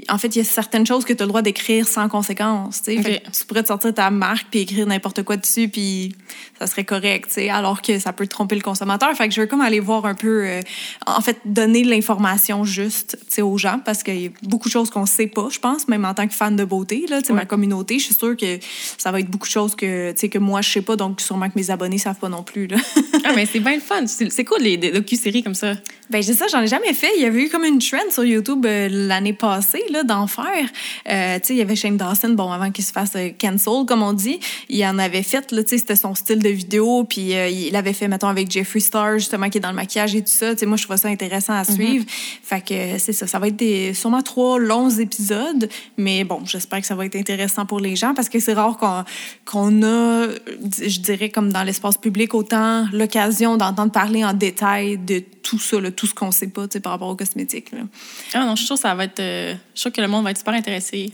en 0.08 0.18
fait, 0.18 0.28
il 0.34 0.38
y 0.38 0.40
a 0.40 0.44
certaines 0.44 0.86
choses 0.86 1.04
que 1.04 1.12
tu 1.12 1.22
as 1.22 1.26
le 1.26 1.28
droit 1.28 1.42
d'écrire 1.42 1.86
sans 1.86 2.08
conséquence, 2.08 2.82
tu 2.82 3.00
pourrais 3.46 3.62
te 3.62 3.68
sortir 3.68 3.94
ta 3.94 4.10
marque 4.10 4.48
puis 4.50 4.60
écrire 4.60 4.86
n'importe 4.86 5.22
quoi 5.22 5.36
dessus 5.36 5.68
puis 5.68 6.14
ça 6.58 6.66
serait 6.66 6.84
correct, 6.84 7.38
alors 7.50 7.82
que 7.82 7.98
ça 7.98 8.12
peut 8.12 8.26
tromper 8.26 8.54
le 8.54 8.60
consommateur. 8.60 9.14
Fait 9.14 9.28
que 9.28 9.34
je 9.34 9.40
veux 9.40 9.46
comme 9.46 9.60
aller 9.60 9.80
voir 9.80 10.04
un 10.04 10.14
peu 10.14 10.44
euh, 10.44 10.60
en 11.06 11.20
fait 11.20 11.38
donner 11.44 11.84
l'information 11.84 12.64
juste, 12.64 13.18
aux 13.40 13.58
gens 13.58 13.80
parce 13.84 14.02
qu'il 14.02 14.20
y 14.20 14.26
a 14.26 14.30
beaucoup 14.42 14.68
de 14.68 14.72
choses 14.72 14.90
qu'on 14.90 15.06
sait 15.06 15.26
pas, 15.26 15.48
je 15.50 15.58
pense, 15.58 15.88
même 15.88 16.04
en 16.04 16.14
tant 16.14 16.26
que 16.28 16.34
fan 16.34 16.56
de 16.56 16.64
beauté 16.64 17.06
là, 17.08 17.22
tu 17.22 17.32
ma 17.32 17.44
communauté. 17.44 17.98
Je 17.98 18.04
suis 18.06 18.14
sûre 18.14 18.36
que 18.36 18.58
ça 18.98 19.10
va 19.10 19.20
être 19.20 19.30
beaucoup 19.30 19.46
de 19.46 19.52
choses 19.52 19.74
que, 19.74 20.12
que 20.12 20.38
moi, 20.38 20.62
je 20.62 20.70
sais 20.70 20.82
pas, 20.82 20.96
donc 20.96 21.20
sûrement 21.20 21.49
que 21.50 21.58
mes 21.58 21.70
abonnés 21.70 21.98
savent 21.98 22.18
pas 22.18 22.28
non 22.28 22.42
plus. 22.42 22.66
Là. 22.66 22.78
ah, 23.24 23.32
mais 23.34 23.46
c'est 23.46 23.60
bien 23.60 23.74
le 23.74 23.80
fun. 23.80 24.06
C'est 24.06 24.44
cool, 24.44 24.60
les, 24.62 24.76
docu-séries 24.76 25.42
comme 25.42 25.54
ça? 25.54 25.74
Ben, 26.10 26.22
j'ai 26.22 26.32
ça, 26.32 26.46
j'en 26.50 26.60
ai 26.60 26.66
jamais 26.66 26.92
fait. 26.92 27.10
Il 27.16 27.22
y 27.22 27.24
avait 27.24 27.44
eu 27.44 27.48
comme 27.48 27.64
une 27.64 27.78
trend 27.78 28.10
sur 28.10 28.24
YouTube 28.24 28.66
euh, 28.66 28.88
l'année 28.90 29.32
passée, 29.32 29.82
là, 29.90 30.02
d'en 30.02 30.26
faire. 30.26 30.68
Euh, 31.08 31.38
tu 31.38 31.46
sais, 31.46 31.54
il 31.54 31.58
y 31.58 31.62
avait 31.62 31.76
Shane 31.76 31.96
Dawson, 31.96 32.30
bon, 32.30 32.50
avant 32.50 32.72
qu'il 32.72 32.84
se 32.84 32.90
fasse 32.90 33.12
euh, 33.14 33.28
cancel, 33.40 33.86
comme 33.86 34.02
on 34.02 34.12
dit. 34.12 34.40
Il 34.68 34.84
en 34.84 34.98
avait 34.98 35.22
fait, 35.22 35.52
là, 35.52 35.62
tu 35.62 35.70
sais, 35.70 35.78
c'était 35.78 35.94
son 35.94 36.16
style 36.16 36.40
de 36.40 36.48
vidéo. 36.48 37.04
Puis 37.04 37.32
il 37.32 37.76
avait 37.76 37.92
fait, 37.92 38.08
mettons, 38.08 38.26
avec 38.26 38.50
Jeffree 38.50 38.80
Star, 38.80 39.18
justement, 39.18 39.48
qui 39.48 39.58
est 39.58 39.60
dans 39.60 39.70
le 39.70 39.76
maquillage 39.76 40.16
et 40.16 40.22
tout 40.22 40.32
ça. 40.32 40.52
Tu 40.52 40.60
sais, 40.60 40.66
moi, 40.66 40.76
je 40.76 40.84
trouve 40.84 40.96
ça 40.96 41.08
intéressant 41.08 41.52
à 41.52 41.62
mm-hmm. 41.62 41.74
suivre. 41.74 42.04
Fait 42.42 42.60
que 42.60 42.98
c'est 42.98 43.12
ça. 43.12 43.28
Ça 43.28 43.38
va 43.38 43.46
être 43.46 43.56
des, 43.56 43.94
sûrement 43.94 44.22
trois 44.22 44.58
longs 44.58 44.90
épisodes. 44.90 45.68
Mais 45.96 46.24
bon, 46.24 46.44
j'espère 46.44 46.80
que 46.80 46.86
ça 46.86 46.96
va 46.96 47.06
être 47.06 47.16
intéressant 47.16 47.66
pour 47.66 47.78
les 47.78 47.94
gens 47.94 48.14
parce 48.14 48.28
que 48.28 48.40
c'est 48.40 48.54
rare 48.54 48.78
qu'on 49.44 49.82
a, 49.82 50.26
je 50.80 51.00
dirais, 51.00 51.30
comme 51.30 51.39
dans 51.48 51.62
l'espace 51.62 51.96
public, 51.96 52.34
autant 52.34 52.86
l'occasion 52.92 53.56
d'entendre 53.56 53.92
parler 53.92 54.24
en 54.24 54.34
détail 54.34 54.98
de 54.98 55.22
tout 55.42 55.58
ça, 55.58 55.78
tout 55.90 56.06
ce 56.06 56.14
qu'on 56.14 56.30
sait 56.30 56.48
pas 56.48 56.66
par 56.82 56.92
rapport 56.92 57.08
aux 57.08 57.16
cosmétiques. 57.16 57.72
Ah 58.34 58.44
non, 58.44 58.54
je 58.54 58.60
suis 58.60 58.66
sûre 58.66 58.78
ça 58.78 58.94
va 58.94 59.04
être. 59.04 59.20
Euh, 59.20 59.54
je 59.74 59.80
suis 59.80 59.92
que 59.92 60.00
le 60.00 60.08
monde 60.08 60.24
va 60.24 60.30
être 60.30 60.38
super 60.38 60.54
intéressé. 60.54 61.12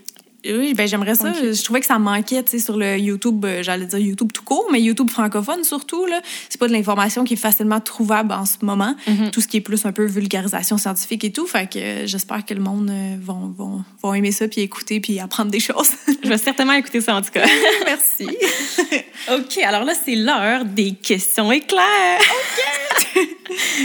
Oui, 0.53 0.75
ben 0.75 0.87
j'aimerais 0.87 1.15
ça. 1.15 1.33
Je 1.33 1.63
trouvais 1.63 1.81
que 1.81 1.87
ça 1.87 1.99
manquait, 1.99 2.43
tu 2.43 2.53
sais, 2.53 2.59
sur 2.59 2.77
le 2.77 2.99
YouTube, 2.99 3.45
euh, 3.45 3.63
j'allais 3.63 3.87
dire 3.87 3.99
YouTube 3.99 4.31
tout 4.33 4.43
court, 4.43 4.67
mais 4.71 4.81
YouTube 4.81 5.11
francophone 5.11 5.65
surtout, 5.65 6.07
là. 6.07 6.21
C'est 6.49 6.59
pas 6.59 6.69
de 6.69 6.73
l'information 6.73 7.25
qui 7.25 7.35
est 7.35 7.39
facilement 7.39 7.81
trouvable 7.81 8.33
en 8.33 8.45
ce 8.45 8.57
moment. 8.63 8.95
Mm-hmm. 9.09 9.31
Tout 9.31 9.41
ce 9.41 9.49
qui 9.49 9.59
est 9.59 9.63
plus 9.63 9.85
un 9.87 9.93
peu 9.93 10.05
vulgarisation 10.05 10.79
scientifique 10.79 11.25
et 11.25 11.33
tout. 11.33 11.47
Fait 11.47 11.69
que 11.69 11.79
euh, 11.79 12.07
j'espère 12.07 12.45
que 12.45 12.55
le 12.55 12.61
monde 12.61 12.91
euh, 12.91 13.17
vont, 13.21 13.55
vont, 13.57 13.85
vont, 14.03 14.15
aimer 14.15 14.33
ça, 14.33 14.49
puis 14.49 14.61
écouter, 14.61 15.01
puis 15.01 15.19
apprendre 15.21 15.51
des 15.51 15.61
choses. 15.61 15.91
Je 16.23 16.29
vais 16.29 16.39
certainement 16.39 16.75
écouter 16.75 17.01
ça, 17.01 17.17
en 17.17 17.23
tout 17.23 17.31
cas. 17.33 17.47
Merci. 17.85 18.27
OK, 19.33 19.59
alors 19.59 19.85
là, 19.85 19.93
c'est 20.05 20.15
l'heure 20.15 20.65
des 20.65 20.93
questions 20.93 21.51
éclairs. 21.53 22.21
OK! 22.21 23.29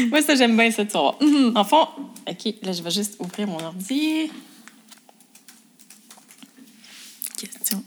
Moi, 0.10 0.22
ça, 0.22 0.36
j'aime 0.36 0.56
bien 0.56 0.72
ça, 0.72 0.86
tu 0.86 0.94
vois. 0.94 1.18
Mm-hmm. 1.22 1.58
En 1.58 1.64
fond, 1.64 1.88
OK, 2.28 2.54
là, 2.64 2.72
je 2.72 2.84
vais 2.84 2.92
juste 2.92 3.16
ouvrir 3.20 3.48
mon 3.48 3.64
ordi. 3.64 4.30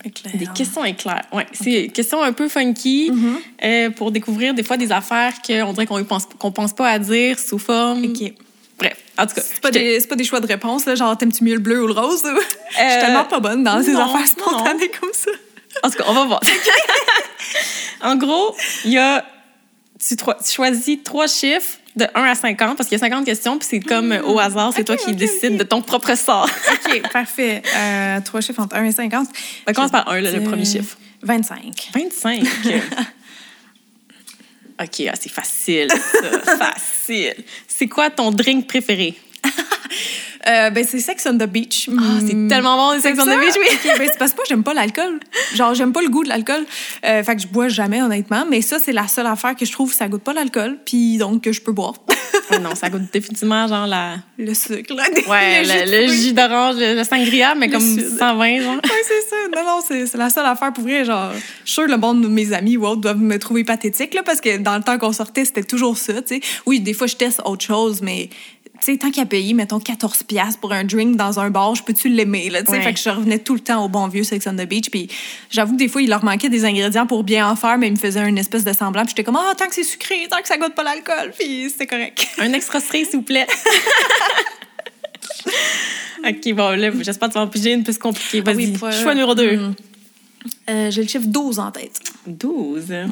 Questions. 0.03 0.39
Des 0.39 0.47
questions 0.47 0.85
éclairs. 0.85 1.25
Oui, 1.33 1.43
c'est 1.53 1.65
des 1.65 1.89
questions 1.89 2.23
un 2.23 2.33
peu 2.33 2.49
funky 2.49 3.11
mm-hmm. 3.11 3.65
euh, 3.65 3.91
pour 3.91 4.11
découvrir 4.11 4.55
des 4.55 4.63
fois 4.63 4.77
des 4.77 4.93
affaires 4.93 5.35
qu'on 5.47 5.73
dirait 5.73 5.87
qu'on 5.87 6.03
pense, 6.05 6.27
qu'on 6.39 6.53
pense 6.53 6.73
pas 6.73 6.89
à 6.89 6.99
dire 6.99 7.39
sous 7.39 7.59
forme. 7.59 8.05
OK. 8.05 8.33
Bref, 8.79 8.97
en 9.19 9.27
tout 9.27 9.35
cas. 9.35 9.43
C'est 9.43 9.61
pas, 9.61 9.71
des, 9.71 10.01
pas 10.01 10.17
des 10.17 10.25
choix 10.25 10.41
de 10.41 10.47
réponse, 10.47 10.87
là, 10.87 10.95
genre 10.95 11.17
t'aimes-tu 11.17 11.45
mieux 11.45 11.55
le 11.55 11.61
bleu 11.61 11.83
ou 11.83 11.87
le 11.87 11.93
rose? 11.93 12.23
je 12.71 12.75
suis 12.75 12.83
euh, 12.83 13.01
tellement 13.01 13.25
pas 13.25 13.41
bonne 13.41 13.63
dans 13.63 13.83
ces 13.83 13.95
affaires 13.95 14.27
spontanées 14.27 14.91
comme 15.01 15.13
ça. 15.13 15.31
En 15.83 15.91
tout 15.91 15.99
cas, 15.99 16.05
on 16.09 16.15
va 16.15 16.25
voir. 16.25 16.41
en 18.03 18.17
gros, 18.17 18.55
il 18.85 18.93
y 18.93 18.99
a. 18.99 19.25
Tu, 20.07 20.17
tu 20.17 20.55
choisis 20.55 20.99
trois 21.03 21.27
chiffres 21.27 21.79
de 21.97 22.07
1 22.15 22.23
à 22.23 22.35
50, 22.35 22.77
parce 22.77 22.89
qu'il 22.89 22.99
y 22.99 23.01
a 23.01 23.07
50 23.07 23.25
questions, 23.25 23.59
puis 23.59 23.69
c'est 23.71 23.81
comme 23.81 24.13
euh, 24.13 24.23
au 24.23 24.39
hasard, 24.39 24.73
c'est 24.75 24.85
toi 24.85 24.97
qui 24.97 25.13
décides 25.13 25.57
de 25.57 25.63
ton 25.63 25.81
propre 25.81 26.17
sort. 26.17 26.49
OK, 26.87 27.03
parfait. 27.13 27.63
Euh, 27.77 28.21
trois 28.25 28.41
chiffres 28.41 28.61
entre 28.61 28.77
1 28.77 28.85
et 28.85 28.93
50. 28.93 29.29
On 29.69 29.73
commence 29.73 29.91
par 29.91 30.09
1, 30.09 30.21
le 30.21 30.41
premier 30.43 30.65
chiffre. 30.65 30.97
25. 31.23 31.91
25. 31.95 32.43
OK, 34.81 35.03
ah, 35.09 35.15
c'est 35.19 35.31
facile, 35.31 35.89
ça. 35.91 36.57
facile. 36.59 37.37
C'est 37.69 37.87
quoi 37.87 38.11
ton 38.11 38.33
drink 38.33 38.67
préféré? 38.67 39.15
Euh, 40.47 40.69
ben, 40.71 40.85
c'est 40.87 40.99
Sex 40.99 41.27
on 41.27 41.39
the 41.39 41.47
Beach. 41.47 41.89
Ah, 41.91 42.03
c'est 42.21 42.35
hmm. 42.35 42.49
tellement 42.49 42.77
bon, 42.77 43.01
Sex 43.01 43.19
on 43.19 43.25
the 43.25 43.41
Beach, 43.41 43.55
oui. 43.59 43.79
ben, 43.99 44.09
c'est 44.11 44.19
parce 44.19 44.33
que 44.33 44.37
moi, 44.37 44.45
j'aime 44.47 44.63
pas 44.63 44.75
l'alcool. 44.75 45.19
Genre, 45.55 45.75
j'aime 45.75 45.93
pas 45.93 46.03
le 46.03 46.09
goût 46.09 46.23
de 46.23 46.29
l'alcool. 46.29 46.67
Euh, 47.05 47.23
fait 47.23 47.37
que 47.37 47.43
je 47.43 47.47
bois 47.47 47.69
jamais, 47.69 48.03
honnêtement. 48.03 48.45
Mais 48.49 48.61
ça, 48.61 48.79
c'est 48.79 48.93
la 48.93 49.09
seule 49.09 49.27
affaire 49.27 49.57
que 49.57 49.65
je 49.65 49.73
trouve, 49.73 49.93
ça 49.93 50.07
goûte 50.07 50.23
pas 50.23 50.35
l'alcool. 50.35 50.77
Puis 50.85 51.17
donc, 51.17 51.43
que 51.43 51.53
je 51.53 51.63
peux 51.63 51.73
boire. 51.73 51.95
non, 52.61 52.75
ça 52.75 52.91
goûte 52.91 53.11
définitivement 53.13 53.67
genre 53.69 53.87
la... 53.87 54.17
Le 54.39 54.53
sucre, 54.53 54.95
là. 54.95 55.05
Ouais, 55.29 55.63
le, 55.87 56.13
jus 56.13 56.35
d'orange, 56.35 56.77
le, 56.79 57.03
sangria, 57.05 57.55
mais 57.55 57.71
comme 57.71 57.81
120, 57.81 58.61
genre. 58.61 58.81
Oui, 58.85 58.91
c'est 59.03 59.31
ça. 59.31 59.37
Non, 59.55 59.65
non, 59.65 59.81
c'est 59.87 60.19
la 60.19 60.29
seule 60.29 60.45
affaire 60.45 60.73
pour 60.73 60.85
vrai. 60.85 61.05
Genre, 61.07 61.33
je 61.33 61.73
suis 61.73 61.81
sûre 61.81 61.87
le 61.87 61.97
bon 61.97 62.15
de 62.15 62.29
mes 62.29 62.53
amis 62.53 62.77
ou 62.77 62.87
autres 62.87 63.01
doivent 63.01 63.21
me 63.21 63.39
trouver 63.39 63.65
pathétique, 63.65 64.13
là, 64.13 64.23
parce 64.23 64.43
que 64.43 64.59
dans 64.59 64.77
le 64.77 64.83
temps 64.83 64.99
qu'on 64.99 65.13
sortait, 65.13 65.47
c'était 65.47 65.63
toujours 65.63 65.97
ça, 65.97 66.21
tu 66.21 66.35
sais. 66.35 66.41
Oui, 66.67 66.81
des 66.81 66.93
fois, 66.93 67.07
je 67.07 67.17
teste 67.17 67.41
autre 67.45 67.65
chose, 67.65 68.03
mais 68.03 68.29
tu 68.85 68.93
sais, 68.93 68.99
tant 68.99 69.11
qu'il 69.11 69.23
a 69.23 69.27
payé, 69.27 69.55
mettons, 69.55 69.81
14 69.81 70.25
pièces 70.25 70.59
pour 70.59 70.73
un 70.73 70.85
drink 70.85 71.17
dans 71.17 71.41
un 71.41 71.49
bar, 71.49 71.75
je 71.75 71.83
peux-tu 71.83 72.11
l'aimer, 72.11 72.51
là, 72.51 72.63
tu 72.63 72.71
sais? 72.71 72.83
Fait 72.83 72.93
que 72.93 73.01
je 73.01 73.09
revenais 73.09 73.39
tout 73.39 73.55
le 73.55 73.61
temps 73.61 73.83
au 73.83 73.89
bon 73.89 74.09
vieux 74.09 74.25
Sex 74.25 74.47
on 74.47 74.55
the 74.55 74.69
Beach. 74.69 74.91
Puis 74.91 75.09
j'avoue 75.51 75.73
que 75.73 75.79
des 75.79 75.89
fois, 75.89 76.03
il 76.03 76.11
leur 76.11 76.23
manquait 76.23 76.51
des 76.51 76.67
ingrédients 76.67 77.07
pour 77.07 77.25
bien 77.25 77.49
en 77.49 77.57
faire, 77.57 77.79
mais 77.79 77.87
ils 77.89 77.95
me 77.95 77.99
faisaient 77.99 78.29
une 78.29 78.37
espèce 78.37 78.65
de 78.65 78.73
semblant. 78.75 79.03
Puis 79.03 79.11
j'étais 79.11 79.25
comme, 79.25 79.37
ah, 79.37 79.55
tant 79.57 79.67
que 79.67 79.75
c'est 79.75 79.85
sucré, 79.85 80.27
tant 80.31 80.43
que 80.43 80.49
ça 80.49 80.59
goûte 80.59 80.75
pas 80.75 80.83
l'alcool, 80.83 81.33
puis 81.39 81.71
c'était 81.71 81.87
correct. 81.87 82.27
Un 82.39 82.53
extra 82.53 82.81
s'il 82.81 83.07
vous 83.13 83.23
plaît. 83.23 83.47
OK, 86.27 86.53
bon, 86.55 86.79
là, 86.79 86.91
j'espère 87.01 87.29
que 87.29 87.35
tu 87.35 87.39
vas 87.39 87.45
en 87.45 87.49
piger 87.49 87.73
une 87.73 87.85
plus 87.85 87.99
compliquée. 87.99 88.43
Ah 88.47 88.53
Vas-y, 88.53 88.77
choix 88.77 89.15
numéro 89.15 89.35
2. 89.35 89.57
Hmm. 89.57 89.75
Euh, 90.69 90.91
J'ai 90.91 91.03
le 91.03 91.09
chiffre 91.09 91.27
12 91.27 91.59
en 91.59 91.71
tête. 91.71 92.01
12? 92.27 92.91
Ouais. 92.91 93.07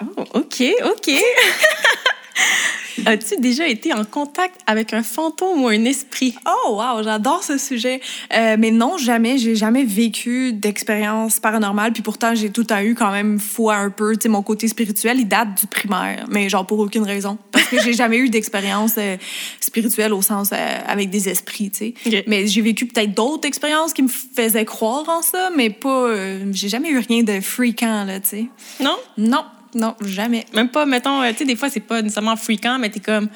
Oh, 0.00 0.24
OK, 0.34 0.62
OK. 0.84 1.10
As-tu 3.06 3.36
déjà 3.40 3.66
été 3.66 3.92
en 3.92 4.04
contact 4.04 4.60
avec 4.66 4.92
un 4.92 5.02
fantôme 5.02 5.62
ou 5.62 5.68
un 5.68 5.84
esprit? 5.84 6.34
Oh, 6.46 6.76
wow, 6.76 7.02
j'adore 7.02 7.42
ce 7.42 7.58
sujet. 7.58 8.00
Euh, 8.34 8.56
mais 8.58 8.70
non, 8.70 8.98
jamais. 8.98 9.38
J'ai 9.38 9.54
jamais 9.54 9.84
vécu 9.84 10.52
d'expérience 10.52 11.40
paranormale. 11.40 11.92
Puis 11.92 12.02
pourtant, 12.02 12.34
j'ai 12.34 12.50
tout 12.50 12.62
le 12.62 12.66
temps 12.66 12.80
eu 12.80 12.94
quand 12.94 13.10
même 13.10 13.38
foi 13.38 13.76
un 13.76 13.90
peu. 13.90 14.14
Tu 14.14 14.22
sais, 14.22 14.28
mon 14.28 14.42
côté 14.42 14.68
spirituel, 14.68 15.18
il 15.20 15.28
date 15.28 15.60
du 15.60 15.66
primaire. 15.66 16.26
Mais 16.30 16.48
genre 16.48 16.66
pour 16.66 16.78
aucune 16.78 17.04
raison. 17.04 17.38
Parce 17.52 17.68
que 17.68 17.80
j'ai 17.80 17.92
jamais 17.92 18.18
eu 18.18 18.28
d'expérience 18.28 18.94
euh, 18.98 19.16
spirituelle 19.60 20.12
au 20.12 20.22
sens 20.22 20.50
euh, 20.52 20.78
avec 20.86 21.10
des 21.10 21.28
esprits, 21.28 21.70
tu 21.70 21.94
sais. 21.94 22.24
Mais 22.26 22.46
j'ai 22.46 22.60
vécu 22.60 22.86
peut-être 22.86 23.14
d'autres 23.14 23.46
expériences 23.46 23.92
qui 23.92 24.02
me 24.02 24.08
faisaient 24.08 24.64
croire 24.64 25.08
en 25.08 25.22
ça, 25.22 25.50
mais 25.56 25.70
pas. 25.70 26.14
j'ai 26.52 26.68
jamais 26.68 26.90
eu 26.90 26.98
rien 26.98 27.22
de 27.22 27.40
fréquent, 27.40 28.04
là, 28.04 28.20
tu 28.20 28.28
sais. 28.28 28.46
Non? 28.80 28.96
Non. 29.16 29.44
Non, 29.74 29.94
jamais. 30.00 30.46
Même 30.54 30.68
pas, 30.68 30.86
mettons, 30.86 31.22
euh, 31.22 31.30
tu 31.30 31.38
sais, 31.38 31.44
des 31.44 31.56
fois, 31.56 31.68
c'est 31.68 31.80
pas 31.80 32.02
nécessairement 32.02 32.36
fréquent, 32.36 32.78
mais 32.78 32.90
t'es 32.90 33.00
comme. 33.00 33.28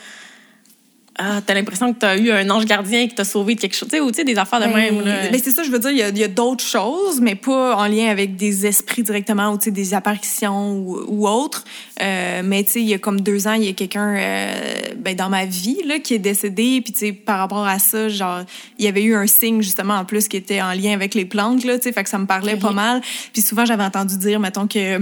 Ah, 1.21 1.41
t'as 1.45 1.53
l'impression 1.53 1.93
que 1.93 1.99
t'as 1.99 2.17
eu 2.17 2.31
un 2.31 2.49
ange 2.49 2.65
gardien 2.65 3.09
qui 3.09 3.15
t'a 3.17 3.25
sauvé 3.25 3.57
de 3.57 3.61
quelque 3.61 3.75
chose, 3.75 3.89
tu 3.89 3.97
sais, 3.97 4.01
ou 4.01 4.09
tu 4.13 4.19
sais, 4.19 4.25
des 4.25 4.39
affaires 4.39 4.61
de 4.61 4.67
ben, 4.67 4.75
même. 4.77 5.01
Là. 5.05 5.29
Ben, 5.33 5.41
c'est 5.43 5.51
ça, 5.51 5.65
je 5.65 5.71
veux 5.71 5.81
dire, 5.81 5.91
il 5.91 6.17
y 6.17 6.23
a, 6.23 6.29
d'autres 6.29 6.63
choses, 6.63 7.21
mais 7.21 7.35
pas 7.35 7.75
en 7.75 7.89
lien 7.89 8.09
avec 8.09 8.37
des 8.37 8.67
esprits 8.67 9.03
directement, 9.03 9.51
ou 9.51 9.59
tu 9.59 9.65
sais, 9.65 9.71
des 9.73 9.95
apparitions 9.95 10.75
ou, 10.75 11.05
ou 11.09 11.29
autres. 11.29 11.65
Euh, 12.01 12.43
mais 12.45 12.63
tu 12.63 12.71
sais, 12.71 12.81
il 12.83 12.89
y 12.89 12.95
a 12.95 12.99
comme 12.99 13.21
deux 13.21 13.49
ans, 13.49 13.55
il 13.55 13.65
y 13.65 13.69
a 13.69 13.73
quelqu'un 13.73 14.15
euh, 14.17 14.55
ben, 14.97 15.17
dans 15.17 15.29
ma 15.29 15.45
vie 15.45 15.79
là, 15.85 15.99
qui 15.99 16.15
est 16.15 16.21
décédé, 16.21 16.81
puis 16.83 16.93
tu 16.93 16.99
sais, 17.01 17.13
par 17.13 17.41
rapport 17.41 17.67
à 17.67 17.81
ça, 17.81 18.09
genre, 18.09 18.43
il 18.79 18.85
y 18.85 18.89
avait 18.89 19.03
eu 19.03 19.17
un 19.17 19.27
signe 19.27 19.61
justement 19.61 19.95
en 19.95 20.05
plus 20.05 20.29
qui 20.29 20.37
était 20.37 20.63
en 20.63 20.73
lien 20.73 20.93
avec 20.93 21.17
les 21.17 21.25
plantes, 21.25 21.65
là, 21.65 21.79
tu 21.79 21.85
sais, 21.85 21.93
fait 21.93 22.05
que 22.05 22.11
ça 22.11 22.19
me 22.19 22.27
parlait 22.27 22.55
pas 22.55 22.71
mal. 22.71 23.01
Puis 23.33 23.43
souvent, 23.43 23.65
j'avais 23.65 23.83
entendu 23.83 24.17
dire, 24.19 24.39
mettons, 24.39 24.69
que 24.69 25.01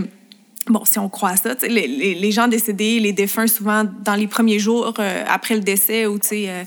Bon, 0.68 0.84
si 0.84 0.98
on 0.98 1.08
croit 1.08 1.30
à 1.30 1.36
ça, 1.36 1.54
les, 1.62 1.86
les, 1.86 2.14
les, 2.16 2.32
gens 2.32 2.48
décédés, 2.48 2.98
les 2.98 3.12
défunts, 3.12 3.46
souvent 3.46 3.84
dans 4.02 4.16
les 4.16 4.26
premiers 4.26 4.58
jours 4.58 4.94
euh, 4.98 5.22
après 5.28 5.54
le 5.54 5.60
décès 5.60 6.06
ou 6.06 6.18
euh, 6.32 6.64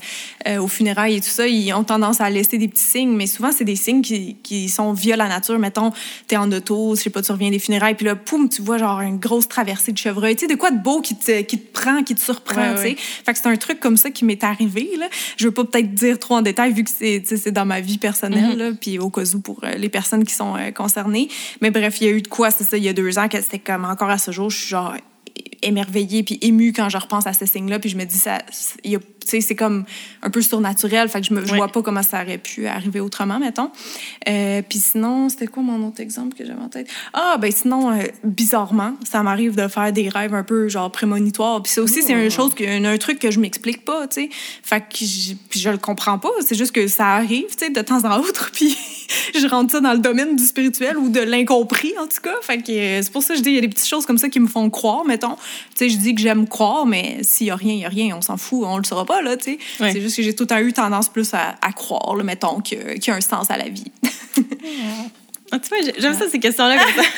euh, 0.48 0.58
au 0.58 0.68
funérailles 0.68 1.16
et 1.16 1.20
tout 1.20 1.28
ça, 1.28 1.46
ils 1.46 1.70
ont 1.74 1.84
tendance 1.84 2.18
à 2.22 2.30
laisser 2.30 2.56
des 2.56 2.68
petits 2.68 2.82
signes, 2.82 3.14
mais 3.14 3.26
souvent 3.26 3.52
c'est 3.52 3.64
des 3.64 3.76
signes 3.76 4.00
qui, 4.00 4.38
qui 4.42 4.70
sont 4.70 4.94
via 4.94 5.16
la 5.16 5.28
nature. 5.28 5.58
Mettons, 5.58 5.92
t'es 6.28 6.38
en 6.38 6.50
auto, 6.50 6.96
je 6.96 7.02
sais 7.02 7.10
pas, 7.10 7.20
tu 7.20 7.30
reviens 7.30 7.50
des 7.50 7.58
funérailles, 7.58 7.94
puis 7.94 8.06
là, 8.06 8.16
poum, 8.16 8.48
tu 8.48 8.62
vois 8.62 8.78
genre 8.78 9.02
une 9.02 9.18
grosse 9.18 9.48
traversée 9.48 9.92
de 9.92 9.98
chevreuil. 9.98 10.34
Tu 10.34 10.46
sais, 10.46 10.54
de 10.54 10.58
quoi 10.58 10.70
de 10.70 10.82
beau 10.82 11.02
qui 11.02 11.14
te, 11.14 11.42
qui 11.42 11.58
te 11.58 11.70
prend, 11.70 12.02
qui 12.02 12.14
te 12.14 12.22
surprend, 12.22 12.76
tu 12.76 12.82
sais. 12.82 12.96
Fait 12.96 13.32
que 13.34 13.38
c'est 13.38 13.48
un 13.48 13.56
truc 13.56 13.80
comme 13.80 13.98
ça 13.98 14.10
qui 14.10 14.24
m'est 14.24 14.42
arrivé, 14.42 14.88
là. 14.98 15.08
Je 15.36 15.44
veux 15.44 15.52
pas 15.52 15.64
peut-être 15.64 15.92
dire 15.92 16.18
trop 16.18 16.36
en 16.36 16.42
détail 16.42 16.72
vu 16.72 16.84
que 16.84 16.90
c'est, 16.90 17.22
c'est 17.26 17.52
dans 17.52 17.66
ma 17.66 17.82
vie 17.82 17.98
personnelle, 17.98 18.56
mm-hmm. 18.56 18.70
là, 18.70 18.72
puis 18.80 18.98
au 18.98 19.10
cas 19.10 19.24
où 19.34 19.40
pour 19.40 19.60
les 19.76 19.90
personnes 19.90 20.24
qui 20.24 20.34
sont 20.34 20.54
concernées. 20.74 21.28
Mais 21.60 21.70
bref, 21.70 22.00
il 22.00 22.06
y 22.06 22.10
a 22.10 22.12
eu 22.12 22.22
de 22.22 22.28
quoi, 22.28 22.50
c'est 22.50 22.64
ça, 22.64 22.78
il 22.78 22.84
y 22.84 22.88
a 22.88 22.94
deux 22.94 23.18
ans, 23.18 23.28
que 23.28 23.38
c'était 23.42 23.58
comme 23.58 23.89
encore 23.90 24.10
à 24.10 24.18
ce 24.18 24.30
jour, 24.30 24.50
je 24.50 24.56
suis 24.56 24.68
genre 24.68 24.94
émerveillée 25.62 26.22
puis 26.22 26.38
émue 26.42 26.72
quand 26.72 26.88
je 26.88 26.98
repense 26.98 27.26
à 27.26 27.32
ce 27.32 27.46
signe-là. 27.46 27.78
Puis 27.78 27.90
je 27.90 27.96
me 27.96 28.04
dis, 28.04 28.18
ça, 28.18 28.38
c'est 29.24 29.54
comme 29.54 29.84
un 30.22 30.30
peu 30.30 30.42
surnaturel. 30.42 31.08
Fait 31.08 31.20
que 31.20 31.26
je, 31.26 31.34
Ouais. 31.34 31.56
vois 31.56 31.68
pas 31.68 31.82
comment 31.82 32.02
ça 32.02 32.22
aurait 32.22 32.38
pu 32.38 32.66
arriver 32.66 33.00
autrement, 33.00 33.38
mettons. 33.38 33.70
Euh, 34.28 34.62
puis 34.68 34.78
sinon, 34.78 35.28
c'était 35.28 35.46
quoi 35.46 35.62
mon 35.62 35.86
autre 35.86 36.00
exemple 36.00 36.36
que 36.36 36.44
j'avais 36.44 36.60
en 36.60 36.68
tête? 36.68 36.88
Ah, 37.12 37.36
ben 37.40 37.50
sinon, 37.50 37.92
euh, 37.92 38.02
bizarrement, 38.24 38.94
ça 39.08 39.22
m'arrive 39.22 39.54
de 39.54 39.68
faire 39.68 39.92
des 39.92 40.08
rêves 40.08 40.34
un 40.34 40.42
peu 40.44 40.68
genre 40.68 40.90
prémonitoires. 40.90 41.62
Puis 41.62 41.72
ça 41.72 41.82
aussi, 41.82 42.02
c'est 42.02 42.12
une 42.12 42.30
chose, 42.30 42.54
que, 42.54 42.64
un 42.64 42.98
truc 42.98 43.18
que 43.18 43.30
je 43.30 43.40
m'explique 43.40 43.84
pas, 43.84 44.06
tu 44.08 44.22
sais. 44.22 44.30
Fait 44.62 44.80
que 44.80 45.04
je, 45.04 45.34
je 45.58 45.70
le 45.70 45.78
comprends 45.78 46.18
pas. 46.18 46.30
C'est 46.44 46.56
juste 46.56 46.72
que 46.72 46.86
ça 46.88 47.08
arrive, 47.08 47.46
tu 47.56 47.66
sais, 47.66 47.70
de 47.70 47.80
temps 47.80 48.04
en 48.04 48.18
autre. 48.20 48.50
Puis 48.54 48.76
je 49.34 49.46
rentre 49.46 49.72
ça 49.72 49.80
dans 49.80 49.92
le 49.92 49.98
domaine 49.98 50.36
du 50.36 50.44
spirituel 50.44 50.96
ou 50.96 51.08
de 51.08 51.20
l'incompris, 51.20 51.92
en 51.98 52.06
tout 52.06 52.20
cas. 52.22 52.34
Fait 52.42 52.58
que 52.58 52.70
euh, 52.72 53.02
c'est 53.02 53.12
pour 53.12 53.22
ça 53.22 53.34
que 53.34 53.38
je 53.38 53.42
dis, 53.44 53.50
il 53.50 53.54
y 53.56 53.58
a 53.58 53.62
des 53.62 53.68
petites 53.68 53.88
choses 53.88 54.06
comme 54.06 54.18
ça 54.18 54.28
qui 54.28 54.40
me 54.40 54.48
font 54.48 54.68
croire, 54.70 55.04
mettons. 55.04 55.36
Tu 55.36 55.76
sais, 55.76 55.88
je 55.88 55.96
dis 55.96 56.14
que 56.14 56.20
j'aime 56.20 56.46
croire, 56.48 56.86
mais 56.86 57.18
s'il 57.22 57.46
y 57.48 57.50
a 57.50 57.56
rien, 57.56 57.74
il 57.74 57.80
y 57.80 57.84
a 57.84 57.88
rien. 57.88 58.16
On 58.16 58.20
s'en 58.20 58.36
fout, 58.36 58.60
on 58.64 58.78
le 58.78 58.84
saura 58.84 59.04
pas, 59.10 59.22
là, 59.22 59.36
tu 59.36 59.44
sais. 59.44 59.58
Ouais. 59.82 59.92
C'est 59.92 60.00
juste 60.00 60.16
que 60.16 60.22
j'ai 60.22 60.34
tout 60.34 60.44
le 60.44 60.48
temps 60.48 60.58
eu 60.58 60.72
tendance 60.72 61.08
plus 61.08 61.32
à, 61.34 61.56
à 61.62 61.72
croire, 61.72 62.14
là, 62.16 62.22
mettons, 62.24 62.60
qu'il 62.60 62.78
y 63.06 63.10
a 63.10 63.14
un 63.14 63.20
sens 63.20 63.50
à 63.50 63.56
la 63.56 63.68
vie. 63.68 63.90
Ah, 65.52 65.58
tu 65.58 65.68
vois, 65.68 65.78
j'ai- 65.84 66.00
j'aime 66.00 66.14
ça, 66.14 66.28
ces 66.30 66.38
questions-là. 66.38 66.78
comme 66.78 67.02
ça. 67.04 67.10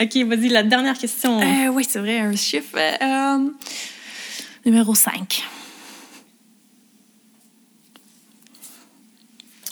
OK, 0.04 0.16
vas-y, 0.26 0.48
la 0.48 0.62
dernière 0.64 0.98
question. 0.98 1.40
Euh, 1.40 1.68
oui, 1.68 1.86
c'est 1.88 2.00
vrai, 2.00 2.18
un 2.18 2.34
chiffre. 2.34 2.76
euh, 2.76 3.48
numéro 4.66 4.94
5. 4.94 5.42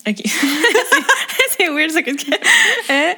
OK. 0.09 0.23
c'est 1.59 1.69
weird, 1.69 1.91
ça. 1.91 2.01
Euh, 2.91 3.15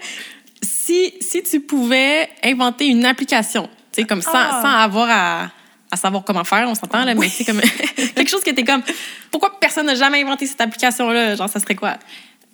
si, 0.62 1.12
si 1.20 1.42
tu 1.42 1.60
pouvais 1.60 2.28
inventer 2.42 2.86
une 2.86 3.04
application, 3.04 3.68
tu 3.92 4.00
sais, 4.00 4.06
comme 4.06 4.22
sans, 4.22 4.30
Ah. 4.34 4.60
sans 4.62 4.70
avoir 4.70 5.08
à, 5.10 5.50
à 5.90 5.96
savoir 5.96 6.24
comment 6.24 6.44
faire, 6.44 6.68
on 6.68 6.74
s'entend, 6.74 7.04
là, 7.04 7.14
mais 7.14 7.28
sais, 7.28 7.44
comme 7.44 7.60
quelque 8.14 8.28
chose 8.28 8.42
que 8.42 8.50
t'es 8.50 8.64
comme, 8.64 8.82
pourquoi 9.30 9.58
personne 9.58 9.86
n'a 9.86 9.94
jamais 9.94 10.22
inventé 10.22 10.46
cette 10.46 10.60
application-là? 10.60 11.34
Genre, 11.34 11.48
ça 11.48 11.60
serait 11.60 11.74
quoi? 11.74 11.94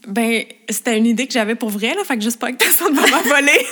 Ben, 0.06 0.44
c'était 0.68 0.98
une 0.98 1.06
idée 1.06 1.26
que 1.26 1.32
j'avais 1.32 1.54
pour 1.54 1.70
vrai, 1.70 1.94
là, 1.94 2.04
fait 2.04 2.16
que 2.16 2.22
j'espère 2.22 2.50
que 2.50 2.56
personne 2.56 2.94
ne 2.94 3.00
va 3.00 3.06
m'envoler. 3.08 3.66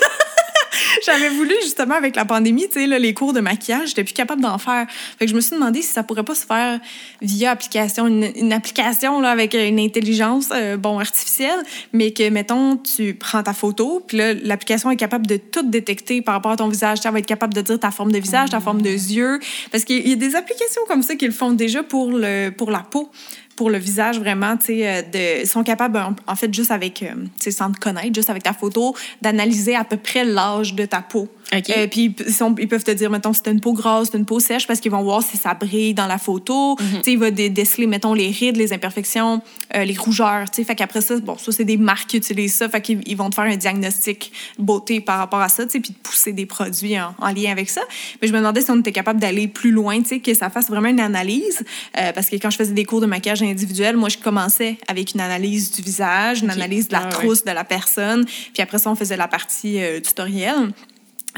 J'avais 1.06 1.28
voulu, 1.28 1.54
justement, 1.62 1.94
avec 1.94 2.16
la 2.16 2.24
pandémie, 2.24 2.68
tu 2.68 2.80
sais, 2.80 2.86
là, 2.86 2.98
les 2.98 3.14
cours 3.14 3.32
de 3.32 3.40
maquillage, 3.40 3.90
j'étais 3.90 4.04
plus 4.04 4.12
capable 4.12 4.42
d'en 4.42 4.58
faire. 4.58 4.86
Fait 5.18 5.26
que 5.26 5.30
je 5.30 5.36
me 5.36 5.40
suis 5.40 5.54
demandé 5.54 5.82
si 5.82 5.88
ça 5.88 6.02
pourrait 6.02 6.24
pas 6.24 6.34
se 6.34 6.46
faire 6.46 6.80
via 7.20 7.50
application, 7.50 8.06
une, 8.06 8.30
une 8.36 8.52
application, 8.52 9.20
là, 9.20 9.30
avec 9.30 9.54
une 9.54 9.78
intelligence, 9.78 10.48
euh, 10.52 10.76
bon, 10.76 10.98
artificielle, 10.98 11.60
mais 11.92 12.12
que, 12.12 12.28
mettons, 12.30 12.76
tu 12.76 13.14
prends 13.14 13.42
ta 13.42 13.52
photo, 13.52 14.02
puis 14.06 14.18
là, 14.18 14.34
l'application 14.34 14.90
est 14.90 14.96
capable 14.96 15.26
de 15.26 15.36
tout 15.36 15.62
détecter 15.62 16.22
par 16.22 16.34
rapport 16.34 16.52
à 16.52 16.56
ton 16.56 16.68
visage. 16.68 16.98
Ça 16.98 17.10
va 17.10 17.18
être 17.18 17.26
capable 17.26 17.54
de 17.54 17.60
dire 17.60 17.78
ta 17.78 17.90
forme 17.90 18.12
de 18.12 18.18
visage, 18.18 18.50
ta 18.50 18.60
forme 18.60 18.82
de 18.82 18.90
yeux. 18.90 19.38
Parce 19.70 19.84
qu'il 19.84 20.06
y 20.06 20.12
a 20.12 20.16
des 20.16 20.36
applications 20.36 20.82
comme 20.88 21.02
ça 21.02 21.14
qui 21.16 21.26
le 21.26 21.32
font 21.32 21.52
déjà 21.52 21.82
pour, 21.82 22.10
le, 22.12 22.50
pour 22.50 22.70
la 22.70 22.80
peau 22.80 23.10
pour 23.56 23.70
le 23.70 23.78
visage 23.78 24.18
vraiment, 24.18 24.56
tu 24.56 24.66
sais, 24.66 24.88
euh, 24.88 25.42
de, 25.42 25.46
sont 25.46 25.62
capables, 25.62 25.98
en, 25.98 26.14
en 26.26 26.36
fait, 26.36 26.52
juste 26.52 26.70
avec, 26.70 27.02
euh, 27.02 27.14
tu 27.14 27.30
sais, 27.44 27.50
sans 27.50 27.70
te 27.70 27.78
connaître, 27.78 28.14
juste 28.14 28.30
avec 28.30 28.42
ta 28.42 28.52
photo, 28.52 28.94
d'analyser 29.20 29.76
à 29.76 29.84
peu 29.84 29.96
près 29.96 30.24
l'âge 30.24 30.74
de 30.74 30.84
ta 30.84 31.00
peau. 31.00 31.28
OK. 31.54 31.70
Euh, 31.76 31.86
puis 31.86 32.14
ils, 32.58 32.68
peuvent 32.68 32.84
te 32.84 32.90
dire, 32.90 33.10
mettons, 33.10 33.32
si 33.32 33.42
t'as 33.42 33.52
une 33.52 33.60
peau 33.60 33.72
grasse, 33.72 34.06
si 34.06 34.12
t'as 34.12 34.18
une 34.18 34.24
peau 34.24 34.40
sèche, 34.40 34.66
parce 34.66 34.80
qu'ils 34.80 34.90
vont 34.90 35.02
voir 35.02 35.22
si 35.22 35.36
ça 35.36 35.54
brille 35.54 35.94
dans 35.94 36.06
la 36.06 36.18
photo. 36.18 36.76
Tu 36.78 36.84
sais, 37.02 37.12
ils 37.12 37.18
vont 37.18 37.30
dé- 37.30 37.50
déceler, 37.50 37.86
mettons, 37.86 38.14
les 38.14 38.30
rides, 38.30 38.56
les 38.56 38.72
imperfections, 38.72 39.42
euh, 39.76 39.84
les 39.84 39.94
rougeurs, 39.96 40.50
tu. 40.50 40.64
Fait 40.64 40.74
qu'après 40.74 41.00
ça, 41.00 41.18
bon, 41.20 41.36
ça, 41.36 41.52
c'est 41.52 41.64
des 41.64 41.76
marques 41.76 42.08
qui 42.10 42.16
utilisent 42.16 42.54
ça. 42.54 42.68
Fait 42.68 42.80
qu'ils 42.80 43.00
ils 43.06 43.16
vont 43.16 43.28
te 43.30 43.34
faire 43.34 43.44
un 43.44 43.56
diagnostic 43.56 44.32
beauté 44.58 45.00
par 45.00 45.18
rapport 45.18 45.40
à 45.40 45.48
ça, 45.48 45.66
tu 45.66 45.80
puis 45.80 45.92
de 45.92 45.98
pousser 45.98 46.32
des 46.32 46.46
produits 46.46 46.98
en, 46.98 47.14
en 47.18 47.32
lien 47.32 47.50
avec 47.50 47.68
ça. 47.68 47.82
Mais 48.20 48.28
je 48.28 48.32
me 48.32 48.38
demandais 48.38 48.60
si 48.62 48.70
on 48.70 48.78
était 48.80 48.92
capable 48.92 49.20
d'aller 49.20 49.48
plus 49.48 49.70
loin, 49.72 50.00
tu 50.02 50.08
sais, 50.08 50.20
que 50.20 50.34
ça 50.34 50.48
fasse 50.50 50.68
vraiment 50.68 50.88
une 50.88 51.00
analyse. 51.00 51.64
Euh, 51.98 52.12
parce 52.12 52.28
que 52.30 52.36
quand 52.36 52.50
je 52.50 52.56
faisais 52.56 52.72
des 52.72 52.84
cours 52.84 53.00
de 53.00 53.06
maquillage 53.06 53.42
individuel, 53.42 53.96
moi, 53.96 54.08
je 54.08 54.18
commençais 54.18 54.78
avec 54.88 55.14
une 55.14 55.20
analyse 55.20 55.72
du 55.72 55.82
visage, 55.82 56.42
une 56.42 56.50
analyse 56.50 56.88
de 56.88 56.92
la 56.92 57.00
Ah 57.00 57.04
ouais. 57.04 57.10
trousse 57.10 57.44
de 57.44 57.50
la 57.50 57.64
personne. 57.64 58.24
Puis 58.24 58.62
après 58.62 58.78
ça, 58.78 58.90
on 58.90 58.94
faisait 58.94 59.16
la 59.16 59.28
partie 59.28 59.82
euh, 59.82 60.00
tutoriel. 60.00 60.72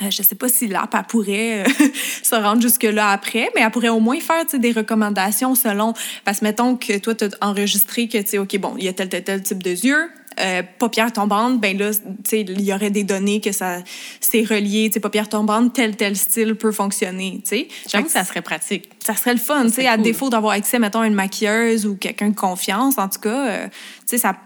Euh, 0.03 0.11
je 0.11 0.23
sais 0.23 0.35
pas 0.35 0.49
si 0.49 0.67
l'app 0.67 0.95
elle 0.95 1.05
pourrait 1.05 1.65
euh, 1.65 1.89
se 2.23 2.35
rendre 2.35 2.61
jusque-là 2.61 3.11
après, 3.11 3.51
mais 3.55 3.61
elle 3.63 3.71
pourrait 3.71 3.91
au 3.91 4.01
moins 4.01 4.19
faire 4.19 4.45
des 4.53 4.73
recommandations 4.73 5.55
selon. 5.55 5.95
Parce 6.25 6.41
que 6.41 6.45
mettons 6.45 6.77
que 6.77 6.99
toi, 6.99 7.15
tu 7.15 7.25
as 7.25 7.29
enregistré 7.41 8.09
que, 8.09 8.19
tu 8.19 8.31
sais, 8.31 8.39
OK, 8.39 8.59
bon, 8.59 8.75
il 8.77 8.85
y 8.85 8.89
a 8.89 8.93
tel, 8.93 9.09
tel, 9.09 9.23
tel 9.23 9.43
type 9.43 9.63
de 9.63 9.71
yeux. 9.71 10.11
Euh, 10.41 10.63
paupières 10.81 11.13
tombantes, 11.13 11.61
ben 11.61 11.79
là, 11.79 11.93
tu 11.93 12.01
sais, 12.25 12.41
il 12.41 12.61
y 12.63 12.75
aurait 12.75 12.91
des 12.91 13.05
données 13.05 13.41
que 13.41 13.53
ça 13.53 13.79
c'est 14.21 14.43
relié, 14.43 14.89
tu 14.89 14.95
sais, 14.95 15.01
paupières 15.01 15.29
tombantes, 15.29 15.73
tel, 15.73 15.95
tel 15.95 16.17
style 16.17 16.57
peut 16.57 16.73
fonctionner, 16.73 17.41
tu 17.45 17.51
sais. 17.51 17.69
J'avoue 17.89 18.03
Fait 18.03 18.09
que 18.09 18.13
ça 18.13 18.25
serait 18.25 18.43
pratique. 18.43 18.91
ça 18.99 19.15
serait 19.15 19.35
le 19.35 19.39
fun, 19.39 19.67
tu 19.67 19.75
sais, 19.75 19.87
à 19.87 19.95
cool. 19.95 20.03
défaut 20.03 20.31
d'avoir 20.31 20.55
accès, 20.55 20.81
mettons, 20.81 21.03
à 21.03 21.07
une 21.07 21.15
maquilleuse 21.15 21.87
ou 21.87 21.95
quelqu'un 21.95 22.31
de 22.31 22.35
confiance, 22.35 22.99
en 22.99 23.09
tout 23.09 23.21
cas, 23.21 23.47
euh, 23.49 23.69
sais, 24.07 24.19
ça, 24.19 24.37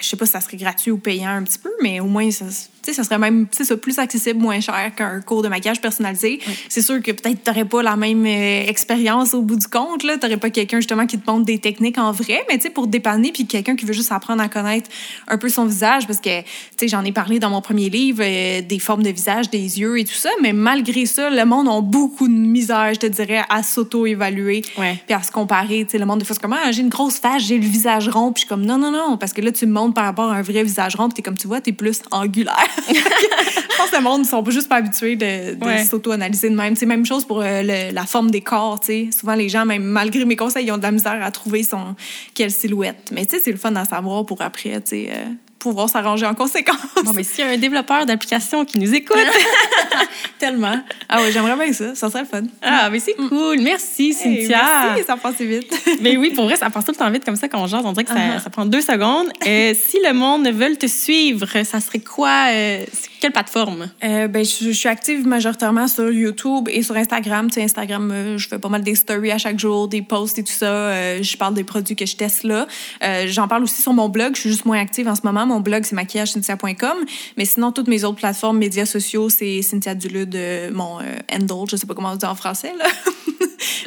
je 0.00 0.06
sais 0.06 0.16
pas 0.16 0.26
si 0.26 0.32
ça 0.32 0.40
serait 0.40 0.56
gratuit 0.56 0.90
ou 0.90 0.98
payant 0.98 1.30
un 1.30 1.42
petit 1.42 1.58
peu, 1.58 1.70
mais 1.82 2.00
au 2.00 2.06
moins, 2.06 2.30
ça, 2.30 2.44
tu 2.46 2.52
sais, 2.82 2.92
ça 2.92 3.04
serait 3.04 3.18
même, 3.18 3.46
tu 3.48 3.64
ça, 3.64 3.76
plus 3.76 3.98
accessible, 3.98 4.40
moins 4.40 4.60
cher 4.60 4.92
qu'un 4.94 5.20
cours 5.20 5.42
de 5.42 5.48
maquillage 5.48 5.80
personnalisé. 5.80 6.40
C'est 6.68 6.82
sûr 6.82 7.02
que 7.02 7.10
peut-être 7.10 7.42
t'aurais 7.42 7.64
pas 7.64 7.82
la 7.82 7.96
même 7.96 8.24
euh, 8.24 8.66
expérience 8.66 9.34
au 9.34 9.42
bout 9.42 9.56
du 9.56 9.66
compte, 9.66 10.04
là, 10.04 10.18
t'aurais 10.18 10.36
pas 10.36 10.50
quelqu'un, 10.50 10.78
justement, 10.78 11.06
qui 11.06 11.18
te 11.18 11.28
montre 11.30 11.44
des 11.44 11.58
techniques 11.58 11.98
en 11.98 12.12
vrai, 12.12 12.44
mais 12.48 12.56
tu 12.58 12.64
sais, 12.64 12.70
pour 12.70 12.84
te 12.84 12.90
dépanner, 12.90 13.32
puis 13.32 13.46
quelqu'un 13.46 13.76
qui 13.76 13.84
veut 13.84 13.92
juste 13.92 14.12
apprendre 14.12 14.42
à 14.42 14.48
connaître 14.48 14.90
un 15.26 15.38
peu 15.38 15.48
son 15.48 15.66
visage, 15.66 16.06
parce 16.06 16.20
que, 16.20 16.40
tu 16.40 16.46
sais, 16.78 16.88
j'en 16.88 17.04
ai 17.04 17.12
parlé 17.12 17.38
dans 17.38 17.50
mon 17.50 17.60
premier 17.60 17.90
livre, 17.90 18.22
euh, 18.22 18.62
des 18.62 18.78
formes 18.78 19.02
de 19.02 19.10
visage, 19.10 19.50
des 19.50 19.80
yeux 19.80 19.98
et 19.98 20.04
tout 20.04 20.12
ça, 20.12 20.30
mais 20.42 20.52
malgré 20.52 21.06
ça, 21.06 21.30
le 21.30 21.44
monde 21.44 21.68
a 21.68 21.80
beaucoup 21.80 22.28
de 22.28 22.32
misère, 22.32 22.94
je 22.94 23.00
te 23.00 23.06
dirais, 23.06 23.42
à 23.48 23.62
s'auto-évaluer 23.62 24.62
puis 25.06 25.14
à 25.14 25.22
se 25.22 25.30
comparer. 25.32 25.84
Tu 25.84 25.92
sais, 25.92 25.98
le 25.98 26.06
monde, 26.06 26.20
des 26.20 26.24
fois, 26.24 26.34
c'est 26.34 26.42
comme, 26.42 26.52
ah, 26.54 26.70
j'ai 26.72 26.82
une 26.82 26.88
grosse 26.88 27.18
face, 27.18 27.42
j'ai 27.42 27.58
le 27.58 27.66
visage 27.66 28.08
rond. 28.08 28.32
Puis 28.32 28.42
je 28.42 28.46
suis 28.46 28.48
comme, 28.48 28.64
non, 28.64 28.75
non, 28.78 28.90
non, 28.90 29.16
parce 29.16 29.32
que 29.32 29.40
là, 29.40 29.52
tu 29.52 29.66
me 29.66 29.72
montres 29.72 29.94
par 29.94 30.04
rapport 30.04 30.30
à 30.30 30.36
un 30.36 30.42
vrai 30.42 30.62
visage 30.62 30.96
rond, 30.96 31.08
puis 31.08 31.14
t'es 31.14 31.22
comme, 31.22 31.36
tu 31.36 31.46
vois, 31.46 31.60
t'es 31.60 31.72
plus 31.72 32.00
angulaire. 32.10 32.54
je 32.88 33.76
pense 33.76 33.90
que 33.90 33.96
le 33.96 34.02
monde, 34.02 34.22
ils 34.24 34.28
sont 34.28 34.42
pas 34.42 34.50
juste 34.50 34.68
pas 34.68 34.76
habitués 34.76 35.16
de, 35.16 35.54
de 35.54 35.64
Ouais. 35.64 35.84
s'auto-analyser 35.84 36.50
de 36.50 36.54
même. 36.56 36.76
Sais, 36.76 36.86
même 36.86 37.04
chose 37.06 37.24
pour 37.24 37.40
euh, 37.42 37.62
le- 37.62 37.92
la 37.94 38.04
forme 38.06 38.30
des 38.30 38.40
corps, 38.40 38.80
tu 38.80 38.86
sais. 38.86 39.08
Souvent, 39.18 39.34
les 39.34 39.48
gens, 39.48 39.64
même 39.66 39.84
malgré 39.84 40.24
mes 40.24 40.36
conseils, 40.36 40.66
ils 40.66 40.72
ont 40.72 40.78
de 40.78 40.82
la 40.82 40.92
misère 40.92 41.18
à 41.22 41.30
trouver 41.30 41.62
son, 41.62 41.94
quelle 42.34 42.50
silhouette. 42.50 43.10
Mais 43.12 43.26
tu 43.26 43.36
sais, 43.36 43.42
c'est 43.44 43.52
le 43.52 43.58
fun 43.58 43.72
d'en 43.72 43.84
savoir 43.84 44.24
pour 44.26 44.40
après, 44.42 44.80
tu 44.80 44.86
sais, 44.86 45.08
euh, 45.10 45.24
pouvoir 45.70 45.88
s'arranger 45.88 46.26
en 46.26 46.34
conséquence. 46.34 46.76
Bon, 47.04 47.12
mais 47.12 47.22
s'il 47.22 47.44
y 47.44 47.48
a 47.48 47.50
un 47.52 47.56
développeur 47.58 48.06
d'application 48.06 48.64
qui 48.64 48.78
nous 48.78 48.94
écoute, 48.94 49.16
Tellement. 50.38 50.78
Ah 51.08 51.20
ouais, 51.22 51.32
j'aimerais 51.32 51.56
bien 51.56 51.72
ça. 51.72 51.94
Ça 51.94 52.10
serait 52.10 52.20
le 52.22 52.26
fun. 52.26 52.42
ah, 52.62 52.90
mais 52.90 52.98
c'est 53.00 53.14
cool. 53.14 53.58
Merci, 53.60 54.08
Hey, 54.08 54.12
Cynthia. 54.46 54.86
merci, 54.88 55.04
ça 55.06 55.16
passe 55.16 55.36
vite. 55.40 55.72
Mais 56.00 56.16
oui, 56.16 56.30
pour 56.30 56.44
vrai, 56.44 56.56
ça 56.56 56.68
passe 56.68 56.84
tout 56.84 56.92
le 56.92 56.96
temps 56.98 57.10
vite 57.10 57.24
comme 57.24 57.36
ça 57.36 57.48
quand 57.48 57.62
on 57.62 57.66
jase. 57.66 57.82
On 57.84 57.92
dirait 57.92 58.04
que 58.04 58.10
ça, 58.10 58.16
Uh-huh. 58.16 58.42
ça 58.42 58.50
prend 58.50 58.66
deux 58.66 58.80
secondes. 58.80 59.28
Euh, 59.46 59.72
si 59.74 59.98
le 60.06 60.12
monde 60.12 60.46
veut 60.48 60.76
te 60.76 60.86
suivre, 60.86 61.46
ça 61.64 61.80
serait 61.80 62.00
quoi? 62.00 62.46
euh, 62.50 62.84
quelle 63.26 63.32
plateforme? 63.32 63.88
Euh, 64.04 64.28
ben, 64.28 64.44
je, 64.44 64.66
je 64.66 64.70
suis 64.70 64.88
active 64.88 65.26
majoritairement 65.26 65.88
sur 65.88 66.10
YouTube 66.12 66.68
et 66.70 66.82
sur 66.82 66.94
Instagram. 66.96 67.48
Tu 67.48 67.54
sais, 67.54 67.62
Instagram, 67.64 68.10
euh, 68.12 68.38
je 68.38 68.46
fais 68.48 68.58
pas 68.58 68.68
mal 68.68 68.82
des 68.82 68.94
stories 68.94 69.32
à 69.32 69.38
chaque 69.38 69.58
jour, 69.58 69.88
des 69.88 70.02
posts 70.02 70.38
et 70.38 70.44
tout 70.44 70.52
ça. 70.52 70.66
Euh, 70.66 71.22
je 71.22 71.36
parle 71.36 71.54
des 71.54 71.64
produits 71.64 71.96
que 71.96 72.06
je 72.06 72.16
teste 72.16 72.44
là. 72.44 72.66
Euh, 73.02 73.24
J'en 73.26 73.48
parle 73.48 73.64
aussi 73.64 73.82
sur 73.82 73.92
mon 73.92 74.08
blog. 74.08 74.36
Je 74.36 74.40
suis 74.42 74.50
juste 74.50 74.64
moins 74.64 74.78
active 74.78 75.08
en 75.08 75.14
ce 75.16 75.22
moment. 75.24 75.44
Mon 75.46 75.58
blog, 75.60 75.82
c'est 75.84 75.96
maquillagecynthia.com. 75.96 76.98
Mais 77.36 77.44
sinon, 77.44 77.72
toutes 77.72 77.88
mes 77.88 78.04
autres 78.04 78.16
plateformes, 78.18 78.58
médias 78.58 78.86
sociaux, 78.86 79.28
c'est 79.28 79.60
Cynthia 79.62 79.94
Dulude, 79.96 80.38
mon 80.72 80.98
handle. 81.32 81.68
Je 81.70 81.76
sais 81.76 81.86
pas 81.86 81.94
comment 81.94 82.12
on 82.12 82.16
dit 82.16 82.26
en 82.26 82.34
français, 82.36 82.72
là. 82.78 82.84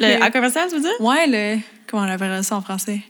Mais- 0.06 0.20
à 0.20 0.30
commercial, 0.30 0.68
tu 0.68 0.74
veux 0.76 0.82
dire? 0.82 0.90
ouais, 1.00 1.26
le... 1.26 1.60
Comment 1.86 2.02
on 2.02 2.08
appelle 2.10 2.44
ça 2.44 2.56
en 2.56 2.60
français? 2.60 3.00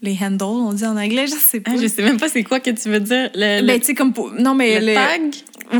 Les 0.00 0.16
handles, 0.22 0.42
on 0.44 0.72
dit 0.72 0.84
en 0.84 0.96
anglais, 0.96 1.26
je 1.26 1.32
sais 1.34 1.58
pas. 1.58 1.72
Ah, 1.74 1.78
je 1.80 1.88
sais 1.88 2.02
même 2.02 2.18
pas 2.18 2.28
c'est 2.28 2.44
quoi 2.44 2.60
que 2.60 2.70
tu 2.70 2.88
veux 2.88 3.00
dire. 3.00 3.30
Le, 3.34 3.60
le- 3.60 3.66
Ben, 3.66 3.80
tu 3.80 3.86
sais, 3.86 3.94
comme 3.94 4.12
pour... 4.12 4.30
Non, 4.32 4.54
mais 4.54 4.78
le 4.80 4.94
tag? 4.94 5.20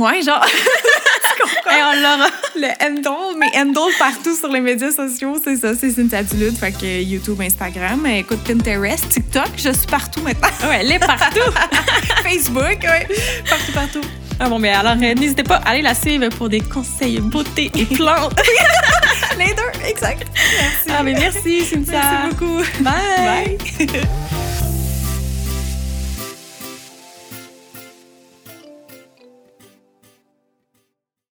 Ouais, 0.00 0.22
genre... 0.22 0.44
tu 0.44 1.40
comprends? 1.40 1.70
Hey, 1.70 1.82
on 1.84 2.00
l'aura. 2.02 2.28
Le 2.56 2.84
handle, 2.84 3.38
mais 3.38 3.46
handle 3.56 3.92
partout 3.96 4.34
sur 4.34 4.48
les 4.48 4.60
médias 4.60 4.90
sociaux, 4.90 5.36
c'est 5.42 5.54
ça, 5.56 5.74
c'est 5.76 5.90
Cynthia 5.90 6.24
Dulude. 6.24 6.56
Fait 6.56 6.72
que 6.72 7.00
YouTube, 7.02 7.40
Instagram, 7.40 8.04
écoute 8.06 8.40
Pinterest, 8.44 9.08
TikTok, 9.08 9.50
je 9.56 9.70
suis 9.70 9.86
partout 9.88 10.20
maintenant. 10.22 10.48
Ouais, 10.68 10.78
elle 10.80 10.90
est 10.92 10.98
partout. 10.98 11.38
Facebook, 12.24 12.78
ouais, 12.82 13.06
partout, 13.48 13.72
partout. 13.72 14.00
Ah 14.41 14.49
bon, 14.49 14.59
mais 14.59 14.70
alors, 14.70 14.93
euh, 14.93 15.14
n'hésitez 15.14 15.43
pas 15.43 15.57
à 15.57 15.70
aller 15.70 15.82
la 15.82 15.95
suivre 15.95 16.28
pour 16.28 16.49
des 16.49 16.61
conseils 16.61 17.20
beauté 17.20 17.70
et 17.74 17.84
plantes. 17.86 18.41
Les 19.39 19.55
deux, 19.55 19.89
exact. 19.89 20.26
Merci. 20.34 20.97
ah, 20.97 21.03
mais 21.03 21.12
merci, 21.14 21.64
Cynthia. 21.64 22.01
Merci 22.01 22.28
beaucoup. 22.30 22.62
Bye. 22.80 23.59
Bye. 23.78 24.47